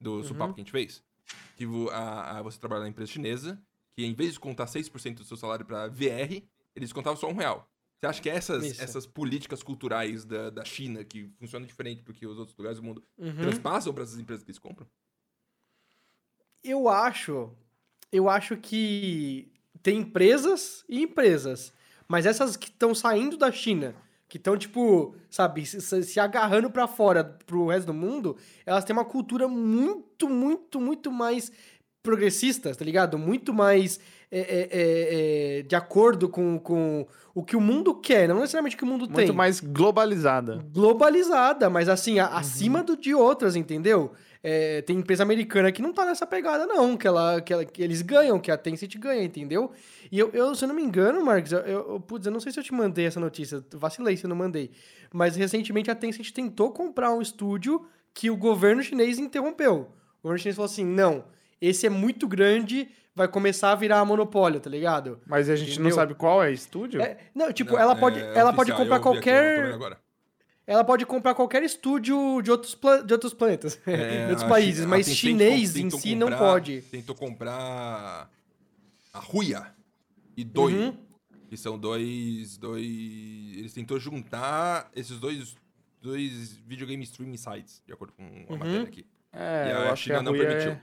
do 0.00 0.16
Uhum. 0.16 0.24
Supapo 0.24 0.54
que 0.54 0.60
a 0.60 0.64
gente 0.64 0.72
fez, 0.72 1.02
que 1.56 1.64
a- 1.92 2.38
a- 2.38 2.42
você 2.42 2.58
trabalha 2.58 2.82
na 2.82 2.88
empresa 2.88 3.10
chinesa, 3.10 3.62
que 3.94 4.04
em 4.04 4.12
vez 4.14 4.34
de 4.34 4.40
contar 4.40 4.66
6% 4.66 5.18
do 5.22 5.24
seu 5.24 5.36
salário 5.36 5.64
pra 5.64 5.88
VR, 5.88 6.46
eles 6.76 6.92
contavam 6.92 7.16
só 7.18 7.28
um 7.28 7.34
real. 7.34 7.66
Você 7.98 8.06
acha 8.06 8.22
que 8.22 8.30
essas, 8.30 8.64
Isso. 8.64 8.82
essas 8.82 9.06
políticas 9.06 9.62
culturais 9.62 10.24
da, 10.24 10.48
da 10.50 10.64
China, 10.64 11.02
que 11.04 11.28
funcionam 11.38 11.66
diferente 11.66 12.02
do 12.02 12.12
que 12.14 12.26
os 12.26 12.38
outros 12.38 12.56
lugares 12.56 12.78
do 12.78 12.84
mundo, 12.84 13.02
Uhum. 13.18 13.34
transpassam 13.36 13.92
para 13.94 14.02
essas 14.04 14.18
empresas 14.18 14.42
que 14.44 14.50
eles 14.50 14.58
compram? 14.58 14.86
Eu 16.62 16.88
acho. 16.88 17.50
Eu 18.12 18.28
acho 18.28 18.56
que 18.56 19.52
tem 19.82 19.98
empresas 20.00 20.84
e 20.88 21.02
empresas. 21.02 21.72
Mas 22.10 22.26
essas 22.26 22.56
que 22.56 22.66
estão 22.68 22.92
saindo 22.92 23.36
da 23.36 23.52
China, 23.52 23.94
que 24.28 24.36
estão, 24.36 24.56
tipo, 24.56 25.14
sabe, 25.30 25.64
se, 25.64 25.80
se- 26.02 26.18
agarrando 26.18 26.68
pra 26.68 26.88
fora 26.88 27.22
pro 27.46 27.68
resto 27.68 27.86
do 27.86 27.94
mundo, 27.94 28.36
elas 28.66 28.84
têm 28.84 28.92
uma 28.94 29.04
cultura 29.04 29.46
muito, 29.46 30.28
muito, 30.28 30.80
muito 30.80 31.12
mais 31.12 31.52
progressista, 32.02 32.74
tá 32.74 32.84
ligado? 32.84 33.16
Muito 33.16 33.54
mais 33.54 34.00
é, 34.28 34.40
é, 34.40 34.68
é, 34.72 35.58
é, 35.58 35.62
de 35.62 35.76
acordo 35.76 36.28
com, 36.28 36.58
com 36.58 37.06
o 37.32 37.44
que 37.44 37.54
o 37.54 37.60
mundo 37.60 37.94
quer, 37.94 38.28
não 38.28 38.40
necessariamente 38.40 38.74
o 38.74 38.78
que 38.78 38.84
o 38.84 38.88
mundo 38.88 39.06
tem 39.06 39.14
Muito 39.26 39.34
mais 39.34 39.60
globalizada. 39.60 40.64
globalizada, 40.72 41.70
mas 41.70 41.88
assim, 41.88 42.18
a- 42.18 42.26
acima 42.26 42.82
do, 42.82 42.96
de 42.96 43.14
outras, 43.14 43.54
entendeu? 43.54 44.12
É, 44.42 44.80
tem 44.82 44.96
empresa 44.96 45.22
americana 45.22 45.70
que 45.70 45.82
não 45.82 45.92
tá 45.92 46.04
nessa 46.06 46.26
pegada, 46.26 46.66
não, 46.66 46.96
que, 46.96 47.06
ela, 47.06 47.40
que, 47.42 47.52
ela- 47.52 47.64
que 47.64 47.82
eles 47.82 48.00
ganham, 48.00 48.38
que 48.40 48.50
a 48.50 48.56
Tencent 48.56 48.96
ganha, 48.96 49.22
entendeu? 49.22 49.70
E 50.10 50.18
eu, 50.18 50.30
eu, 50.32 50.54
se 50.54 50.64
eu 50.64 50.68
não 50.68 50.74
me 50.74 50.82
engano, 50.82 51.22
Marcos, 51.22 51.52
eu, 51.52 51.60
eu, 51.60 52.00
putz, 52.00 52.24
eu 52.24 52.32
não 52.32 52.40
sei 52.40 52.50
se 52.50 52.58
eu 52.58 52.64
te 52.64 52.72
mandei 52.72 53.04
essa 53.06 53.20
notícia, 53.20 53.62
vacilei 53.74 54.16
se 54.16 54.24
eu 54.24 54.28
não 54.28 54.36
mandei, 54.36 54.70
mas 55.12 55.36
recentemente 55.36 55.90
a 55.90 55.94
Tencent 55.94 56.30
tentou 56.32 56.72
comprar 56.72 57.12
um 57.12 57.20
estúdio 57.20 57.86
que 58.14 58.30
o 58.30 58.36
governo 58.36 58.82
chinês 58.82 59.18
interrompeu. 59.18 59.92
O 60.20 60.22
governo 60.22 60.38
chinês 60.38 60.56
falou 60.56 60.70
assim, 60.70 60.86
não, 60.86 61.24
esse 61.60 61.86
é 61.86 61.90
muito 61.90 62.26
grande, 62.26 62.88
vai 63.14 63.28
começar 63.28 63.72
a 63.72 63.74
virar 63.74 64.02
monopólio, 64.06 64.58
tá 64.58 64.70
ligado? 64.70 65.20
Mas 65.26 65.50
a 65.50 65.56
gente 65.56 65.72
não 65.78 65.88
Entendeu? 65.88 65.94
sabe 65.96 66.14
qual 66.14 66.42
é 66.42 66.50
estúdio? 66.50 67.02
É, 67.02 67.18
não, 67.34 67.52
tipo, 67.52 67.72
Não, 67.72 67.78
ela 67.78 67.92
é 67.92 67.96
pode, 67.96 68.20
ela 68.20 68.52
pode 68.54 68.72
oficial, 68.72 68.78
comprar 68.78 69.00
tô 69.00 69.04
vendo 69.04 69.22
qualquer. 69.22 69.98
Ela 70.72 70.84
pode 70.84 71.04
comprar 71.04 71.34
qualquer 71.34 71.62
estúdio 71.64 72.40
de 72.42 72.50
outros, 72.50 72.78
de 73.04 73.12
outros 73.12 73.34
planetas, 73.34 73.80
É, 73.86 74.26
de 74.26 74.30
outros 74.32 74.48
países, 74.48 74.86
mas 74.86 75.06
chinês 75.08 75.74
em 75.76 75.84
tentou 75.84 75.98
si 76.00 76.14
não 76.14 76.28
comprar- 76.28 76.38
pode. 76.38 76.82
Tentou 76.82 77.14
comprar 77.16 78.30
a 79.12 79.18
Ruia 79.18 79.66
e 80.36 80.44
Doi, 80.44 80.72
Uhum. 80.74 80.96
que 81.48 81.56
são 81.56 81.76
dois, 81.78 82.56
dois... 82.56 82.84
Eles 82.84 83.72
tentou 83.74 83.98
juntar 83.98 84.88
esses 84.94 85.18
dois, 85.18 85.56
dois 86.00 86.56
videogame 86.66 87.02
streaming 87.02 87.36
sites, 87.36 87.82
de 87.84 87.92
acordo 87.92 88.12
com 88.12 88.22
a 88.22 88.52
Uhum. 88.52 88.58
matéria 88.58 88.82
aqui. 88.82 89.04
É, 89.32 89.66
E 89.66 89.70
eu 89.72 89.92
a 89.92 89.96
China 89.96 90.18
a 90.18 90.22
não 90.22 90.34
é- 90.34 90.38
permitiu. 90.38 90.78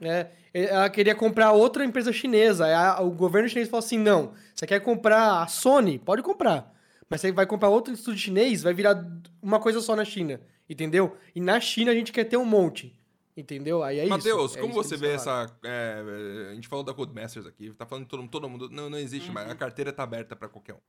É, 0.00 0.28
ela 0.52 0.90
queria 0.90 1.14
comprar 1.14 1.52
outra 1.52 1.84
empresa 1.84 2.12
chinesa. 2.12 2.66
o 3.00 3.10
governo 3.10 3.48
chinês 3.48 3.68
falou 3.68 3.84
assim: 3.84 3.98
não, 3.98 4.32
você 4.54 4.66
quer 4.66 4.80
comprar 4.80 5.42
a 5.42 5.46
Sony? 5.46 5.98
Pode 5.98 6.22
comprar. 6.22 6.72
Mas 7.08 7.20
você 7.20 7.32
vai 7.32 7.46
comprar 7.46 7.68
outro 7.68 7.92
estúdio 7.92 8.20
chinês, 8.20 8.62
vai 8.62 8.74
virar 8.74 9.04
uma 9.42 9.60
coisa 9.60 9.80
só 9.80 9.94
na 9.94 10.04
China. 10.04 10.40
Entendeu? 10.68 11.16
E 11.34 11.40
na 11.40 11.60
China 11.60 11.92
a 11.92 11.94
gente 11.94 12.12
quer 12.12 12.24
ter 12.24 12.36
um 12.36 12.44
monte. 12.44 12.98
Entendeu? 13.36 13.82
Aí 13.82 13.98
é 13.98 14.06
Matheus, 14.06 14.52
isso. 14.52 14.58
é 14.58 14.60
como 14.60 14.72
isso 14.74 14.88
você 14.88 14.96
vê 14.96 15.18
falaram. 15.18 15.44
essa. 15.44 15.58
é, 15.64 16.48
a 16.52 16.54
gente 16.54 16.68
falou 16.68 16.84
da 16.84 16.94
Codemasters 16.94 17.46
aqui, 17.46 17.72
tá 17.72 17.84
falando 17.84 18.04
de 18.04 18.10
todo, 18.10 18.26
todo 18.28 18.48
mundo. 18.48 18.70
Não, 18.70 18.88
não 18.88 18.98
existe 18.98 19.30
mais. 19.30 19.50
A 19.50 19.54
carteira 19.56 19.92
tá 19.92 20.04
aberta 20.04 20.36
pra 20.36 20.48
qualquer 20.48 20.74
um. 20.74 20.80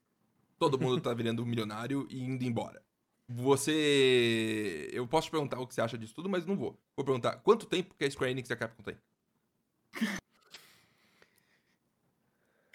Todo 0.59 0.79
mundo 0.79 1.01
tá 1.01 1.13
virando 1.13 1.41
um 1.41 1.45
milionário 1.45 2.07
e 2.09 2.23
indo 2.23 2.43
embora. 2.43 2.81
Você. 3.27 4.89
Eu 4.93 5.07
posso 5.07 5.27
te 5.27 5.31
perguntar 5.31 5.59
o 5.59 5.65
que 5.65 5.73
você 5.73 5.81
acha 5.81 5.97
disso 5.97 6.13
tudo, 6.13 6.29
mas 6.29 6.45
não 6.45 6.55
vou. 6.55 6.79
Vou 6.95 7.03
perguntar 7.03 7.37
quanto 7.37 7.65
tempo 7.65 7.95
que 7.97 8.05
a 8.05 8.11
Square 8.11 8.31
Enix 8.31 8.49
e 8.49 8.53
a 8.53 8.55
Capcom 8.55 8.83
tem? 8.83 8.95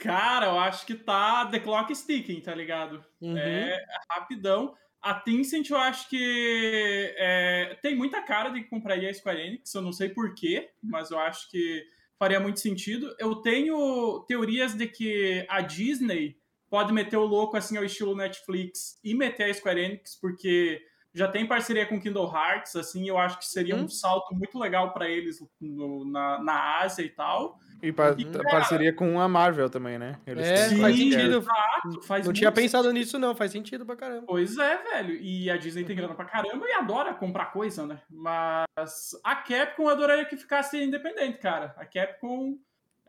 Cara, 0.01 0.47
eu 0.47 0.59
acho 0.59 0.87
que 0.87 0.95
tá 0.95 1.47
The 1.47 1.61
Clock 1.61 1.93
is 1.93 2.03
Ticking, 2.05 2.41
tá 2.41 2.55
ligado? 2.55 3.05
Uhum. 3.21 3.37
É 3.37 3.85
rapidão. 4.11 4.75
A 5.03 5.15
Tencent, 5.15 5.69
eu 5.71 5.77
acho 5.79 6.09
que 6.09 7.15
é, 7.17 7.79
tem 7.83 7.95
muita 7.97 8.21
cara 8.23 8.51
de 8.51 8.63
que 8.63 8.69
compraria 8.69 9.09
a 9.11 9.15
Square 9.15 9.41
Enix, 9.41 9.75
eu 9.75 9.81
não 9.83 9.93
sei 9.93 10.11
porquê, 10.11 10.71
mas 10.83 11.11
eu 11.11 11.19
acho 11.19 11.51
que 11.51 11.83
faria 12.19 12.39
muito 12.41 12.61
sentido. 12.61 13.15
Eu 13.19 13.37
tenho 13.37 14.21
teorias 14.29 14.75
de 14.75 14.87
que 14.87 15.45
a 15.49 15.61
Disney 15.63 16.37
pode 16.69 16.93
meter 16.93 17.17
o 17.17 17.25
louco 17.25 17.57
assim 17.57 17.77
ao 17.77 17.85
estilo 17.85 18.15
Netflix 18.17 18.99
e 19.03 19.15
meter 19.15 19.51
a 19.51 19.55
Square 19.55 19.81
Enix, 19.81 20.19
porque 20.21 20.81
já 21.15 21.27
tem 21.29 21.47
parceria 21.47 21.87
com 21.87 22.01
Kindle 22.01 22.31
Hearts, 22.33 22.77
assim, 22.77 23.09
eu 23.09 23.19
acho 23.19 23.39
que 23.39 23.47
seria 23.47 23.75
Hum. 23.77 23.85
um 23.85 23.89
salto 23.89 24.35
muito 24.35 24.59
legal 24.59 24.93
para 24.93 25.09
eles 25.09 25.39
no- 25.61 26.05
na, 26.11 26.43
na 26.43 26.79
Ásia 26.81 27.03
e 27.03 27.09
tal. 27.09 27.59
E 27.83 27.93
pa- 27.93 28.15
E, 28.19 28.25
cara- 28.25 28.49
parceria 28.51 28.93
com 28.93 29.19
a 29.21 29.29
Marvel 29.29 29.71
também, 29.71 29.99
né? 29.99 30.19
É, 30.27 30.69
têm- 30.69 30.81
faz 30.81 30.97
sentido. 30.97 31.39
Exato, 31.39 32.03
faz 32.03 32.27
Não 32.27 32.33
tinha 32.33 32.53
pensado 32.53 32.93
nisso, 32.93 33.19
não. 33.19 33.35
Faz 33.35 33.53
sentido 33.53 33.87
pra 33.87 33.97
caramba. 33.97 34.25
Pois 34.27 34.59
é, 34.59 34.77
velho. 34.83 35.15
E 35.15 35.51
a 35.51 35.57
Disney 35.57 35.85
tem 35.85 35.97
grana 35.97 36.15
pra 36.15 36.25
caramba 36.27 36.67
e 36.69 36.73
adora 36.73 37.15
comprar 37.15 37.47
coisa, 37.47 37.87
né? 37.87 37.99
Mas 38.11 39.11
a 39.25 39.37
Capcom 39.37 39.85
eu 39.85 39.89
adoraria 39.91 40.25
que 40.25 40.37
ficasse 40.37 40.83
independente, 40.83 41.39
cara. 41.39 41.75
A 41.77 41.85
Capcom. 41.87 42.57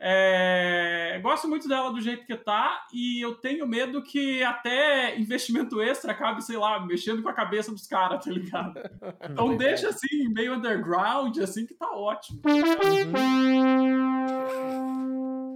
É... 0.04 1.20
Gosto 1.22 1.46
muito 1.48 1.68
dela 1.68 1.92
do 1.92 2.00
jeito 2.00 2.26
que 2.26 2.34
tá 2.36 2.88
e 2.92 3.20
eu 3.20 3.36
tenho 3.36 3.64
medo 3.68 4.02
que 4.02 4.42
até 4.42 5.16
investimento 5.16 5.80
extra 5.80 6.10
acabe, 6.10 6.42
sei 6.42 6.56
lá, 6.56 6.84
mexendo 6.84 7.22
com 7.22 7.28
a 7.28 7.32
cabeça 7.32 7.70
dos 7.70 7.86
caras, 7.86 8.24
tá 8.24 8.30
ligado? 8.30 8.74
Então 9.30 9.56
deixa 9.56 9.90
assim, 9.90 10.28
meio 10.28 10.54
underground, 10.54 11.38
assim, 11.38 11.64
que 11.64 11.74
tá 11.74 11.88
ótimo. 11.92 12.40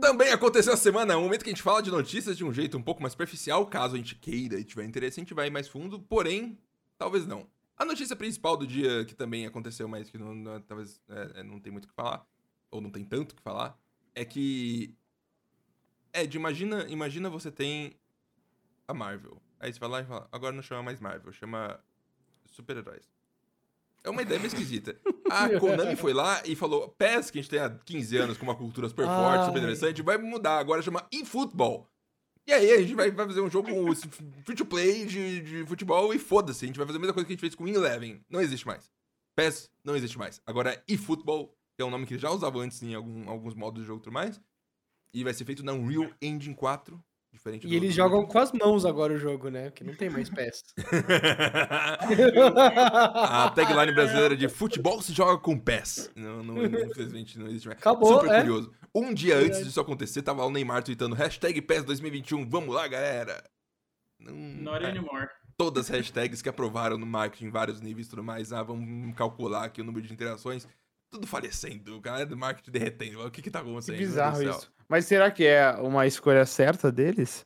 Também 0.01 0.31
aconteceu 0.31 0.73
essa 0.73 0.83
semana, 0.83 1.17
um 1.19 1.23
momento 1.23 1.43
que 1.43 1.51
a 1.51 1.53
gente 1.53 1.63
fala 1.63 1.83
de 1.83 1.91
notícias 1.91 2.37
de 2.37 2.45
um 2.45 2.53
jeito 2.53 2.79
um 2.79 2.83
pouco 2.83 3.03
mais 3.03 3.13
superficial, 3.15 3.67
caso 3.67 3.95
a 3.95 3.99
gente 3.99 4.15
queira 4.15 4.61
e 4.61 4.65
tiver 4.65 4.85
interesse, 4.85 5.19
a 5.19 5.23
gente 5.25 5.35
vai 5.35 5.51
mais 5.51 5.67
fundo, 5.67 5.99
porém, 5.99 6.57
talvez 6.97 7.27
não. 7.27 7.49
A 7.77 7.85
notícia 7.85 8.15
principal 8.15 8.57
do 8.57 8.65
dia, 8.67 9.05
que 9.05 9.15
também 9.15 9.45
aconteceu, 9.45 9.89
mas 9.89 10.09
que 10.09 10.17
não, 10.17 10.33
não- 10.35 10.61
talvez 10.61 11.01
é, 11.09 11.41
é, 11.41 11.43
não 11.43 11.59
tem 11.59 11.73
muito 11.73 11.87
o 11.87 11.89
que 11.89 11.95
falar, 11.95 12.25
ou 12.71 12.81
não 12.81 12.91
tem 12.91 13.05
tanto 13.05 13.33
o 13.33 13.35
que 13.35 13.43
falar, 13.43 13.77
é 14.17 14.25
que. 14.25 14.97
Ed, 16.13 16.35
imagina, 16.35 16.87
imagina 16.89 17.29
você 17.29 17.53
tem 17.53 17.95
a 18.89 18.95
Marvel. 18.95 19.41
Aí 19.61 19.73
você 19.73 19.79
vai 19.79 19.89
lá 19.89 20.01
e 20.01 20.05
fala, 20.05 20.29
agora 20.33 20.55
não 20.55 20.63
chama 20.63 20.83
mais 20.83 20.99
Marvel, 20.99 21.33
chama 21.33 21.79
super-heróis. 22.47 23.05
É 24.03 24.11
uma 24.11 24.23
ideia 24.23 24.39
meio 24.39 24.49
esquisita. 24.49 24.99
A 25.31 25.49
Konami 25.61 25.97
foi 25.97 26.15
lá 26.15 26.43
e 26.47 26.57
falou: 26.57 26.89
PES, 26.91 27.31
que 27.31 27.39
a 27.39 27.43
gente 27.43 27.51
tem 27.51 27.61
há 27.61 27.69
15 27.69 28.17
anos 28.17 28.39
com 28.39 28.45
uma 28.45 28.55
cultura 28.55 28.89
super 28.89 29.05
forte, 29.05 29.47
super 29.47 29.59
Ai. 29.59 29.65
interessante, 29.65 30.03
vai 30.03 30.17
mudar, 30.17 30.59
agora 30.59 30.81
chama 30.81 31.07
eFootball. 31.13 31.87
E 32.47 32.53
aí 32.53 32.71
a 32.71 32.81
gente 32.81 32.95
vai, 32.95 33.11
vai 33.11 33.27
fazer 33.27 33.41
um 33.41 33.51
jogo 33.51 33.69
free 34.45 34.55
to 34.55 34.65
play 34.65 35.05
de, 35.05 35.41
de 35.41 35.67
futebol 35.67 36.15
e 36.15 36.19
foda-se, 36.19 36.65
a 36.65 36.69
gente 36.69 36.79
vai 36.79 36.87
fazer 36.87 36.99
a 36.99 37.01
mesma 37.01 37.13
coisa 37.13 37.27
que 37.27 37.33
a 37.33 37.35
gente 37.35 37.41
fez 37.41 37.57
com 37.57 37.67
Eleven. 37.67 38.25
Não 38.31 38.41
existe 38.41 38.65
mais. 38.65 38.93
PES 39.35 39.69
não 39.85 39.97
existe 39.97 40.17
mais. 40.17 40.41
Agora 40.47 40.81
eFootball, 40.87 41.53
que 41.77 41.83
é 41.83 41.85
um 41.85 41.91
nome 41.91 42.07
que 42.07 42.15
ele 42.15 42.21
já 42.21 42.31
usava 42.31 42.59
antes 42.59 42.83
em 42.83 42.95
algum- 42.95 43.29
alguns 43.29 43.55
modos 43.55 43.83
do 43.83 43.87
jogo 43.87 44.01
e 44.01 44.03
tudo 44.05 44.15
mais. 44.15 44.41
E 45.13 45.23
vai 45.23 45.35
ser 45.35 45.45
feito 45.45 45.63
na 45.65 45.73
Unreal 45.73 46.11
Engine 46.21 46.55
4. 46.55 47.03
Diferente 47.33 47.67
E 47.67 47.71
do- 47.71 47.75
eles 47.75 47.91
do- 47.91 47.97
jogam 47.97 48.25
com 48.25 48.39
as 48.39 48.51
mãos 48.53 48.87
agora 48.87 49.13
o 49.13 49.19
jogo, 49.19 49.51
né? 49.51 49.71
Que 49.71 49.85
não 49.85 49.95
tem 49.95 50.09
mais 50.09 50.31
pés. 50.31 50.63
A 52.57 53.51
tagline 53.55 53.93
brasileira 53.93 54.35
de 54.37 54.49
futebol 54.49 55.03
se 55.03 55.13
joga 55.13 55.39
com 55.39 55.59
pés. 55.59 56.11
Não, 56.17 56.43
não, 56.43 56.65
infelizmente 56.65 57.39
não 57.39 57.47
existe 57.47 57.67
mais. 57.69 57.79
Acabou, 57.79 58.15
Super 58.21 58.33
é. 58.35 58.41
curioso. 58.41 58.73
Um 58.95 59.13
dia 59.13 59.37
antes 59.37 59.63
disso 59.65 59.79
acontecer, 59.81 60.23
tava 60.23 60.41
lá 60.41 60.47
o 60.47 60.51
Neymar 60.51 60.83
tweetando 60.83 61.15
hashtag 61.15 61.61
PES 61.61 61.85
2021, 61.85 62.49
vamos 62.49 62.75
lá, 62.75 62.89
galera. 62.89 63.45
Não, 64.19 64.33
Not 64.35 64.85
é, 64.85 64.89
anymore. 64.89 65.29
todas 65.59 65.91
as 65.91 65.91
hashtags 65.99 66.41
que 66.41 66.49
aprovaram 66.49 66.97
no 66.97 67.05
marketing 67.07 67.47
em 67.47 67.51
vários 67.51 67.81
níveis 67.83 68.07
e 68.07 68.11
tudo 68.11 68.25
mais. 68.25 68.51
Ah, 68.53 68.63
vamos 68.63 69.15
calcular 69.15 69.65
aqui 69.65 69.83
o 69.83 69.85
número 69.85 70.07
de 70.07 70.13
interações. 70.13 70.67
Tudo 71.17 71.27
falecendo, 71.27 71.97
o 71.97 72.01
galera 72.01 72.27
do 72.27 72.37
marketing 72.37 72.71
derretendo. 72.71 73.25
O 73.27 73.31
que 73.31 73.41
que 73.43 73.51
tá 73.51 73.61
Que 73.63 73.69
acontecendo? 73.69 73.97
Meu 73.97 74.07
bizarro 74.07 74.43
isso. 74.43 74.71
Mas 74.89 75.07
será 75.07 75.31
que 75.31 75.45
é 75.45 75.71
uma 75.81 76.07
escolha 76.07 76.45
certa 76.45 76.93
deles? 76.93 77.45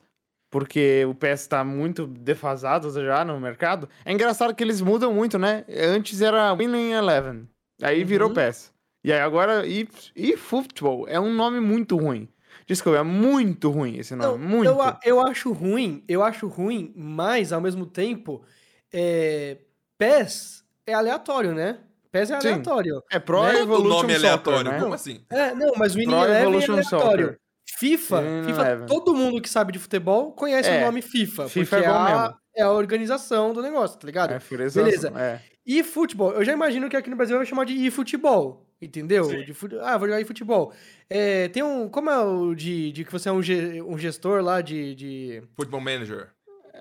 Porque 0.49 1.05
o 1.05 1.15
PS 1.15 1.47
tá 1.47 1.63
muito 1.63 2.05
defasado 2.05 2.91
já 2.91 3.23
no 3.23 3.39
mercado. 3.39 3.87
É 4.03 4.11
engraçado 4.11 4.53
que 4.53 4.61
eles 4.61 4.81
mudam 4.81 5.13
muito, 5.13 5.39
né? 5.39 5.63
Antes 5.69 6.21
era 6.21 6.53
Winning 6.53 6.91
Eleven. 6.91 7.47
Aí 7.81 8.03
virou 8.03 8.27
Uhum. 8.27 8.35
PES. 8.35 8.73
E 9.03 9.11
aí 9.13 9.19
agora 9.21 9.65
e, 9.65 9.87
e 10.15 10.35
Football 10.35 11.07
é 11.07 11.19
um 11.19 11.33
nome 11.33 11.59
muito 11.61 11.95
ruim. 11.95 12.27
Desculpa, 12.67 12.99
é 12.99 13.03
muito 13.03 13.71
ruim 13.71 13.97
esse 13.97 14.13
Não, 14.15 14.33
nome. 14.33 14.45
muito. 14.45 14.67
Eu, 14.69 14.77
eu 15.03 15.25
acho 15.25 15.51
ruim, 15.53 16.03
eu 16.07 16.21
acho 16.21 16.47
ruim, 16.47 16.93
mas 16.95 17.51
ao 17.53 17.61
mesmo 17.61 17.85
tempo, 17.85 18.43
é, 18.91 19.57
PES 19.97 20.63
é 20.85 20.93
aleatório, 20.93 21.53
né? 21.55 21.79
PES 22.11 22.31
é 22.31 22.41
Sim. 22.41 22.47
aleatório. 22.49 23.01
É 23.11 23.19
Pro 23.19 23.43
Né? 23.43 23.59
Evolution 23.61 23.89
nome 23.89 24.13
é 24.13 24.15
Soccer, 24.15 24.29
aleatório, 24.31 24.71
né? 24.71 24.79
como 24.79 24.93
assim? 24.93 25.25
É, 25.29 25.53
não, 25.55 25.71
mas 25.77 25.93
o 25.95 25.97
Winning 25.97 26.11
Pro 26.11 26.19
Eleven 26.19 26.35
é 26.37 26.41
Evolution 26.41 26.73
aleatório. 26.73 27.25
Soccer. 27.27 27.39
FIFA, 27.79 28.23
FIFA, 28.45 28.61
Eleven. 28.61 28.85
todo 28.87 29.15
mundo 29.15 29.41
que 29.41 29.49
sabe 29.49 29.71
de 29.71 29.79
futebol 29.79 30.33
conhece 30.33 30.69
É, 30.69 30.81
o 30.81 30.85
nome 30.85 31.01
FIFA, 31.01 31.47
FIFA 31.47 31.77
porque 31.77 31.85
é 31.85 31.87
é, 31.87 31.91
bom 31.91 31.97
a, 31.99 32.19
mesmo. 32.21 32.35
é 32.57 32.61
a 32.63 32.71
organização 32.71 33.53
do 33.53 33.61
negócio, 33.61 33.97
tá 33.97 34.05
ligado? 34.05 34.31
É, 34.33 34.39
furização, 34.39 34.83
Beleza. 34.83 35.11
É. 35.17 35.39
E 35.65 35.81
futebol, 35.83 36.33
eu 36.33 36.43
já 36.43 36.51
imagino 36.51 36.89
que 36.89 36.97
aqui 36.97 37.09
no 37.09 37.15
Brasil 37.15 37.37
vai 37.37 37.45
chamar 37.45 37.65
de 37.65 37.73
e-futebol, 37.73 38.67
entendeu? 38.81 39.25
Sim. 39.25 39.43
De 39.45 39.53
fute... 39.53 39.77
Ah, 39.79 39.97
vou 39.97 40.07
jogar 40.07 40.19
e-futebol. 40.19 40.73
É, 41.09 41.47
tem 41.49 41.63
um, 41.63 41.87
como 41.87 42.09
é 42.09 42.19
o 42.19 42.53
de, 42.55 42.91
de 42.91 43.05
que 43.05 43.11
você 43.11 43.29
é 43.29 43.31
um, 43.31 43.41
ge- 43.41 43.81
um 43.81 43.97
gestor 43.97 44.43
lá 44.43 44.59
de... 44.59 44.93
de... 44.95 45.43
Football 45.55 45.81
Manager. 45.81 46.29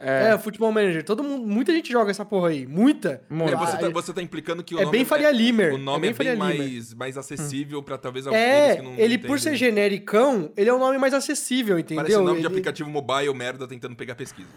É, 0.03 0.38
futebol 0.38 0.72
manager. 0.72 1.05
Todo 1.05 1.22
mundo, 1.22 1.46
muita 1.46 1.72
gente 1.72 1.90
joga 1.92 2.11
essa 2.11 2.24
porra 2.24 2.48
aí, 2.48 2.66
muita. 2.66 3.22
Muito. 3.28 3.53
É, 3.53 3.57
você, 3.57 3.76
tá, 3.78 3.88
você 3.90 4.12
tá 4.12 4.22
implicando 4.22 4.62
que 4.64 4.74
o 4.74 4.78
é 4.78 4.84
nome 4.84 4.96
bem 4.96 5.05
Faria 5.05 5.30
Limer. 5.30 5.74
O 5.74 5.78
nome 5.78 6.09
é 6.09 6.12
bem, 6.12 6.26
é 6.28 6.30
bem 6.30 6.38
mais, 6.38 6.94
mais 6.94 7.16
acessível 7.18 7.82
pra 7.82 7.98
talvez 7.98 8.26
aqueles 8.26 8.44
É, 8.44 8.76
que 8.76 8.82
não 8.82 8.92
ele 8.94 9.14
entendem. 9.14 9.26
por 9.28 9.38
ser 9.40 9.55
genericão, 9.57 10.53
ele 10.57 10.70
é 10.70 10.74
um 10.74 10.78
nome 10.78 10.98
mais 10.98 11.12
acessível, 11.14 11.78
entendeu? 11.78 12.03
Parece 12.05 12.18
nome 12.18 12.32
de 12.32 12.38
Ele- 12.40 12.46
aplicativo 12.46 12.88
mobile 12.90 13.32
merda 13.34 13.66
tentando 13.68 13.94
pegar 13.96 14.14
pesquisa. 14.14 14.48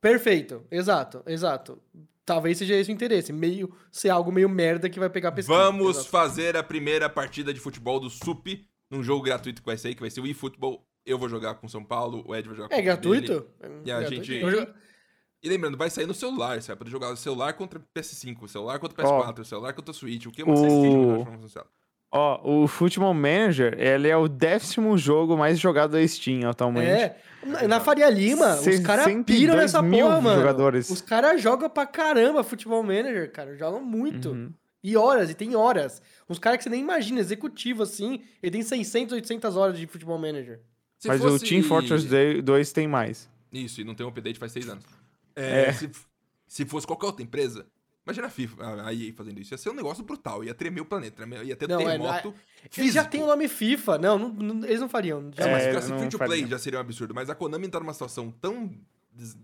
Perfeito, 0.00 0.62
exato, 0.70 1.22
exato. 1.26 1.78
Talvez 2.24 2.58
seja 2.58 2.74
esse 2.74 2.90
o 2.90 2.92
interesse, 2.92 3.32
meio 3.32 3.72
ser 3.90 4.10
algo 4.10 4.30
meio 4.30 4.48
merda 4.48 4.88
que 4.88 5.00
vai 5.00 5.08
pegar 5.08 5.32
pesquisa. 5.32 5.58
Vamos 5.58 5.96
Exato. 5.96 6.10
fazer 6.10 6.56
a 6.56 6.62
primeira 6.62 7.08
partida 7.08 7.52
de 7.54 7.58
futebol 7.60 7.98
do 7.98 8.10
SUP 8.10 8.66
num 8.90 9.02
jogo 9.02 9.22
gratuito 9.24 9.62
que 9.62 9.66
vai 9.66 9.76
ser, 9.78 9.94
que 9.94 10.00
vai 10.00 10.10
ser 10.10 10.20
o 10.20 10.26
eFootball. 10.26 10.84
Eu 11.08 11.18
vou 11.18 11.28
jogar 11.28 11.54
com 11.54 11.66
São 11.68 11.82
Paulo, 11.82 12.22
o 12.26 12.34
Ed 12.36 12.46
vai 12.46 12.56
jogar 12.56 12.68
com 12.68 12.74
É 12.74 12.78
o 12.78 12.96
time 12.96 13.20
dele. 13.20 13.26
gratuito? 13.26 13.50
E 13.84 13.90
a 13.92 14.02
É 14.02 14.06
gente- 14.06 14.38
gratuito. 14.40 14.74
E 15.42 15.48
lembrando, 15.48 15.76
vai 15.78 15.88
sair 15.88 16.06
no 16.06 16.14
celular, 16.14 16.60
você 16.60 16.66
vai 16.68 16.76
poder 16.76 16.90
jogar 16.90 17.12
o 17.12 17.16
celular 17.16 17.52
contra 17.52 17.80
PS5, 17.94 18.42
o 18.42 18.48
celular 18.48 18.78
contra 18.80 18.96
PS4, 19.04 19.40
o 19.40 19.44
celular 19.44 19.72
contra 19.72 19.92
o 19.92 19.94
Switch, 19.94 20.26
o 20.26 20.32
que 20.32 20.42
é 20.42 20.44
assistível 20.50 21.24
na 21.30 21.38
função. 21.38 21.64
Ó, 22.10 22.62
o 22.62 22.66
Football 22.66 23.12
Manager, 23.14 23.74
ele 23.78 24.08
é 24.08 24.16
o 24.16 24.26
décimo 24.28 24.96
jogo 24.98 25.36
mais 25.36 25.58
jogado 25.60 25.92
da 25.92 26.08
Steam 26.08 26.48
atualmente. 26.48 26.88
É, 26.90 27.16
na, 27.68 27.78
Faria 27.80 28.08
Lima, 28.10 28.54
os 28.56 28.78
caras 28.80 29.04
62 29.04 29.24
piram 29.24 29.56
nessa 29.56 29.80
mil 29.82 30.06
porra, 30.06 30.20
mano. 30.20 30.40
jogadores. 30.40 30.88
Os 30.90 31.00
caras 31.02 31.40
jogam 31.40 31.68
pra 31.68 31.86
caramba 31.86 32.42
futebol 32.42 32.82
manager, 32.82 33.30
cara. 33.30 33.54
Jogam 33.56 33.80
muito. 33.82 34.30
Uhum. 34.30 34.52
E 34.82 34.96
horas, 34.96 35.28
e 35.30 35.34
tem 35.34 35.54
horas. 35.54 36.00
Uns 36.28 36.38
caras 36.38 36.56
que 36.58 36.64
você 36.64 36.70
nem 36.70 36.80
imagina, 36.80 37.20
executivo 37.20 37.82
assim, 37.82 38.22
ele 38.42 38.52
tem 38.52 38.62
600, 38.62 39.12
800 39.12 39.56
horas 39.56 39.78
de 39.78 39.86
futebol 39.86 40.16
manager. 40.18 40.60
Se 40.98 41.08
Mas 41.08 41.20
o 41.24 41.28
fosse- 41.28 41.44
Team 41.46 41.62
Fortress 41.62 42.06
2 42.42 42.72
tem 42.72 42.88
mais. 42.88 43.28
Isso, 43.52 43.80
e 43.80 43.84
não 43.84 43.94
tem 43.94 44.04
um 44.04 44.08
update 44.08 44.38
faz 44.38 44.52
seis 44.52 44.68
anos. 44.68 44.84
É, 45.36 45.66
É. 45.66 45.72
Se, 45.72 45.90
se 46.46 46.64
fosse 46.66 46.86
qualquer 46.86 47.06
outra 47.06 47.22
empresa, 47.22 47.66
imagina 48.04 48.26
a 48.26 48.30
FIFA, 48.30 48.82
a 48.84 48.92
EA 48.92 49.12
fazendo 49.14 49.40
isso, 49.40 49.54
ia 49.54 49.58
ser 49.58 49.70
um 49.70 49.74
negócio 49.74 50.02
brutal, 50.04 50.42
ia 50.42 50.52
tremer 50.52 50.80
o 50.80 50.84
planeta, 50.84 51.16
tremer- 51.16 51.44
ia 51.46 51.54
ter 51.54 51.68
Não, 51.68 51.80
é, 51.80 51.84
terremoto 51.84 52.34
Eles 52.76 52.92
já 52.94 53.04
tem 53.04 53.22
o 53.22 53.26
nome 53.26 53.46
FIFA. 53.48 53.96
Não, 53.98 54.18
não- 54.18 54.28
não- 54.30 54.64
eles 54.66 54.80
não 54.80 54.88
fariam. 54.88 55.30
É, 55.36 55.42
Jamais. 55.42 55.52
mas 55.52 55.62
se 55.62 55.68
É, 55.68 55.70
ficasse 55.70 55.98
free 56.00 56.08
to 56.08 56.18
play 56.18 56.46
já 56.46 56.58
seria 56.58 56.78
um 56.78 56.82
absurdo. 56.82 57.14
Mas 57.14 57.30
a 57.30 57.34
Konami 57.34 57.68
tá 57.68 57.78
numa 57.78 57.92
situação 57.92 58.30
tão 58.40 58.70
des- 59.14 59.36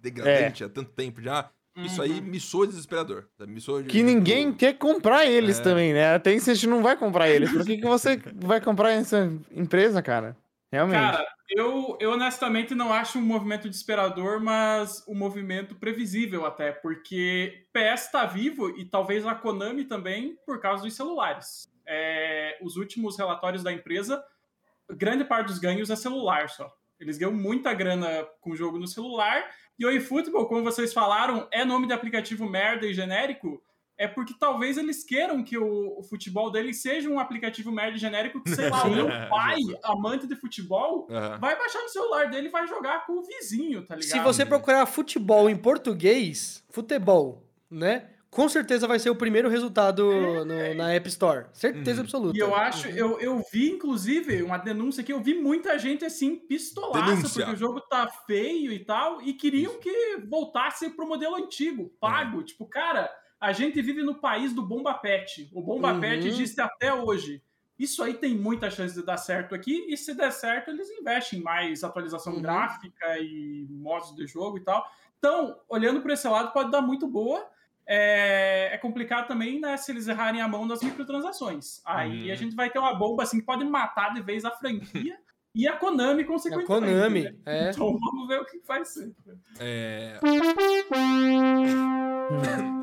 degradante 0.00 0.64
há 0.64 0.68
tanto 0.68 0.90
tempo 0.92 1.20
já. 1.20 1.50
Isso 1.76 2.02
aí 2.02 2.20
me 2.20 2.38
soa 2.40 2.66
desesperador. 2.66 3.24
Me 3.46 3.60
soa 3.60 3.82
de- 3.82 3.88
Que 3.88 4.02
ninguém 4.02 4.52
quer 4.52 4.74
comprar 4.74 5.24
eles 5.26 5.58
É. 5.58 5.62
também, 5.62 5.92
né? 5.94 6.14
A 6.14 6.18
Tencent 6.18 6.64
não 6.64 6.82
vai 6.82 6.96
comprar 6.96 7.28
eles. 7.30 7.50
Por 7.50 7.64
que, 7.64 7.76
que 7.78 7.86
você 7.86 8.20
vai 8.36 8.60
comprar 8.60 8.90
essa 8.92 9.32
empresa, 9.50 10.02
cara? 10.02 10.36
Realmente. 10.72 10.98
Cara, 10.98 11.26
eu, 11.50 11.98
eu 12.00 12.12
honestamente 12.12 12.74
não 12.74 12.90
acho 12.90 13.18
um 13.18 13.22
movimento 13.22 13.68
desesperador, 13.68 14.40
mas 14.40 15.04
um 15.06 15.14
movimento 15.14 15.74
previsível 15.74 16.46
até, 16.46 16.72
porque 16.72 17.66
PS 17.74 18.10
tá 18.10 18.24
vivo 18.24 18.70
e 18.70 18.86
talvez 18.86 19.26
a 19.26 19.34
Konami 19.34 19.84
também 19.84 20.38
por 20.46 20.60
causa 20.60 20.82
dos 20.82 20.96
celulares. 20.96 21.70
É, 21.86 22.58
os 22.62 22.76
últimos 22.76 23.18
relatórios 23.18 23.62
da 23.62 23.70
empresa, 23.70 24.24
grande 24.90 25.24
parte 25.24 25.48
dos 25.48 25.58
ganhos 25.58 25.90
é 25.90 25.96
celular 25.96 26.48
só. 26.48 26.74
Eles 26.98 27.18
ganham 27.18 27.34
muita 27.34 27.74
grana 27.74 28.26
com 28.40 28.52
o 28.52 28.56
jogo 28.56 28.78
no 28.78 28.86
celular. 28.86 29.44
E 29.78 29.84
o 29.84 29.90
eFootball, 29.90 30.46
como 30.46 30.62
vocês 30.62 30.92
falaram, 30.92 31.48
é 31.50 31.64
nome 31.64 31.86
de 31.86 31.92
aplicativo 31.92 32.48
merda 32.48 32.86
e 32.86 32.94
genérico. 32.94 33.62
É 33.98 34.08
porque 34.08 34.34
talvez 34.38 34.78
eles 34.78 35.04
queiram 35.04 35.44
que 35.44 35.56
o, 35.56 35.98
o 35.98 36.02
futebol 36.02 36.50
deles 36.50 36.80
seja 36.82 37.08
um 37.08 37.20
aplicativo 37.20 37.70
merda 37.70 37.96
genérico 37.98 38.42
que, 38.42 38.50
sei 38.54 38.68
lá, 38.70 38.82
o 38.86 38.90
meu 38.90 39.06
pai, 39.28 39.58
amante 39.84 40.26
de 40.26 40.34
futebol, 40.34 41.06
Aham. 41.10 41.38
vai 41.38 41.56
baixar 41.56 41.80
no 41.82 41.88
celular 41.88 42.28
dele 42.30 42.48
e 42.48 42.50
vai 42.50 42.66
jogar 42.66 43.06
com 43.06 43.12
o 43.18 43.22
vizinho, 43.22 43.86
tá 43.86 43.94
ligado? 43.94 44.10
Se 44.10 44.18
você 44.20 44.44
procurar 44.46 44.86
futebol 44.86 45.48
em 45.48 45.56
português, 45.56 46.64
futebol, 46.70 47.44
né? 47.70 48.08
Com 48.30 48.48
certeza 48.48 48.88
vai 48.88 48.98
ser 48.98 49.10
o 49.10 49.14
primeiro 49.14 49.46
resultado 49.50 50.10
no- 50.46 50.74
na 50.74 50.94
App 50.94 51.06
Store. 51.10 51.44
Certeza 51.52 52.00
Uhum. 52.00 52.04
absoluta. 52.06 52.36
E 52.36 52.40
eu 52.40 52.54
acho, 52.56 52.88
Uhum. 52.88 52.94
eu, 52.96 53.20
eu 53.20 53.44
vi, 53.52 53.70
inclusive, 53.72 54.42
uma 54.42 54.56
denúncia 54.56 55.02
que 55.04 55.12
eu 55.12 55.20
vi 55.20 55.34
muita 55.34 55.78
gente 55.78 56.02
assim, 56.02 56.36
pistolaça, 56.36 57.04
Denúncia. 57.14 57.44
porque 57.44 57.54
o 57.54 57.58
jogo 57.58 57.80
tá 57.82 58.08
feio 58.26 58.72
e 58.72 58.78
tal, 58.78 59.20
e 59.20 59.34
queriam 59.34 59.78
que 59.78 60.16
voltasse 60.30 60.88
pro 60.88 61.06
modelo 61.06 61.36
antigo, 61.36 61.92
pago. 62.00 62.40
É. 62.40 62.44
Tipo, 62.44 62.64
cara, 62.64 63.10
a 63.42 63.52
gente 63.52 63.82
vive 63.82 64.02
no 64.04 64.14
país 64.14 64.52
do 64.52 64.62
Bomba 64.62 64.94
Pet. 64.94 65.50
O 65.52 65.60
Bomba 65.60 65.92
Uhum. 65.92 66.00
Pet 66.00 66.26
existe 66.28 66.60
até 66.60 66.94
hoje. 66.94 67.42
Isso 67.78 68.00
aí 68.02 68.14
tem 68.14 68.36
muita 68.36 68.70
chance 68.70 68.94
de 68.94 69.04
dar 69.04 69.16
certo 69.16 69.52
aqui, 69.54 69.86
e 69.88 69.96
se 69.96 70.14
der 70.14 70.30
certo, 70.30 70.70
eles 70.70 70.88
investem 70.90 71.40
em 71.40 71.42
mais 71.42 71.82
atualização 71.82 72.34
Uhum. 72.34 72.42
gráfica 72.42 73.18
e 73.18 73.66
modos 73.68 74.14
de 74.14 74.26
jogo 74.28 74.58
e 74.58 74.60
tal. 74.60 74.86
Então, 75.18 75.58
olhando 75.68 76.00
por 76.00 76.10
esse 76.12 76.28
lado, 76.28 76.52
pode 76.52 76.70
dar 76.70 76.80
muito 76.82 77.08
boa. 77.08 77.44
É, 77.84 78.70
é 78.72 78.78
complicado 78.78 79.26
também, 79.26 79.58
né, 79.60 79.76
se 79.76 79.90
eles 79.90 80.06
errarem 80.06 80.40
a 80.40 80.46
mão 80.46 80.68
das 80.68 80.80
microtransações. 80.82 81.82
Aí 81.84 82.26
Uhum. 82.28 82.32
a 82.32 82.36
gente 82.36 82.54
vai 82.54 82.70
ter 82.70 82.78
uma 82.78 82.94
bomba 82.94 83.24
assim 83.24 83.40
que 83.40 83.46
pode 83.46 83.64
matar 83.64 84.14
de 84.14 84.22
vez 84.22 84.44
a 84.44 84.52
franquia 84.52 85.18
e 85.52 85.66
a 85.66 85.76
Konami, 85.76 86.22
É 86.22 86.24
a 86.24 86.28
consequentemente. 86.28 86.66
Konami, 86.68 87.22
né? 87.24 87.34
é. 87.44 87.70
Então 87.70 87.98
vamos 87.98 88.28
ver 88.28 88.40
o 88.40 88.44
que 88.44 88.60
vai 88.64 88.84
ser. 88.84 89.12
É... 89.58 90.20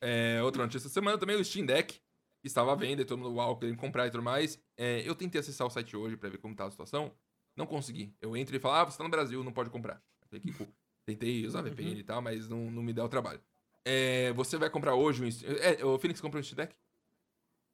é, 0.00 0.42
outra 0.42 0.62
notícia 0.62 0.86
essa 0.86 0.88
semana 0.88 1.18
também, 1.18 1.36
o 1.36 1.44
Steam 1.44 1.66
Deck, 1.66 2.00
estava 2.44 2.72
à 2.72 2.74
venda 2.74 3.02
e 3.02 3.04
todo 3.04 3.18
mundo, 3.18 3.34
uau, 3.34 3.56
querendo 3.56 3.76
comprar 3.76 4.06
e 4.06 4.10
tudo 4.10 4.22
mais. 4.22 4.60
É, 4.76 5.02
eu 5.08 5.14
tentei 5.14 5.40
acessar 5.40 5.66
o 5.66 5.70
site 5.70 5.96
hoje 5.96 6.16
pra 6.16 6.28
ver 6.28 6.38
como 6.38 6.54
tá 6.54 6.64
a 6.66 6.70
situação. 6.70 7.12
Não 7.56 7.66
consegui. 7.66 8.14
Eu 8.20 8.36
entro 8.36 8.54
e 8.54 8.60
falo, 8.60 8.74
ah, 8.74 8.84
você 8.84 8.96
tá 8.96 9.04
no 9.04 9.10
Brasil, 9.10 9.42
não 9.42 9.52
pode 9.52 9.70
comprar. 9.70 10.00
Falei, 10.28 10.40
que 10.40 10.52
cool. 10.52 10.68
Tentei 11.06 11.46
usar 11.46 11.62
VPN 11.62 11.98
e 11.98 12.04
tal, 12.04 12.20
mas 12.20 12.48
não, 12.48 12.70
não 12.70 12.82
me 12.82 12.92
dá 12.92 13.04
o 13.04 13.08
trabalho. 13.08 13.40
É, 13.84 14.32
você 14.34 14.58
vai 14.58 14.68
comprar 14.68 14.94
hoje 14.94 15.24
um 15.24 15.30
Steam... 15.30 15.56
É, 15.56 15.84
o 15.84 15.98
Phoenix 15.98 16.20
comprou 16.20 16.40
um 16.40 16.44
Steam 16.44 16.56
Deck? 16.56 16.74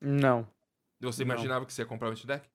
Não. 0.00 0.48
Você 1.00 1.24
Não. 1.24 1.34
imaginava 1.34 1.66
que 1.66 1.72
você 1.72 1.82
ia 1.82 1.86
comprar 1.86 2.10
um 2.10 2.16
Steam 2.16 2.28
Deck? 2.28 2.48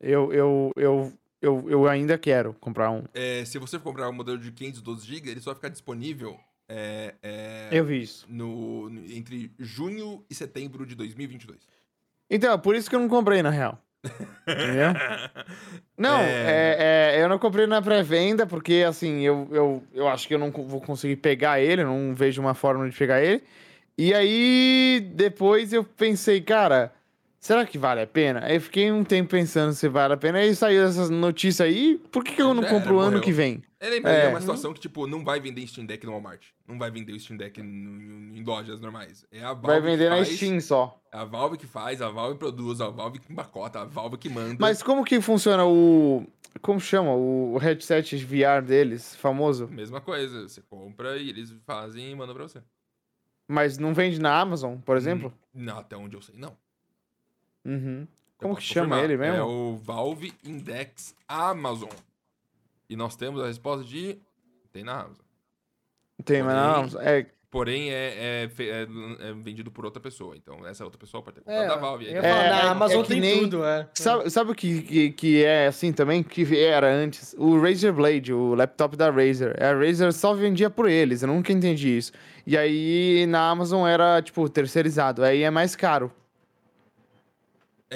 Eu, 0.00 0.32
eu, 0.32 0.72
eu, 0.76 1.12
eu, 1.40 1.70
eu 1.70 1.88
ainda 1.88 2.18
quero 2.18 2.54
comprar 2.54 2.90
um. 2.90 3.04
É, 3.14 3.44
se 3.44 3.58
você 3.58 3.78
for 3.78 3.84
comprar 3.84 4.08
o 4.08 4.12
modelo 4.12 4.38
de 4.38 4.50
512 4.50 5.06
GB, 5.06 5.30
ele 5.30 5.40
só 5.40 5.50
vai 5.50 5.56
ficar 5.56 5.68
disponível 5.68 6.38
é, 6.68 7.14
é, 7.22 7.68
Eu 7.70 7.84
vi 7.84 8.02
isso. 8.02 8.26
no, 8.28 8.90
entre 9.08 9.52
junho 9.58 10.24
e 10.28 10.34
setembro 10.34 10.84
de 10.86 10.94
2022. 10.94 11.58
Então, 12.28 12.52
é 12.52 12.58
por 12.58 12.74
isso 12.74 12.90
que 12.90 12.96
eu 12.96 13.00
não 13.00 13.08
comprei, 13.08 13.42
na 13.42 13.50
real. 13.50 13.80
Entendeu? 14.46 14.92
Não, 15.98 16.20
é... 16.20 17.14
é- 17.16 17.22
eu 17.22 17.28
não 17.28 17.38
comprei 17.38 17.66
na 17.66 17.80
pré-venda, 17.80 18.46
porque 18.46 18.84
assim, 18.86 19.22
eu, 19.22 19.48
eu, 19.50 19.82
eu 19.94 20.06
acho 20.08 20.28
que 20.28 20.34
eu 20.34 20.38
não 20.38 20.50
vou 20.50 20.80
conseguir 20.80 21.16
pegar 21.16 21.58
ele, 21.58 21.82
eu 21.82 21.86
não 21.86 22.14
vejo 22.14 22.40
uma 22.40 22.52
forma 22.54 22.88
de 22.88 22.94
pegar 22.96 23.22
ele. 23.22 23.42
E 23.96 24.12
aí, 24.12 25.00
depois 25.14 25.72
eu 25.72 25.82
pensei, 25.82 26.40
cara, 26.42 26.92
será 27.46 27.64
que 27.64 27.78
vale 27.78 28.00
a 28.02 28.06
pena? 28.06 28.44
Aí 28.44 28.56
eu 28.56 28.60
fiquei 28.60 28.90
um 28.90 29.04
tempo 29.04 29.30
pensando 29.30 29.72
se 29.72 29.88
vale 29.88 30.14
a 30.14 30.16
pena. 30.16 30.38
Aí 30.38 30.54
saiu 30.54 30.84
essas 30.84 31.08
notícias 31.08 31.66
aí, 31.66 31.96
por 32.10 32.24
que, 32.24 32.34
que 32.34 32.42
eu 32.42 32.52
não 32.52 32.64
era, 32.64 32.72
compro 32.72 32.96
o 32.96 32.98
ano 32.98 33.20
que 33.20 33.30
vem? 33.30 33.62
É, 33.78 33.88
lembra, 33.88 34.12
é. 34.12 34.24
É. 34.26 34.28
uma 34.28 34.40
situação 34.40 34.74
que, 34.74 34.80
tipo, 34.80 35.06
não 35.06 35.24
vai 35.24 35.38
vender 35.38 35.64
Steam 35.66 35.86
Deck 35.86 36.04
no 36.04 36.12
Walmart. 36.12 36.42
Não 36.66 36.76
vai 36.76 36.90
vender 36.90 37.12
o 37.12 37.20
Steam 37.20 37.36
Deck 37.36 37.60
em 37.60 38.42
lojas 38.44 38.80
normais. 38.80 39.24
É 39.30 39.44
a 39.44 39.52
Valve 39.52 39.66
Vai 39.66 39.80
vender 39.80 40.10
na 40.10 40.16
faz, 40.16 40.28
Steam 40.28 40.60
só. 40.60 41.00
É 41.12 41.18
a 41.18 41.24
Valve 41.24 41.56
que 41.56 41.66
faz, 41.66 42.02
a 42.02 42.10
Valve 42.10 42.36
produz, 42.36 42.80
a 42.80 42.88
Valve 42.88 43.20
que 43.20 43.32
empacota, 43.32 43.80
a 43.80 43.84
Valve 43.84 44.18
que 44.18 44.28
manda. 44.28 44.56
Mas 44.58 44.82
como 44.82 45.04
que 45.04 45.20
funciona 45.20 45.64
o. 45.64 46.26
Como 46.60 46.80
chama? 46.80 47.14
O 47.14 47.58
headset 47.58 48.16
VR 48.16 48.60
deles, 48.66 49.14
famoso? 49.14 49.68
Mesma 49.68 50.00
coisa, 50.00 50.48
você 50.48 50.62
compra 50.62 51.16
e 51.16 51.28
eles 51.28 51.54
fazem 51.64 52.10
e 52.10 52.14
mandam 52.14 52.34
pra 52.34 52.48
você. 52.48 52.60
Mas 53.46 53.78
não 53.78 53.94
vende 53.94 54.18
na 54.18 54.36
Amazon, 54.36 54.78
por 54.78 54.96
exemplo? 54.96 55.32
Não, 55.54 55.78
até 55.78 55.96
onde 55.96 56.16
eu 56.16 56.22
sei, 56.22 56.34
não. 56.36 56.56
Uhum. 57.66 58.06
Como 58.38 58.54
que 58.56 58.62
chama 58.62 58.96
confirmar. 58.96 59.04
ele 59.04 59.16
mesmo? 59.16 59.36
É 59.36 59.42
o 59.42 59.76
Valve 59.76 60.32
Index 60.44 61.14
Amazon. 61.26 61.88
E 62.88 62.94
nós 62.96 63.16
temos 63.16 63.42
a 63.42 63.46
resposta 63.46 63.84
de. 63.84 64.18
Tem 64.72 64.84
na 64.84 65.00
Amazon. 65.00 65.24
Tem, 66.24 66.42
mas 66.42 66.54
na 66.54 66.74
Amazon. 66.76 67.02
É, 67.02 67.26
Porém, 67.48 67.90
é, 67.90 68.44
é 68.44 68.50
é- 68.58 69.28
é 69.30 69.32
vendido 69.32 69.70
por 69.70 69.84
outra 69.86 70.00
pessoa. 70.02 70.36
Então, 70.36 70.66
essa 70.66 70.84
outra 70.84 70.98
pessoa 70.98 71.22
pode 71.22 71.36
ter 71.36 71.40
comprado 71.42 71.64
É, 71.64 71.68
da 71.68 71.76
Valve. 71.76 72.08
É, 72.08 72.20
na 72.20 72.28
é- 72.28 72.60
Amazon 72.66 72.98
é 73.00 73.02
que 73.02 73.08
tem 73.08 73.20
nem- 73.20 73.40
tudo, 73.44 73.64
é. 73.64 73.88
sabe, 73.94 74.28
sabe 74.28 74.50
o 74.50 74.54
que, 74.54 74.82
que, 74.82 75.10
que 75.12 75.44
é 75.44 75.66
assim 75.68 75.90
também? 75.92 76.22
Que 76.22 76.42
era 76.64 76.92
antes? 76.92 77.34
O 77.38 77.58
Razer 77.58 77.94
Blade, 77.94 78.32
o 78.32 78.54
laptop 78.54 78.94
da 78.96 79.10
Razer. 79.10 79.56
A 79.62 79.72
Razer 79.72 80.12
só 80.12 80.34
vendia 80.34 80.68
por 80.68 80.86
eles, 80.90 81.22
eu 81.22 81.28
nunca 81.28 81.50
entendi 81.52 81.96
isso. 81.96 82.12
E 82.46 82.58
aí 82.58 83.24
na 83.26 83.48
Amazon 83.48 83.86
era, 83.88 84.20
tipo, 84.20 84.46
terceirizado. 84.50 85.24
Aí 85.24 85.42
é 85.42 85.50
mais 85.50 85.74
caro. 85.74 86.12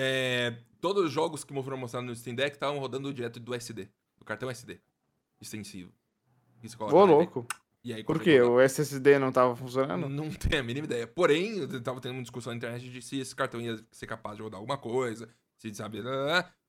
É, 0.03 0.57
todos 0.81 1.05
os 1.05 1.13
jogos 1.13 1.45
que 1.45 1.53
foram 1.53 1.77
mostrados 1.77 2.09
no 2.09 2.17
Steam 2.17 2.35
Deck 2.35 2.57
estavam 2.57 2.79
rodando 2.79 3.13
direto 3.13 3.39
do 3.39 3.55
SD, 3.55 3.87
do 4.19 4.25
cartão 4.25 4.49
SD 4.49 4.81
extensivo. 5.39 5.93
Isso 6.63 6.79
coloca 6.79 6.97
Ô, 6.97 7.05
louco. 7.05 7.47
E 7.85 7.93
aí, 7.93 8.03
Por 8.03 8.19
quê? 8.21 8.41
O 8.41 8.61
SSD 8.61 9.19
não 9.19 9.31
tava 9.31 9.55
funcionando? 9.55 10.09
Não 10.09 10.31
tenho 10.31 10.61
a 10.61 10.65
mínima 10.65 10.87
ideia. 10.87 11.07
Porém, 11.07 11.59
eu 11.59 11.83
tava 11.83 12.01
tendo 12.01 12.13
uma 12.13 12.23
discussão 12.23 12.53
na 12.53 12.57
internet 12.57 12.91
de 12.91 13.03
se 13.03 13.21
esse 13.21 13.37
cartão 13.37 13.61
ia 13.61 13.79
ser 13.91 14.07
capaz 14.07 14.37
de 14.37 14.43
rodar 14.43 14.59
alguma 14.59 14.79
coisa, 14.79 15.29
se 15.59 15.75
sabe. 15.75 16.03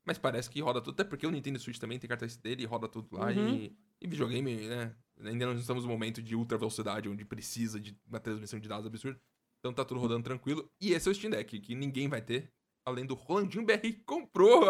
Mas 0.05 0.17
parece 0.17 0.49
que 0.49 0.59
roda 0.61 0.81
tudo, 0.81 0.93
até 0.93 1.03
porque 1.03 1.25
o 1.25 1.31
Nintendo 1.31 1.59
Switch 1.59 1.77
também 1.77 1.99
tem 1.99 2.07
cartão 2.07 2.25
SD, 2.25 2.49
ele 2.49 2.65
roda 2.65 2.87
tudo 2.87 3.15
lá. 3.15 3.27
Uhum. 3.27 3.55
E, 3.55 3.77
e 4.01 4.07
videogame, 4.07 4.67
né? 4.67 4.93
Ainda 5.23 5.45
não 5.45 5.53
estamos 5.53 5.83
no 5.83 5.89
momento 5.89 6.21
de 6.21 6.35
ultra 6.35 6.57
velocidade, 6.57 7.07
onde 7.07 7.23
precisa 7.23 7.79
de 7.79 7.97
uma 8.07 8.19
transmissão 8.19 8.59
de 8.59 8.67
dados 8.67 8.87
absurda. 8.87 9.19
Então 9.59 9.73
tá 9.73 9.85
tudo 9.85 9.99
rodando 9.99 10.23
tranquilo. 10.23 10.69
E 10.81 10.93
esse 10.93 11.07
é 11.07 11.11
o 11.11 11.15
Steam 11.15 11.29
Deck, 11.29 11.59
que 11.59 11.75
ninguém 11.75 12.07
vai 12.07 12.21
ter, 12.21 12.51
além 12.85 13.05
do 13.05 13.13
Rolandinho 13.13 13.65
BR 13.65 13.77
que 13.79 13.93
comprou. 14.05 14.65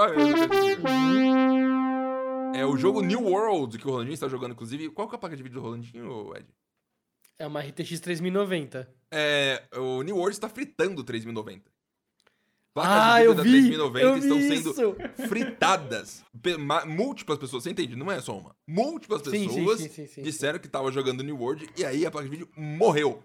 É 2.53 2.65
o 2.65 2.75
jogo 2.77 3.01
New 3.01 3.23
World 3.23 3.77
que 3.77 3.87
o 3.87 3.91
Rolandinho 3.91 4.13
está 4.13 4.27
jogando, 4.27 4.51
inclusive. 4.51 4.89
Qual 4.89 5.07
que 5.07 5.15
é 5.15 5.17
a 5.17 5.19
placa 5.19 5.35
de 5.35 5.43
vídeo 5.43 5.55
do 5.59 5.61
Rolandinho, 5.61 6.35
Ed? 6.35 6.45
É 7.39 7.47
uma 7.47 7.61
RTX 7.61 7.99
3090. 7.99 8.87
É, 9.09 9.63
o 9.77 10.01
New 10.03 10.15
World 10.17 10.35
está 10.35 10.47
fritando 10.49 11.03
3090. 11.03 11.71
Placas 12.73 12.91
Ah, 12.93 13.13
de 13.15 13.19
vídeo 13.19 13.35
da 13.35 13.43
vi! 13.43 13.51
3090 13.51 14.05
eu 14.05 14.17
estão 14.17 14.39
sendo 14.39 14.69
isso. 14.71 15.27
fritadas. 15.27 16.23
Múltiplas 16.87 17.37
pessoas, 17.37 17.63
você 17.63 17.71
entende? 17.71 17.95
Não 17.97 18.09
é 18.11 18.21
só 18.21 18.37
uma. 18.37 18.55
Múltiplas 18.65 19.21
pessoas 19.21 19.79
sim, 19.81 19.89
sim, 19.89 20.07
sim. 20.07 20.21
disseram 20.21 20.57
que 20.59 20.69
tava 20.69 20.89
jogando 20.91 21.23
New 21.23 21.37
World 21.37 21.67
e 21.77 21.83
aí 21.83 22.05
a 22.05 22.11
placa 22.11 22.29
de 22.29 22.31
vídeo 22.37 22.49
morreu. 22.55 23.23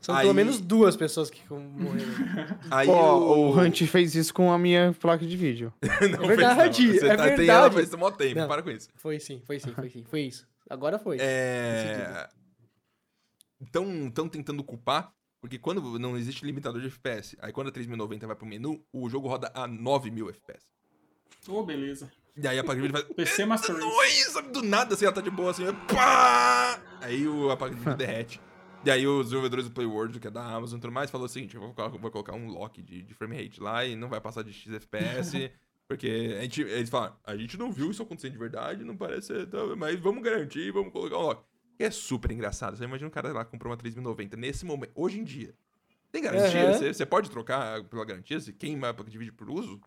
São 0.00 0.14
Aí- 0.14 0.22
pelo 0.22 0.34
menos 0.34 0.60
duas 0.60 0.96
pessoas 0.96 1.28
que 1.30 1.42
morreram. 1.52 2.06
Aí 2.70 2.88
Ó, 2.88 3.16
o... 3.18 3.48
o 3.50 3.58
Hunt 3.60 3.82
fez 3.86 4.14
isso 4.14 4.32
com 4.32 4.52
a 4.52 4.58
minha 4.58 4.94
placa 5.00 5.26
de 5.26 5.36
vídeo. 5.36 5.72
não 5.82 6.24
É 6.24 6.28
verdade, 6.28 6.82
fez, 6.86 7.02
não. 7.02 7.08
Você 7.08 7.12
é 7.12 7.16
tá, 7.16 7.22
Tem 7.24 7.48
ela 7.48 7.68
verdade. 7.68 7.74
faz 7.74 7.90
mó 7.94 8.10
tempo, 8.10 8.40
Não. 8.40 8.48
para 8.48 8.62
com 8.62 8.70
isso. 8.70 8.88
Foi 8.96 9.18
sim, 9.18 9.42
foi 9.44 9.58
sim, 9.58 9.72
foi 9.72 9.90
sim. 9.90 10.04
Foi 10.04 10.20
isso. 10.20 10.46
Agora 10.70 10.98
foi. 10.98 11.16
É... 11.20 12.28
Estão 13.60 14.28
tentando 14.28 14.62
culpar, 14.62 15.12
porque 15.40 15.58
quando 15.58 15.98
não 15.98 16.16
existe 16.16 16.44
limitador 16.44 16.80
de 16.80 16.88
FPS, 16.88 17.36
aí 17.40 17.52
quando 17.52 17.68
a 17.68 17.72
3090 17.72 18.26
vai 18.26 18.36
pro 18.36 18.46
menu, 18.46 18.84
o 18.92 19.08
jogo 19.08 19.28
roda 19.28 19.50
a 19.54 19.66
9000 19.66 20.28
FPS. 20.30 20.66
Ô, 21.48 21.62
beleza. 21.62 22.10
E 22.36 22.46
aí 22.46 22.58
a 22.58 22.64
placa 22.64 22.80
de 22.80 22.86
vídeo 22.86 23.00
faz... 23.00 23.10
PC 23.16 23.46
Master 23.46 23.74
Race. 23.76 24.42
Do 24.52 24.62
nada 24.62 24.94
assim, 24.94 25.04
ela 25.06 25.14
tá 25.14 25.20
de 25.22 25.30
boa 25.30 25.50
assim, 25.52 25.64
pá! 25.92 26.78
Aí 27.00 27.26
o 27.26 27.50
a 27.50 27.56
placa 27.56 27.74
de 27.74 27.80
vídeo 27.80 27.96
derrete. 27.96 28.40
E 28.84 28.90
aí 28.90 29.06
os 29.06 29.26
desenvolvedores 29.26 29.64
do 29.64 29.70
Playworld, 29.72 30.20
que 30.20 30.28
é 30.28 30.30
da 30.30 30.44
Amazon 30.44 30.78
e 30.78 30.80
tudo 30.80 30.92
mais, 30.92 31.10
falou 31.10 31.26
o 31.26 31.28
seguinte, 31.28 31.54
eu 31.54 31.60
vou 31.60 31.72
colocar, 31.72 31.98
vou 31.98 32.10
colocar 32.10 32.34
um 32.34 32.48
lock 32.48 32.80
de, 32.82 33.02
de 33.02 33.14
frame 33.14 33.36
rate 33.36 33.60
lá 33.60 33.84
e 33.84 33.96
não 33.96 34.08
vai 34.08 34.20
passar 34.20 34.42
de 34.42 34.52
XFPS, 34.52 35.50
porque 35.88 36.36
a 36.38 36.42
gente, 36.42 36.62
eles 36.62 36.88
falam, 36.88 37.16
a 37.24 37.36
gente 37.36 37.58
não 37.58 37.72
viu 37.72 37.90
isso 37.90 38.02
acontecendo 38.02 38.32
de 38.32 38.38
verdade, 38.38 38.84
não 38.84 38.96
parece 38.96 39.32
mas 39.76 39.98
vamos 39.98 40.22
garantir, 40.22 40.70
vamos 40.70 40.92
colocar 40.92 41.16
um 41.16 41.22
lock. 41.22 41.44
E 41.78 41.84
é 41.84 41.90
super 41.90 42.30
engraçado, 42.30 42.76
você 42.76 42.84
imagina 42.84 43.08
um 43.08 43.10
cara 43.10 43.32
lá 43.32 43.44
que 43.44 43.50
comprou 43.50 43.70
uma 43.70 43.76
3090 43.76 44.36
nesse 44.36 44.64
momento, 44.64 44.92
hoje 44.94 45.18
em 45.18 45.24
dia. 45.24 45.54
Tem 46.12 46.22
garantia? 46.22 46.70
Aham. 46.70 46.72
Você, 46.72 46.94
você 46.94 47.04
pode 47.04 47.30
trocar 47.30 47.84
pela 47.84 48.04
garantia? 48.04 48.40
Se 48.40 48.52
queima 48.52 48.88
a 48.88 48.94
placa 48.94 49.10
de 49.10 49.18
vídeo 49.18 49.34
por 49.34 49.50
uso? 49.50 49.80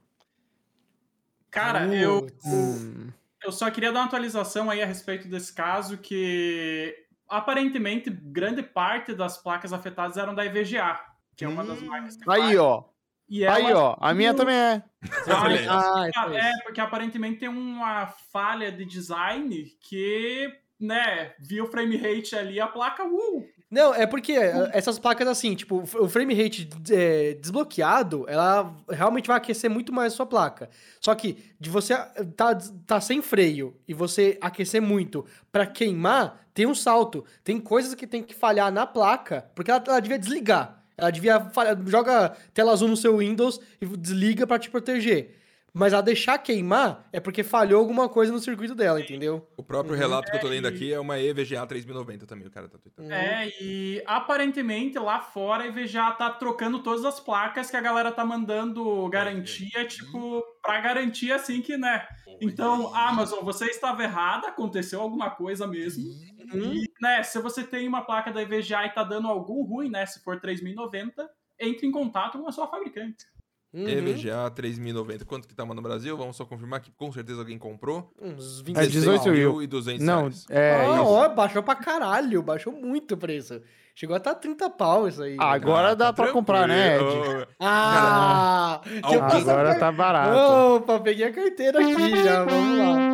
Cara, 1.50 1.88
eu, 1.96 2.22
Putz. 2.22 2.46
Hum. 2.46 3.08
eu 3.44 3.52
só 3.52 3.72
queria 3.72 3.92
dar 3.92 4.02
uma 4.02 4.06
atualização 4.06 4.70
aí 4.70 4.82
a 4.82 4.86
respeito 4.86 5.28
desse 5.28 5.52
caso, 5.52 5.98
que 5.98 7.08
aparentemente 7.30 8.10
grande 8.10 8.64
parte 8.64 9.14
das 9.14 9.38
placas 9.38 9.72
afetadas 9.74 10.18
eram 10.18 10.34
da 10.36 10.46
EVGA, 10.46 11.00
que 11.36 11.46
é 11.46 11.48
uma 11.48 11.64
das 11.64 11.82
Hum. 11.82 11.86
marcas 11.88 12.16
que 12.18 12.30
Aí, 12.30 12.42
faz. 12.42 12.58
ó. 12.58 12.90
E 13.30 13.46
Aí, 13.46 13.72
ó. 13.74 13.96
A 14.00 14.12
minha 14.14 14.34
também 14.34 14.56
é. 14.56 14.84
Ah, 15.28 15.44
Beleza. 15.44 15.72
Ah, 15.72 16.24
foi 16.26 16.36
É, 16.36 16.50
isso. 16.52 16.64
porque 16.64 16.82
aparentemente 16.82 17.40
tem 17.40 17.48
uma 17.50 18.08
falha 18.08 18.72
de 18.72 18.84
design 18.86 19.66
que, 19.82 20.52
né, 20.80 21.36
via 21.40 21.64
o 21.64 21.68
frame 21.68 21.96
rate 21.96 22.36
ali, 22.36 22.60
a 22.60 22.66
placa, 22.68 23.06
uh, 23.06 23.48
Não, 23.70 23.94
é 23.94 24.08
porque 24.08 24.32
é, 24.32 24.72
essas 24.74 24.98
placas 24.98 25.28
assim, 25.28 25.54
tipo, 25.54 25.84
o 26.00 26.10
frame 26.10 26.34
rate 26.34 26.68
é, 26.90 27.36
desbloqueado, 27.36 28.26
ela 28.28 28.76
realmente 28.90 29.28
vai 29.28 29.38
aquecer 29.38 29.70
muito 29.70 29.94
mais 29.94 30.14
a 30.14 30.16
sua 30.16 30.26
placa. 30.26 30.70
Só 31.00 31.14
que 31.14 31.38
de 31.60 31.70
você 31.70 31.96
tá, 32.36 32.58
tá 32.88 33.00
sem 33.00 33.22
freio 33.22 33.76
e 33.88 33.94
você 33.94 34.38
aquecer 34.42 34.82
muito 34.82 35.24
pra 35.52 35.68
queimar, 35.68 36.48
tem 36.52 36.66
um 36.66 36.74
salto. 36.74 37.24
Tem 37.44 37.60
coisas 37.60 37.94
que 37.94 38.08
tem 38.08 38.24
que 38.24 38.34
falhar 38.34 38.72
na 38.72 38.88
placa, 38.88 39.46
porque 39.54 39.70
ela, 39.70 39.84
ela 39.86 40.00
devia 40.00 40.18
desligar. 40.18 40.84
Ela 40.98 41.12
devia 41.12 41.40
falhar, 41.40 41.78
joga 41.86 42.36
tela 42.54 42.74
azul 42.74 42.88
no 42.88 42.98
seu 42.98 43.18
Windows 43.18 43.60
e 43.80 43.86
desliga 43.86 44.48
pra 44.48 44.58
te 44.58 44.70
proteger. 44.70 45.39
Mas 45.74 45.94
ela 45.94 46.02
deixar 46.02 46.38
queimar 46.40 47.08
é 47.12 47.20
porque 47.20 47.44
falhou 47.44 47.80
alguma 47.80 48.10
coisa 48.10 48.32
no 48.32 48.40
circuito 48.40 48.76
dela, 48.76 49.00
entendeu? 49.00 49.48
O 49.58 49.64
próprio 49.64 49.94
Uhum. 49.94 50.00
relato 50.00 50.30
que 50.32 50.36
eu 50.36 50.40
tô 50.40 50.48
lendo 50.48 50.66
É, 50.66 50.70
aqui 50.70 50.92
é 50.94 51.00
uma 51.00 51.20
EVGA 51.20 51.66
3090 51.68 52.26
também, 52.26 52.48
o 52.48 52.52
cara 52.52 52.68
tá 52.68 52.78
tweetando. 52.78 53.10
É, 53.10 53.48
e 53.62 54.04
aparentemente 54.06 55.00
lá 55.00 55.20
fora 55.22 55.64
a 55.64 55.68
EVGA 55.68 56.12
tá 56.14 56.30
trocando 56.32 56.84
todas 56.84 57.06
as 57.06 57.20
placas 57.20 57.70
que 57.70 57.78
a 57.78 57.82
galera 57.82 58.12
tá 58.12 58.26
mandando 58.26 59.08
garantia, 59.10 59.86
tipo, 59.88 60.44
pra 60.62 60.82
garantir 60.82 61.32
assim 61.32 61.62
que, 61.62 61.78
né? 61.78 62.06
Então, 62.42 62.94
Amazon, 62.94 63.44
você 63.44 63.66
estava 63.68 64.04
errada, 64.04 64.48
aconteceu 64.48 65.02
alguma 65.02 65.30
coisa 65.30 65.66
mesmo. 65.68 66.08
E, 66.52 66.92
né, 67.02 67.24
se 67.24 67.40
você 67.42 67.64
tem 67.64 67.88
uma 67.88 68.02
placa 68.06 68.32
da 68.32 68.42
EVGA 68.42 68.86
e 68.86 68.90
tá 68.94 69.04
dando 69.04 69.28
algum 69.28 69.64
ruim, 69.64 69.90
né, 69.90 70.06
se 70.06 70.22
for 70.24 70.40
3090, 70.40 71.30
entre 71.60 71.86
em 71.88 71.92
contato 71.92 72.40
com 72.40 72.48
a 72.48 72.52
sua 72.52 72.68
fabricante. 72.68 73.26
Uhum. 73.72 73.88
EVGA 73.88 74.50
3090. 74.50 75.26
Quanto 75.26 75.48
que 75.48 75.54
tá 75.54 75.64
no 75.66 75.82
Brasil? 75.82 76.18
Vamos 76.18 76.36
só 76.36 76.44
confirmar 76.46 76.80
que 76.82 76.92
com 76.92 77.12
certeza 77.12 77.40
alguém 77.42 77.58
comprou. 77.58 78.12
Uns 78.20 78.62
20 78.62 78.78
É 78.78 78.86
18 78.88 79.30
mil. 79.30 79.54
16.200 79.58 80.00
Não, 80.00 80.22
reais. 80.22 80.46
é 80.50 80.86
ah, 80.86 81.02
ó, 81.04 81.30
baixou 81.30 81.62
pra 81.62 81.76
caralho, 81.76 82.42
baixou 82.42 82.74
muito 82.74 83.14
o 83.14 83.18
preço. 83.18 83.62
Chegou 83.94 84.14
a 84.16 84.18
estar 84.18 84.34
30 84.36 84.70
pau 84.72 85.08
isso 85.08 85.22
aí. 85.22 85.36
Agora 85.40 85.90
Ah, 85.90 85.94
dá 85.94 86.06
tá 86.14 86.14
pra 86.24 86.32
comprar, 86.32 86.68
né, 86.68 86.96
Ed? 86.96 87.04
tranquilo. 87.06 87.48
ah! 87.60 88.82
Cara, 89.02 89.20
passar 89.20 89.38
Agora 89.38 89.76
tá 89.80 89.92
barato. 89.92 90.38
Opa, 90.76 91.00
peguei 91.02 91.26
a 91.28 91.34
carteira 91.34 91.80
aqui 91.80 92.24
já, 92.24 92.46
vamos 92.46 92.78
lá. 92.80 93.10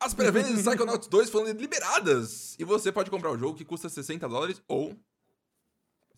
As 0.00 0.12
pré-vendas 0.14 0.54
de 0.54 0.62
Psychonauts 0.62 1.08
2 1.08 1.30
foram 1.30 1.50
liberadas. 1.52 2.56
E 2.58 2.64
você 2.64 2.92
pode 2.92 3.10
comprar 3.10 3.30
o 3.30 3.38
jogo 3.38 3.56
que 3.56 3.64
custa 3.64 3.88
60 3.88 4.28
dólares 4.28 4.62
ou... 4.68 4.94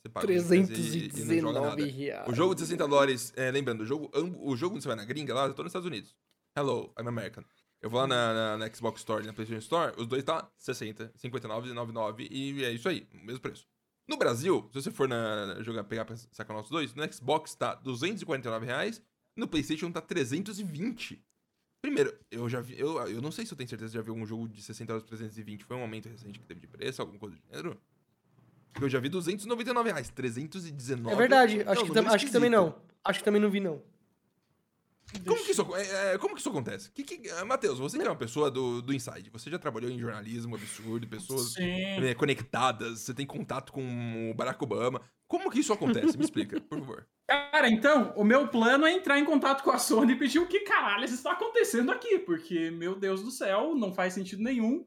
Você 0.09 0.12
paga 0.12 0.26
e- 0.32 0.36
e. 0.39 1.09
319 1.09 1.85
reais. 1.90 2.28
O 2.28 2.35
jogo 2.35 2.55
de 2.55 2.60
60 2.62 2.89
dólares, 2.89 3.32
é, 3.36 3.51
lembrando, 3.51 3.82
o 3.82 3.86
jogo, 3.86 4.10
o 4.14 4.56
jogo 4.56 4.76
que 4.76 4.82
você 4.82 4.89
vai 4.89 4.97
na 4.97 5.05
gringa 5.05 5.35
lá, 5.35 5.47
eu 5.47 5.55
tô 5.55 5.62
nos 5.62 5.70
Estados 5.70 5.86
Unidos. 5.86 6.14
Hello, 6.56 6.93
I'm 6.98 7.06
American. 7.09 7.44
Eu 7.80 7.89
vou 7.89 8.01
lá 8.01 8.06
na, 8.06 8.35
na, 8.35 8.56
na 8.59 8.74
Xbox 8.74 9.01
Store 9.01 9.22
e 9.22 9.26
na 9.26 9.32
PlayStation 9.32 9.60
Store, 9.60 9.94
os 9.97 10.06
dois 10.09 10.24
tá 10.24 10.51
60, 10.59 11.12
59 11.14 11.68
e 11.68 11.72
99 11.72 12.28
e 12.28 12.64
é 12.64 12.72
isso 12.72 12.89
aí, 12.89 13.06
o 13.14 13.18
mesmo 13.24 13.40
preço. 13.40 13.66
No 14.09 14.16
Brasil, 14.16 14.68
se 14.72 14.82
você 14.82 14.90
for 14.90 15.06
na, 15.06 15.59
jogar, 15.62 15.85
pegar 15.85 16.05
pra 16.05 16.16
sacar 16.16 16.56
nossos 16.56 16.70
dois, 16.70 16.94
no 16.94 17.12
Xbox 17.12 17.55
tá 17.55 17.74
249 17.76 18.66
reais, 18.66 19.01
no 19.36 19.47
PlayStation 19.47 19.93
tá 19.93 20.01
320. 20.01 21.22
Primeiro, 21.80 22.12
eu 22.30 22.48
já 22.48 22.60
vi, 22.60 22.76
eu, 22.76 22.98
eu 23.06 23.22
não 23.22 23.30
sei 23.30 23.47
se 23.47 23.52
eu 23.52 23.56
tenho 23.56 23.68
certeza 23.68 23.93
de 23.93 23.97
já 23.97 24.02
vi 24.02 24.10
algum 24.10 24.26
jogo 24.26 24.48
de 24.48 24.60
60 24.60 24.86
dólares 24.86 25.05
por 25.09 25.16
320, 25.16 25.64
foi 25.64 25.76
um 25.76 25.82
aumento 25.82 26.09
recente 26.09 26.40
que 26.40 26.47
teve 26.47 26.60
de 26.60 26.66
preço, 26.66 27.01
alguma 27.01 27.20
coisa 27.20 27.36
do 27.36 27.43
gênero? 27.43 27.80
Eu 28.81 28.89
já 28.89 28.99
vi 29.01 29.09
299 29.09 29.90
reais, 29.90 30.09
319. 30.11 31.12
É 31.12 31.16
verdade, 31.16 31.65
Não, 31.65 31.73
acho, 31.73 31.85
que, 31.85 31.93
tam- 31.93 32.07
acho 32.09 32.27
que 32.27 32.32
também 32.32 32.51
não. 32.51 32.74
Acho 33.05 33.19
que 33.20 33.24
também 33.24 33.40
não 33.40 33.51
vi, 33.51 33.61
não. 33.61 33.82
Como 35.27 35.43
que 35.43 35.53
isso, 35.53 35.66
é, 35.74 36.15
é, 36.15 36.19
como 36.19 36.35
que 36.35 36.40
isso 36.40 36.51
acontece? 36.51 36.90
Que, 36.90 37.03
que, 37.03 37.31
ah, 37.31 37.45
Matheus, 37.45 37.78
você 37.78 37.97
que 37.97 38.05
é 38.05 38.11
uma 38.11 38.16
pessoa 38.16 38.51
do, 38.51 38.82
do 38.82 38.93
Inside, 38.93 39.31
você 39.31 39.51
já 39.51 39.59
trabalhou 39.59 39.90
em 39.90 39.99
jornalismo 39.99 40.55
absurdo, 40.55 41.07
pessoas 41.07 41.55
Sim. 41.55 42.01
né, 42.01 42.15
conectadas, 42.15 43.01
você 43.01 43.15
tem 43.15 43.24
contato 43.24 43.73
com 43.73 44.31
o 44.31 44.35
Barack 44.35 44.62
Obama. 44.62 45.01
Como 45.27 45.51
que 45.51 45.61
isso 45.61 45.73
acontece? 45.73 46.16
Me 46.19 46.24
explica, 46.24 46.61
por 46.61 46.78
favor. 46.78 47.07
Cara, 47.27 47.70
então, 47.70 48.12
o 48.16 48.24
meu 48.24 48.49
plano 48.49 48.86
é 48.86 48.93
entrar 48.93 49.19
em 49.19 49.24
contato 49.24 49.62
com 49.62 49.70
a 49.70 49.78
Sony 49.78 50.12
e 50.12 50.16
pedir 50.16 50.40
o 50.40 50.47
que 50.47 50.61
caralho 50.61 51.05
está 51.05 51.32
acontecendo 51.32 51.90
aqui, 51.90 52.19
porque, 52.19 52.70
meu 52.70 52.95
Deus 52.95 53.23
do 53.23 53.31
céu, 53.31 53.74
não 53.74 53.95
faz 53.95 54.12
sentido 54.12 54.43
nenhum. 54.43 54.86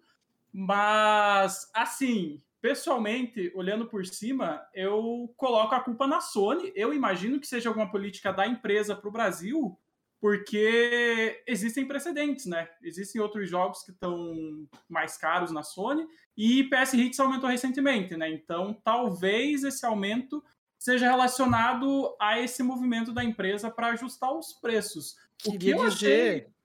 Mas, 0.54 1.70
assim, 1.74 2.42
pessoalmente, 2.62 3.52
olhando 3.56 3.88
por 3.88 4.06
cima, 4.06 4.62
eu 4.74 5.34
coloco 5.36 5.74
a 5.74 5.80
culpa 5.80 6.06
na 6.06 6.22
Sony. 6.22 6.72
Eu 6.76 6.94
imagino 6.94 7.40
que 7.40 7.48
seja 7.48 7.70
alguma 7.70 7.90
política 7.90 8.32
da 8.32 8.46
empresa 8.46 8.96
para 8.96 9.10
o 9.10 9.12
Brasil, 9.12 9.78
porque 10.20 11.42
existem 11.48 11.88
precedentes, 11.88 12.46
né? 12.46 12.70
Existem 12.84 13.20
outros 13.20 13.50
jogos 13.50 13.84
que 13.84 13.92
estão 13.92 14.68
mais 14.88 15.18
caros 15.18 15.52
na 15.52 15.64
Sony 15.64 16.08
e 16.38 16.64
PS 16.66 16.94
Hits 16.94 17.20
aumentou 17.20 17.50
recentemente, 17.50 18.16
né? 18.16 18.30
Então, 18.30 18.80
talvez 18.84 19.64
esse 19.64 19.84
aumento 19.84 20.44
seja 20.78 21.10
relacionado 21.10 22.16
a 22.20 22.40
esse 22.40 22.62
movimento 22.62 23.12
da 23.12 23.24
empresa 23.24 23.72
para 23.72 23.88
ajustar 23.88 24.32
os 24.32 24.54
preços. 24.54 25.16
O 25.46 25.58
que 25.58 25.70
eu 25.70 25.90
dizer. 25.90 26.46
achei... 26.46 26.61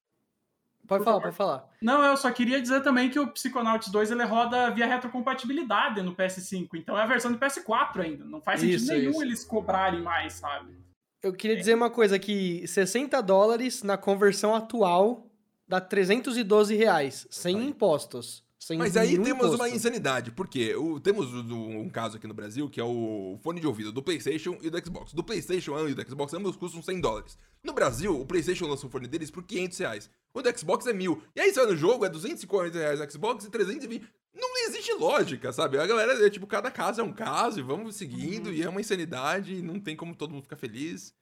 Pode 0.87 1.05
falar, 1.05 1.21
pode 1.21 1.37
falar. 1.37 1.69
Não, 1.83 2.05
eu 2.05 2.17
só 2.17 2.31
queria 2.31 2.61
dizer 2.61 2.83
também 2.83 3.11
que 3.11 3.19
o 3.19 3.27
Psychonauts 3.29 3.89
2 3.89 4.11
ele 4.11 4.25
roda 4.25 4.71
via 4.71 4.87
retrocompatibilidade 4.87 6.03
no 6.03 6.15
PS5, 6.15 6.69
então 6.75 6.97
é 6.97 7.03
a 7.03 7.07
versão 7.07 7.33
do 7.33 7.39
PS4 7.39 8.01
ainda. 8.01 8.25
Não 8.25 8.41
faz 8.41 8.61
sentido 8.61 8.77
Isso, 8.77 8.93
nenhum 8.93 9.11
isso. 9.11 9.23
eles 9.23 9.45
cobrarem 9.45 10.01
mais, 10.01 10.35
sabe? 10.35 10.77
Eu 11.23 11.33
queria 11.33 11.57
dizer 11.57 11.75
uma 11.75 11.91
coisa 11.91 12.19
que 12.19 12.67
60 12.69 13.21
dólares 13.21 13.83
na 13.83 13.97
conversão 13.97 14.55
atual 14.55 15.27
dá 15.67 15.81
312 15.81 16.77
reais, 16.77 17.27
sem 17.31 17.67
impostos. 17.67 18.46
Sem 18.59 18.79
Mas 18.79 18.97
aí 18.97 19.11
temos 19.13 19.29
imposto. 19.29 19.57
uma 19.57 19.69
insanidade, 19.69 20.33
porque 20.33 20.75
o, 20.75 20.99
temos 20.99 21.33
o- 21.33 21.55
um 21.55 21.91
caso 21.91 22.17
aqui 22.17 22.27
no 22.27 22.33
Brasil 22.35 22.69
que 22.71 22.81
é 22.81 22.85
o 22.85 23.39
fone 23.43 23.61
de 23.61 23.67
ouvido 23.67 23.93
do 23.93 24.03
PlayStation 24.03 24.59
e 24.63 24.71
do 24.71 24.79
Xbox. 24.85 25.13
Do 25.13 25.23
PlayStation 25.23 25.87
e 25.89 25.95
do 25.95 26.09
Xbox 26.09 26.33
ambos 26.33 26.57
custam 26.57 26.83
100 26.83 27.01
dólares. 27.01 27.39
No 27.63 27.75
Brasil, 27.75 28.19
o 28.19 28.25
PlayStation 28.27 28.67
lança 28.67 28.87
o 28.87 28.91
fone 28.91 29.07
deles 29.07 29.31
por 29.31 29.43
500 29.45 29.79
reais. 29.79 30.11
O 30.33 30.41
do 30.43 30.59
Xbox 30.59 30.87
é 30.87 30.93
mil. 30.93 31.23
E 31.37 31.41
aí 31.41 31.53
você 31.53 31.61
vai 31.61 31.71
no 31.71 31.77
jogo, 31.77 32.05
é 32.07 32.09
250 32.09 32.79
reais 32.79 33.13
Xbox 33.13 33.45
e 33.45 33.51
320. 33.51 34.09
Não 34.35 34.57
existe 34.67 34.93
lógica, 34.95 35.53
sabe? 35.53 35.79
A 35.79 35.87
galera 35.87 36.27
é 36.27 36.31
tipo, 36.31 36.47
cada 36.47 36.71
caso 36.71 37.01
é 37.01 37.05
um 37.05 37.13
caso 37.13 37.61
e 37.61 37.63
vamos 37.63 37.95
seguindo, 37.97 38.53
e 38.53 38.63
é 38.63 38.69
uma 38.69 38.81
insanidade, 38.81 39.55
e 39.55 39.63
não 39.63 39.79
tem 39.81 39.95
como 39.97 40.15
todo 40.15 40.33
mundo 40.33 40.43
ficar 40.43 40.57
feliz. 40.57 41.15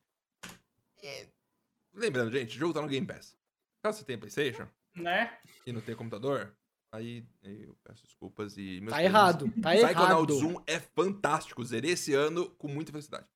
E- 1.03 1.27
Lembrando, 1.93 2.33
gente, 2.33 2.57
o 2.57 2.59
jogo 2.59 2.73
tá 2.75 2.81
no 2.83 2.89
Game 2.89 3.07
Pass. 3.07 3.37
Caso 3.83 3.99
você 3.99 4.05
tenha 4.05 4.19
PlayStation 4.19 4.67
Né? 4.97 5.37
e 5.67 5.73
não 5.73 5.81
tenha 5.81 5.97
computador, 5.97 6.53
aí 6.95 7.25
eu 7.43 7.77
peço 7.85 8.05
desculpas 8.05 8.57
e. 8.57 8.81
meus 8.81 8.93
Tá 8.93 9.03
errado, 9.03 9.51
tá 9.63 9.71
Psychonauts 9.73 10.37
errado. 10.41 10.57
1 10.59 10.63
é 10.67 10.81
fantástico. 10.81 11.65
Zerei 11.65 11.93
esse 11.93 12.15
ano 12.15 12.49
com 12.51 12.69
muita 12.69 12.93
felicidade. 12.93 13.27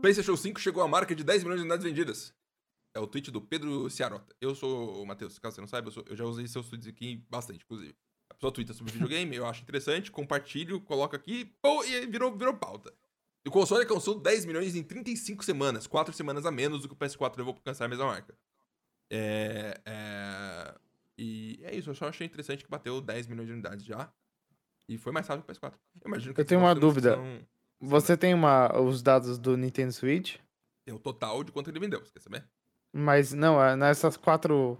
PlayStation 0.00 0.36
5 0.36 0.58
chegou 0.60 0.82
à 0.82 0.88
marca 0.88 1.14
de 1.14 1.22
10 1.22 1.42
milhões 1.42 1.58
de 1.60 1.62
unidades 1.62 1.84
vendidas. 1.84 2.34
É 2.94 2.98
o 3.00 3.06
tweet 3.06 3.30
do 3.30 3.40
Pedro 3.40 3.88
Ciarota. 3.90 4.34
Eu 4.40 4.54
sou 4.54 5.02
o 5.02 5.06
Matheus, 5.06 5.38
caso 5.38 5.54
você 5.56 5.60
não 5.60 5.68
saiba, 5.68 5.88
eu, 5.88 5.92
sou- 5.92 6.04
eu 6.08 6.16
já 6.16 6.24
usei 6.24 6.46
seus 6.48 6.68
tweets 6.68 6.88
aqui 6.88 7.24
bastante, 7.30 7.62
inclusive. 7.64 7.94
A 8.30 8.34
pessoa 8.34 8.50
twitta 8.52 8.72
sobre 8.72 8.92
videogame, 8.92 9.36
eu 9.36 9.46
acho 9.46 9.62
interessante, 9.62 10.10
compartilho, 10.10 10.80
coloco 10.80 11.14
aqui, 11.14 11.44
pô, 11.62 11.84
e 11.84 12.06
virou, 12.06 12.34
virou 12.36 12.54
pauta. 12.54 12.92
E 13.44 13.48
o 13.48 13.52
console 13.52 13.82
alcançou 13.84 14.18
10 14.18 14.44
milhões 14.44 14.74
em 14.74 14.82
35 14.82 15.44
semanas, 15.44 15.86
4 15.86 16.12
semanas 16.14 16.44
a 16.46 16.50
menos 16.50 16.82
do 16.82 16.88
que 16.88 16.94
o 16.94 16.96
PS4 16.96 17.36
levou 17.38 17.54
pra 17.54 17.60
alcançar 17.60 17.84
a 17.84 17.88
mesma 17.88 18.06
marca. 18.06 18.36
É, 19.10 19.80
é, 19.84 20.74
E 21.18 21.60
é 21.64 21.74
isso, 21.74 21.90
eu 21.90 21.94
só 21.94 22.08
achei 22.08 22.26
interessante 22.26 22.64
que 22.64 22.70
bateu 22.70 23.00
10 23.00 23.26
milhões 23.26 23.46
de 23.46 23.52
unidades 23.52 23.84
já. 23.84 24.10
E 24.88 24.96
foi 24.98 25.12
mais 25.12 25.26
rápido 25.28 25.44
que 25.44 25.52
o 25.52 25.54
PS4. 25.54 25.78
Eu, 26.02 26.08
imagino 26.08 26.34
que 26.34 26.40
Eu 26.40 26.44
tenho 26.44 26.60
uma 26.60 26.74
dúvida. 26.74 27.14
são- 27.16 27.46
Você 27.80 28.16
tem 28.16 28.34
uma, 28.34 28.78
os 28.80 29.02
dados 29.02 29.38
do 29.38 29.56
Nintendo 29.56 29.92
Switch? 29.92 30.36
Tem 30.84 30.94
o 30.94 30.98
total 30.98 31.44
de 31.44 31.52
quanto 31.52 31.70
ele 31.70 31.78
vendeu, 31.78 32.00
você 32.00 32.12
quer 32.12 32.20
saber? 32.20 32.44
Mas 32.92 33.32
não, 33.32 33.62
é 33.62 33.76
nessas 33.76 34.16
quatro. 34.16 34.78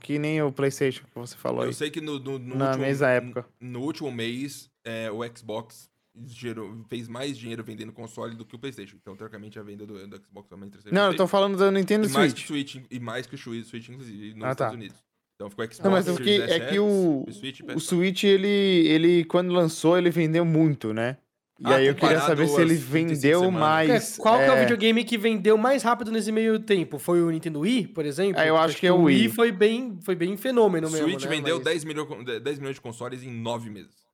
Que 0.00 0.18
nem 0.18 0.42
o 0.42 0.52
PlayStation 0.52 1.04
que 1.06 1.14
você 1.14 1.34
falou 1.34 1.62
aí. 1.62 1.68
Eu 1.68 1.72
sei 1.72 1.90
que 1.90 2.00
no, 2.00 2.18
no, 2.18 2.38
no 2.38 2.54
Na 2.56 2.66
último, 2.66 2.84
mesma 2.84 3.08
época. 3.08 3.46
No 3.58 3.80
último 3.80 4.12
mês, 4.12 4.70
é, 4.84 5.10
o 5.10 5.20
Xbox 5.34 5.90
gerou, 6.26 6.84
fez 6.88 7.08
mais 7.08 7.36
dinheiro 7.38 7.62
vendendo 7.62 7.92
console 7.92 8.34
do 8.36 8.44
que 8.44 8.54
o 8.56 8.58
PlayStation. 8.58 8.96
Então, 9.00 9.16
teoricamente, 9.16 9.58
a 9.58 9.62
venda 9.62 9.86
do, 9.86 9.94
do 10.06 10.16
Xbox 10.24 10.48
também 10.48 10.68
entre 10.68 10.92
Não, 10.92 11.10
eu 11.10 11.16
tô 11.16 11.26
falando 11.26 11.56
do 11.56 11.70
Nintendo 11.70 12.06
e 12.06 12.10
mais 12.10 12.32
que 12.32 12.40
Switch. 12.40 12.72
o 12.72 12.74
Switch 12.78 12.86
e 12.90 13.00
mais 13.00 13.26
que 13.26 13.34
o 13.34 13.38
Switch, 13.38 13.88
inclusive, 13.88 14.34
nos 14.34 14.42
Ah, 14.44 14.46
tá. 14.46 14.50
Estados 14.52 14.74
Unidos. 14.76 14.96
Então 15.36 15.48
ficou 15.50 15.64
Xbox, 15.66 15.78
Não, 15.80 15.90
mas 15.92 16.08
é 16.08 16.12
porque 16.12 16.36
Series 16.36 16.50
é 16.50 16.60
que 16.66 16.78
o, 16.80 17.24
o 17.28 17.32
Switch 17.32 17.60
o 17.60 17.64
PS4. 17.66 17.80
Switch, 17.80 18.24
ele, 18.24 18.48
ele, 18.48 19.24
quando 19.24 19.52
lançou, 19.52 19.96
ele 19.96 20.10
vendeu 20.10 20.44
muito, 20.44 20.92
né? 20.92 21.16
E 21.60 21.66
Ah, 21.66 21.76
aí 21.76 21.86
eu 21.88 21.94
queria 21.94 22.20
saber 22.20 22.46
se 22.46 22.60
ele 22.60 22.74
às 22.74 22.80
35 22.84 22.90
vendeu 22.92 23.50
mais. 23.50 24.14
É, 24.18 24.20
qual 24.22 24.38
que 24.38 24.44
é 24.44 24.50
o 24.52 24.54
é, 24.54 24.60
videogame 24.60 25.02
que 25.04 25.18
vendeu 25.18 25.56
mais 25.58 25.82
rápido 25.82 26.10
nesse 26.12 26.30
meio 26.30 26.60
tempo? 26.60 26.98
Foi 27.00 27.20
o 27.20 27.30
Nintendo 27.30 27.60
Wii, 27.60 27.88
por 27.88 28.04
exemplo? 28.06 28.40
Ah, 28.40 28.46
eu 28.46 28.56
acho 28.56 28.76
que 28.76 28.86
é 28.86 28.92
o 28.92 29.02
Wii. 29.02 29.16
Wii 29.22 29.28
foi 29.30 29.50
bem, 29.50 29.98
foi 30.02 30.14
bem 30.14 30.36
fenômeno 30.36 30.86
O 30.86 30.90
mesmo, 30.90 31.08
Switch 31.08 31.24
né? 31.24 31.30
vendeu 31.30 31.56
Mas- 31.56 31.64
10, 31.64 31.84
milhões, 31.84 32.42
10 32.42 32.58
milhões 32.60 32.76
de 32.76 32.80
consoles 32.80 33.22
em 33.24 33.30
9 33.32 33.70
meses. 33.70 34.07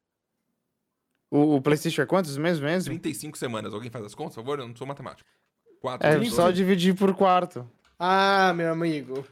O, 1.35 1.57
o 1.57 1.61
PlayStation 1.61 2.03
é 2.03 2.07
quantos 2.07 2.37
mesmo 2.37 2.65
mesmo? 2.65 2.91
35 2.91 3.37
semanas. 3.37 3.75
Alguém 3.75 3.91
faz 3.91 4.05
as 4.05 4.15
contas, 4.15 4.35
por 4.37 4.43
favor? 4.43 4.61
Eu 4.61 4.69
não 4.69 4.77
sou 4.77 4.87
matemático. 4.87 5.29
4, 5.81 6.07
É 6.07 6.25
só 6.27 6.51
dividir 6.53 6.95
por 6.95 7.13
quarto. 7.15 7.69
Ah, 7.99 8.53
meu 8.55 8.71
amigo. 8.73 9.27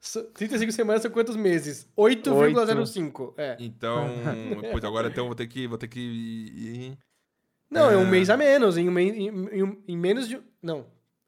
So- 0.00 0.22
35 0.34 0.70
semanas 0.70 1.02
são 1.02 1.10
quantos 1.10 1.34
meses? 1.34 1.88
8,05. 1.96 3.34
É. 3.36 3.56
Então, 3.58 4.06
pois 4.70 4.84
agora 4.84 5.08
então 5.08 5.26
vou 5.26 5.34
ter 5.34 5.48
que. 5.48 5.66
Vou 5.66 5.76
ter 5.76 5.88
que. 5.88 5.98
ir- 6.00 6.98
Não, 7.68 7.90
é 7.90 7.96
um 7.96 8.02
Ah. 8.02 8.10
mês 8.10 8.30
a 8.30 8.36
menos. 8.36 8.76
Em, 8.76 8.88
um 8.88 8.92
mês, 8.92 9.16
em, 9.16 9.28
em 9.28 9.82
em 9.88 9.96
menos 9.98 10.28
de. 10.28 10.40
Não. 10.62 10.86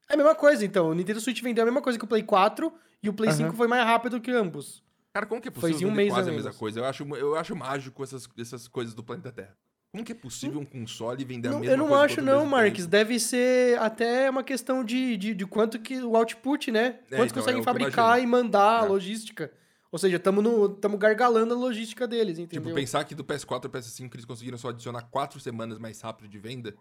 É 0.08 0.14
a 0.14 0.16
mesma 0.16 0.34
coisa, 0.36 0.64
então. 0.64 0.90
O 0.90 0.94
Nintendo 0.94 1.20
Switch 1.20 1.42
vendeu 1.42 1.62
a 1.62 1.66
mesma 1.66 1.82
coisa 1.82 1.98
que 1.98 2.04
o 2.04 2.08
Play 2.08 2.22
4 2.22 2.72
e 3.02 3.08
o 3.08 3.12
Play 3.12 3.30
Aham. 3.30 3.36
5 3.36 3.56
foi 3.56 3.66
mais 3.66 3.84
rápido 3.84 4.20
que 4.20 4.30
ambos. 4.30 4.82
Cara, 5.12 5.26
como 5.26 5.40
que 5.42 5.48
é 5.48 5.50
Foi 5.50 5.70
possível 5.72 5.88
em 5.88 5.92
um 5.92 5.94
mês 5.96 6.12
a 6.12 6.14
quase 6.16 6.28
a 6.30 6.32
mesma 6.32 6.44
menos. 6.50 6.56
coisa? 6.58 6.78
Eu 6.80 6.84
acho, 6.84 7.02
eu 7.16 7.34
acho 7.34 7.56
mágico 7.56 8.02
essas, 8.04 8.28
essas 8.38 8.68
coisas 8.68 8.94
do 8.94 9.02
planeta 9.02 9.32
Terra. 9.32 9.56
Como 9.92 10.04
que 10.04 10.12
é 10.12 10.14
possível 10.14 10.60
um 10.60 10.64
console 10.64 11.24
vender 11.24 11.48
a 11.48 11.50
Não, 11.50 11.60
mesma 11.60 11.74
eu 11.74 11.76
não 11.76 11.94
acho, 11.94 12.22
não, 12.22 12.46
Marques. 12.46 12.86
Deve 12.86 13.18
ser 13.18 13.76
até 13.80 14.30
uma 14.30 14.44
questão 14.44 14.84
de, 14.84 15.16
de, 15.16 15.34
de 15.34 15.46
quanto 15.46 15.80
que 15.80 16.00
o 16.00 16.16
output, 16.16 16.70
né? 16.70 17.00
É, 17.10 17.16
Quanto 17.16 17.24
então, 17.24 17.24
é 17.24 17.28
conseguem 17.30 17.54
que 17.54 17.60
eu 17.60 17.64
fabricar 17.64 18.22
e 18.22 18.26
mandar 18.26 18.82
a 18.82 18.84
É. 18.84 18.88
logística. 18.88 19.50
Ou 19.90 19.98
seja, 19.98 20.16
estamos 20.18 20.98
gargalando 21.00 21.54
a 21.54 21.56
logística 21.56 22.06
deles, 22.06 22.38
entendeu? 22.38 22.62
Tipo, 22.66 22.74
pensar 22.76 23.02
que 23.04 23.16
do 23.16 23.24
PS4 23.24 23.64
ao 23.64 23.70
PS5 23.70 24.14
eles 24.14 24.24
conseguiram 24.24 24.56
só 24.56 24.68
adicionar 24.68 25.02
4 25.10 25.40
semanas 25.40 25.80
mais 25.80 26.00
rápido 26.00 26.28
de 26.28 26.38
venda. 26.38 26.72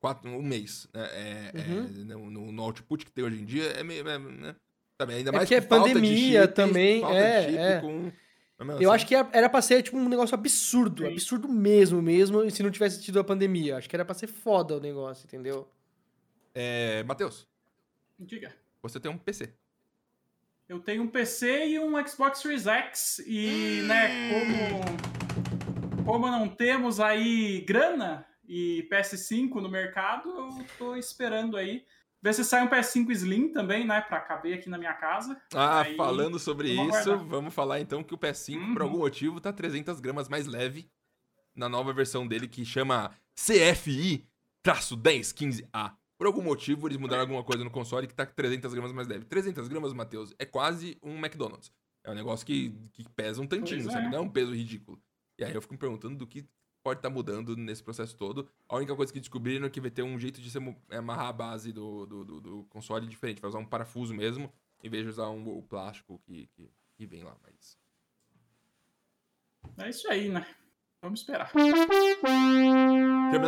Quatro, 0.00 0.30
um 0.30 0.42
mês. 0.42 0.86
Né? 0.94 1.08
É, 1.12 1.50
é, 1.54 1.60
Uhum. 1.60 2.30
no, 2.30 2.52
no- 2.52 2.62
output 2.62 3.04
que 3.04 3.10
tem 3.10 3.24
hoje 3.24 3.40
em 3.42 3.44
dia 3.44 3.64
é 3.72 3.82
meio. 3.82 4.08
É, 4.08 4.18
né? 4.18 4.54
Ainda 5.00 5.30
É 5.30 5.32
mais 5.32 5.48
porque 5.48 5.60
com 5.60 5.74
é 5.74 5.78
falta 5.78 5.88
de 5.88 5.94
pandemia 5.94 6.42
chip, 6.42 6.54
também, 6.54 7.04
é, 7.04 7.42
chip 7.42 7.56
é. 7.58 7.80
com- 7.80 8.12
Mesmo 8.64 8.82
Eu 8.82 8.90
assim, 8.90 8.96
acho 8.96 9.06
que 9.06 9.14
era 9.14 9.28
era 9.32 9.48
pra 9.48 9.62
ser, 9.62 9.82
tipo, 9.82 9.96
um 9.96 10.08
negócio 10.08 10.34
absurdo. 10.34 11.04
Sim. 11.04 11.12
Absurdo 11.12 11.48
mesmo, 11.48 12.00
mesmo, 12.02 12.50
se 12.50 12.62
não 12.62 12.70
tivesse 12.70 13.02
tido 13.02 13.18
a 13.20 13.24
pandemia. 13.24 13.76
Acho 13.76 13.88
que 13.88 13.96
era 13.96 14.04
pra 14.04 14.14
ser 14.14 14.26
foda 14.26 14.76
o 14.76 14.80
negócio, 14.80 15.24
entendeu? 15.26 15.68
É, 16.54 17.02
Matheus, 17.04 17.46
Diga. 18.18 18.54
você 18.82 19.00
tem 19.00 19.10
um 19.10 19.18
PC. 19.18 19.52
Eu 20.68 20.80
tenho 20.80 21.02
um 21.02 21.08
PC 21.08 21.66
e 21.66 21.78
um 21.78 22.06
Xbox 22.06 22.38
Series 22.38 22.66
X 22.66 23.22
e, 23.26 23.82
né, 23.86 24.08
como, 24.30 26.04
como 26.04 26.30
não 26.30 26.48
temos 26.48 27.00
aí 27.00 27.60
grana 27.62 28.26
e 28.48 28.88
PS5 28.90 29.54
no 29.60 29.68
mercado, 29.68 30.28
eu 30.30 30.64
tô 30.78 30.96
esperando 30.96 31.56
aí 31.56 31.84
ver 32.22 32.32
se 32.34 32.44
sai 32.44 32.62
um 32.62 32.68
PS5 32.70 33.10
Slim 33.10 33.48
também, 33.52 33.86
né, 33.86 34.00
pra 34.00 34.20
caber 34.20 34.58
aqui 34.58 34.68
na 34.70 34.78
minha 34.78 34.94
casa. 34.94 35.40
Ah, 35.54 35.80
Aí, 35.80 35.96
falando 35.96 36.38
sobre 36.38 36.74
vamos 36.76 36.96
isso, 36.96 37.10
aguardar. 37.10 37.28
vamos 37.28 37.52
falar 37.54 37.80
então 37.80 38.02
que 38.04 38.14
o 38.14 38.18
PS5, 38.18 38.72
por 38.72 38.82
Uhum. 38.82 38.88
algum 38.88 38.98
motivo, 38.98 39.40
tá 39.40 39.52
300 39.52 39.98
gramas 40.00 40.28
mais 40.28 40.46
leve 40.46 40.88
na 41.54 41.68
nova 41.68 41.92
versão 41.92 42.26
dele 42.26 42.46
que 42.48 42.64
chama 42.64 43.10
CFI-1015A. 44.64 45.92
Por 46.18 46.26
algum 46.26 46.42
motivo, 46.42 46.86
eles 46.86 46.98
mudaram 46.98 47.22
alguma 47.22 47.42
coisa 47.42 47.64
no 47.64 47.70
console 47.70 48.06
que 48.06 48.14
tá 48.14 48.24
300 48.24 48.72
gramas 48.72 48.92
mais 48.92 49.08
leve. 49.08 49.24
300 49.24 49.66
gramas, 49.66 49.92
Matheus, 49.92 50.32
é 50.38 50.44
quase 50.46 50.96
um 51.02 51.16
McDonald's. 51.18 51.72
É 52.04 52.10
um 52.10 52.14
negócio 52.14 52.46
que, 52.46 52.70
que 52.92 53.08
pesa 53.10 53.40
um 53.42 53.46
tantinho, 53.46 53.82
Pois 53.82 53.92
sabe? 53.92 54.06
é. 54.06 54.10
Não 54.10 54.18
é 54.18 54.20
um 54.20 54.28
peso 54.28 54.54
ridículo. 54.54 55.00
E 55.38 55.44
aí 55.44 55.52
eu 55.54 55.60
fico 55.60 55.74
me 55.74 55.78
perguntando 55.78 56.16
do 56.16 56.26
que 56.26 56.46
pode 56.82 56.98
estar 56.98 57.10
mudando 57.10 57.56
nesse 57.56 57.82
processo 57.82 58.16
todo. 58.16 58.48
A 58.68 58.76
única 58.76 58.94
coisa 58.96 59.12
que 59.12 59.20
descobriram 59.20 59.66
é 59.66 59.70
que 59.70 59.80
vai 59.80 59.90
ter 59.90 60.02
um 60.02 60.18
jeito 60.18 60.40
de 60.40 60.56
amu- 60.58 60.76
amarrar 60.90 61.26
a 61.28 61.32
base 61.32 61.72
do, 61.72 62.06
do, 62.06 62.24
do- 62.24 62.40
do 62.40 62.64
console 62.64 63.06
diferente. 63.06 63.40
Vai 63.40 63.48
usar 63.48 63.58
um 63.58 63.66
parafuso 63.66 64.12
mesmo, 64.14 64.52
em 64.82 64.90
vez 64.90 65.04
de 65.04 65.10
usar 65.10 65.28
um, 65.30 65.58
o 65.58 65.62
plástico 65.62 66.18
que, 66.26 66.46
que, 66.48 66.70
que 66.96 67.06
vem 67.06 67.22
lá. 67.22 67.36
Mas 67.42 67.78
É 69.78 69.88
isso 69.90 70.08
aí, 70.10 70.28
né? 70.28 70.46
Vamos 71.00 71.20
esperar. 71.20 71.50
Terminando 71.52 72.22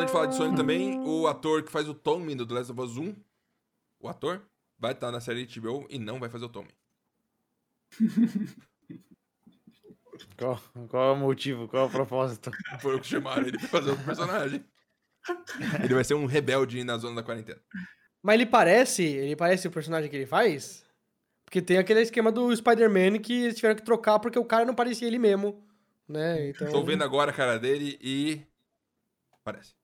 de 0.07 0.13
falar 0.13 0.27
de 0.27 0.35
Sony 0.37 0.57
também, 0.57 0.99
o 1.01 1.27
ator 1.29 1.63
que 1.63 1.71
faz 1.71 1.89
o 1.89 1.95
Tommy 1.95 2.35
do 2.35 2.47
The 2.47 2.55
Last 2.55 2.73
of 2.73 2.81
Us 2.81 2.97
1, 2.97 3.15
o 4.01 4.09
ator, 4.09 4.43
vai 4.79 4.93
estar 4.93 5.13
na 5.13 5.21
série 5.21 5.47
HBO 5.47 5.87
e 5.89 5.99
não 5.99 6.19
vai 6.19 6.29
fazer 6.29 6.45
o 6.47 6.49
Tommy. 6.49 6.71
Qual, 10.37 10.61
qual 10.89 11.11
é 11.11 11.13
o 11.13 11.17
motivo? 11.17 11.69
Qual 11.69 11.85
é 11.85 11.87
o 11.87 11.91
propósito? 11.91 12.51
Foi 12.81 12.97
o 12.97 13.01
que 13.01 13.07
chamaram 13.07 13.47
ele 13.47 13.59
pra 13.59 13.69
fazer 13.69 13.91
outro 13.91 14.05
personagem. 14.05 14.65
Ele 15.83 15.95
vai 15.95 16.05
ser 16.05 16.15
um 16.15 16.27
rebelde 16.27 16.83
na 16.85 16.99
zona 16.99 17.17
da 17.17 17.23
quarentena. 17.23 17.61
Mas 18.23 18.35
ele 18.35 18.47
parece, 18.47 19.03
ele 19.03 19.37
parece 19.37 19.67
o 19.69 19.71
personagem 19.71 20.11
que 20.11 20.17
ele 20.17 20.27
faz? 20.27 20.85
Porque 21.45 21.61
tem 21.63 21.79
aquele 21.79 22.01
esquema 22.01 22.33
do 22.33 22.55
Spider-Man 22.55 23.19
que 23.21 23.45
eles 23.45 23.57
tiveram 23.57 23.77
que 23.77 23.83
trocar 23.83 24.19
porque 24.19 24.39
o 24.39 24.45
cara 24.45 24.65
não 24.65 24.75
parecia 24.75 25.07
ele 25.07 25.19
mesmo, 25.19 25.67
né? 26.09 26.49
Então... 26.49 26.71
Tô 26.71 26.83
vendo 26.83 27.05
agora 27.05 27.31
a 27.31 27.35
cara 27.35 27.59
dele 27.59 27.99
e. 28.03 28.43
Parece. 29.45 29.75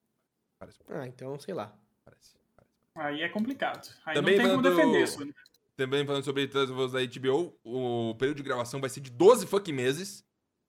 Parece. 0.59 0.79
Ah, 0.89 1.07
então, 1.07 1.39
sei 1.39 1.55
lá. 1.55 1.73
Parece. 2.05 2.35
parece. 2.57 2.73
Aí 2.97 3.23
é 3.23 3.29
complicado. 3.29 3.89
Aí 4.05 4.15
Também 4.15 4.37
não 4.37 4.43
tem 4.45 4.51
como 4.51 4.63
falando- 4.63 4.77
defender 4.79 5.05
isso. 5.05 5.25
né? 5.25 5.33
Também 5.81 6.05
falando 6.05 6.23
sobre 6.23 6.45
Us 6.45 6.93
da 6.93 6.99
HBO, 7.01 7.59
o 7.65 8.15
período 8.17 8.37
de 8.37 8.43
gravação 8.43 8.83
vai 8.83 8.91
ser 8.91 9.01
de 9.01 9.11
12 9.11 9.47
fucking 9.47 9.73
meses 9.73 10.23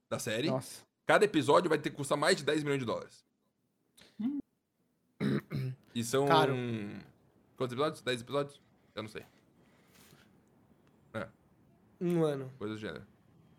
da 0.09 0.17
série. 0.17 0.49
Nossa. 0.49 0.85
Cada 1.05 1.25
episódio 1.25 1.67
vai 1.67 1.77
ter 1.77 1.89
que 1.89 1.97
custar 1.97 2.17
mais 2.17 2.37
de 2.37 2.45
10 2.45 2.63
milhões 2.63 2.79
de 2.79 2.85
dólares. 2.85 3.25
E 5.93 6.01
são. 6.05 6.25
Caro. 6.25 6.53
Quantos 7.57 7.73
episódios? 7.73 8.01
10 8.01 8.21
episódios? 8.21 8.61
Eu 8.95 9.03
não 9.03 9.09
sei. 9.09 9.25
Um 11.99 12.23
ano. 12.23 12.49
Coisa 12.57 12.75
do 12.75 12.79
gênero. 12.79 13.05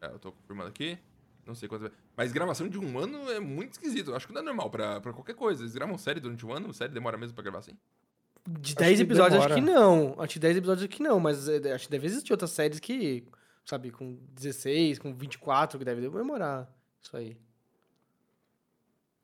É, 0.00 0.06
eu 0.06 0.18
tô 0.18 0.32
confirmando 0.32 0.70
aqui. 0.70 0.98
Não 1.44 1.54
sei 1.54 1.68
quantas. 1.68 1.92
Mas 2.16 2.32
gravação 2.32 2.66
de 2.66 2.78
um 2.78 2.98
ano 2.98 3.30
é 3.30 3.38
muito 3.38 3.72
esquisito. 3.72 4.10
Eu 4.10 4.16
acho 4.16 4.26
que 4.26 4.32
não 4.32 4.40
é 4.40 4.44
normal 4.44 4.70
pra, 4.70 5.02
pra 5.02 5.12
qualquer 5.12 5.34
coisa. 5.34 5.62
Eles 5.62 5.74
gravam 5.74 5.98
série 5.98 6.18
durante 6.18 6.46
um 6.46 6.52
ano, 6.52 6.72
série 6.72 6.94
demora 6.94 7.18
mesmo 7.18 7.34
pra 7.34 7.44
gravar 7.44 7.58
assim. 7.58 7.76
De 8.48 8.70
Acho 8.73 8.77
10 8.77 8.97
que 8.98 9.02
episódios, 9.05 9.39
acho 9.40 9.55
demora. 9.55 9.55
que 9.55 9.60
não. 9.73 10.16
Acho 10.20 10.32
que 10.35 10.39
10 10.40 10.56
episódios, 10.56 10.82
acho 10.85 10.97
que 10.97 11.02
não. 11.02 11.20
Mas 11.20 11.48
é, 11.48 11.73
acho 11.73 11.85
que 11.85 11.90
deve 11.90 12.06
existir 12.06 12.32
outras 12.32 12.51
séries 12.51 12.81
que, 12.81 13.24
sabe, 13.64 13.90
com 13.90 14.19
16, 14.32 14.98
com 14.98 15.14
24, 15.14 15.78
que 15.78 15.85
deve 15.85 16.01
demorar 16.01 16.69
isso 17.01 17.16
aí. 17.16 17.36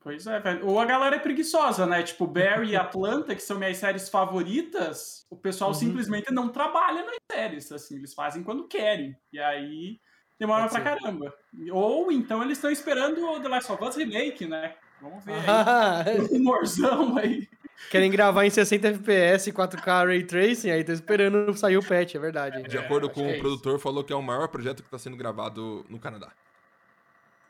Pois 0.01 0.25
é, 0.25 0.39
velho. 0.39 0.65
Ou 0.65 0.79
a 0.79 0.85
galera 0.85 1.17
é 1.17 1.19
preguiçosa, 1.19 1.85
né? 1.85 2.01
Tipo, 2.03 2.25
Barry 2.25 2.69
e 2.71 2.75
Atlanta, 2.77 3.35
que 3.35 3.41
são 3.41 3.57
minhas 3.59 3.77
séries 3.77 4.07
favoritas, 4.07 5.25
o 5.29 5.35
pessoal 5.35 5.71
Uhum. 5.71 5.75
simplesmente 5.75 6.31
não 6.33 6.47
trabalha 6.49 7.03
nas 7.05 7.17
séries, 7.31 7.71
assim, 7.71 7.97
eles 7.97 8.13
fazem 8.13 8.41
quando 8.43 8.67
querem. 8.67 9.15
E 9.33 9.39
aí 9.39 9.99
demora 10.39 10.69
Pode 10.69 10.81
pra 10.81 10.93
ser. 10.93 10.99
caramba. 11.01 11.33
Ou 11.73 12.09
então 12.11 12.41
eles 12.41 12.57
estão 12.57 12.71
esperando 12.71 13.21
o 13.21 13.41
The 13.41 13.49
Last 13.49 13.71
of 13.73 13.83
Us 13.83 13.95
Remake, 13.97 14.47
né? 14.47 14.75
Vamos 15.01 15.23
ver 15.25 15.33
aí. 15.33 16.19
Um 16.21 16.25
rumorzão 16.37 17.17
aí. 17.17 17.47
Querem 17.89 18.09
gravar 18.11 18.45
em 18.45 18.49
60 18.49 18.87
FPS, 18.89 19.51
4K 19.51 20.05
Ray 20.07 20.23
Tracing, 20.23 20.69
aí 20.71 20.83
tá 20.83 20.93
esperando 20.93 21.53
sair 21.57 21.77
o 21.77 21.83
patch, 21.83 22.15
é 22.15 22.19
verdade. 22.19 22.63
De 22.63 22.77
É, 22.77 22.79
acordo 22.79 23.07
acho 23.07 23.15
com 23.15 23.21
que 23.21 23.27
é 23.27 23.31
o 23.31 23.33
isso. 23.33 23.41
produtor, 23.41 23.79
falou 23.79 24.03
que 24.03 24.13
é 24.13 24.15
o 24.15 24.21
maior 24.21 24.47
projeto 24.47 24.83
que 24.83 24.89
tá 24.89 24.97
sendo 24.97 25.17
gravado 25.17 25.85
no 25.89 25.99
Canadá. 25.99 26.31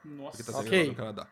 Nossa. 0.06 0.38
Que 0.38 0.44
tá 0.44 0.54
sendo 0.54 0.66
Ok. 0.68 0.72
gravado 0.72 0.90
no 0.90 0.96
Canadá. 0.96 1.28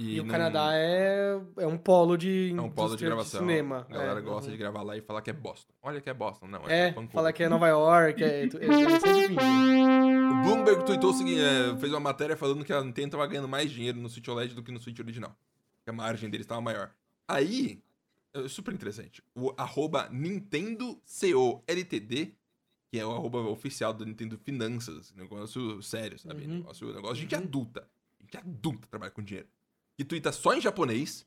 E, 0.00 0.20
o 0.20 0.22
não- 0.22 0.30
Canadá 0.30 0.68
é, 0.74 1.40
é 1.56 1.66
um 1.66 1.76
polo 1.76 2.16
de, 2.16 2.54
é 2.56 2.60
um 2.60 2.70
polo 2.70 2.96
de 2.96 3.04
gravação. 3.04 3.40
cinema. 3.40 3.84
A 3.90 3.92
galera 3.94 4.20
é, 4.20 4.22
gosta 4.22 4.44
uhum. 4.44 4.52
de 4.52 4.56
gravar 4.56 4.82
lá 4.84 4.96
e 4.96 5.00
falar 5.00 5.20
que 5.22 5.30
é 5.30 5.32
Boston. 5.32 5.72
Olha 5.82 6.00
que 6.00 6.08
é 6.08 6.14
Boston, 6.14 6.46
não. 6.46 6.62
É, 6.68 6.90
Vancouver. 6.90 7.10
fala 7.10 7.32
que 7.32 7.42
é 7.42 7.48
Nova 7.48 7.66
York, 7.66 8.22
é, 8.22 8.44
é, 8.44 8.44
é. 8.44 8.48
O 10.30 10.42
Bloomberg 10.44 10.84
tweetou 10.84 11.10
o 11.10 11.14
seguinte, 11.14 11.40
é, 11.40 11.76
fez 11.78 11.92
uma 11.92 11.98
matéria 12.00 12.36
falando 12.36 12.64
que 12.64 12.72
a 12.72 12.80
Nintendo 12.82 13.10
tava 13.12 13.26
ganhando 13.26 13.48
mais 13.48 13.70
dinheiro 13.72 13.98
no 13.98 14.08
Switch 14.08 14.28
OLED 14.28 14.54
do 14.54 14.62
que 14.62 14.70
no 14.70 14.78
Switch 14.80 14.98
original. 15.00 15.34
Que 15.82 15.90
a 15.90 15.92
margem 15.92 16.30
deles 16.30 16.44
estava 16.44 16.60
maior. 16.60 16.90
Aí, 17.26 17.80
é 17.82 17.87
super 18.46 18.74
interessante, 18.74 19.22
o 19.34 19.52
arroba 19.56 20.08
Nintendo 20.10 21.00
CO 21.04 21.62
LTD, 21.66 22.34
que 22.90 22.98
é 22.98 23.04
o 23.04 23.10
arroba 23.12 23.38
oficial 23.40 23.92
do 23.92 24.04
Nintendo 24.04 24.38
Finanças, 24.38 25.12
negócio 25.14 25.82
sério, 25.82 26.18
sabe? 26.18 26.44
Uhum. 26.44 26.58
Negócio, 26.58 26.92
negócio 26.92 27.16
de 27.16 27.22
gente 27.22 27.34
Uhum. 27.34 27.42
adulta. 27.42 27.88
Gente 28.20 28.36
adulta 28.36 28.86
trabalha 28.88 29.10
com 29.10 29.22
dinheiro. 29.22 29.48
Que 29.96 30.04
tuita 30.04 30.30
só 30.32 30.54
em 30.54 30.60
japonês, 30.60 31.26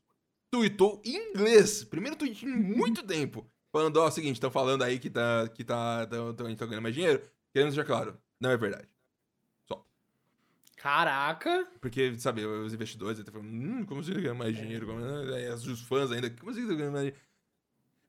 tweetou 0.52 1.02
em 1.06 1.32
inglês. 1.32 1.84
Primeiro 1.84 2.16
tweet 2.16 2.46
em 2.46 2.50
muito 2.50 3.04
tempo. 3.04 3.50
Falando, 3.72 3.98
ó, 3.98 4.06
é 4.06 4.10
o 4.10 4.12
seguinte, 4.12 4.36
estão 4.36 4.52
falando 4.52 4.84
aí 4.84 5.00
que 5.00 5.10
tá, 5.10 5.48
que 5.50 5.64
tá, 5.64 6.06
tão, 6.08 6.34
tão, 6.34 6.46
a 6.46 6.50
gente 6.50 6.60
tá 6.60 6.66
ganhando 6.66 6.84
mais 6.84 6.94
dinheiro. 6.96 7.22
Queremos 7.54 7.74
deixar 7.74 7.88
claro, 7.88 8.18
não 8.40 8.50
é 8.52 8.58
verdade. 8.58 8.88
Caraca! 10.82 11.68
Porque, 11.80 12.18
sabe, 12.18 12.44
os 12.44 12.74
investidores 12.74 13.20
até 13.20 13.30
falam, 13.32 13.46
hum, 13.48 13.86
como 13.86 14.04
você 14.04 14.14
ganha 14.14 14.34
mais 14.34 14.58
dinheiro? 14.58 14.88
Como... 14.88 15.00
Os 15.00 15.82
fãs 15.82 16.12
ainda, 16.12 16.28
como 16.32 16.52
você 16.52 16.62
ganha 16.62 16.90
mais 16.90 17.04
dinheiro? 17.06 17.18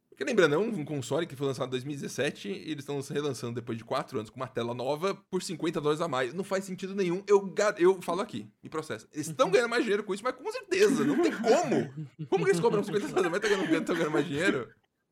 Porque 0.08 0.24
lembrando, 0.24 0.54
é 0.54 0.58
um 0.58 0.84
console 0.84 1.26
que 1.26 1.36
foi 1.36 1.46
lançado 1.46 1.68
em 1.68 1.70
2017 1.72 2.48
e 2.48 2.70
eles 2.70 2.78
estão 2.78 2.98
relançando 3.00 3.54
depois 3.54 3.76
de 3.76 3.84
4 3.84 4.18
anos 4.18 4.30
com 4.30 4.36
uma 4.36 4.46
tela 4.46 4.72
nova 4.72 5.14
por 5.14 5.42
50 5.42 5.80
dólares 5.82 6.00
a 6.00 6.08
mais. 6.08 6.32
Não 6.32 6.44
faz 6.44 6.64
sentido 6.64 6.94
nenhum. 6.94 7.22
Eu, 7.26 7.54
eu 7.76 8.00
falo 8.00 8.22
aqui, 8.22 8.50
me 8.62 8.70
processo. 8.70 9.06
Eles 9.12 9.28
estão 9.28 9.50
ganhando 9.50 9.70
mais 9.70 9.82
dinheiro 9.82 10.02
com 10.04 10.14
isso, 10.14 10.24
mas 10.24 10.34
com 10.34 10.50
certeza, 10.50 11.04
não 11.04 11.22
tem 11.22 11.32
como. 11.32 12.26
Como 12.28 12.44
que 12.44 12.50
eles 12.50 12.60
cobram 12.60 12.82
50 12.82 13.06
dólares 13.08 13.26
a 13.26 13.30
mais 13.30 13.42
estão 13.42 13.66
ganhando, 13.66 13.84
tão 13.84 13.94
ganhando 13.94 14.12
mais 14.12 14.26
dinheiro? 14.26 14.58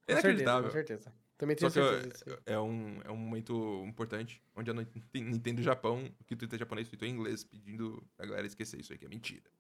É 0.07 0.15
Com 0.15 0.21
certeza, 0.21 0.29
inacreditável. 0.29 0.65
com 0.65 0.73
certeza. 0.73 1.13
Também 1.41 1.57
Só 1.59 1.71
tenho 1.71 1.87
que 1.87 1.93
certeza 2.03 2.09
disso. 2.11 2.43
é, 2.45 2.53
é 2.53 2.61
um, 2.61 3.01
é 3.03 3.11
um 3.11 3.17
momento 3.17 3.83
importante, 3.87 4.43
onde 4.55 4.71
a 4.71 4.75
Nintendo 5.15 5.63
Japão, 5.63 6.07
que 6.27 6.35
o 6.35 6.37
Twitter 6.37 6.59
japonês 6.59 6.87
tweetou 6.87 7.09
em 7.09 7.13
inglês, 7.13 7.43
pedindo 7.43 8.07
pra 8.15 8.27
galera 8.27 8.47
esquecer 8.47 8.79
isso 8.79 8.93
aí, 8.93 8.99
que 8.99 9.07
é 9.07 9.09
mentira. 9.09 9.51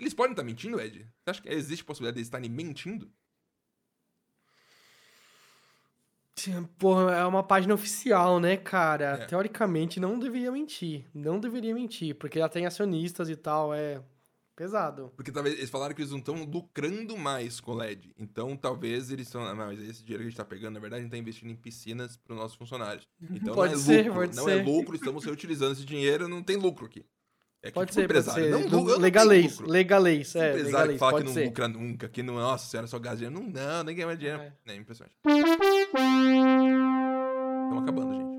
Eles 0.00 0.14
podem 0.14 0.32
estar 0.32 0.42
mentindo, 0.42 0.80
Ed? 0.80 1.00
Você 1.00 1.30
acha 1.30 1.42
que 1.42 1.50
existe 1.50 1.84
possibilidade 1.84 2.14
de 2.14 2.20
eles 2.20 2.28
estarem 2.28 2.48
mentindo? 2.48 3.12
Porra, 6.78 7.14
é 7.16 7.24
uma 7.26 7.42
página 7.42 7.74
oficial, 7.74 8.40
né, 8.40 8.56
cara? 8.56 9.18
É. 9.20 9.26
Teoricamente 9.26 10.00
não 10.00 10.18
deveria 10.18 10.50
mentir. 10.50 11.04
Não 11.12 11.38
deveria 11.38 11.74
mentir, 11.74 12.14
porque 12.14 12.38
já 12.38 12.48
tem 12.48 12.64
acionistas 12.64 13.28
e 13.28 13.36
tal, 13.36 13.74
é 13.74 14.02
pesado. 14.56 15.12
Porque 15.14 15.30
talvez 15.30 15.56
eles 15.56 15.70
falaram 15.70 15.94
que 15.94 16.00
eles 16.00 16.10
não 16.10 16.18
estão 16.18 16.42
lucrando 16.44 17.16
mais 17.16 17.60
com 17.60 17.72
o 17.72 17.74
LED. 17.74 18.12
Então 18.18 18.56
talvez 18.56 19.10
eles 19.10 19.26
estão. 19.28 19.44
Ah, 19.44 19.54
mas 19.54 19.78
esse 19.80 20.02
dinheiro 20.02 20.22
que 20.22 20.26
a 20.26 20.30
gente 20.30 20.36
tá 20.36 20.44
pegando, 20.44 20.74
na 20.74 20.80
verdade, 20.80 21.00
a 21.00 21.02
gente 21.02 21.10
tá 21.12 21.18
investindo 21.18 21.50
em 21.50 21.56
piscinas 21.56 22.16
para 22.16 22.32
os 22.32 22.38
nossos 22.40 22.56
funcionários. 22.56 23.06
Então 23.30 23.54
Pode 23.54 23.74
não 23.74 23.80
é 23.80 23.84
ser, 23.84 23.98
lucro. 24.06 24.14
pode 24.14 24.36
não 24.36 24.44
ser. 24.44 24.58
é 24.58 24.62
lucro, 24.62 24.96
estamos 24.96 25.24
reutilizando 25.24 25.72
esse 25.72 25.84
dinheiro, 25.84 26.26
não 26.26 26.42
tem 26.42 26.56
lucro 26.56 26.86
aqui. 26.86 27.04
É 27.62 27.68
que, 27.68 27.74
Pode 27.74 27.90
tipo, 27.90 28.00
ser, 28.00 28.24
pode 28.24 28.32
ser. 28.32 28.50
Não, 28.50 28.68
não 28.68 28.84
legalês, 28.98 29.58
legalês, 29.60 30.34
é, 30.36 30.50
empresário 30.50 30.66
legalês, 30.66 30.92
que 30.92 30.98
fala 30.98 31.12
pode 31.12 31.24
que 31.24 31.28
não 31.28 31.34
ser. 31.34 31.44
lucra 31.46 31.68
nunca, 31.68 32.08
que 32.08 32.22
não, 32.22 32.34
nossa 32.36 32.66
senhora, 32.70 32.86
só 32.86 32.98
gasta 32.98 33.16
dinheiro. 33.18 33.34
Não, 33.40 33.50
não, 33.50 33.78
ninguém 33.80 33.96
ganha 33.96 34.06
mais 34.06 34.18
dinheiro. 34.18 34.40
É. 34.42 34.52
É, 34.66 34.76
impressionante. 34.76 35.14
Estamos 37.64 37.82
acabando, 37.82 38.14
gente. 38.14 38.36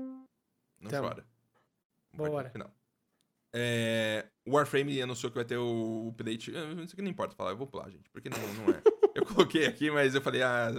Não 0.80 0.90
Tamo. 0.90 1.08
chora. 1.08 1.26
Vamos 2.14 2.30
Bora. 2.32 2.32
partir 2.32 2.50
pro 2.50 2.52
final. 2.52 2.77
É, 3.54 4.26
o 4.46 4.52
Warframe 4.56 5.00
anunciou 5.00 5.30
que 5.30 5.36
vai 5.36 5.44
ter 5.44 5.56
o 5.56 6.08
update. 6.10 6.50
Isso 6.50 6.92
aqui 6.94 7.02
não 7.02 7.10
importa 7.10 7.34
falar, 7.34 7.50
eu 7.52 7.56
vou 7.56 7.66
pular, 7.66 7.90
gente. 7.90 8.08
Porque 8.10 8.28
não, 8.28 8.38
não 8.38 8.74
é. 8.74 8.82
Eu 9.14 9.24
coloquei 9.26 9.66
aqui, 9.66 9.90
mas 9.90 10.14
eu 10.14 10.20
falei, 10.20 10.42
ah, 10.42 10.70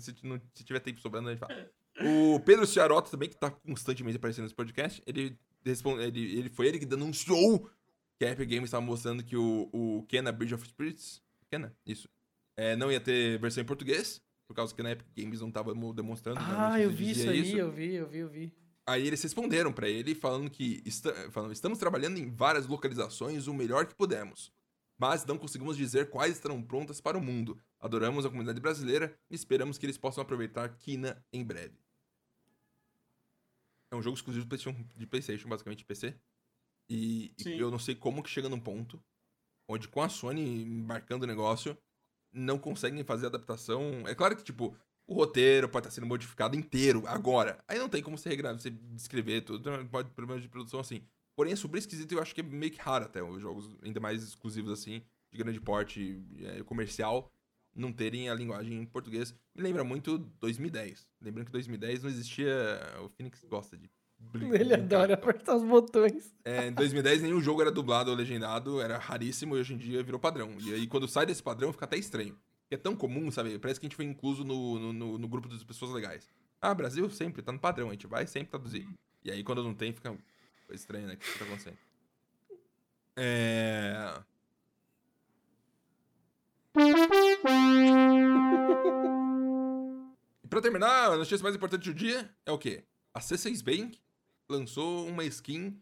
se, 0.00 0.14
não- 0.24 0.40
se 0.54 0.64
tiver 0.64 0.80
tempo 0.80 1.00
sobrando, 1.00 1.28
a 1.28 1.32
gente 1.32 1.40
fala. 1.40 1.70
O 2.00 2.40
Pedro 2.40 2.66
Ciarota 2.66 3.10
também, 3.10 3.28
que 3.28 3.36
tá 3.36 3.50
constantemente 3.50 4.16
aparecendo 4.16 4.44
nesse 4.44 4.54
podcast, 4.54 5.02
ele, 5.06 5.36
responde, 5.64 6.02
ele, 6.04 6.38
ele 6.38 6.48
foi 6.48 6.68
ele 6.68 6.78
que 6.78 6.86
denunciou 6.86 7.68
que 8.18 8.24
a 8.24 8.30
Epic 8.30 8.48
Games 8.48 8.64
estava 8.66 8.84
mostrando 8.84 9.22
que 9.24 9.36
o, 9.36 9.68
o 9.72 10.04
Kena 10.08 10.30
Bridge 10.32 10.54
of 10.54 10.64
Spirits, 10.66 11.20
Kena, 11.50 11.74
isso, 11.84 12.08
é, 12.56 12.76
não 12.76 12.90
ia 12.90 13.00
ter 13.00 13.38
versão 13.40 13.62
em 13.62 13.66
português, 13.66 14.20
por 14.46 14.54
causa 14.54 14.72
que 14.74 14.82
na 14.82 14.92
Epic 14.92 15.06
Games 15.16 15.40
não 15.40 15.50
tava 15.50 15.74
mo- 15.74 15.92
demonstrando. 15.92 16.38
né, 16.40 16.46
Ah, 16.48 16.70
não 16.70 16.78
eu 16.78 16.90
vi 16.90 17.10
isso 17.10 17.28
aí, 17.28 17.56
eu 17.58 17.70
vi, 17.72 17.94
eu 17.96 18.08
vi, 18.08 18.18
eu 18.18 18.28
vi. 18.28 18.52
Aí 18.88 19.06
eles 19.06 19.22
responderam 19.22 19.70
pra 19.70 19.86
ele 19.86 20.14
falando 20.14 20.48
que 20.50 20.82
falando, 21.30 21.52
estamos 21.52 21.78
trabalhando 21.78 22.16
em 22.16 22.30
várias 22.30 22.66
localizações 22.66 23.46
o 23.46 23.52
melhor 23.52 23.86
que 23.86 23.94
pudemos, 23.94 24.50
mas 24.98 25.26
não 25.26 25.36
conseguimos 25.36 25.76
dizer 25.76 26.08
quais 26.08 26.36
estarão 26.36 26.62
prontas 26.62 26.98
para 26.98 27.18
o 27.18 27.20
mundo. 27.20 27.60
Adoramos 27.78 28.24
a 28.24 28.30
comunidade 28.30 28.58
brasileira 28.60 29.14
e 29.30 29.34
esperamos 29.34 29.76
que 29.76 29.84
eles 29.84 29.98
possam 29.98 30.22
aproveitar 30.22 30.74
Kina 30.78 31.22
em 31.30 31.44
breve. 31.44 31.78
É 33.92 33.96
um 33.96 34.00
jogo 34.00 34.16
exclusivo 34.16 34.46
de 34.46 34.48
PlayStation, 34.48 34.82
de 34.96 35.06
PlayStation 35.06 35.48
basicamente 35.50 35.80
de 35.80 35.84
PC. 35.84 36.18
E, 36.88 37.34
e 37.44 37.58
eu 37.58 37.70
não 37.70 37.78
sei 37.78 37.94
como 37.94 38.22
que 38.22 38.30
chega 38.30 38.48
num 38.48 38.58
ponto 38.58 38.98
onde 39.68 39.86
com 39.86 40.00
a 40.00 40.08
Sony 40.08 40.62
embarcando 40.62 41.24
o 41.24 41.28
negócio 41.28 41.76
não 42.32 42.58
conseguem 42.58 43.04
fazer 43.04 43.26
adaptação. 43.26 44.08
É 44.08 44.14
claro 44.14 44.34
que 44.34 44.42
tipo 44.42 44.74
O 45.08 45.14
roteiro 45.14 45.70
pode 45.70 45.86
estar 45.86 45.94
sendo 45.94 46.06
modificado 46.06 46.54
inteiro 46.54 47.02
agora. 47.06 47.58
Aí 47.66 47.78
não 47.78 47.88
tem 47.88 48.02
como 48.02 48.18
você 48.18 48.28
regravar, 48.28 48.60
você 48.60 48.68
descrever 48.68 49.40
tudo, 49.40 49.60
então 49.60 49.86
pode 49.86 50.10
problemas 50.10 50.42
de 50.42 50.50
produção 50.50 50.78
assim. 50.78 51.00
Porém, 51.34 51.54
é 51.54 51.56
super 51.56 51.78
esquisito 51.78 52.12
e 52.12 52.14
eu 52.16 52.20
acho 52.20 52.34
que 52.34 52.42
é 52.42 52.44
meio 52.44 52.70
que 52.70 52.78
raro 52.78 53.06
até 53.06 53.22
os 53.22 53.40
jogos, 53.40 53.74
ainda 53.82 54.00
mais 54.00 54.22
exclusivos 54.22 54.70
assim, 54.70 55.02
de 55.32 55.38
grande 55.38 55.58
porte 55.60 56.22
é, 56.42 56.62
comercial, 56.62 57.32
não 57.74 57.90
terem 57.90 58.28
a 58.28 58.34
linguagem 58.34 58.76
em 58.76 58.84
português. 58.84 59.34
Me 59.54 59.62
lembra 59.62 59.82
muito 59.82 60.18
2010. 60.40 61.08
Lembrando 61.22 61.46
que 61.46 61.52
2010 61.52 62.02
não 62.02 62.10
existia. 62.10 62.52
O 63.02 63.08
Phoenix 63.08 63.42
gosta 63.44 63.78
de. 63.78 63.88
Ele 64.34 64.74
adora 64.74 65.14
apertar 65.14 65.56
os 65.56 65.62
botões. 65.62 66.34
É, 66.44 66.66
em 66.66 66.72
2010 66.72 67.22
nenhum 67.22 67.40
jogo 67.40 67.62
era 67.62 67.70
dublado 67.70 68.10
ou 68.10 68.16
legendado, 68.16 68.80
era 68.80 68.98
raríssimo 68.98 69.56
e 69.56 69.60
hoje 69.60 69.72
em 69.72 69.78
dia 69.78 70.02
virou 70.02 70.20
padrão. 70.20 70.56
E 70.60 70.74
aí 70.74 70.86
quando 70.86 71.08
sai 71.08 71.24
desse 71.24 71.42
padrão 71.42 71.72
fica 71.72 71.84
até 71.84 71.96
estranho. 71.96 72.36
É 72.70 72.76
tão 72.76 72.94
comum, 72.94 73.30
sabe? 73.30 73.58
Parece 73.58 73.80
que 73.80 73.86
a 73.86 73.88
gente 73.88 73.96
foi 73.96 74.04
incluso 74.04 74.44
no, 74.44 74.78
no, 74.78 74.92
no- 74.92 75.18
no 75.18 75.28
grupo 75.28 75.48
das 75.48 75.64
pessoas 75.64 75.90
legais. 75.92 76.28
Ah, 76.60 76.74
Brasil 76.74 77.08
sempre, 77.10 77.40
tá 77.42 77.50
no 77.52 77.58
padrão, 77.58 77.88
a 77.88 77.92
gente 77.92 78.06
vai 78.06 78.26
sempre 78.26 78.50
traduzir. 78.50 78.86
E 79.24 79.30
aí 79.30 79.42
quando 79.42 79.62
não 79.62 79.74
tem, 79.74 79.92
fica 79.92 80.10
coisa 80.66 80.80
estranha, 80.82 81.06
né? 81.06 81.14
O 81.14 81.16
que 81.16 81.38
tá 81.38 81.44
acontecendo? 81.44 81.78
É. 83.16 84.22
E 90.44 90.48
pra 90.48 90.60
terminar, 90.60 91.12
a 91.12 91.16
notícia 91.16 91.42
mais 91.42 91.54
importante 91.54 91.84
do 91.90 91.94
dia 91.94 92.28
é 92.46 92.52
o 92.52 92.58
quê? 92.58 92.84
A 93.12 93.20
C6 93.20 93.62
Bank 93.62 93.98
lançou 94.48 95.06
uma 95.06 95.24
skin 95.24 95.80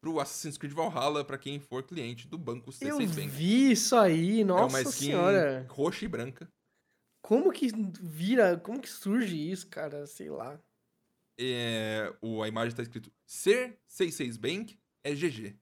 pro 0.00 0.18
Assassin's 0.18 0.56
Creed 0.56 0.72
Valhalla 0.72 1.24
pra 1.24 1.36
quem 1.38 1.60
for 1.60 1.82
cliente 1.82 2.26
do 2.26 2.38
banco 2.38 2.70
C6 2.70 2.86
Eu 2.88 2.98
Bank. 2.98 3.28
vi 3.28 3.72
isso 3.72 3.94
aí, 3.96 4.40
é 4.40 4.44
uma 4.44 4.62
nossa 4.62 4.82
skin 4.82 5.06
senhora. 5.06 5.66
roxa 5.68 6.04
e 6.04 6.08
branca. 6.08 6.50
Como 7.20 7.52
que 7.52 7.68
vira, 8.00 8.56
como 8.58 8.80
que 8.80 8.88
surge 8.88 9.36
isso, 9.50 9.68
cara? 9.68 10.06
Sei 10.06 10.30
lá. 10.30 10.58
É, 11.38 12.12
o, 12.20 12.42
a 12.42 12.48
imagem 12.48 12.74
tá 12.74 12.82
escrito 12.82 13.12
Ser 13.26 13.78
C6 13.88 14.38
Bank 14.38 14.78
é 15.04 15.14
GG. 15.14 15.56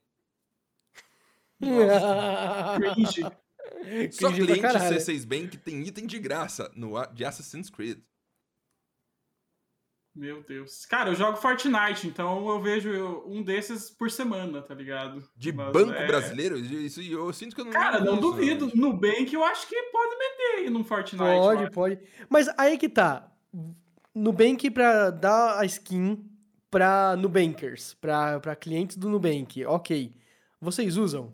Cringe. 1.59 3.23
Só 4.13 4.29
Cringe 4.29 4.47
pra 4.47 4.47
cliente 4.47 4.61
caralho. 4.61 4.97
C6 4.97 5.27
Bank 5.27 5.57
tem 5.59 5.83
item 5.83 6.07
de 6.07 6.19
graça 6.19 6.71
no, 6.75 7.05
de 7.07 7.25
Assassin's 7.25 7.71
Creed. 7.71 7.99
Meu 10.15 10.43
Deus. 10.43 10.85
Cara, 10.85 11.11
eu 11.11 11.15
jogo 11.15 11.37
Fortnite, 11.37 12.09
então 12.09 12.49
eu 12.49 12.61
vejo 12.61 13.23
um 13.27 13.43
desses 13.43 13.89
por 13.89 14.11
semana, 14.11 14.61
tá 14.61 14.75
ligado? 14.75 15.23
De 15.37 15.53
Mas 15.53 15.73
banco 15.73 15.93
é- 15.93 16.07
brasileiro? 16.07 16.59
Isso 16.59 17.01
eu 17.01 17.33
sinto 17.33 17.55
que 17.55 17.61
eu 17.61 17.67
não. 17.67 17.73
Cara, 17.73 18.01
não 18.01 18.19
duvido. 18.19 18.71
Nubank 18.75 19.33
eu 19.33 19.45
acho 19.45 19.69
que 19.69 19.81
pode 19.93 20.17
meter 20.19 20.55
aí 20.57 20.71
num 20.71 20.83
Fortnite. 20.83 21.23
Pode, 21.25 21.63
acho. 21.65 21.73
pode. 21.73 21.99
Mas 22.29 22.49
aí 22.59 22.77
que 22.77 22.89
tá. 22.89 23.31
Nubank 24.15 24.69
pra 24.71 25.11
dar 25.11 25.61
a 25.61 25.65
skin 25.65 26.25
pra 26.71 27.15
Nubankers, 27.17 27.95
pra, 27.95 28.41
pra 28.41 28.57
clientes 28.57 28.97
do 28.97 29.09
Nubank, 29.09 29.65
ok. 29.67 30.13
Vocês 30.61 30.97
usam? 30.97 31.31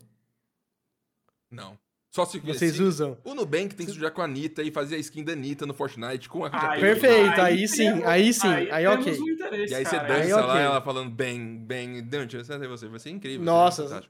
Não. 1.49 1.77
Só 2.15 2.23
se 2.23 2.39
Vocês 2.39 2.75
se- 2.77 2.81
usam? 2.81 3.17
O 3.25 3.35
Nubank 3.35 3.75
tem 3.75 3.85
que 3.85 3.91
sujar 3.91 4.09
com 4.09 4.21
a 4.21 4.23
Anitta 4.23 4.63
e 4.63 4.71
fazer 4.71 4.95
a 4.95 4.99
skin 4.99 5.21
da 5.21 5.33
Anitta 5.33 5.65
no 5.65 5.73
Fortnite 5.73 6.29
com 6.29 6.45
a 6.45 6.49
Aí- 6.71 6.79
Perfeito, 6.79 7.41
aí 7.41 7.67
sim, 7.67 7.77
temos- 7.91 8.05
aí 8.05 8.33
sim, 8.33 8.47
aí 8.47 8.85
temos 8.85 8.99
ok. 9.01 9.19
um 9.19 9.27
E 9.67 9.75
aí 9.75 9.83
você 9.85 9.99
dança 9.99 10.13
Aí, 10.13 10.31
lá, 10.33 10.59
ela 10.61 10.81
falando 10.81 11.09
bem, 11.09 11.57
bem. 11.57 12.01
Dante, 12.01 12.37
você. 12.37 12.87
Vai 12.87 12.99
ser 12.99 13.09
incrível. 13.09 13.43
Nossa, 13.45 14.01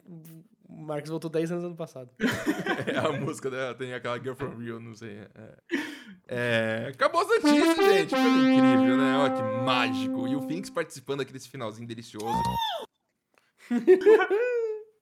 o 0.69 0.82
Marcos 0.84 1.10
voltou 1.10 1.32
10 1.32 1.52
anos 1.52 1.64
ano 1.64 1.76
passado. 1.76 2.07
É, 2.86 2.98
a 2.99 3.11
música 3.11 3.49
dela 3.49 3.73
tem 3.73 3.91
aquela 3.95 4.19
Girl 4.19 4.36
From 4.36 4.56
Real, 4.57 4.80
não 4.80 4.94
sei. 4.94 5.22
É. 5.34 5.56
É, 6.27 6.88
acabou 6.90 7.22
as 7.22 7.27
notícias, 7.27 7.76
gente. 7.76 8.10
Coisa 8.11 8.27
incrível, 8.27 8.98
né? 8.98 9.18
Olha 9.18 9.34
que 9.34 9.41
mágico. 9.65 10.27
E 10.27 10.36
o 10.36 10.41
Phoenix 10.41 10.69
participando 10.69 11.22
aqui 11.22 11.34
desse 11.34 11.49
finalzinho 11.49 11.88
delicioso. 11.88 12.27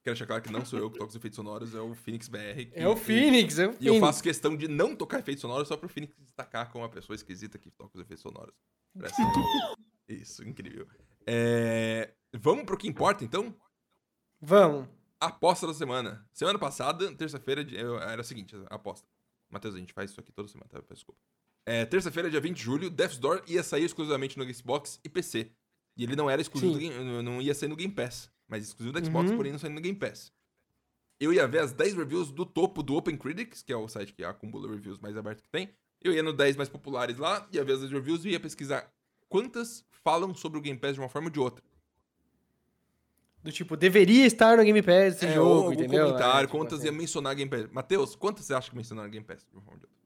Quero 0.03 0.15
deixar 0.15 0.25
claro 0.27 0.41
que 0.43 0.51
não 0.51 0.65
sou 0.65 0.77
eu 0.79 0.91
que 0.91 0.97
toco 0.99 1.09
os 1.09 1.15
efeitos 1.15 1.35
sonoros, 1.37 1.73
é 1.73 1.79
o 1.79 1.95
Phoenix 1.95 2.27
BR. 2.27 2.65
que- 2.65 2.71
É 2.73 2.87
o 2.87 2.95
Phoenix, 2.95 3.57
é 3.57 3.67
o 3.67 3.71
E 3.71 3.73
eu 3.73 3.77
Phoenix. 3.93 3.99
faço 4.01 4.21
questão 4.23 4.55
de 4.57 4.67
não 4.67 4.95
tocar 4.95 5.19
efeitos 5.19 5.41
sonoros 5.41 5.67
só 5.67 5.77
pro 5.77 5.87
Phoenix 5.87 6.13
destacar 6.19 6.69
como 6.71 6.83
uma 6.83 6.89
pessoa 6.89 7.15
esquisita 7.15 7.57
que 7.57 7.71
toca 7.71 7.95
os 7.97 8.01
efeitos 8.01 8.21
sonoros. 8.21 8.53
Parece 8.93 9.15
Isso, 10.09 10.43
incrível. 10.47 10.87
É, 11.25 12.13
Vamos 12.33 12.65
pro 12.65 12.77
que 12.77 12.87
importa, 12.87 13.23
então? 13.23 13.55
Vamos. 14.41 14.87
Aposta 15.19 15.65
da 15.67 15.73
semana. 15.73 16.27
Semana 16.33 16.59
passada, 16.59 17.13
terça-feira, 17.15 17.61
eu- 17.71 17.97
era 17.99 18.21
o 18.21 18.25
seguinte, 18.25 18.55
a 18.69 18.75
aposta. 18.75 19.07
Matheus, 19.49 19.75
a 19.75 19.77
gente 19.77 19.93
faz 19.93 20.11
isso 20.11 20.19
aqui 20.19 20.31
toda 20.33 20.47
semana, 20.49 20.67
tá? 20.69 20.81
Desculpa. 20.93 21.19
É, 21.65 21.85
terça-feira, 21.85 22.29
dia 22.29 22.41
20 22.41 22.57
de 22.57 22.63
julho, 22.63 22.89
Death's 22.89 23.17
Door 23.19 23.43
ia 23.47 23.63
sair 23.63 23.85
exclusivamente 23.85 24.37
no 24.37 24.53
Xbox 24.53 24.99
e 25.03 25.07
PC. 25.07 25.49
E 25.95 26.03
ele 26.03 26.15
não 26.15 26.29
era 26.29 26.41
exclusivo, 26.41 26.73
do. 26.73 26.79
Game- 26.79 27.21
não 27.23 27.41
ia 27.41 27.53
sair 27.53 27.69
no 27.69 27.75
Game 27.75 27.93
Pass, 27.93 28.29
mas 28.53 28.63
exclusivo 28.67 28.93
do 28.99 29.03
Xbox, 29.03 29.31
Uhum. 29.31 29.37
porém 29.37 29.51
não 29.51 29.57
saindo 29.59 29.73
no 29.75 29.81
Game 29.81 29.97
Pass. 29.97 30.31
Eu 31.19 31.33
ia 31.33 31.47
ver 31.47 31.59
as 31.59 31.71
10 31.73 31.95
reviews 31.95 32.31
do 32.31 32.45
topo 32.45 32.83
do 32.83 32.95
Open 32.95 33.17
Critics, 33.17 33.63
que 33.63 33.73
é 33.73 33.75
o 33.75 33.87
site 33.87 34.13
que 34.13 34.23
acumula 34.23 34.69
reviews 34.69 34.99
mais 34.99 35.17
aberto 35.17 35.41
que 35.41 35.49
tem. 35.49 35.69
Eu 36.01 36.13
ia 36.13 36.21
no 36.21 36.33
10 36.33 36.55
mais 36.55 36.69
populares 36.69 37.17
lá, 37.17 37.47
ia 37.51 37.63
ver 37.63 37.73
as 37.73 37.89
reviews 37.91 38.25
e 38.25 38.29
ia 38.29 38.39
pesquisar 38.39 38.91
quantas 39.27 39.83
falam 40.03 40.33
sobre 40.35 40.59
o 40.59 40.61
Game 40.61 40.77
Pass 40.77 40.93
de 40.93 40.99
uma 40.99 41.09
forma 41.09 41.27
ou 41.29 41.31
de 41.31 41.39
outra. 41.39 41.63
Do 43.41 43.51
tipo, 43.51 43.75
deveria 43.75 44.25
estar 44.25 44.55
no 44.57 44.63
Game 44.63 44.81
Pass 44.81 45.15
esse 45.15 45.25
É, 45.25 45.33
jogo, 45.33 45.53
algum 45.61 45.73
entendeu? 45.73 46.05
comentário, 46.05 46.37
É, 46.43 46.47
tipo, 46.47 46.57
quantas 46.57 46.79
assim. 46.79 46.85
ia 46.87 46.91
mencionar 46.91 47.35
Game 47.35 47.49
Pass. 47.49 47.67
Matheus, 47.71 48.15
quantas 48.15 48.45
você 48.45 48.53
acha 48.53 48.69
que 48.69 48.75
mencionaram 48.75 49.09
Game 49.09 49.25
Pass 49.25 49.45
de 49.45 49.53
uma 49.55 49.61
forma 49.61 49.75
ou 49.75 49.79
de 49.79 49.85
outra? 49.85 49.99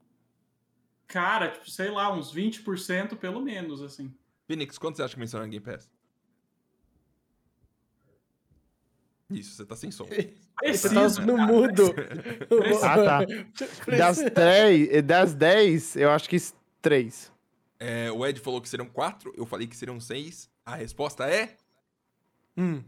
Cara, 1.06 1.50
tipo, 1.50 1.70
sei 1.70 1.90
lá, 1.90 2.12
uns 2.12 2.32
20% 2.32 3.16
pelo 3.16 3.40
menos, 3.40 3.80
assim. 3.82 4.12
Phoenix, 4.46 4.78
quanto 4.78 4.96
você 4.96 5.02
acha 5.02 5.14
que 5.14 5.20
mencionaram 5.20 5.50
Game 5.50 5.64
Pass? 5.64 5.90
Isso, 9.30 9.54
você 9.54 9.64
tá 9.66 9.76
sem 9.76 9.90
som. 9.90 10.04
Você 10.04 10.88
tá 10.88 11.00
Preciso. 11.02 11.26
no 11.26 11.36
mudo. 11.36 11.94
Ah, 12.82 12.96
tá. 12.96 13.20
Das, 13.96 14.18
três, 14.34 15.04
das 15.04 15.34
10, 15.34 15.96
eu 15.96 16.10
acho 16.10 16.28
que 16.28 16.36
3. 16.80 17.30
É, 17.78 18.10
o 18.10 18.26
Ed 18.26 18.40
falou 18.40 18.60
que 18.60 18.68
serão 18.68 18.86
quatro, 18.86 19.32
eu 19.36 19.46
falei 19.46 19.66
que 19.66 19.76
serão 19.76 20.00
seis. 20.00 20.50
A 20.64 20.74
resposta 20.74 21.28
é. 21.28 21.56
Hum, 22.56 22.82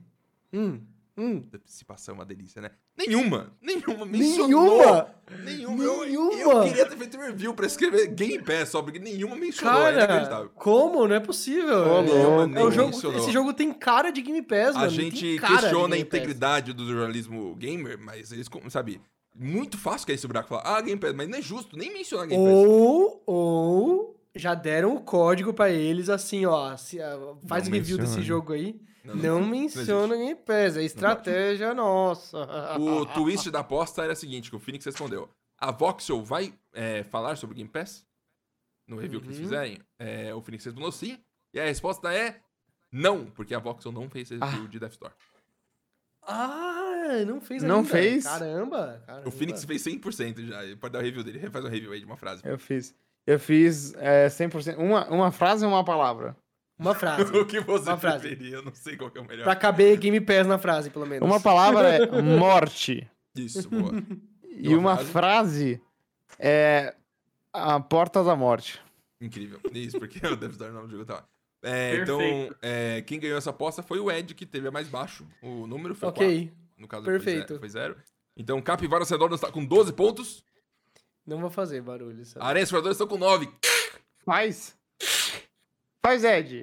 hum, 0.53 0.81
hum. 1.17 1.43
Participação 1.43 2.15
é 2.15 2.19
uma 2.19 2.25
delícia, 2.25 2.61
né? 2.61 2.71
Nenhuma! 3.07 3.53
Nenhuma 3.63 4.05
mencionou! 4.07 4.79
Nenhuma! 4.79 5.15
Nenhuma! 5.45 5.85
Eu, 5.85 6.05
eu 6.07 6.29
Nenhuma! 6.31 6.65
queria 6.65 6.87
ter 6.87 6.97
feito 6.97 7.17
review 7.19 7.55
pra 7.55 7.67
escrever 7.67 8.09
Game 8.09 8.43
Pass 8.43 8.69
só, 8.71 8.83
porque 8.83 8.99
nenhuma 8.99 9.37
mencionou. 9.37 9.81
é 9.87 9.93
Cara, 9.93 9.97
inacreditável. 10.05 10.51
como? 10.57 11.07
Não 11.07 11.15
é 11.15 11.21
possível. 11.21 11.79
Ô, 11.79 12.01
É- 12.01 12.69
é 12.69 12.71
jogo, 12.73 12.87
mencionou. 12.91 13.19
esse 13.21 13.31
jogo 13.33 13.53
tem 13.53 13.73
cara 13.73 14.11
de 14.11 14.21
Game 14.23 14.43
Pass, 14.43 14.75
A 14.75 14.81
mano. 14.81 14.91
gente 14.91 15.21
tem 15.21 15.37
cara 15.39 15.55
de 15.57 15.61
questiona 15.63 15.95
a 15.95 15.99
integridade 15.99 16.73
do 16.73 16.87
jornalismo 16.87 17.55
gamer, 17.57 17.99
mas 18.01 18.33
eles, 18.33 18.49
como- 18.49 18.69
sabe, 18.71 19.01
muito 19.35 19.79
fácil 19.79 20.07
cair 20.07 20.17
esse 20.17 20.27
buraco 20.27 20.49
e 20.49 20.51
falar, 20.51 20.63
ah, 20.77 20.81
Game 20.81 21.01
Pass, 21.01 21.15
mas 21.15 21.29
não 21.29 21.39
é 21.39 21.43
justo, 21.43 21.77
nem 21.77 21.93
mencionar 21.93 22.27
Game 22.27 22.43
Pass. 22.45 22.53
Ou, 22.55 23.23
ou 23.27 24.20
já 24.35 24.55
deram 24.55 24.95
o 24.95 25.01
código 25.01 25.53
pra 25.53 25.71
eles 25.71 26.09
assim, 26.09 26.47
ó. 26.47 26.77
se, 26.77 27.01
ah, 27.01 27.19
faz 27.47 27.65
Não 27.65 27.71
o 27.73 27.75
review 27.75 27.99
desse 27.99 28.23
jogo 28.23 28.53
aí. 28.53 28.81
Não, 29.05 29.15
Não, 29.17 29.41
não 29.41 29.47
menciona 29.49 30.15
Game 30.17 30.35
Pass. 30.37 30.77
É 30.77 30.83
estratégia 30.83 31.73
nossa. 31.75 32.39
O 32.79 33.07
twist 33.07 33.51
da 33.51 33.61
aposta 33.61 34.03
era 34.05 34.13
o 34.13 34.17
seguinte, 34.17 34.51
que 34.51 34.57
o 34.57 34.61
Phoenix 34.61 34.85
respondeu. 34.85 35.29
A 35.59 35.71
Voxel 35.71 36.23
vai 36.23 36.53
é, 36.73 37.03
falar 37.05 37.37
sobre 37.37 37.55
o 37.55 37.57
Game 37.57 37.69
Pass? 37.71 38.07
No 38.87 38.99
review 38.99 39.21
que 39.21 39.27
eles 39.29 39.39
Uhum. 39.39 39.43
fizerem? 39.45 39.79
É, 39.99 40.35
o 40.35 40.43
Phoenix 40.43 40.65
respondeu 40.65 40.93
sim. 40.93 41.19
E 41.55 41.59
a 41.61 41.65
resposta 41.65 42.13
é 42.13 42.41
não, 42.93 43.25
porque 43.27 43.55
a 43.55 43.59
Voxel 43.59 43.91
não 43.93 44.09
fez 44.11 44.31
esse 44.31 44.45
review 44.45 44.69
de 44.69 44.79
Death 44.79 44.93
Store. 44.93 45.15
Ah, 46.23 47.25
não 47.27 47.41
fez 47.41 47.63
Não 47.63 47.77
ainda. 47.79 47.89
fez? 47.89 48.25
Caramba, 48.25 49.03
caramba. 49.07 49.29
O 49.29 49.33
Phoenix 49.33 49.65
fez 49.65 49.83
100% 49.83 50.45
já. 50.47 50.59
Pode 50.77 50.93
dar 50.93 50.99
o 50.99 51.03
review 51.03 51.25
dele. 51.25 51.51
Faz 51.51 51.65
um 51.65 51.69
review 51.69 51.93
aí 51.93 52.01
de 52.01 52.07
uma 52.07 52.17
frase. 52.17 52.43
Eu 52.45 52.59
fiz. 52.59 52.95
Eu 53.27 53.39
fiz 53.39 53.95
é, 53.95 54.27
100%. 54.29 54.77
Uma, 54.79 55.09
uma 55.09 55.31
frase 55.33 55.65
ou 55.65 55.71
uma 55.73 55.85
palavra? 55.85 56.37
Uma 56.79 56.95
frase. 56.95 57.25
o 57.37 57.45
que 57.45 57.61
você 57.61 57.91
Uma 57.91 57.99
frase. 57.99 58.27
preferia? 58.29 58.57
Eu 58.57 58.63
não 58.63 58.75
sei 58.75 58.97
qual 58.97 59.11
que 59.11 59.19
é 59.19 59.21
o 59.21 59.27
melhor. 59.27 59.45
pra 59.45 59.55
caber 59.55 59.99
Game 59.99 60.21
Pass 60.21 60.47
na 60.47 60.59
frase, 60.59 60.91
pelo 60.91 61.07
menos. 61.07 61.29
Uma 61.29 61.41
palavra 61.41 61.89
é 61.89 62.23
morte. 62.23 63.09
Isso, 63.37 63.69
boa. 63.69 63.93
E 64.49 64.69
uma 64.75 64.93
uma 64.93 64.97
frase 64.99 65.81
é 66.39 66.95
a 67.53 67.79
porta 67.81 68.25
da 68.25 68.35
morte. 68.35 68.81
Incrível. 69.21 69.61
Isso, 69.73 69.99
porque 69.99 70.27
o 70.27 70.35
Death 70.37 70.55
Star 70.55 70.73
não 70.73 70.89
jogo 70.89 71.05
tá. 71.05 71.25
É, 71.63 71.97
então, 71.97 72.19
é, 72.63 73.03
quem 73.03 73.21
ganhou 73.21 73.37
essa 73.37 73.51
aposta 73.51 73.83
foi 73.83 73.99
o 74.01 74.11
Ed, 74.11 74.35
que 74.35 74.47
teve 74.47 74.67
a 74.69 74.71
mais 74.71 74.89
baixo. 74.89 75.27
O 75.43 75.67
número 75.67 75.95
foi 75.95 76.09
Ok. 76.09 76.47
4. 76.47 76.61
No 76.79 76.89
caso, 76.89 77.05
foi 77.05 77.13
Perfeito. 77.13 77.59
foi 77.59 77.69
zero. 77.69 77.97
Então, 78.35 78.61
Capivara 78.63 79.05
Cedoras 79.05 79.35
está 79.35 79.53
com 79.53 79.63
12 79.63 79.93
pontos. 79.93 80.43
Não 81.31 81.41
vou 81.41 81.51
fazer 81.51 81.81
barulho. 81.81 82.25
sabe? 82.25 82.45
Aranha 82.45 82.65
Exploradores 82.65 82.97
estão 82.97 83.07
com 83.07 83.17
9. 83.17 83.49
Faz. 84.25 84.75
Faz, 86.05 86.25
Ed. 86.25 86.57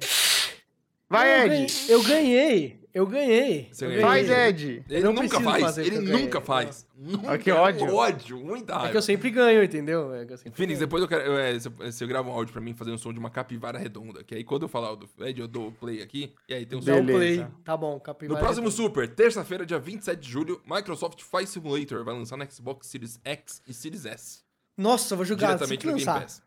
Vai, 1.08 1.48
ganhei- 1.48 1.64
Ed. 1.64 1.74
Eu 1.88 2.02
ganhei. 2.02 2.78
Eu 2.94 3.06
ganhei. 3.06 3.68
Você 3.70 3.84
eu 3.84 3.88
ganhou. 3.90 4.02
Faz, 4.02 4.28
ganhei. 4.28 4.48
Ed. 4.48 4.84
Ele 4.90 5.02
não 5.04 5.12
nunca 5.12 5.40
faz, 5.40 5.62
fazer 5.62 5.82
o 5.82 5.84
ele 5.86 5.96
eu 5.98 6.02
ganhei. 6.02 6.22
nunca 6.22 6.40
faz. 6.40 6.86
Nunca. 6.96 7.32
Ah, 7.32 7.38
que 7.38 7.50
ódio. 7.52 7.94
ódio, 7.94 8.38
muita 8.38 8.72
É 8.72 8.76
raiva. 8.76 8.90
que 8.90 8.96
eu 8.96 9.02
sempre 9.02 9.30
ganho, 9.30 9.62
entendeu? 9.62 10.12
É 10.12 10.24
eu 10.24 10.36
sempre 10.36 10.50
Phoenix, 10.56 10.78
ganho. 10.80 10.86
depois 10.88 11.02
eu 11.02 11.08
quero. 11.08 11.22
eu, 11.22 11.38
é, 11.38 11.54
você, 11.58 11.68
você 11.68 12.06
grava 12.06 12.28
um 12.28 12.32
áudio 12.32 12.52
pra 12.52 12.60
mim 12.60 12.74
fazendo 12.74 12.94
o 12.94 12.98
som 12.98 13.12
de 13.12 13.18
uma 13.18 13.30
capivara 13.30 13.78
redonda. 13.78 14.24
Que 14.24 14.34
aí 14.34 14.42
quando 14.44 14.62
eu 14.62 14.68
falar 14.68 14.92
o 14.92 14.96
do 14.96 15.08
Ed, 15.24 15.40
eu 15.40 15.46
dou 15.46 15.68
o 15.68 15.72
play 15.72 16.02
aqui. 16.02 16.34
E 16.48 16.54
aí 16.54 16.66
tem 16.66 16.78
um 16.78 16.82
som. 16.82 16.90
Dá 16.90 17.00
Beleza. 17.00 17.44
play. 17.44 17.46
Tá 17.64 17.76
bom, 17.76 17.94
No 17.94 18.00
capivara. 18.00 18.40
próximo 18.40 18.70
Super, 18.70 19.06
terça-feira, 19.14 19.64
dia 19.64 19.78
27 19.78 20.18
de 20.20 20.28
julho, 20.28 20.60
Microsoft 20.66 21.22
Flight 21.22 21.48
Simulator 21.48 22.04
vai 22.04 22.14
lançar 22.14 22.36
no 22.36 22.50
Xbox 22.50 22.86
Series 22.88 23.20
X 23.24 23.62
e 23.66 23.72
Series 23.72 24.04
S. 24.06 24.47
Nossa, 24.78 25.14
eu 25.14 25.16
vou 25.16 25.26
jogar 25.26 25.60
assim 25.60 25.76
que 25.76 25.88
Game 25.88 25.98
lançar. 25.98 26.20
Pass. 26.20 26.40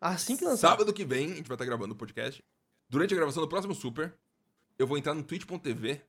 Assim 0.00 0.36
que 0.36 0.44
lançar. 0.44 0.68
Sábado 0.68 0.92
que 0.92 1.04
vem, 1.04 1.32
a 1.32 1.34
gente 1.34 1.48
vai 1.48 1.56
estar 1.56 1.64
gravando 1.64 1.94
o 1.94 1.96
podcast. 1.96 2.42
Durante 2.88 3.12
a 3.12 3.16
gravação 3.16 3.42
do 3.42 3.48
próximo 3.48 3.74
Super, 3.74 4.16
eu 4.78 4.86
vou 4.86 4.96
entrar 4.96 5.14
no 5.14 5.24
twitch.tv 5.24 6.00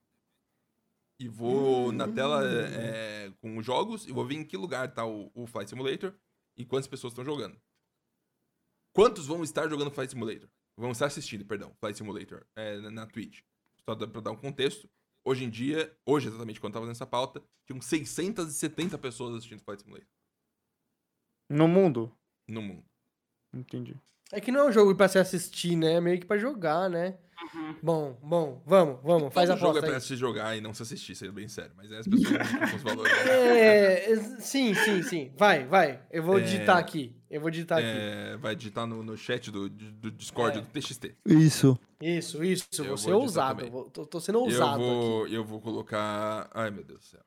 e 1.18 1.28
vou 1.28 1.90
na 1.90 2.06
tela 2.06 2.44
é, 2.44 3.32
com 3.40 3.58
os 3.58 3.66
jogos 3.66 4.06
e 4.06 4.12
vou 4.12 4.24
ver 4.24 4.36
em 4.36 4.44
que 4.44 4.56
lugar 4.56 4.94
tá 4.94 5.04
o, 5.04 5.32
o 5.34 5.48
Flight 5.48 5.68
Simulator 5.68 6.14
e 6.56 6.64
quantas 6.64 6.86
pessoas 6.86 7.12
estão 7.12 7.24
jogando. 7.24 7.60
Quantos 8.92 9.26
vão 9.26 9.42
estar 9.42 9.68
jogando 9.68 9.90
Flight 9.90 10.12
Simulator? 10.12 10.48
Vão 10.76 10.92
estar 10.92 11.06
assistindo, 11.06 11.44
perdão, 11.44 11.74
Flight 11.80 11.98
Simulator 11.98 12.46
é, 12.54 12.78
na, 12.82 12.90
na 12.92 13.06
Twitch. 13.06 13.40
Só 13.84 13.96
pra 13.96 14.20
dar 14.20 14.30
um 14.30 14.36
contexto. 14.36 14.88
Hoje 15.24 15.42
em 15.42 15.50
dia, 15.50 15.92
hoje 16.06 16.28
exatamente 16.28 16.60
quando 16.60 16.74
eu 16.74 16.80
tava 16.80 16.86
nessa 16.86 17.06
pauta, 17.06 17.42
tinham 17.66 17.80
670 17.80 18.96
pessoas 18.98 19.34
assistindo 19.34 19.60
Flight 19.60 19.82
Simulator 19.82 20.14
No 21.48 21.68
mundo. 21.68 22.10
no 22.48 22.60
mundo. 22.62 22.84
Entendi. 23.52 23.96
É 24.32 24.40
que 24.40 24.50
não 24.50 24.60
é 24.60 24.64
um 24.68 24.72
jogo 24.72 24.94
pra 24.96 25.06
se 25.08 25.18
assistir, 25.18 25.76
né? 25.76 25.94
É 25.94 26.00
meio 26.00 26.18
que 26.18 26.26
pra 26.26 26.36
jogar, 26.38 26.88
né? 26.90 27.16
Bom, 27.82 28.18
bom, 28.22 28.62
vamos, 28.64 28.98
vamos, 29.02 29.34
faz 29.34 29.50
a 29.50 29.52
Todo 29.52 29.60
jogo 29.60 29.76
é 29.76 29.78
aposta 29.80 29.86
pra 29.86 29.96
aí. 29.96 30.00
se 30.00 30.16
jogar 30.16 30.56
e 30.56 30.60
não 30.60 30.72
se 30.72 30.82
assistir, 30.82 31.14
sendo 31.14 31.32
bem 31.32 31.46
sério. 31.46 31.72
Mas 31.76 31.92
aí 31.92 31.98
as 31.98 32.06
pessoas 32.08 32.32
não 32.32 32.74
os 32.76 32.82
valores. 32.82 33.12
É, 33.12 34.16
sim, 34.40 34.74
sim, 34.74 35.02
sim. 35.02 35.32
Vai, 35.36 35.66
vai. 35.66 36.00
Eu 36.10 36.22
vou 36.22 36.38
É. 36.38 36.42
digitar 36.42 36.78
aqui. 36.78 37.14
Eu 37.30 37.40
vou 37.40 37.50
digitar 37.50 37.78
aqui. 37.78 37.86
É, 37.88 38.36
vai 38.38 38.56
digitar 38.56 38.86
no, 38.86 39.02
no 39.02 39.16
chat 39.16 39.50
do, 39.50 39.68
do 39.68 40.10
Discord 40.10 40.58
É. 40.58 40.60
do 40.62 40.66
TXT. 40.68 41.14
Isso. 41.26 41.78
Isso, 42.00 42.42
isso. 42.42 42.66
Eu 42.78 42.84
Vou 42.86 42.96
ser 42.96 43.10
vou 43.12 43.20
digitar 43.22 43.50
ousado. 43.60 43.90
tô, 43.90 44.06
tô 44.06 44.20
sendo 44.20 44.38
Eu 44.38 44.42
ousado 44.44 44.78
vou, 44.78 45.28
eu 45.28 45.44
vou 45.44 45.60
colocar. 45.60 46.48
Ai, 46.52 46.70
meu 46.70 46.82
Deus 46.84 47.00
do 47.00 47.04
céu. 47.04 47.20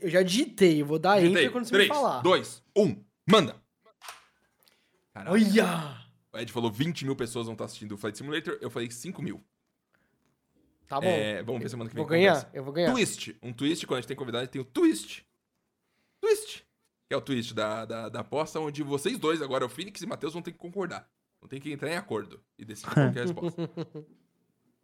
Eu 0.00 0.10
já 0.10 0.22
digitei. 0.22 0.82
Eu 0.82 0.86
vou 0.86 0.98
dar 0.98 1.18
Digitei. 1.20 1.44
enter 1.44 1.52
quando 1.52 1.64
você 1.64 1.72
3, 1.72 1.88
me 1.88 1.94
falar. 1.94 2.20
2, 2.20 2.62
1, 2.76 3.04
manda! 3.26 3.56
Caralho. 5.12 5.32
Olha! 5.32 6.00
O 6.32 6.38
Ed 6.38 6.52
falou 6.52 6.70
20 6.70 7.04
mil 7.04 7.16
pessoas 7.16 7.46
vão 7.46 7.54
estar 7.54 7.64
assistindo 7.64 7.92
o 7.92 7.96
Flight 7.96 8.16
Simulator. 8.16 8.58
Eu 8.60 8.70
falei 8.70 8.90
5 8.90 9.20
mil. 9.20 9.42
Tá 10.86 11.00
bom. 11.00 11.06
É, 11.06 11.42
vamos 11.42 11.62
ver 11.62 11.68
semana 11.68 11.88
que 11.88 11.94
vem. 11.94 12.02
vou 12.02 12.10
ganhar, 12.10 12.32
acontece. 12.32 12.56
eu 12.56 12.64
vou 12.64 12.72
ganhar. 12.72 12.92
Twist. 12.92 13.36
Um 13.42 13.52
twist, 13.52 13.86
quando 13.86 13.98
a 13.98 14.00
gente 14.00 14.08
tem 14.08 14.16
convidado, 14.16 14.46
tem 14.48 14.60
o 14.60 14.64
twist. 14.64 15.24
Twist. 16.20 16.64
Que 17.08 17.14
é 17.14 17.16
o 17.16 17.20
twist 17.20 17.54
da, 17.54 17.84
da, 17.84 18.08
da 18.08 18.20
aposta, 18.20 18.60
onde 18.60 18.82
vocês 18.82 19.18
dois, 19.18 19.40
agora 19.42 19.64
o 19.64 19.68
Phoenix 19.68 20.00
e 20.00 20.04
o 20.04 20.08
Matheus, 20.08 20.32
vão 20.32 20.42
ter 20.42 20.52
que 20.52 20.58
concordar. 20.58 21.08
Vão 21.40 21.48
ter 21.48 21.58
que 21.58 21.72
entrar 21.72 21.90
em 21.90 21.96
acordo 21.96 22.40
e 22.58 22.64
decidir 22.64 22.92
qual 22.92 23.12
que 23.12 23.18
é 23.18 23.22
a 23.22 23.24
resposta. 23.24 23.70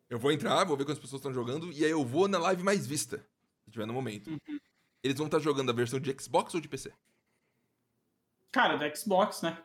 Eu 0.08 0.20
vou 0.20 0.30
entrar, 0.30 0.64
vou 0.64 0.76
ver 0.76 0.84
quantas 0.84 1.00
pessoas 1.00 1.18
estão 1.18 1.34
jogando, 1.34 1.72
e 1.72 1.84
aí 1.84 1.90
eu 1.90 2.04
vou 2.04 2.28
na 2.28 2.38
live 2.38 2.62
mais 2.62 2.86
vista, 2.86 3.26
se 3.64 3.72
tiver 3.72 3.86
no 3.86 3.92
momento. 3.92 4.30
Eles 5.06 5.16
vão 5.16 5.26
estar 5.26 5.38
jogando 5.38 5.70
a 5.70 5.74
versão 5.74 5.98
de 5.98 6.14
Xbox 6.20 6.54
ou 6.54 6.60
de 6.60 6.68
PC? 6.68 6.92
Cara, 8.52 8.76
da 8.76 8.92
Xbox, 8.94 9.42
né? 9.42 9.56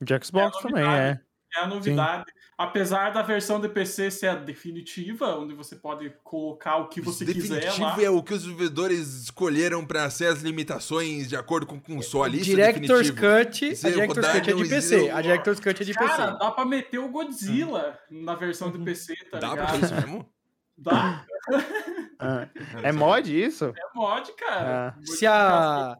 De 0.00 0.24
Xbox 0.24 0.56
É 0.58 0.62
também, 0.62 0.84
é. 0.84 1.20
É 1.56 1.60
a 1.60 1.66
novidade. 1.66 2.24
Apesar 2.58 3.10
da 3.10 3.22
versão 3.22 3.60
de 3.60 3.68
PC 3.68 4.10
ser 4.10 4.26
a 4.28 4.34
definitiva, 4.34 5.38
onde 5.38 5.54
você 5.54 5.76
pode 5.76 6.10
colocar 6.24 6.76
o 6.76 6.88
que 6.88 7.00
você 7.00 7.24
quiser 7.24 7.60
Definitivo 7.60 7.82
lá. 7.86 8.02
é 8.02 8.10
o 8.10 8.22
que 8.22 8.34
os 8.34 8.40
desenvolvedores 8.42 8.98
escolheram 9.22 9.86
para 9.86 10.08
ser 10.10 10.26
as 10.26 10.42
limitações 10.42 11.28
de 11.28 11.36
acordo 11.36 11.66
com 11.66 11.76
o 11.76 11.80
console. 11.80 12.40
Isso 12.40 12.50
é 12.58 12.72
Director's. 12.72 13.10
Cut, 13.10 13.70
Isso 13.72 13.86
a 13.86 13.90
é 13.90 13.92
Director's 13.92 14.26
rodar 14.26 14.40
Cut 14.42 14.50
é 14.50 14.54
de 14.54 14.68
PC. 14.68 15.00
Zero. 15.00 15.16
A 15.16 15.22
Director's 15.22 15.60
Cut 15.60 15.82
é 15.82 15.84
de 15.84 15.94
PC. 15.94 16.06
Cara, 16.16 16.30
dá 16.32 16.50
pra 16.50 16.64
meter 16.64 16.98
o 16.98 17.08
Godzilla 17.08 17.98
na 18.10 18.34
versão 18.34 18.70
de 18.70 18.78
PC, 18.78 19.14
tá 19.30 19.38
Dá 19.38 19.50
pra 19.50 19.50
ligado? 19.50 19.80
fazer 19.80 19.84
isso 19.84 19.94
mesmo? 19.94 20.28
Dá. 20.76 21.24
Ah. 22.18 22.48
É 22.82 22.92
mod 22.92 23.28
isso? 23.44 23.66
É 23.66 23.94
mod, 23.98 24.32
cara. 24.34 24.94
Ah. 24.96 25.00
Se 25.04 25.26
a- 25.26 25.96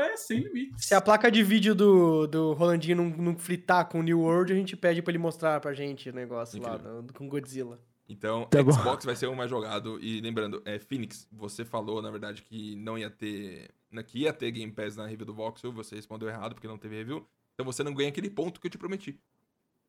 é 0.00 0.16
sem 0.16 0.38
limites. 0.40 0.84
Se 0.84 0.94
a 0.94 1.00
placa 1.00 1.30
de 1.30 1.42
vídeo 1.42 1.74
do, 1.74 2.26
do 2.26 2.52
Rolandinho 2.52 2.96
não, 2.96 3.04
não 3.10 3.36
fritar 3.38 3.88
com 3.88 4.00
o 4.00 4.02
New 4.02 4.20
World, 4.20 4.52
a 4.52 4.56
gente 4.56 4.76
pede 4.76 5.00
pra 5.02 5.10
ele 5.10 5.18
mostrar 5.18 5.60
pra 5.60 5.72
gente 5.72 6.10
o 6.10 6.12
negócio 6.12 6.60
lá 6.62 6.74
Incrível. 6.74 7.02
do- 7.02 7.12
com 7.14 7.28
Godzilla. 7.28 7.80
Então, 8.08 8.44
Tá 8.50 8.62
bom. 8.62 8.72
Xbox 8.72 9.04
vai 9.04 9.14
ser 9.14 9.28
o 9.28 9.36
mais 9.36 9.48
jogado. 9.48 9.98
E 10.02 10.20
lembrando, 10.20 10.60
é, 10.64 10.78
Phoenix, 10.80 11.28
você 11.30 11.64
falou, 11.64 12.02
na 12.02 12.10
verdade, 12.10 12.42
que 12.42 12.74
não 12.76 12.98
ia 12.98 13.08
ter. 13.08 13.70
né, 13.90 14.02
Que 14.02 14.20
ia 14.20 14.32
ter 14.32 14.50
Game 14.50 14.72
Pass 14.72 14.96
na 14.96 15.06
review 15.06 15.26
do 15.26 15.32
Voxel, 15.34 15.72
você 15.72 15.94
respondeu 15.96 16.28
errado 16.28 16.54
porque 16.54 16.66
não 16.68 16.76
teve 16.78 16.96
review. 16.96 17.24
Então 17.54 17.64
você 17.64 17.82
não 17.84 17.94
ganha 17.94 18.08
aquele 18.08 18.28
ponto 18.30 18.60
que 18.60 18.66
eu 18.66 18.70
te 18.70 18.78
prometi. 18.78 19.18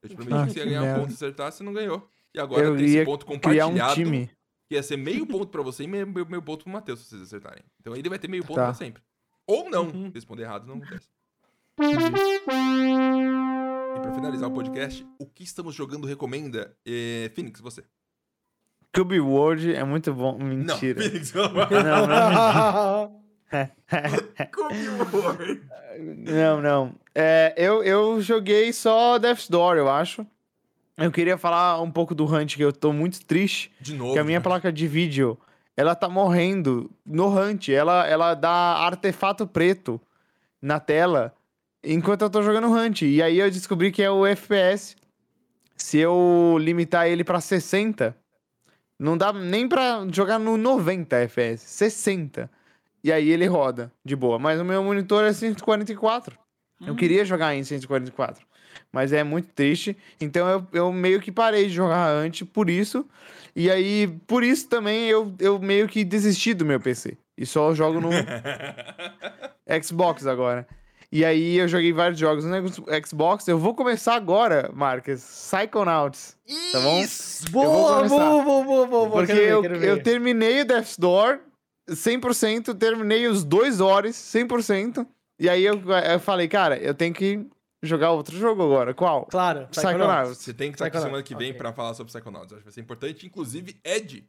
Eu 0.03 0.09
te 0.09 0.15
prometi 0.15 0.35
Ah, 0.37 0.45
que 0.45 0.53
você 0.53 0.59
ia 0.59 0.65
ganhar 0.65 0.81
um 0.97 0.99
ponto 1.01 1.11
e 1.11 1.13
acertar, 1.13 1.51
você 1.51 1.63
não 1.63 1.73
ganhou. 1.73 2.07
E 2.33 2.39
agora 2.39 2.63
Eu 2.63 2.75
tem 2.77 2.85
esse 2.85 3.05
ponto 3.05 3.25
criar 3.25 3.65
um 3.67 3.71
compartilhado. 3.71 3.93
time. 3.95 4.29
Que 4.71 4.75
ia 4.75 4.83
ser 4.83 4.95
meio 4.95 5.27
ponto 5.27 5.47
pra 5.47 5.61
você 5.61 5.83
e 5.83 5.87
meio, 5.87 6.07
meio, 6.07 6.41
ponto 6.41 6.63
pro 6.63 6.71
Matheus, 6.71 7.01
se 7.01 7.09
vocês 7.09 7.23
acertarem. 7.23 7.61
Então 7.81 7.93
ele 7.93 8.07
vai 8.07 8.17
ter 8.17 8.29
meio 8.29 8.41
ponto 8.41 8.55
Tá. 8.55 8.63
pra 8.67 8.73
sempre. 8.73 9.03
Ou 9.45 9.69
não. 9.69 9.89
Uhum. 9.89 10.09
Responder 10.15 10.43
errado 10.43 10.65
não 10.65 10.75
acontece. 10.77 11.09
E 11.77 11.93
pra 13.99 14.13
finalizar 14.13 14.47
o 14.47 14.53
podcast, 14.53 15.05
o 15.19 15.25
que 15.25 15.43
estamos 15.43 15.75
jogando 15.75 16.07
recomenda? 16.07 16.73
É, 16.87 17.29
Phoenix, 17.35 17.59
você. 17.59 17.83
Cube 18.95 19.19
World 19.19 19.75
é 19.75 19.83
muito 19.83 20.13
bom. 20.13 20.37
Mentira. 20.37 21.01
Não, 21.01 21.09
Phoenix, 21.09 21.33
não. 21.33 21.51
Não, 21.51 22.07
não, 22.07 23.21
Come 24.55 25.61
não. 26.31 26.61
não. 26.61 26.95
É, 27.13 27.53
eu, 27.57 27.83
eu 27.83 28.21
joguei 28.21 28.71
só 28.71 29.17
Death's 29.17 29.49
Door, 29.49 29.75
eu 29.75 29.89
acho. 29.89 30.25
Eu 31.03 31.11
queria 31.11 31.37
falar 31.37 31.81
um 31.81 31.91
pouco 31.91 32.13
do 32.13 32.25
Hunt, 32.25 32.55
que 32.55 32.63
eu 32.63 32.71
tô 32.71 32.93
muito 32.93 33.25
triste. 33.25 33.71
De 33.79 33.93
novo. 33.93 34.13
Que 34.13 34.19
a 34.19 34.23
minha 34.23 34.39
né? 34.39 34.43
placa 34.43 34.71
de 34.71 34.87
vídeo, 34.87 35.37
ela 35.75 35.95
tá 35.95 36.07
morrendo 36.07 36.89
no 37.05 37.27
Hunt. 37.27 37.69
Ela, 37.69 38.07
ela 38.07 38.33
dá 38.33 38.51
artefato 38.51 39.47
preto 39.47 39.99
na 40.61 40.79
tela 40.79 41.33
enquanto 41.83 42.21
eu 42.21 42.29
tô 42.29 42.43
jogando 42.43 42.67
Hunt. 42.67 43.01
E 43.01 43.21
aí 43.21 43.39
eu 43.39 43.49
descobri 43.49 43.91
que 43.91 44.03
é 44.03 44.11
o 44.11 44.25
FPS. 44.25 44.95
Se 45.75 45.97
eu 45.97 46.57
limitar 46.59 47.07
ele 47.07 47.23
pra 47.23 47.41
60, 47.41 48.15
não 48.99 49.17
dá 49.17 49.33
nem 49.33 49.67
pra 49.67 50.05
jogar 50.11 50.37
no 50.37 50.57
90 50.57 51.15
FPS. 51.15 51.63
60. 51.65 52.49
E 53.03 53.11
aí 53.11 53.29
ele 53.29 53.47
roda 53.47 53.91
de 54.05 54.15
boa. 54.15 54.37
Mas 54.37 54.59
o 54.59 54.65
meu 54.65 54.83
monitor 54.83 55.23
é 55.23 55.33
144. 55.33 56.37
Eu 56.85 56.95
queria 56.95 57.23
jogar 57.23 57.55
em 57.55 57.63
144. 57.63 58.45
Mas 58.91 59.13
é 59.13 59.23
muito 59.23 59.49
triste. 59.53 59.95
Então 60.19 60.47
eu, 60.47 60.67
eu 60.73 60.91
meio 60.91 61.19
que 61.21 61.31
parei 61.31 61.67
de 61.67 61.73
jogar 61.73 62.09
antes 62.09 62.47
por 62.47 62.69
isso. 62.69 63.05
E 63.55 63.69
aí, 63.69 64.07
por 64.27 64.43
isso 64.43 64.67
também 64.67 65.07
eu, 65.07 65.33
eu 65.39 65.59
meio 65.59 65.87
que 65.87 66.03
desisti 66.03 66.53
do 66.53 66.65
meu 66.65 66.79
PC. 66.79 67.17
E 67.37 67.45
só 67.45 67.73
jogo 67.73 67.99
no 67.99 68.09
Xbox 69.83 70.25
agora. 70.27 70.67
E 71.11 71.25
aí 71.25 71.57
eu 71.57 71.67
joguei 71.67 71.91
vários 71.91 72.17
jogos 72.17 72.45
no 72.45 72.55
Xbox. 73.05 73.47
Eu 73.47 73.59
vou 73.59 73.73
começar 73.75 74.15
agora, 74.15 74.71
Marcos. 74.73 75.21
Psychonauts. 75.21 76.37
Tá 76.71 76.79
bom? 76.79 77.03
boa, 77.51 77.95
começar. 77.97 78.15
boa, 78.15 78.43
boa, 78.43 78.63
boa, 78.63 78.87
boa. 78.87 79.09
Porque 79.09 79.33
ver, 79.33 79.49
eu, 79.49 79.63
eu 79.63 80.01
terminei 80.01 80.61
o 80.61 80.65
Death's 80.65 80.97
Door 80.97 81.39
100%, 81.89 82.77
terminei 82.77 83.27
os 83.27 83.43
dois 83.43 83.81
horas 83.81 84.15
100%. 84.15 85.05
E 85.37 85.49
aí 85.49 85.65
eu, 85.65 85.81
eu 86.11 86.19
falei, 86.19 86.47
cara, 86.47 86.77
eu 86.77 86.93
tenho 86.93 87.13
que 87.13 87.45
jogar 87.81 88.11
outro 88.11 88.37
jogo 88.37 88.63
agora. 88.63 88.93
Qual? 88.93 89.25
Claro, 89.25 89.67
Psychonauts. 89.67 90.37
Você 90.37 90.53
tem 90.53 90.71
que 90.71 90.75
estar 90.75 90.85
aqui 90.87 90.99
semana 90.99 91.23
que 91.23 91.35
vem 91.35 91.49
ok. 91.49 91.57
pra 91.57 91.73
falar 91.73 91.93
sobre 91.93 92.11
Psychonauts. 92.13 92.51
Acho 92.53 92.59
que 92.61 92.65
vai 92.65 92.73
ser 92.73 92.81
importante. 92.81 93.25
Inclusive, 93.25 93.79
Ed, 93.83 94.27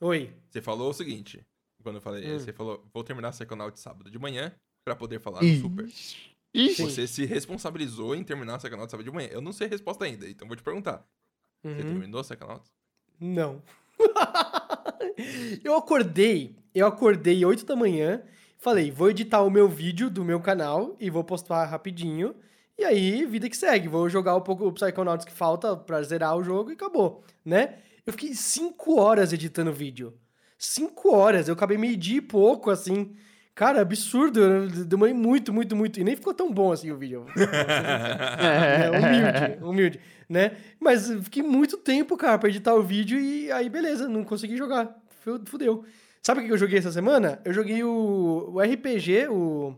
Oi. 0.00 0.32
você 0.48 0.60
falou 0.62 0.90
o 0.90 0.94
seguinte. 0.94 1.40
Quando 1.82 1.96
eu 1.96 2.02
falei, 2.02 2.26
Hum. 2.34 2.38
você 2.38 2.52
falou, 2.52 2.84
vou 2.92 3.02
terminar 3.04 3.30
Psychonauts 3.30 3.80
sábado 3.82 4.10
de 4.10 4.18
manhã 4.18 4.52
pra 4.84 4.94
poder 4.94 5.18
falar 5.20 5.40
do 5.40 5.46
Ih. 5.46 5.60
Super. 5.60 5.88
Ixi. 6.52 6.82
Você 6.82 7.06
se 7.06 7.24
responsabilizou 7.24 8.14
em 8.14 8.24
terminar 8.24 8.58
Psychonauts 8.58 8.90
sábado 8.90 9.04
de 9.04 9.10
manhã. 9.14 9.28
Eu 9.30 9.40
não 9.40 9.52
sei 9.52 9.66
a 9.66 9.70
resposta 9.70 10.04
ainda, 10.04 10.28
então 10.28 10.46
vou 10.48 10.56
te 10.56 10.62
perguntar. 10.62 11.04
Você 11.62 11.68
Uhum. 11.70 11.76
terminou 11.78 12.22
Psychonauts? 12.22 12.70
Não. 13.20 13.62
eu 15.64 15.74
acordei, 15.76 16.56
eu 16.74 16.86
acordei 16.86 17.44
8 17.44 17.64
da 17.64 17.76
manhã, 17.76 18.22
falei, 18.58 18.90
vou 18.90 19.10
editar 19.10 19.42
o 19.42 19.50
meu 19.50 19.68
vídeo 19.68 20.10
do 20.10 20.24
meu 20.24 20.40
canal 20.40 20.96
e 20.98 21.10
vou 21.10 21.22
postar 21.24 21.64
rapidinho. 21.66 22.34
E 22.80 22.84
aí, 22.84 23.26
vida 23.26 23.46
que 23.46 23.56
segue, 23.58 23.88
vou 23.88 24.08
jogar 24.08 24.34
um 24.34 24.40
pouco 24.40 24.66
o 24.66 24.72
Psychonauts 24.72 25.26
que 25.26 25.32
falta 25.32 25.76
pra 25.76 26.02
zerar 26.02 26.34
o 26.34 26.42
jogo 26.42 26.70
e 26.70 26.72
acabou, 26.72 27.22
né? 27.44 27.74
Eu 28.06 28.12
fiquei 28.14 28.32
5 28.32 28.98
horas 28.98 29.34
editando 29.34 29.70
o 29.70 29.74
vídeo. 29.74 30.14
5 30.56 31.14
horas, 31.14 31.46
eu 31.46 31.52
acabei 31.52 31.76
meio 31.76 31.94
dia 31.94 32.16
e 32.16 32.22
pouco, 32.22 32.70
assim. 32.70 33.14
Cara, 33.54 33.82
absurdo. 33.82 34.40
Eu 34.40 34.68
demorei 34.86 35.12
muito, 35.12 35.52
muito, 35.52 35.76
muito. 35.76 36.00
E 36.00 36.04
nem 36.04 36.16
ficou 36.16 36.32
tão 36.32 36.50
bom 36.50 36.72
assim 36.72 36.90
o 36.90 36.96
vídeo. 36.96 37.26
é, 38.40 38.88
humilde, 38.88 39.62
humilde, 39.62 40.00
né? 40.26 40.52
Mas 40.80 41.12
fiquei 41.24 41.42
muito 41.42 41.76
tempo, 41.76 42.16
cara, 42.16 42.38
pra 42.38 42.48
editar 42.48 42.74
o 42.74 42.82
vídeo 42.82 43.20
e 43.20 43.52
aí, 43.52 43.68
beleza, 43.68 44.08
não 44.08 44.24
consegui 44.24 44.56
jogar. 44.56 44.98
Fudeu. 45.44 45.84
Sabe 46.22 46.40
o 46.40 46.44
que 46.46 46.52
eu 46.52 46.56
joguei 46.56 46.78
essa 46.78 46.90
semana? 46.90 47.42
Eu 47.44 47.52
joguei 47.52 47.84
o, 47.84 48.54
o 48.54 48.58
RPG, 48.58 49.28
o, 49.28 49.76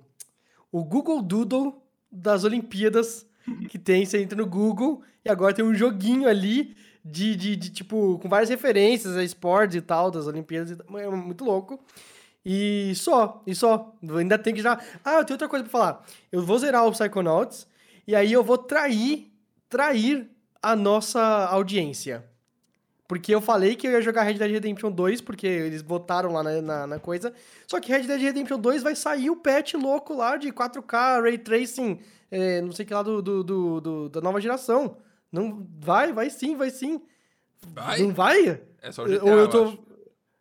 o 0.70 0.84
Google 0.84 1.20
Doodle 1.20 1.81
das 2.12 2.44
Olimpíadas, 2.44 3.26
que 3.70 3.78
tem, 3.78 4.04
você 4.04 4.20
entra 4.20 4.36
no 4.36 4.46
Google 4.46 5.02
e 5.24 5.30
agora 5.30 5.54
tem 5.54 5.64
um 5.64 5.74
joguinho 5.74 6.28
ali 6.28 6.76
de, 7.04 7.34
de, 7.34 7.56
de 7.56 7.70
tipo, 7.70 8.18
com 8.18 8.28
várias 8.28 8.50
referências 8.50 9.16
a 9.16 9.24
esportes 9.24 9.76
e 9.76 9.80
tal, 9.80 10.10
das 10.10 10.26
Olimpíadas. 10.26 10.78
É 10.94 11.08
muito 11.08 11.44
louco. 11.44 11.80
E 12.44 12.92
só, 12.96 13.42
e 13.46 13.54
só. 13.54 13.94
Ainda 14.16 14.36
tem 14.36 14.54
que 14.54 14.60
já. 14.60 14.78
Ah, 15.04 15.14
eu 15.14 15.24
tenho 15.24 15.34
outra 15.34 15.48
coisa 15.48 15.64
pra 15.64 15.70
falar. 15.70 16.04
Eu 16.30 16.44
vou 16.44 16.58
zerar 16.58 16.86
o 16.86 16.92
Psychonauts 16.92 17.66
e 18.06 18.14
aí 18.14 18.32
eu 18.32 18.42
vou 18.42 18.58
trair, 18.58 19.32
trair 19.68 20.28
a 20.60 20.74
nossa 20.74 21.20
audiência. 21.46 22.24
Porque 23.12 23.34
eu 23.34 23.42
falei 23.42 23.76
que 23.76 23.86
eu 23.86 23.90
ia 23.90 24.00
jogar 24.00 24.22
Red 24.22 24.38
Dead 24.38 24.50
Redemption 24.50 24.90
2, 24.90 25.20
porque 25.20 25.46
eles 25.46 25.82
votaram 25.82 26.32
lá 26.32 26.42
na, 26.42 26.62
na, 26.62 26.86
na, 26.86 26.98
coisa. 26.98 27.30
Só 27.66 27.78
que 27.78 27.92
Red 27.92 28.04
Dead 28.04 28.18
Redemption 28.18 28.58
2 28.58 28.82
vai 28.82 28.96
sair 28.96 29.28
o 29.28 29.36
patch 29.36 29.74
louco 29.74 30.14
lá 30.14 30.38
de 30.38 30.50
4K, 30.50 31.20
Ray 31.20 31.36
Tracing, 31.36 32.00
é, 32.30 32.62
não 32.62 32.72
sei 32.72 32.86
que 32.86 32.94
lá 32.94 33.02
do, 33.02 33.20
do, 33.20 33.44
do, 33.44 33.80
do, 33.82 34.08
da 34.08 34.22
nova 34.22 34.40
geração. 34.40 34.96
Não, 35.30 35.68
vai, 35.78 36.10
vai 36.10 36.30
sim, 36.30 36.56
vai 36.56 36.70
sim. 36.70 37.02
Vai? 37.68 38.00
Não 38.00 38.14
vai? 38.14 38.62
É 38.80 38.90
só 38.90 39.02
o 39.02 39.06
GTA, 39.06 39.24
Ou 39.26 39.32
eu 39.32 39.48
tô... 39.50 39.64
acho. 39.64 39.78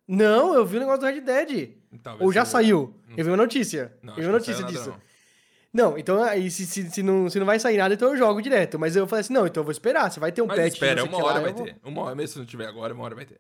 Não, 0.07 0.53
eu 0.53 0.65
vi 0.65 0.77
o 0.77 0.80
negócio 0.80 1.02
do 1.02 1.07
Red 1.07 1.19
Dead. 1.19 1.72
Talvez 2.02 2.26
Ou 2.26 2.31
já 2.31 2.45
seja- 2.45 2.52
saiu. 2.53 2.95
Não 3.06 3.18
Eu 3.18 3.26
vi 3.26 3.31
uma 3.31 3.35
notícia. 3.35 3.93
Não, 4.02 4.14
eu 4.14 4.22
vi 4.22 4.26
uma 4.27 4.31
notícia 4.31 4.53
saiu 4.53 4.68
nada, 4.68 4.77
disso. 4.77 5.02
Não. 5.73 5.98
Então 5.98 6.22
aí 6.23 6.49
se, 6.52 6.65
se, 6.65 6.89
se, 6.89 7.03
não, 7.03 7.30
se 7.30 7.39
não 7.39 7.45
vai 7.45 7.60
sair 7.60 7.77
nada, 7.77 7.93
então 7.93 8.10
eu 8.10 8.18
jogo 8.18 8.41
direto. 8.41 8.77
Mas 8.80 8.95
eu 8.95 9.07
falei 9.07 9.22
assim, 9.22 9.34
não, 9.34 9.45
então 9.48 9.61
eu 9.61 9.65
vou 9.65 9.72
esperar. 9.72 10.11
Se 10.11 10.19
vai 10.19 10.31
ter 10.31 10.41
um 10.41 10.48
Mas 10.48 10.57
patch. 10.60 10.73
espera, 10.73 11.03
uma 11.03 11.18
lá, 11.18 11.23
hora 11.26 11.38
eu 11.39 11.43
vai 11.43 11.53
vou- 11.53 11.65
ter. 11.65 11.76
Uma 11.84 12.02
hora, 12.03 12.15
mesmo 12.15 12.34
se 12.34 12.39
não 12.39 12.45
tiver 12.45 12.68
agora, 12.68 12.93
uma 12.93 13.03
hora 13.03 13.15
vai 13.15 13.26
ter. 13.26 13.39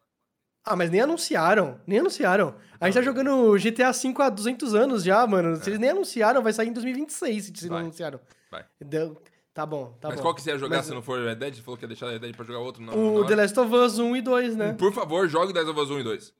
Ah, 0.63 0.75
mas 0.75 0.91
nem 0.91 1.01
anunciaram. 1.01 1.81
Nem 1.87 1.99
anunciaram. 1.99 2.55
A 2.79 2.85
gente 2.85 2.93
tá 2.93 3.01
jogando 3.01 3.57
GTA 3.57 3.91
V 3.91 4.13
há 4.19 4.29
200 4.29 4.75
anos 4.75 5.03
já, 5.03 5.25
mano. 5.25 5.55
Se 5.57 5.69
eles 5.69 5.79
nem 5.79 5.89
anunciaram, 5.89 6.43
vai 6.43 6.53
sair 6.53 6.67
em 6.67 6.73
2026, 6.73 7.45
se 7.55 7.65
É. 7.65 7.67
não 7.67 7.75
Vai. 7.75 7.83
anunciaram. 7.83 8.19
Vai. 8.51 8.65
Deu- 8.79 9.19
Tá 9.53 9.65
bom, 9.65 9.97
tá 9.99 10.07
Mas 10.07 10.15
bom. 10.15 10.21
qual 10.23 10.33
que 10.33 10.41
você 10.41 10.51
ia 10.51 10.57
jogar 10.57 10.77
Mas 10.77 10.85
se 10.85 10.93
não 10.93 11.01
for 11.01 11.19
Red 11.19 11.35
Dead? 11.35 11.55
Você 11.55 11.61
falou 11.61 11.77
que 11.77 11.83
ia 11.83 11.87
deixar 11.89 12.09
Red 12.09 12.19
Dead 12.19 12.33
pra 12.33 12.45
jogar 12.45 12.59
outro? 12.59 12.81
Não, 12.81 13.15
O 13.15 13.25
The 13.25 13.35
Last 13.35 13.59
of 13.59 13.75
Us 13.75 13.99
1 13.99 14.15
e 14.15 14.21
2, 14.21 14.55
né? 14.55 14.71
Por 14.79 14.93
favor, 14.93 15.27
jogue 15.27 15.51
Dead 15.51 15.67
of 15.67 15.77
Us 15.77 15.89
1 15.89 15.99
e 15.99 16.03
2. 16.03 16.33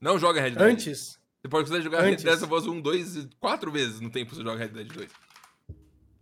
Não 0.00 0.18
joga 0.18 0.40
Red 0.40 0.52
Dead. 0.52 0.62
Antes. 0.62 1.17
Você 1.40 1.48
pode 1.48 1.68
quiser 1.68 1.82
jogar 1.82 2.02
Antes. 2.02 2.24
Dead 2.24 2.42
of 2.42 2.52
Us 2.52 2.66
1, 2.66 2.80
2, 2.80 3.28
4 3.38 3.70
vezes 3.70 4.00
no 4.00 4.10
tempo 4.10 4.30
que 4.30 4.36
você 4.36 4.42
joga 4.42 4.58
Red 4.58 4.68
Dead 4.68 4.88
2. 4.92 5.10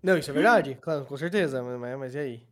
Não, 0.02 0.18
isso 0.18 0.30
é 0.30 0.34
verdade, 0.34 0.76
claro, 0.80 1.04
com 1.04 1.16
certeza. 1.16 1.62
Mas, 1.62 1.80
mas- 1.80 1.98
mas 1.98 2.14
e 2.14 2.18
aí? 2.18 2.42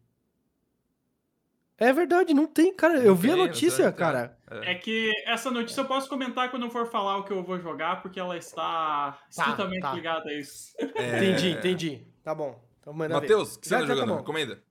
É 1.76 1.92
verdade, 1.92 2.32
não 2.32 2.46
tem, 2.46 2.72
cara. 2.74 2.98
Eu 2.98 3.14
vi 3.16 3.30
a 3.32 3.36
notícia, 3.36 3.90
cara. 3.92 4.38
É. 4.48 4.72
É 4.72 4.74
que 4.76 5.10
essa 5.26 5.50
notícia 5.50 5.80
eu 5.80 5.84
posso 5.86 6.08
comentar 6.08 6.50
quando 6.50 6.64
eu 6.66 6.70
for 6.70 6.86
falar 6.86 7.18
o 7.18 7.24
que 7.24 7.32
eu 7.32 7.42
vou 7.42 7.58
jogar, 7.60 8.00
porque 8.00 8.18
ela 8.18 8.36
está 8.36 9.18
estritamente 9.28 9.80
tá. 9.82 9.92
ligada 9.92 10.30
a 10.30 10.34
isso. 10.38 10.72
É. 10.78 11.16
Entendi, 11.18 11.50
entendi. 11.50 12.06
Tá 12.22 12.34
bom. 12.34 12.62
Então. 12.80 12.92
Matheus, 12.92 13.56
o 13.56 13.60
que 13.60 13.66
você 13.66 13.74
Já- 13.74 13.80
tá 13.80 13.86
já 13.86 13.88
tá 13.88 13.94
jogando? 14.00 14.10
bom. 14.14 14.20
Recomenda. 14.20 14.62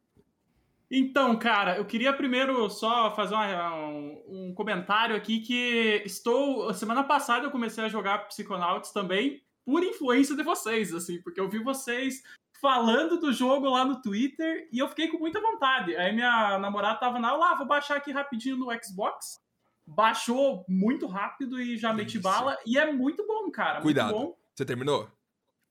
Então, 0.95 1.35
cara, 1.39 1.77
eu 1.77 1.85
queria 1.85 2.13
primeiro 2.13 2.69
só 2.69 3.15
fazer 3.15 3.33
uma- 3.33 3.75
um, 3.87 4.23
um 4.27 4.53
comentário 4.53 5.15
aqui 5.15 5.39
que 5.39 6.03
estou. 6.05 6.71
Semana 6.71 7.03
passada 7.03 7.47
eu 7.47 7.51
comecei 7.51 7.83
a 7.83 7.89
jogar 7.89 8.27
Psychonauts 8.27 8.91
também 8.91 9.41
por 9.65 9.83
influência 9.83 10.35
de 10.35 10.43
vocês, 10.43 10.93
assim, 10.93 11.19
porque 11.23 11.39
eu 11.39 11.49
vi 11.49 11.57
vocês 11.63 12.21
falando 12.61 13.19
do 13.19 13.33
jogo 13.33 13.67
lá 13.69 13.83
no 13.83 14.01
Twitter 14.03 14.69
e 14.71 14.77
eu 14.77 14.87
fiquei 14.87 15.07
com 15.07 15.17
muita 15.17 15.41
vontade. 15.41 15.95
Aí 15.95 16.13
minha 16.13 16.59
namorada 16.59 16.99
tava 16.99 17.17
na 17.17 17.35
lá, 17.35 17.55
vou 17.55 17.65
baixar 17.65 17.97
aqui 17.97 18.11
rapidinho 18.11 18.55
no 18.57 18.67
Xbox. 18.83 19.41
Baixou 19.87 20.63
muito 20.69 21.07
rápido 21.07 21.59
e 21.59 21.75
já 21.75 21.91
meti 21.91 22.19
bala. 22.19 22.55
E 22.67 22.77
é 22.77 22.93
muito 22.93 23.25
bom, 23.25 23.49
cara. 23.49 23.81
Cuidado. 23.81 24.13
Muito 24.13 24.27
bom. 24.27 24.37
Você 24.53 24.63
terminou? 24.63 25.09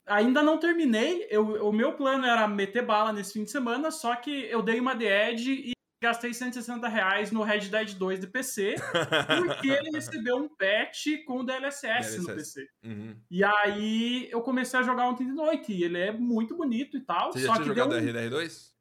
Ainda 0.07 0.43
não 0.43 0.59
terminei. 0.59 1.27
Eu, 1.31 1.69
o 1.69 1.73
meu 1.73 1.93
plano 1.93 2.27
era 2.27 2.47
meter 2.49 2.85
bala 2.85 3.13
nesse 3.13 3.35
fim 3.35 3.45
de 3.45 3.51
semana, 3.51 3.91
só 3.91 4.17
que 4.17 4.31
eu 4.31 4.63
dei 4.63 4.81
uma 4.81 4.95
de 4.95 5.05
Edge 5.05 5.53
e 5.53 5.73
gastei 6.03 6.35
160 6.35 6.89
reais 6.89 7.31
no 7.31 7.43
Red 7.43 7.69
Dead 7.69 7.95
2 7.95 8.21
de 8.21 8.27
PC, 8.27 8.75
porque 9.47 9.69
ele 9.69 9.91
recebeu 9.91 10.37
um 10.37 10.49
patch 10.49 11.25
com 11.25 11.39
o 11.39 11.45
DLSS, 11.45 12.19
no 12.19 12.27
DLSS. 12.27 12.35
PC. 12.35 12.69
Uhum. 12.85 13.17
E 13.31 13.45
aí 13.45 14.29
eu 14.31 14.43
comecei 14.43 14.81
a 14.81 14.83
jogar 14.83 15.09
ontem 15.09 15.25
de 15.25 15.33
noite, 15.33 15.73
e 15.73 15.85
ele 15.85 15.99
é 15.99 16.11
muito 16.11 16.57
bonito 16.57 16.97
e 16.97 17.01
tal, 17.01 17.33
Você 17.33 17.41
já 17.41 17.47
só 17.47 17.53
tinha 17.55 17.69
que 17.69 17.75
deu 17.75 17.85
jogado 17.85 18.03
um... 18.03 18.07
RDR2? 18.07 18.73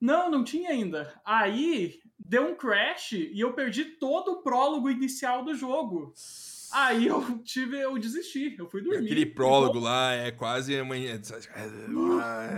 Não, 0.00 0.30
não 0.30 0.42
tinha 0.44 0.70
ainda. 0.70 1.12
Aí 1.24 2.00
deu 2.18 2.48
um 2.48 2.54
crash 2.54 3.12
e 3.12 3.38
eu 3.38 3.52
perdi 3.52 3.84
todo 3.84 4.32
o 4.32 4.42
prólogo 4.42 4.88
inicial 4.88 5.44
do 5.44 5.54
jogo. 5.54 6.14
Aí 6.72 7.06
eu 7.06 7.38
tive, 7.42 7.78
eu 7.80 7.98
desisti, 7.98 8.56
eu 8.58 8.68
fui 8.68 8.82
dormir. 8.82 9.04
Aquele 9.04 9.26
prólogo 9.26 9.78
lá 9.78 10.12
é 10.12 10.30
quase 10.30 10.80
uma. 10.80 10.94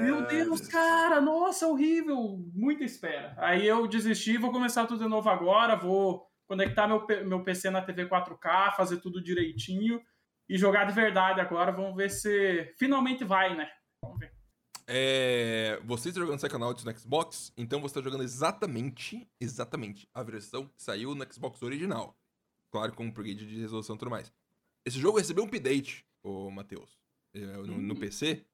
Meu 0.03 0.27
Deus, 0.27 0.67
cara, 0.69 1.21
nossa, 1.21 1.67
horrível. 1.67 2.39
Muita 2.55 2.85
espera. 2.85 3.35
Aí 3.39 3.67
eu 3.67 3.87
desisti, 3.87 4.37
vou 4.37 4.53
começar 4.53 4.87
tudo 4.87 5.05
de 5.05 5.09
novo 5.09 5.29
agora, 5.29 5.77
vou 5.77 6.27
conectar 6.47 6.87
meu, 6.87 7.07
meu 7.27 7.43
PC 7.43 7.71
na 7.71 7.81
TV 7.81 8.07
4K, 8.07 8.77
fazer 8.77 8.99
tudo 8.99 9.23
direitinho 9.23 10.01
e 10.49 10.59
jogar 10.59 10.85
de 10.85 10.93
verdade 10.93 11.41
agora. 11.41 11.73
Vamos 11.73 11.97
ver 11.97 12.11
se 12.11 12.75
finalmente 12.79 13.25
vai, 13.25 13.57
né? 13.57 13.69
Vamos 14.03 14.19
ver. 14.19 14.33
É, 14.87 15.81
você 15.85 16.09
está 16.09 16.21
jogando 16.21 16.39
Psychonauts 16.39 16.85
no 16.85 16.99
Xbox, 16.99 17.53
então 17.57 17.81
você 17.81 17.99
está 17.99 18.03
jogando 18.03 18.25
exatamente, 18.25 19.27
exatamente 19.41 20.09
a 20.13 20.23
versão 20.23 20.67
que 20.67 20.83
saiu 20.83 21.15
no 21.15 21.33
Xbox 21.33 21.63
original. 21.63 22.19
Claro, 22.73 22.93
com 22.95 23.05
um 23.05 23.09
upgrade 23.09 23.47
de 23.47 23.61
resolução 23.61 23.95
e 23.95 23.99
tudo 23.99 24.11
mais. 24.11 24.33
Esse 24.85 24.99
jogo 24.99 25.19
recebeu 25.19 25.45
um 25.45 25.47
update, 25.47 26.05
ô 26.23 26.51
Matheus, 26.51 26.99
é, 27.35 27.39
no, 27.39 27.67
no 27.81 27.95
Hum. 27.95 27.97
PC, 28.01 28.45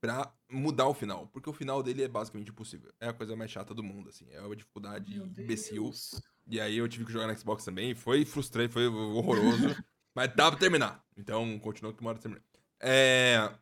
pra 0.00 0.32
mudar 0.50 0.86
o 0.86 0.94
final. 0.94 1.26
Porque 1.28 1.50
o 1.50 1.52
final 1.52 1.82
dele 1.82 2.04
é 2.04 2.08
basicamente 2.08 2.50
impossível. 2.50 2.92
É 3.00 3.08
a 3.08 3.12
coisa 3.12 3.34
mais 3.34 3.50
chata 3.50 3.74
do 3.74 3.82
mundo, 3.82 4.08
assim. 4.08 4.26
É 4.30 4.40
uma 4.40 4.54
dificuldade 4.54 5.16
Meu 5.16 5.26
imbecil. 5.26 5.82
Deus. 5.84 6.22
E 6.46 6.60
aí 6.60 6.76
eu 6.78 6.88
tive 6.88 7.04
que 7.04 7.12
jogar 7.12 7.26
no 7.26 7.36
Xbox 7.36 7.64
também. 7.64 7.94
Foi 7.94 8.24
frustrante, 8.24 8.72
foi 8.72 8.86
horroroso. 8.86 9.66
mas 10.14 10.32
dá 10.36 10.50
pra 10.50 10.60
terminar. 10.60 11.04
Então, 11.16 11.58
continua 11.58 11.92
que 11.92 12.00
uma 12.00 12.10
hora 12.10 12.18
termina. 12.18 12.42
É. 12.80 13.52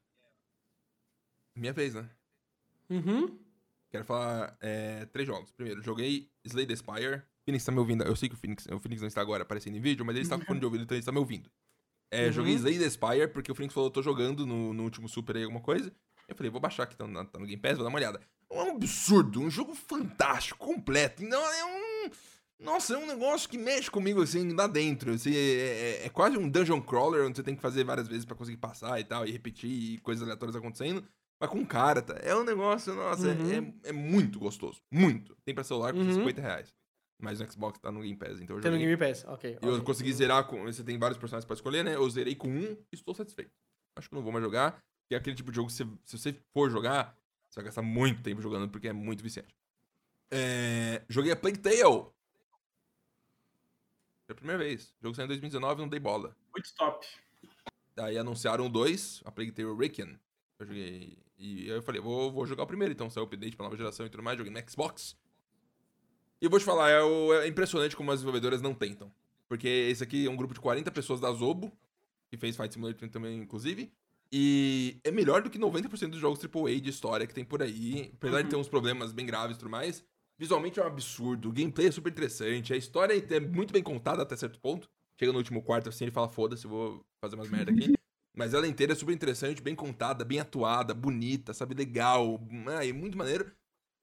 Minha 1.56 1.72
vez, 1.72 1.94
né? 1.94 2.08
Uhum. 2.90 3.38
Quero 3.90 4.04
falar 4.04 4.56
é, 4.60 5.06
três 5.06 5.26
jogos. 5.26 5.50
Primeiro, 5.52 5.82
joguei 5.82 6.30
Slay 6.44 6.66
the 6.66 6.74
Spire. 6.76 7.22
Phoenix 7.44 7.64
tá 7.64 7.72
me 7.72 7.78
ouvindo. 7.78 8.04
Eu 8.04 8.14
sei 8.16 8.28
que 8.28 8.34
o 8.34 8.38
Phoenix, 8.38 8.66
o 8.66 8.78
Phoenix 8.78 9.00
não 9.00 9.08
está 9.08 9.20
agora 9.20 9.42
aparecendo 9.42 9.76
em 9.76 9.80
vídeo, 9.80 10.04
mas 10.04 10.14
ele 10.16 10.24
está 10.24 10.38
com 10.38 10.44
fone 10.44 10.60
de 10.60 10.64
ouvido, 10.66 10.84
então 10.84 10.94
ele 10.94 11.00
está 11.02 11.12
me 11.12 11.18
ouvindo. 11.18 11.50
É, 12.10 12.26
Uhum. 12.26 12.32
Joguei 12.32 12.54
Slay 12.54 12.78
the 12.78 12.88
Spire, 12.90 13.28
porque 13.28 13.50
o 13.50 13.54
Phoenix 13.54 13.72
falou, 13.74 13.88
eu 13.88 13.92
tô 13.92 14.02
jogando 14.02 14.46
no, 14.46 14.72
no 14.74 14.82
último 14.84 15.08
Super 15.08 15.36
aí 15.36 15.44
alguma 15.44 15.60
coisa. 15.62 15.92
Eu 16.28 16.36
falei, 16.36 16.50
vou 16.50 16.60
baixar 16.60 16.84
aqui, 16.84 16.96
tá 16.96 17.06
no, 17.06 17.24
tá 17.24 17.38
no 17.38 17.46
Game 17.46 17.60
Pass, 17.60 17.74
vou 17.76 17.84
dar 17.84 17.88
uma 17.88 17.98
olhada. 17.98 18.20
É 18.50 18.54
um 18.62 18.70
absurdo, 18.76 19.40
um 19.40 19.50
jogo 19.50 19.74
fantástico, 19.74 20.58
completo. 20.58 21.22
Não, 21.24 21.40
é 21.42 21.64
um... 21.64 22.10
Nossa, 22.60 22.94
é 22.94 22.98
um 22.98 23.06
negócio 23.06 23.48
que 23.48 23.58
mexe 23.58 23.90
comigo, 23.90 24.22
assim, 24.22 24.52
lá 24.52 24.66
dentro. 24.68 25.12
Assim, 25.14 25.34
é, 25.34 26.02
é- 26.02 26.06
é 26.06 26.08
quase 26.10 26.36
um 26.38 26.48
dungeon 26.48 26.80
crawler, 26.80 27.26
onde 27.26 27.36
você 27.36 27.42
tem 27.42 27.56
que 27.56 27.62
fazer 27.62 27.82
várias 27.82 28.06
vezes 28.06 28.24
pra 28.24 28.36
conseguir 28.36 28.58
passar 28.58 29.00
e 29.00 29.04
tal, 29.04 29.26
e 29.26 29.32
repetir, 29.32 29.68
e 29.94 29.98
coisas 29.98 30.22
aleatórias 30.22 30.54
acontecendo. 30.54 31.02
Mas 31.40 31.50
com 31.50 31.66
cara, 31.66 32.00
tá? 32.00 32.14
É 32.22 32.36
um 32.36 32.44
negócio, 32.44 32.94
nossa, 32.94 33.30
é- 33.30 33.34
Uhum. 33.34 33.74
é, 33.82 33.88
é 33.88 33.92
muito 33.92 34.38
gostoso. 34.38 34.80
Muito. 34.92 35.36
Tem 35.44 35.52
pra 35.54 35.64
celular 35.64 35.92
por 35.92 36.00
Uhum. 36.02 36.12
50 36.14 36.40
reais. 36.40 36.72
Mas 37.22 37.38
no 37.40 37.50
Xbox 37.50 37.78
tá 37.78 37.92
no 37.92 38.00
Game 38.00 38.16
Pass, 38.16 38.40
então 38.40 38.56
eu 38.56 38.60
Tem 38.62 38.70
no 38.72 38.76
joguei. 38.76 38.96
Game 38.96 39.12
Pass, 39.12 39.24
ok. 39.28 39.58
Eu 39.62 39.74
ok. 39.74 39.84
consegui 39.84 40.12
zerar 40.12 40.44
com. 40.46 40.64
Você 40.64 40.82
tem 40.82 40.98
vários 40.98 41.16
personagens 41.18 41.46
pra 41.46 41.54
escolher, 41.54 41.84
né? 41.84 41.94
Eu 41.94 42.10
zerei 42.10 42.34
com 42.34 42.48
um 42.48 42.72
e 42.72 42.78
estou 42.92 43.14
satisfeito. 43.14 43.52
Acho 43.96 44.08
que 44.08 44.14
eu 44.14 44.16
não 44.16 44.24
vou 44.24 44.32
mais 44.32 44.44
jogar. 44.44 44.82
Que 45.08 45.14
é 45.14 45.18
aquele 45.18 45.36
tipo 45.36 45.50
de 45.52 45.56
jogo 45.56 45.68
que 45.68 45.74
você- 45.74 45.86
se 46.04 46.18
você 46.18 46.32
for 46.52 46.68
jogar, 46.68 47.16
você 47.48 47.56
vai 47.60 47.66
gastar 47.66 47.82
muito 47.82 48.22
tempo 48.22 48.42
jogando, 48.42 48.68
porque 48.68 48.88
é 48.88 48.92
muito 48.92 49.22
viciante. 49.22 49.54
É, 50.32 51.02
Joguei 51.08 51.30
a 51.30 51.36
Plague 51.36 51.58
Tale. 51.58 51.80
Foi 54.26 54.32
a 54.32 54.34
primeira 54.34 54.58
vez. 54.64 54.90
O 55.00 55.04
jogo 55.04 55.14
saiu 55.14 55.24
em 55.26 55.28
2019 55.28 55.80
não 55.80 55.88
dei 55.88 56.00
bola. 56.00 56.34
Muito 56.52 56.74
top. 56.74 57.06
Daí 57.94 58.16
anunciaram 58.18 58.66
o 58.66 58.68
2, 58.68 59.20
a 59.24 59.30
Plague 59.30 59.52
Tale 59.52 59.76
Requiem. 59.76 60.18
Eu 60.58 60.66
joguei. 60.66 61.18
E 61.38 61.62
aí 61.64 61.76
eu 61.76 61.82
falei, 61.82 62.00
vou, 62.00 62.32
vou 62.32 62.46
jogar 62.46 62.62
o 62.62 62.66
primeiro, 62.66 62.92
então 62.92 63.10
saiu 63.10 63.24
o 63.24 63.26
update 63.26 63.56
pra 63.56 63.64
nova 63.64 63.76
geração 63.76 64.06
e 64.06 64.08
tudo 64.10 64.22
mais. 64.22 64.38
Joguei 64.38 64.52
no 64.52 64.70
Xbox. 64.70 65.16
E 66.42 66.44
eu 66.44 66.50
vou 66.50 66.58
te 66.58 66.64
falar, 66.64 66.90
é, 66.90 67.44
é 67.44 67.46
impressionante 67.46 67.94
como 67.94 68.10
as 68.10 68.18
desenvolvedoras 68.18 68.60
não 68.60 68.74
tentam. 68.74 69.12
Porque 69.48 69.68
esse 69.68 70.02
aqui 70.02 70.26
é 70.26 70.30
um 70.30 70.34
grupo 70.34 70.52
de 70.52 70.58
40 70.58 70.90
pessoas 70.90 71.20
da 71.20 71.32
Zobo, 71.32 71.72
que 72.28 72.36
fez 72.36 72.56
Fight 72.56 72.74
Simulator 72.74 73.08
também, 73.08 73.38
inclusive. 73.38 73.92
E 74.32 74.98
é 75.04 75.12
melhor 75.12 75.40
do 75.40 75.48
que 75.48 75.56
90% 75.56 76.10
dos 76.10 76.18
jogos 76.18 76.40
AAA 76.44 76.80
de 76.80 76.90
história 76.90 77.28
que 77.28 77.34
tem 77.34 77.44
por 77.44 77.62
aí. 77.62 78.10
Apesar 78.14 78.42
de 78.42 78.50
ter 78.50 78.56
uns 78.56 78.66
problemas 78.66 79.12
bem 79.12 79.24
graves 79.24 79.54
e 79.56 79.58
tudo 79.60 79.70
mais. 79.70 80.04
Visualmente 80.36 80.80
é 80.80 80.82
um 80.82 80.86
absurdo, 80.86 81.50
o 81.50 81.52
gameplay 81.52 81.86
é 81.86 81.92
super 81.92 82.10
interessante, 82.10 82.72
a 82.72 82.76
história 82.76 83.14
é 83.14 83.38
muito 83.38 83.72
bem 83.72 83.82
contada 83.82 84.22
até 84.22 84.34
certo 84.34 84.58
ponto. 84.58 84.90
Chega 85.16 85.30
no 85.30 85.38
último 85.38 85.62
quarto 85.62 85.90
assim, 85.90 86.06
ele 86.06 86.10
fala, 86.10 86.28
foda-se, 86.28 86.66
vou 86.66 87.04
fazer 87.20 87.36
umas 87.36 87.48
merda 87.48 87.70
aqui. 87.70 87.92
Mas 88.34 88.52
ela 88.52 88.66
inteira 88.66 88.94
é 88.94 88.96
super 88.96 89.12
interessante, 89.12 89.62
bem 89.62 89.76
contada, 89.76 90.24
bem 90.24 90.40
atuada, 90.40 90.92
bonita, 90.92 91.54
sabe? 91.54 91.74
Legal. 91.74 92.40
É 92.80 92.92
muito 92.92 93.16
maneiro. 93.16 93.52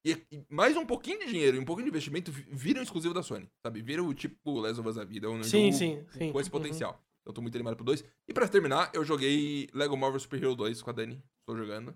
E, 0.06 0.12
e 0.32 0.46
mais 0.50 0.78
um 0.78 0.86
pouquinho 0.86 1.20
de 1.20 1.28
dinheiro 1.28 1.58
e 1.58 1.60
um 1.60 1.66
pouquinho 1.66 1.86
de 1.86 1.90
investimento 1.90 2.32
vi- 2.32 2.46
viram 2.50 2.82
exclusivo 2.82 3.14
da 3.14 3.22
Sony, 3.22 3.50
sabe? 3.62 3.82
Viram 3.82 4.08
o 4.08 4.14
tipo 4.14 4.60
Last 4.60 4.80
of 4.80 4.88
Us 4.90 4.96
da 4.96 5.04
vida. 5.04 5.30
Um 5.30 5.44
Sim, 5.44 5.72
jogo 5.72 5.78
sim, 5.78 6.06
sim. 6.12 6.32
Com 6.32 6.40
esse 6.40 6.50
Uhum. 6.50 6.52
potencial. 6.60 7.04
Eu 7.26 7.34
tô 7.34 7.42
muito 7.42 7.56
animado 7.56 7.76
pro 7.76 7.84
2. 7.86 8.04
E 8.28 8.34
pra 8.34 8.48
terminar, 8.48 8.90
eu 8.94 9.04
joguei 9.04 9.68
Lego 9.74 9.96
Marvel 9.98 10.20
Super 10.20 10.42
Hero 10.42 10.56
2 10.56 10.82
com 10.82 10.90
a 10.90 10.94
Dani. 10.94 11.22
Estou 11.42 11.56
jogando. 11.58 11.96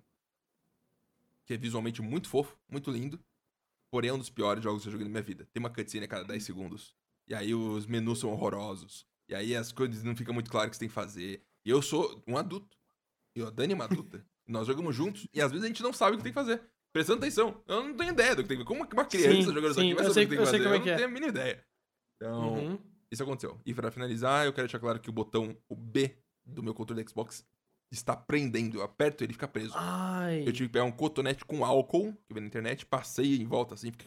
Que 1.45 1.53
é 1.53 1.57
visualmente 1.57 2.01
muito 2.01 2.27
fofo, 2.30 2.57
muito 2.69 2.91
lindo. 2.91 3.19
Porém, 3.91 4.09
é 4.09 4.13
um 4.13 4.17
dos 4.17 4.30
piores 4.30 4.63
jogos 4.63 4.81
que 4.84 4.88
eu 4.88 4.91
joguei 4.91 5.05
na 5.05 5.11
minha 5.11 5.23
vida. 5.23 5.47
Tem 5.53 5.59
uma 5.61 5.69
cutscene 5.69 6.05
a 6.05 6.07
cada 6.07 6.23
10 6.25 6.43
segundos. 6.43 6.93
E 7.27 7.34
aí 7.34 7.53
os 7.55 7.85
menus 7.85 8.19
são 8.19 8.31
horrorosos. 8.31 9.05
E 9.30 9.35
aí 9.35 9.55
as 9.55 9.71
coisas 9.71 10.03
não 10.03 10.15
ficam 10.15 10.34
muito 10.34 10.51
claras 10.51 10.67
o 10.67 10.71
que 10.71 10.75
você 10.75 10.80
tem 10.81 10.89
que 10.89 10.93
fazer. 10.93 11.41
E 11.65 11.69
eu 11.69 11.81
sou 11.81 12.21
um 12.27 12.38
adulto. 12.38 12.77
E 13.35 13.41
a 13.41 13.49
Dani 13.49 13.73
é 13.73 13.75
uma 13.75 13.85
adulta. 13.85 14.25
Nós 14.47 14.67
jogamos 14.67 14.93
juntos 14.95 15.25
e 15.34 15.41
às 15.41 15.49
vezes 15.51 15.63
a 15.63 15.67
gente 15.67 15.81
não 15.81 15.93
sabe 15.93 16.15
o 16.15 16.17
que 16.17 16.23
tem 16.23 16.31
que 16.34 16.35
fazer. 16.39 16.61
Prestando 16.94 17.20
atenção. 17.20 17.61
Eu 17.68 17.84
não 17.84 17.98
tenho 17.98 18.11
ideia 18.11 18.36
do 18.36 18.44
que 18.44 18.49
tem. 18.49 18.64
Como 18.64 18.88
que 18.88 18.94
uma 18.95 19.06
criança 19.06 19.32
Sim, 19.32 19.41
jogando 19.41 19.72
isso 19.72 19.80
sim, 19.82 19.91
aqui 19.91 19.95
vai 19.95 20.06
eu 20.06 20.14
saber 20.14 20.26
o 20.26 20.30
que 20.30 20.36
tem 20.36 20.38
eu 20.38 20.44
que 20.45 20.49
sei 20.52 20.60
fazer? 20.60 20.64
como 20.64 20.76
é 20.76 20.78
eu 20.78 20.82
que 20.82 20.88
não 20.90 20.94
é. 20.94 20.98
tenho 20.98 21.07
a 21.07 21.11
mínima 21.11 21.30
ideia. 21.30 21.65
Então, 22.15 22.53
Uhum. 22.53 22.80
isso 23.11 23.24
aconteceu. 23.24 23.60
E 23.65 23.74
pra 23.74 23.91
finalizar, 23.91 24.45
eu 24.45 24.53
quero 24.53 24.68
deixar 24.68 24.80
claro 24.80 24.99
que 24.99 25.10
o 25.10 25.14
botão, 25.14 25.57
o 25.68 25.76
B 25.76 26.15
do 26.45 26.61
meu 26.61 26.74
controle 26.74 27.03
da 27.03 27.10
Xbox, 27.10 27.45
está 27.91 28.15
prendendo. 28.15 28.78
Eu 28.78 28.84
aperto 28.84 29.24
ele 29.24 29.34
fica 29.34 29.48
preso. 29.48 29.74
Ai. 29.76 30.41
Eu 30.48 30.53
tive 30.53 30.68
que 30.70 30.74
pegar 30.74 30.86
um 30.86 30.91
cotonete 30.91 31.44
com 31.45 31.65
álcool, 31.65 32.14
que 32.28 32.34
veio 32.34 32.41
na 32.41 32.48
internet, 32.48 32.86
passei 32.86 33.38
em 33.41 33.45
volta 33.45 33.74
assim. 33.74 33.91
fica- 33.91 34.06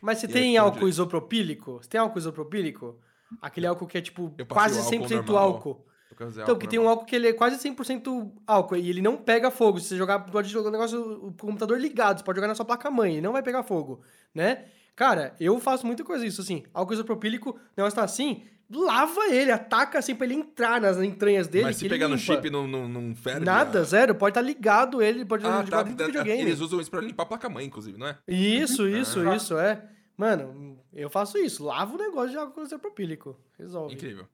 Mas 0.00 0.18
você 0.18 0.28
tem 0.28 0.56
álcool 0.56 0.74
direito. 0.76 0.88
isopropílico? 0.90 1.72
Você 1.82 1.88
tem 1.88 2.00
álcool 2.00 2.18
isopropílico? 2.18 3.00
Aquele 3.42 3.66
álcool 3.66 3.86
que 3.86 3.98
é 3.98 4.00
tipo 4.00 4.32
Eu 4.38 4.46
quase 4.46 4.76
o 4.78 4.82
álcool 4.82 4.90
100% 4.90 5.26
normal. 5.26 5.36
álcool. 5.54 5.86
Então, 6.12 6.26
álcool 6.42 6.56
que 6.58 6.66
tem 6.66 6.78
um 6.78 6.82
normal. 6.82 6.94
álcool 6.98 7.06
que 7.06 7.14
ele 7.16 7.28
é 7.28 7.32
quase 7.32 7.56
100% 7.58 8.32
álcool 8.46 8.76
e 8.76 8.90
ele 8.90 9.00
não 9.02 9.16
pega 9.16 9.50
fogo. 9.50 9.78
Se 9.78 9.88
você 9.88 9.96
jogar, 9.96 10.18
pode 10.20 10.48
jogar 10.48 10.68
o 10.68 10.72
negócio, 10.72 11.00
o 11.26 11.32
computador 11.32 11.78
ligado, 11.80 12.18
você 12.18 12.24
pode 12.24 12.36
jogar 12.36 12.48
na 12.48 12.54
sua 12.54 12.64
placa-mãe, 12.64 13.12
ele 13.12 13.20
não 13.20 13.32
vai 13.32 13.42
pegar 13.42 13.62
fogo, 13.62 14.00
né? 14.34 14.64
Cara, 14.96 15.34
eu 15.38 15.58
faço 15.60 15.86
muita 15.86 16.02
coisa 16.02 16.26
isso, 16.26 16.40
assim. 16.40 16.64
Álcool 16.74 16.94
isopropílico, 16.94 17.50
o 17.50 17.58
negócio 17.76 17.94
tá 17.96 18.02
assim, 18.02 18.42
lava 18.68 19.26
ele, 19.30 19.52
ataca 19.52 19.98
assim 20.00 20.14
pra 20.14 20.26
ele 20.26 20.34
entrar 20.34 20.80
nas 20.80 20.98
entranhas 20.98 21.46
dele. 21.46 21.66
Mas 21.66 21.76
se 21.76 21.88
pegar 21.88 22.08
no 22.08 22.16
limpa. 22.16 22.34
chip, 22.34 22.50
não, 22.50 22.66
não, 22.66 22.88
não 22.88 23.14
ferve. 23.14 23.44
Nada, 23.44 23.78
a- 23.80 23.84
zero. 23.84 24.14
Pode 24.14 24.32
estar 24.32 24.42
ligado 24.42 25.00
ele, 25.00 25.24
pode 25.24 25.46
Ah, 25.46 25.62
jogar 25.64 25.70
tá. 25.70 25.82
dentro 25.84 25.98
da- 25.98 26.06
videogame. 26.06 26.42
Eles 26.42 26.58
usam 26.60 26.80
isso 26.80 26.90
pra 26.90 27.00
limpar 27.00 27.22
a 27.22 27.26
placa-mãe, 27.26 27.64
inclusive, 27.66 27.96
não 27.96 28.08
é? 28.08 28.18
Isso, 28.26 28.88
isso, 28.88 29.20
Ah. 29.20 29.36
isso, 29.36 29.56
é. 29.56 29.84
Mano, 30.16 30.76
eu 30.92 31.08
faço 31.08 31.38
isso. 31.38 31.62
Lavo 31.64 31.94
o 31.94 31.98
negócio 31.98 32.30
de 32.30 32.36
álcool 32.38 32.62
isopropílico. 32.64 33.38
Resolve. 33.56 33.94
Incrível. 33.94 34.26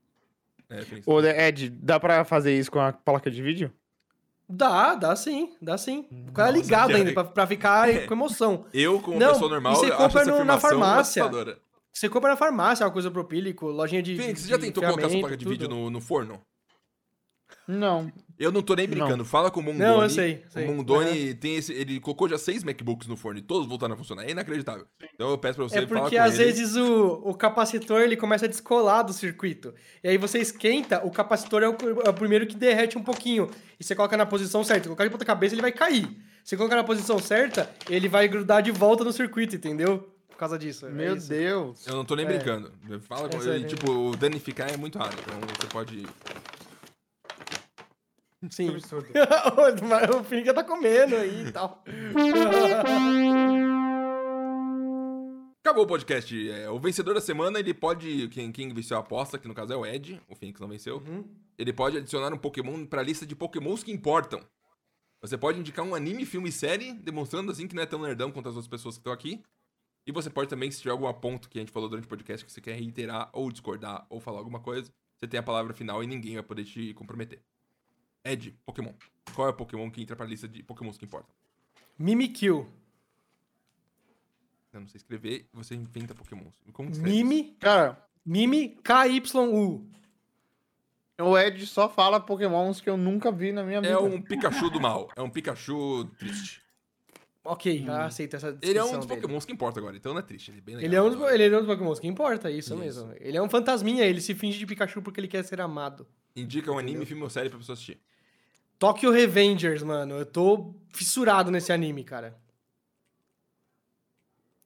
É. 0.80 1.02
Ô, 1.06 1.20
Ed, 1.20 1.70
dá 1.70 1.98
pra 2.00 2.24
fazer 2.24 2.56
isso 2.58 2.70
com 2.70 2.80
a 2.80 2.92
placa 2.92 3.30
de 3.30 3.42
vídeo? 3.42 3.72
Dá, 4.48 4.94
dá 4.94 5.16
sim, 5.16 5.54
dá 5.60 5.78
sim. 5.78 6.06
O 6.28 6.32
cara 6.32 6.50
é 6.50 6.52
Nossa, 6.52 6.62
ligado 6.64 6.94
ainda, 6.94 7.12
pra, 7.14 7.24
pra 7.24 7.46
ficar 7.46 8.06
com 8.06 8.14
emoção. 8.14 8.66
Eu, 8.74 9.00
como 9.00 9.18
Não, 9.18 9.32
pessoa 9.32 9.50
normal, 9.50 9.74
você 9.74 9.90
compra 9.90 10.20
essa 10.22 10.30
no- 10.38 10.44
na 10.44 10.58
farmácia. 10.60 11.24
Você 11.92 12.08
compra 12.08 12.30
na 12.30 12.36
farmácia 12.36 12.84
álcool 12.84 12.98
isopropílico, 12.98 13.66
lojinha 13.68 14.02
de. 14.02 14.16
Fênix, 14.16 14.40
de 14.40 14.46
você 14.46 14.50
já 14.50 14.58
tentou 14.58 14.82
colocar 14.82 15.08
sua 15.08 15.20
placa 15.20 15.36
de 15.36 15.44
tudo. 15.44 15.50
vídeo 15.52 15.68
no, 15.68 15.88
no 15.90 16.00
forno? 16.00 16.40
Não. 17.66 18.12
Eu 18.38 18.50
não 18.50 18.62
tô 18.62 18.74
nem 18.74 18.86
Não. 18.86 18.94
brincando. 18.96 19.24
Fala 19.24 19.50
com 19.50 19.60
o 19.60 19.62
Mundoni. 19.62 19.84
Não, 19.84 20.02
eu 20.02 20.10
sei, 20.10 20.42
sei. 20.50 20.66
O 20.66 20.72
Mundoni 20.74 21.34
tem 21.34 21.56
esse. 21.56 21.72
Ele 21.72 22.00
colocou 22.00 22.28
já 22.28 22.36
seis 22.36 22.64
MacBooks 22.64 23.06
no 23.06 23.16
forno 23.16 23.38
e 23.38 23.42
todos 23.42 23.68
voltaram 23.68 23.94
a 23.94 23.96
funcionar. 23.96 24.24
É 24.24 24.30
inacreditável. 24.30 24.86
Então 25.14 25.30
eu 25.30 25.38
peço 25.38 25.54
pra 25.56 25.64
você 25.68 25.78
É 25.78 25.86
falar 25.86 26.00
porque 26.00 26.16
com 26.16 26.22
às 26.22 26.34
ele. 26.38 26.44
vezes 26.44 26.74
o, 26.76 27.20
o 27.24 27.34
capacitor 27.34 28.00
ele 28.00 28.16
começa 28.16 28.46
a 28.46 28.48
descolar 28.48 29.02
do 29.04 29.12
circuito. 29.12 29.72
E 30.02 30.08
aí 30.08 30.18
você 30.18 30.38
esquenta, 30.40 31.04
o 31.06 31.10
capacitor 31.10 31.62
é 31.62 31.68
o, 31.68 31.76
é 32.04 32.10
o 32.10 32.14
primeiro 32.14 32.46
que 32.46 32.56
derrete 32.56 32.98
um 32.98 33.02
pouquinho. 33.04 33.48
E 33.78 33.84
você 33.84 33.94
coloca 33.94 34.16
na 34.16 34.26
posição 34.26 34.64
certa. 34.64 34.82
Se 34.84 34.88
colocar 34.88 35.04
de 35.04 35.10
ponta 35.10 35.24
cabeça, 35.24 35.54
ele 35.54 35.62
vai 35.62 35.72
cair. 35.72 36.08
Se 36.44 36.56
colocar 36.56 36.76
na 36.76 36.84
posição 36.84 37.18
certa, 37.18 37.70
ele 37.88 38.08
vai 38.08 38.26
grudar 38.28 38.62
de 38.62 38.70
volta 38.70 39.02
no 39.04 39.12
circuito, 39.12 39.54
entendeu? 39.56 40.10
Por 40.28 40.36
causa 40.36 40.58
disso. 40.58 40.86
é 40.86 40.90
Meu 40.90 41.16
isso. 41.16 41.28
Deus. 41.28 41.86
Eu 41.86 41.94
não 41.94 42.04
tô 42.04 42.16
nem 42.16 42.26
É. 42.26 42.28
brincando. 42.28 42.72
Fala 43.02 43.28
com 43.28 43.40
É 43.40 43.54
ele. 43.54 43.64
Tipo, 43.66 43.90
o 43.92 44.16
danificar 44.16 44.68
é 44.74 44.76
muito 44.76 44.98
raro. 44.98 45.14
Então 45.22 45.38
você 45.40 45.66
pode. 45.68 46.04
Sim. 48.50 48.70
absurdo. 48.70 49.08
o 50.20 50.24
Finca 50.24 50.54
tá 50.54 50.64
comendo 50.64 51.16
aí 51.16 51.46
e 51.46 51.52
tal. 51.52 51.82
Acabou 55.60 55.84
o 55.84 55.86
podcast. 55.86 56.50
É, 56.50 56.68
o 56.68 56.78
vencedor 56.78 57.14
da 57.14 57.20
semana, 57.20 57.58
ele 57.58 57.72
pode. 57.72 58.28
Quem, 58.28 58.52
quem 58.52 58.72
venceu 58.72 58.96
a 58.96 59.00
aposta, 59.00 59.38
que 59.38 59.48
no 59.48 59.54
caso 59.54 59.72
é 59.72 59.76
o 59.76 59.86
Ed, 59.86 60.20
o 60.28 60.34
Phoenix 60.34 60.60
não 60.60 60.68
venceu. 60.68 60.98
Uhum. 60.98 61.24
Ele 61.56 61.72
pode 61.72 61.96
adicionar 61.96 62.34
um 62.34 62.38
Pokémon 62.38 62.84
pra 62.84 63.02
lista 63.02 63.24
de 63.24 63.34
Pokémons 63.34 63.82
que 63.82 63.90
importam. 63.90 64.40
Você 65.22 65.38
pode 65.38 65.58
indicar 65.58 65.82
um 65.82 65.94
anime, 65.94 66.26
filme 66.26 66.50
e 66.50 66.52
série, 66.52 66.92
demonstrando 66.92 67.50
assim 67.50 67.66
que 67.66 67.74
não 67.74 67.82
é 67.82 67.86
tão 67.86 68.02
nerdão 68.02 68.30
quanto 68.30 68.50
as 68.50 68.56
outras 68.56 68.68
pessoas 68.68 68.96
que 68.96 69.00
estão 69.00 69.12
aqui. 69.12 69.42
E 70.06 70.12
você 70.12 70.28
pode 70.28 70.50
também, 70.50 70.70
se 70.70 70.82
tiver 70.82 70.90
algum 70.90 71.10
ponto 71.14 71.48
que 71.48 71.58
a 71.58 71.62
gente 71.62 71.72
falou 71.72 71.88
durante 71.88 72.04
o 72.04 72.08
podcast 72.08 72.44
que 72.44 72.52
você 72.52 72.60
quer 72.60 72.74
reiterar, 72.74 73.30
ou 73.32 73.50
discordar, 73.50 74.06
ou 74.10 74.20
falar 74.20 74.40
alguma 74.40 74.60
coisa, 74.60 74.92
você 75.18 75.26
tem 75.26 75.40
a 75.40 75.42
palavra 75.42 75.72
final 75.72 76.04
e 76.04 76.06
ninguém 76.06 76.34
vai 76.34 76.42
poder 76.42 76.64
te 76.64 76.92
comprometer. 76.92 77.40
Ed, 78.24 78.56
Pokémon. 78.64 78.92
Qual 79.34 79.48
é 79.48 79.50
o 79.50 79.54
Pokémon 79.54 79.90
que 79.90 80.00
entra 80.00 80.16
pra 80.16 80.24
lista 80.24 80.48
de 80.48 80.62
Pokémons 80.62 80.96
que 80.96 81.04
importam? 81.04 81.30
Mimikyu. 81.98 82.66
Eu 84.72 84.80
não 84.80 84.88
sei 84.88 84.98
escrever, 84.98 85.46
você 85.52 85.74
inventa 85.74 86.14
Pokémons. 86.14 86.54
Como 86.72 86.88
que 86.90 86.96
escreve? 86.96 87.16
Mimi. 87.22 87.56
Cara, 87.60 88.04
Mimi 88.26 88.76
KYU. 88.82 89.86
o 91.20 91.38
Ed 91.38 91.64
só 91.66 91.88
fala 91.88 92.18
pokémons 92.18 92.80
que 92.80 92.90
eu 92.90 92.96
nunca 92.96 93.30
vi 93.30 93.52
na 93.52 93.62
minha 93.62 93.80
vida. 93.80 93.92
É 93.92 93.98
um 93.98 94.20
Pikachu 94.20 94.70
do 94.70 94.80
mal. 94.80 95.10
É 95.14 95.22
um 95.22 95.30
Pikachu 95.30 96.06
triste. 96.18 96.64
Ok, 97.46 97.86
aceita 97.90 98.38
essa 98.38 98.52
descrição 98.52 98.70
Ele 98.70 98.78
é 98.78 98.84
um 98.84 98.98
dos 98.98 99.06
dele. 99.06 99.20
Pokémons 99.20 99.44
que 99.44 99.52
importa 99.52 99.78
agora, 99.78 99.94
então 99.94 100.12
não 100.12 100.20
é 100.20 100.22
triste. 100.22 100.50
Ele 100.50 100.58
é 100.58 100.62
bem 100.62 100.76
legal. 100.76 100.88
Ele 100.88 100.96
é, 100.96 101.02
um 101.02 101.10
dos, 101.10 101.30
ele 101.32 101.44
é 101.44 101.48
um 101.48 101.60
dos 101.60 101.66
Pokémons 101.66 102.00
que 102.00 102.08
importa, 102.08 102.50
isso, 102.50 102.72
Isso. 102.72 102.76
mesmo. 102.76 103.12
Ele 103.20 103.36
é 103.36 103.42
um 103.42 103.50
fantasminha, 103.50 104.04
ele 104.04 104.20
se 104.20 104.34
finge 104.34 104.58
de 104.58 104.66
Pikachu 104.66 105.02
porque 105.02 105.20
ele 105.20 105.28
quer 105.28 105.44
ser 105.44 105.60
amado. 105.60 106.06
Indica 106.34 106.72
um 106.72 106.78
anime, 106.78 107.04
filme 107.04 107.22
ou 107.22 107.28
série 107.30 107.50
pra 107.50 107.58
pessoa 107.58 107.74
assistir. 107.74 108.00
Tokyo 108.78 109.10
Revengers, 109.10 109.82
mano. 109.82 110.18
Eu 110.18 110.26
tô 110.26 110.74
fissurado 110.92 111.50
nesse 111.50 111.72
anime, 111.72 112.04
cara. 112.04 112.36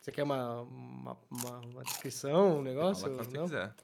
Você 0.01 0.13
quer 0.13 0.23
uma, 0.23 0.63
uma, 0.63 1.17
uma- 1.31 1.59
uma 1.61 1.83
descrição, 1.85 2.59
um 2.59 2.63
negócio? 2.63 3.05
Fala 3.17 3.29
Não? 3.33 3.45
quiser. 3.45 3.75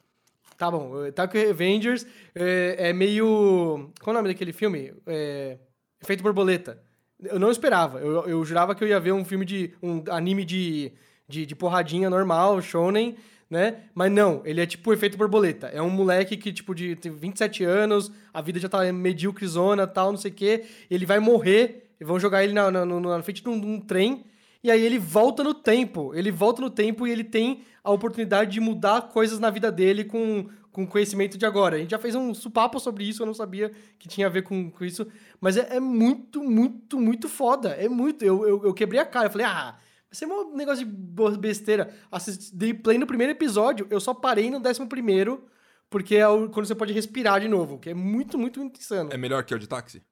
Tá 0.56 0.70
bom. 0.70 1.04
eh, 1.04 1.10
Tokyo 1.10 1.40
Revengers 1.40 2.06
é, 2.34 2.88
é 2.90 2.92
meio... 2.92 3.90
Qual 4.00 4.14
é 4.14 4.18
o 4.18 4.22
nome 4.22 4.32
daquele 4.32 4.52
filme? 4.52 4.94
É, 5.06 5.58
Efeito 6.00 6.22
Borboleta. 6.22 6.80
Eu 7.22 7.38
não 7.38 7.50
esperava. 7.50 7.98
Eu, 8.00 8.26
eu 8.26 8.44
jurava 8.44 8.74
que 8.74 8.82
eu 8.82 8.88
ia 8.88 9.00
ver 9.00 9.12
um 9.12 9.24
filme 9.24 9.44
de... 9.44 9.74
Um 9.82 10.02
anime 10.10 10.44
de, 10.44 10.92
de, 11.28 11.44
de 11.44 11.54
porradinha 11.56 12.08
normal, 12.08 12.62
shonen, 12.62 13.16
né? 13.48 13.82
Mas 13.94 14.10
não, 14.10 14.42
ele 14.44 14.60
é 14.60 14.66
tipo 14.66 14.92
Efeito 14.92 15.16
Borboleta. 15.16 15.68
É 15.68 15.80
um 15.80 15.90
moleque 15.90 16.36
que, 16.36 16.52
tipo, 16.52 16.74
de 16.74 16.96
tem 16.96 17.12
27 17.12 17.64
anos, 17.64 18.10
a 18.32 18.40
vida 18.40 18.58
já 18.58 18.68
tá 18.68 18.92
medíocrezona, 18.92 19.86
tal, 19.86 20.12
não 20.12 20.18
sei 20.18 20.30
o 20.30 20.34
quê. 20.34 20.64
Ele 20.90 21.06
vai 21.06 21.18
morrer, 21.18 21.90
e 22.00 22.04
vão 22.04 22.18
jogar 22.18 22.42
ele 22.44 22.52
na, 22.52 22.70
na, 22.70 22.84
na 22.84 23.22
frente 23.22 23.42
de 23.42 23.48
um, 23.48 23.54
um 23.54 23.80
trem, 23.80 24.24
e 24.62 24.70
aí 24.70 24.82
ele 24.82 24.98
volta 24.98 25.44
no 25.44 25.52
tempo. 25.52 26.14
Ele 26.14 26.30
volta 26.30 26.62
no 26.62 26.70
tempo 26.70 27.06
e 27.06 27.10
ele 27.10 27.22
tem 27.22 27.62
a 27.82 27.90
oportunidade 27.90 28.50
de 28.50 28.60
mudar 28.60 29.02
coisas 29.02 29.38
na 29.38 29.50
vida 29.50 29.70
dele 29.70 30.04
com, 30.04 30.48
com 30.72 30.86
conhecimento 30.86 31.36
de 31.36 31.44
agora. 31.44 31.76
A 31.76 31.78
gente 31.78 31.90
já 31.90 31.98
fez 31.98 32.14
um 32.14 32.32
papo 32.50 32.80
sobre 32.80 33.04
isso, 33.04 33.22
eu 33.22 33.26
não 33.26 33.34
sabia 33.34 33.70
que 33.98 34.08
tinha 34.08 34.26
a 34.26 34.30
ver 34.30 34.42
com, 34.42 34.70
com 34.70 34.82
isso. 34.82 35.06
Mas 35.38 35.58
é, 35.58 35.76
é 35.76 35.80
muito, 35.80 36.42
muito, 36.42 36.98
muito 36.98 37.28
foda. 37.28 37.70
É 37.70 37.90
muito. 37.90 38.24
Eu, 38.24 38.48
eu, 38.48 38.64
eu 38.64 38.72
quebrei 38.72 38.98
a 38.98 39.04
cara. 39.04 39.26
Eu 39.26 39.30
falei, 39.30 39.46
ah, 39.46 39.76
ser 40.14 40.26
um 40.26 40.54
negócio 40.54 40.84
de 40.86 41.38
besteira. 41.38 41.92
Assisti, 42.10 42.72
play 42.74 42.98
no 42.98 43.06
primeiro 43.06 43.32
episódio, 43.32 43.86
eu 43.90 44.00
só 44.00 44.14
parei 44.14 44.50
no 44.50 44.60
décimo 44.60 44.88
primeiro, 44.88 45.44
porque 45.90 46.16
é 46.16 46.26
o- 46.28 46.48
quando 46.48 46.66
você 46.66 46.74
pode 46.74 46.92
respirar 46.92 47.40
de 47.40 47.48
novo, 47.48 47.78
que 47.78 47.90
é 47.90 47.94
muito, 47.94 48.38
muito, 48.38 48.60
muito 48.60 48.78
insano. 48.80 49.10
É 49.12 49.16
melhor 49.16 49.44
que 49.44 49.54
o 49.54 49.58
de 49.58 49.66
táxi? 49.68 50.02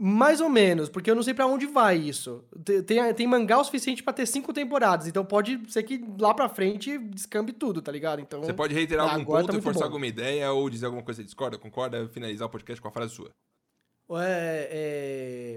Mais 0.00 0.40
ou 0.40 0.48
menos, 0.48 0.88
porque 0.88 1.10
eu 1.10 1.14
não 1.16 1.24
sei 1.24 1.34
pra 1.34 1.44
onde 1.46 1.66
vai 1.66 1.96
isso. 1.96 2.44
Te- 2.64 2.82
Tem, 2.84 3.12
tem 3.14 3.26
mangá 3.26 3.58
o 3.58 3.64
suficiente 3.64 4.00
pra 4.00 4.12
ter 4.12 4.26
cinco 4.26 4.52
temporadas, 4.52 5.08
então 5.08 5.24
pode 5.24 5.60
ser 5.72 5.82
que 5.82 6.04
lá 6.20 6.32
pra 6.32 6.48
frente 6.48 6.96
descambe 6.98 7.52
tudo, 7.52 7.82
tá 7.82 7.90
ligado? 7.90 8.20
Então, 8.20 8.40
Você 8.40 8.52
pode 8.52 8.72
reiterar 8.74 9.08
algum 9.10 9.22
agora 9.22 9.42
ponto 9.42 9.56
tá 9.56 9.62
forçar 9.62 9.80
bom. 9.82 9.86
alguma 9.88 10.06
ideia 10.06 10.52
ou 10.52 10.70
dizer 10.70 10.86
alguma 10.86 11.02
coisa 11.02 11.20
que 11.20 11.24
discorda, 11.26 11.58
concorda, 11.58 12.08
finalizar 12.10 12.46
o 12.46 12.50
podcast 12.50 12.80
com 12.80 12.86
a 12.86 12.92
frase 12.92 13.12
sua. 13.12 13.30
É, 14.12 14.68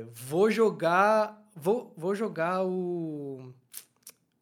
é, 0.04 0.06
vou 0.12 0.50
jogar. 0.50 1.40
Vou, 1.56 1.94
vou 1.98 2.16
jogar 2.16 2.66
o. 2.66 3.54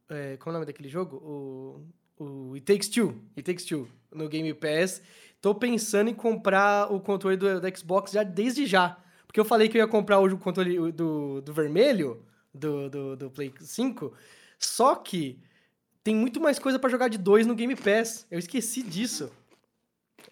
É, 0.10 0.38
qual 0.38 0.52
é 0.52 0.58
o 0.58 0.60
nome 0.60 0.66
daquele 0.66 0.90
jogo? 0.90 1.18
O, 1.18 2.24
o 2.24 2.54
It 2.56 2.66
Takes 2.66 2.90
Two. 2.90 3.16
It 3.38 3.44
Takes 3.44 3.66
Two 3.66 3.88
no 4.12 4.28
Game 4.28 4.54
Pass. 4.54 5.02
Tô 5.42 5.56
pensando 5.56 6.10
em 6.10 6.14
comprar 6.14 6.92
o 6.92 7.00
controle 7.00 7.38
do, 7.38 7.62
do 7.62 7.78
Xbox 7.78 8.12
já 8.12 8.24
desde 8.24 8.66
já. 8.66 8.98
Porque 9.26 9.40
eu 9.40 9.46
falei 9.46 9.70
que 9.70 9.78
eu 9.78 9.82
ia 9.82 9.88
comprar 9.88 10.20
o 10.20 10.38
controle 10.38 10.92
do, 10.92 11.42
do 11.42 11.54
vermelho, 11.54 12.26
do, 12.54 12.90
do, 12.90 13.16
do 13.16 13.30
Play 13.30 13.54
5. 13.60 14.14
Só 14.58 14.96
que 14.96 15.40
tem 16.04 16.16
muito 16.16 16.42
mais 16.42 16.58
coisa 16.58 16.80
pra 16.80 16.90
jogar 16.90 17.08
de 17.08 17.18
dois 17.18 17.46
no 17.46 17.56
Game 17.56 17.76
Pass. 17.76 18.26
Eu 18.32 18.40
esqueci 18.40 18.82
disso. 18.82 19.32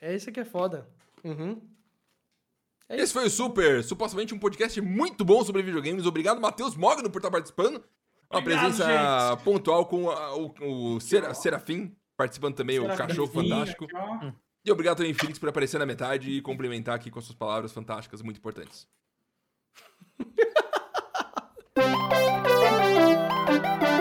É 0.01 0.15
isso 0.15 0.31
que 0.31 0.39
é 0.39 0.45
foda. 0.45 0.87
Uhum. 1.23 1.61
É 2.89 2.95
Esse 3.01 3.11
foi 3.13 3.25
o 3.25 3.29
Super, 3.29 3.83
supostamente 3.83 4.33
um 4.33 4.39
podcast 4.39 4.79
muito 4.81 5.25
bom 5.25 5.43
sobre 5.43 5.61
videogames. 5.61 6.05
Obrigado, 6.05 6.39
Matheus 6.39 6.75
Mogno, 6.75 7.09
por 7.09 7.17
estar 7.19 7.29
participando. 7.31 7.83
Uma 8.31 8.39
Obrigado, 8.39 8.61
presença 8.75 9.29
gente. 9.35 9.43
pontual 9.43 9.85
com 9.85 10.09
a- 10.09 10.35
o, 10.35 10.95
o 10.95 10.99
Sera- 11.01 11.33
Serafim, 11.33 11.95
participando 12.17 12.55
também, 12.55 12.79
o 12.79 12.83
Será 12.83 12.95
cachorro 13.07 13.27
sim, 13.27 13.33
fantástico. 13.49 13.85
aqui. 13.85 14.33
E 14.65 14.71
obrigado 14.71 14.97
também, 14.97 15.13
Felix, 15.13 15.37
por 15.39 15.47
aparecer 15.49 15.77
na 15.79 15.85
metade 15.85 16.29
e 16.31 16.41
complementar 16.41 16.95
aqui 16.95 17.09
com 17.11 17.19
as 17.19 17.25
suas 17.25 17.37
palavras 17.37 17.71
fantásticas, 17.71 18.21
muito 18.21 18.37
importantes. 18.37 18.87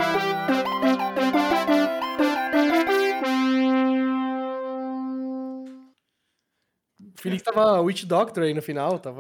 Felix 7.17 7.43
tava 7.43 7.81
Witch 7.81 8.05
Doctor 8.05 8.45
aí 8.45 8.53
no 8.55 8.63
final, 8.63 8.99
tava 8.99 9.15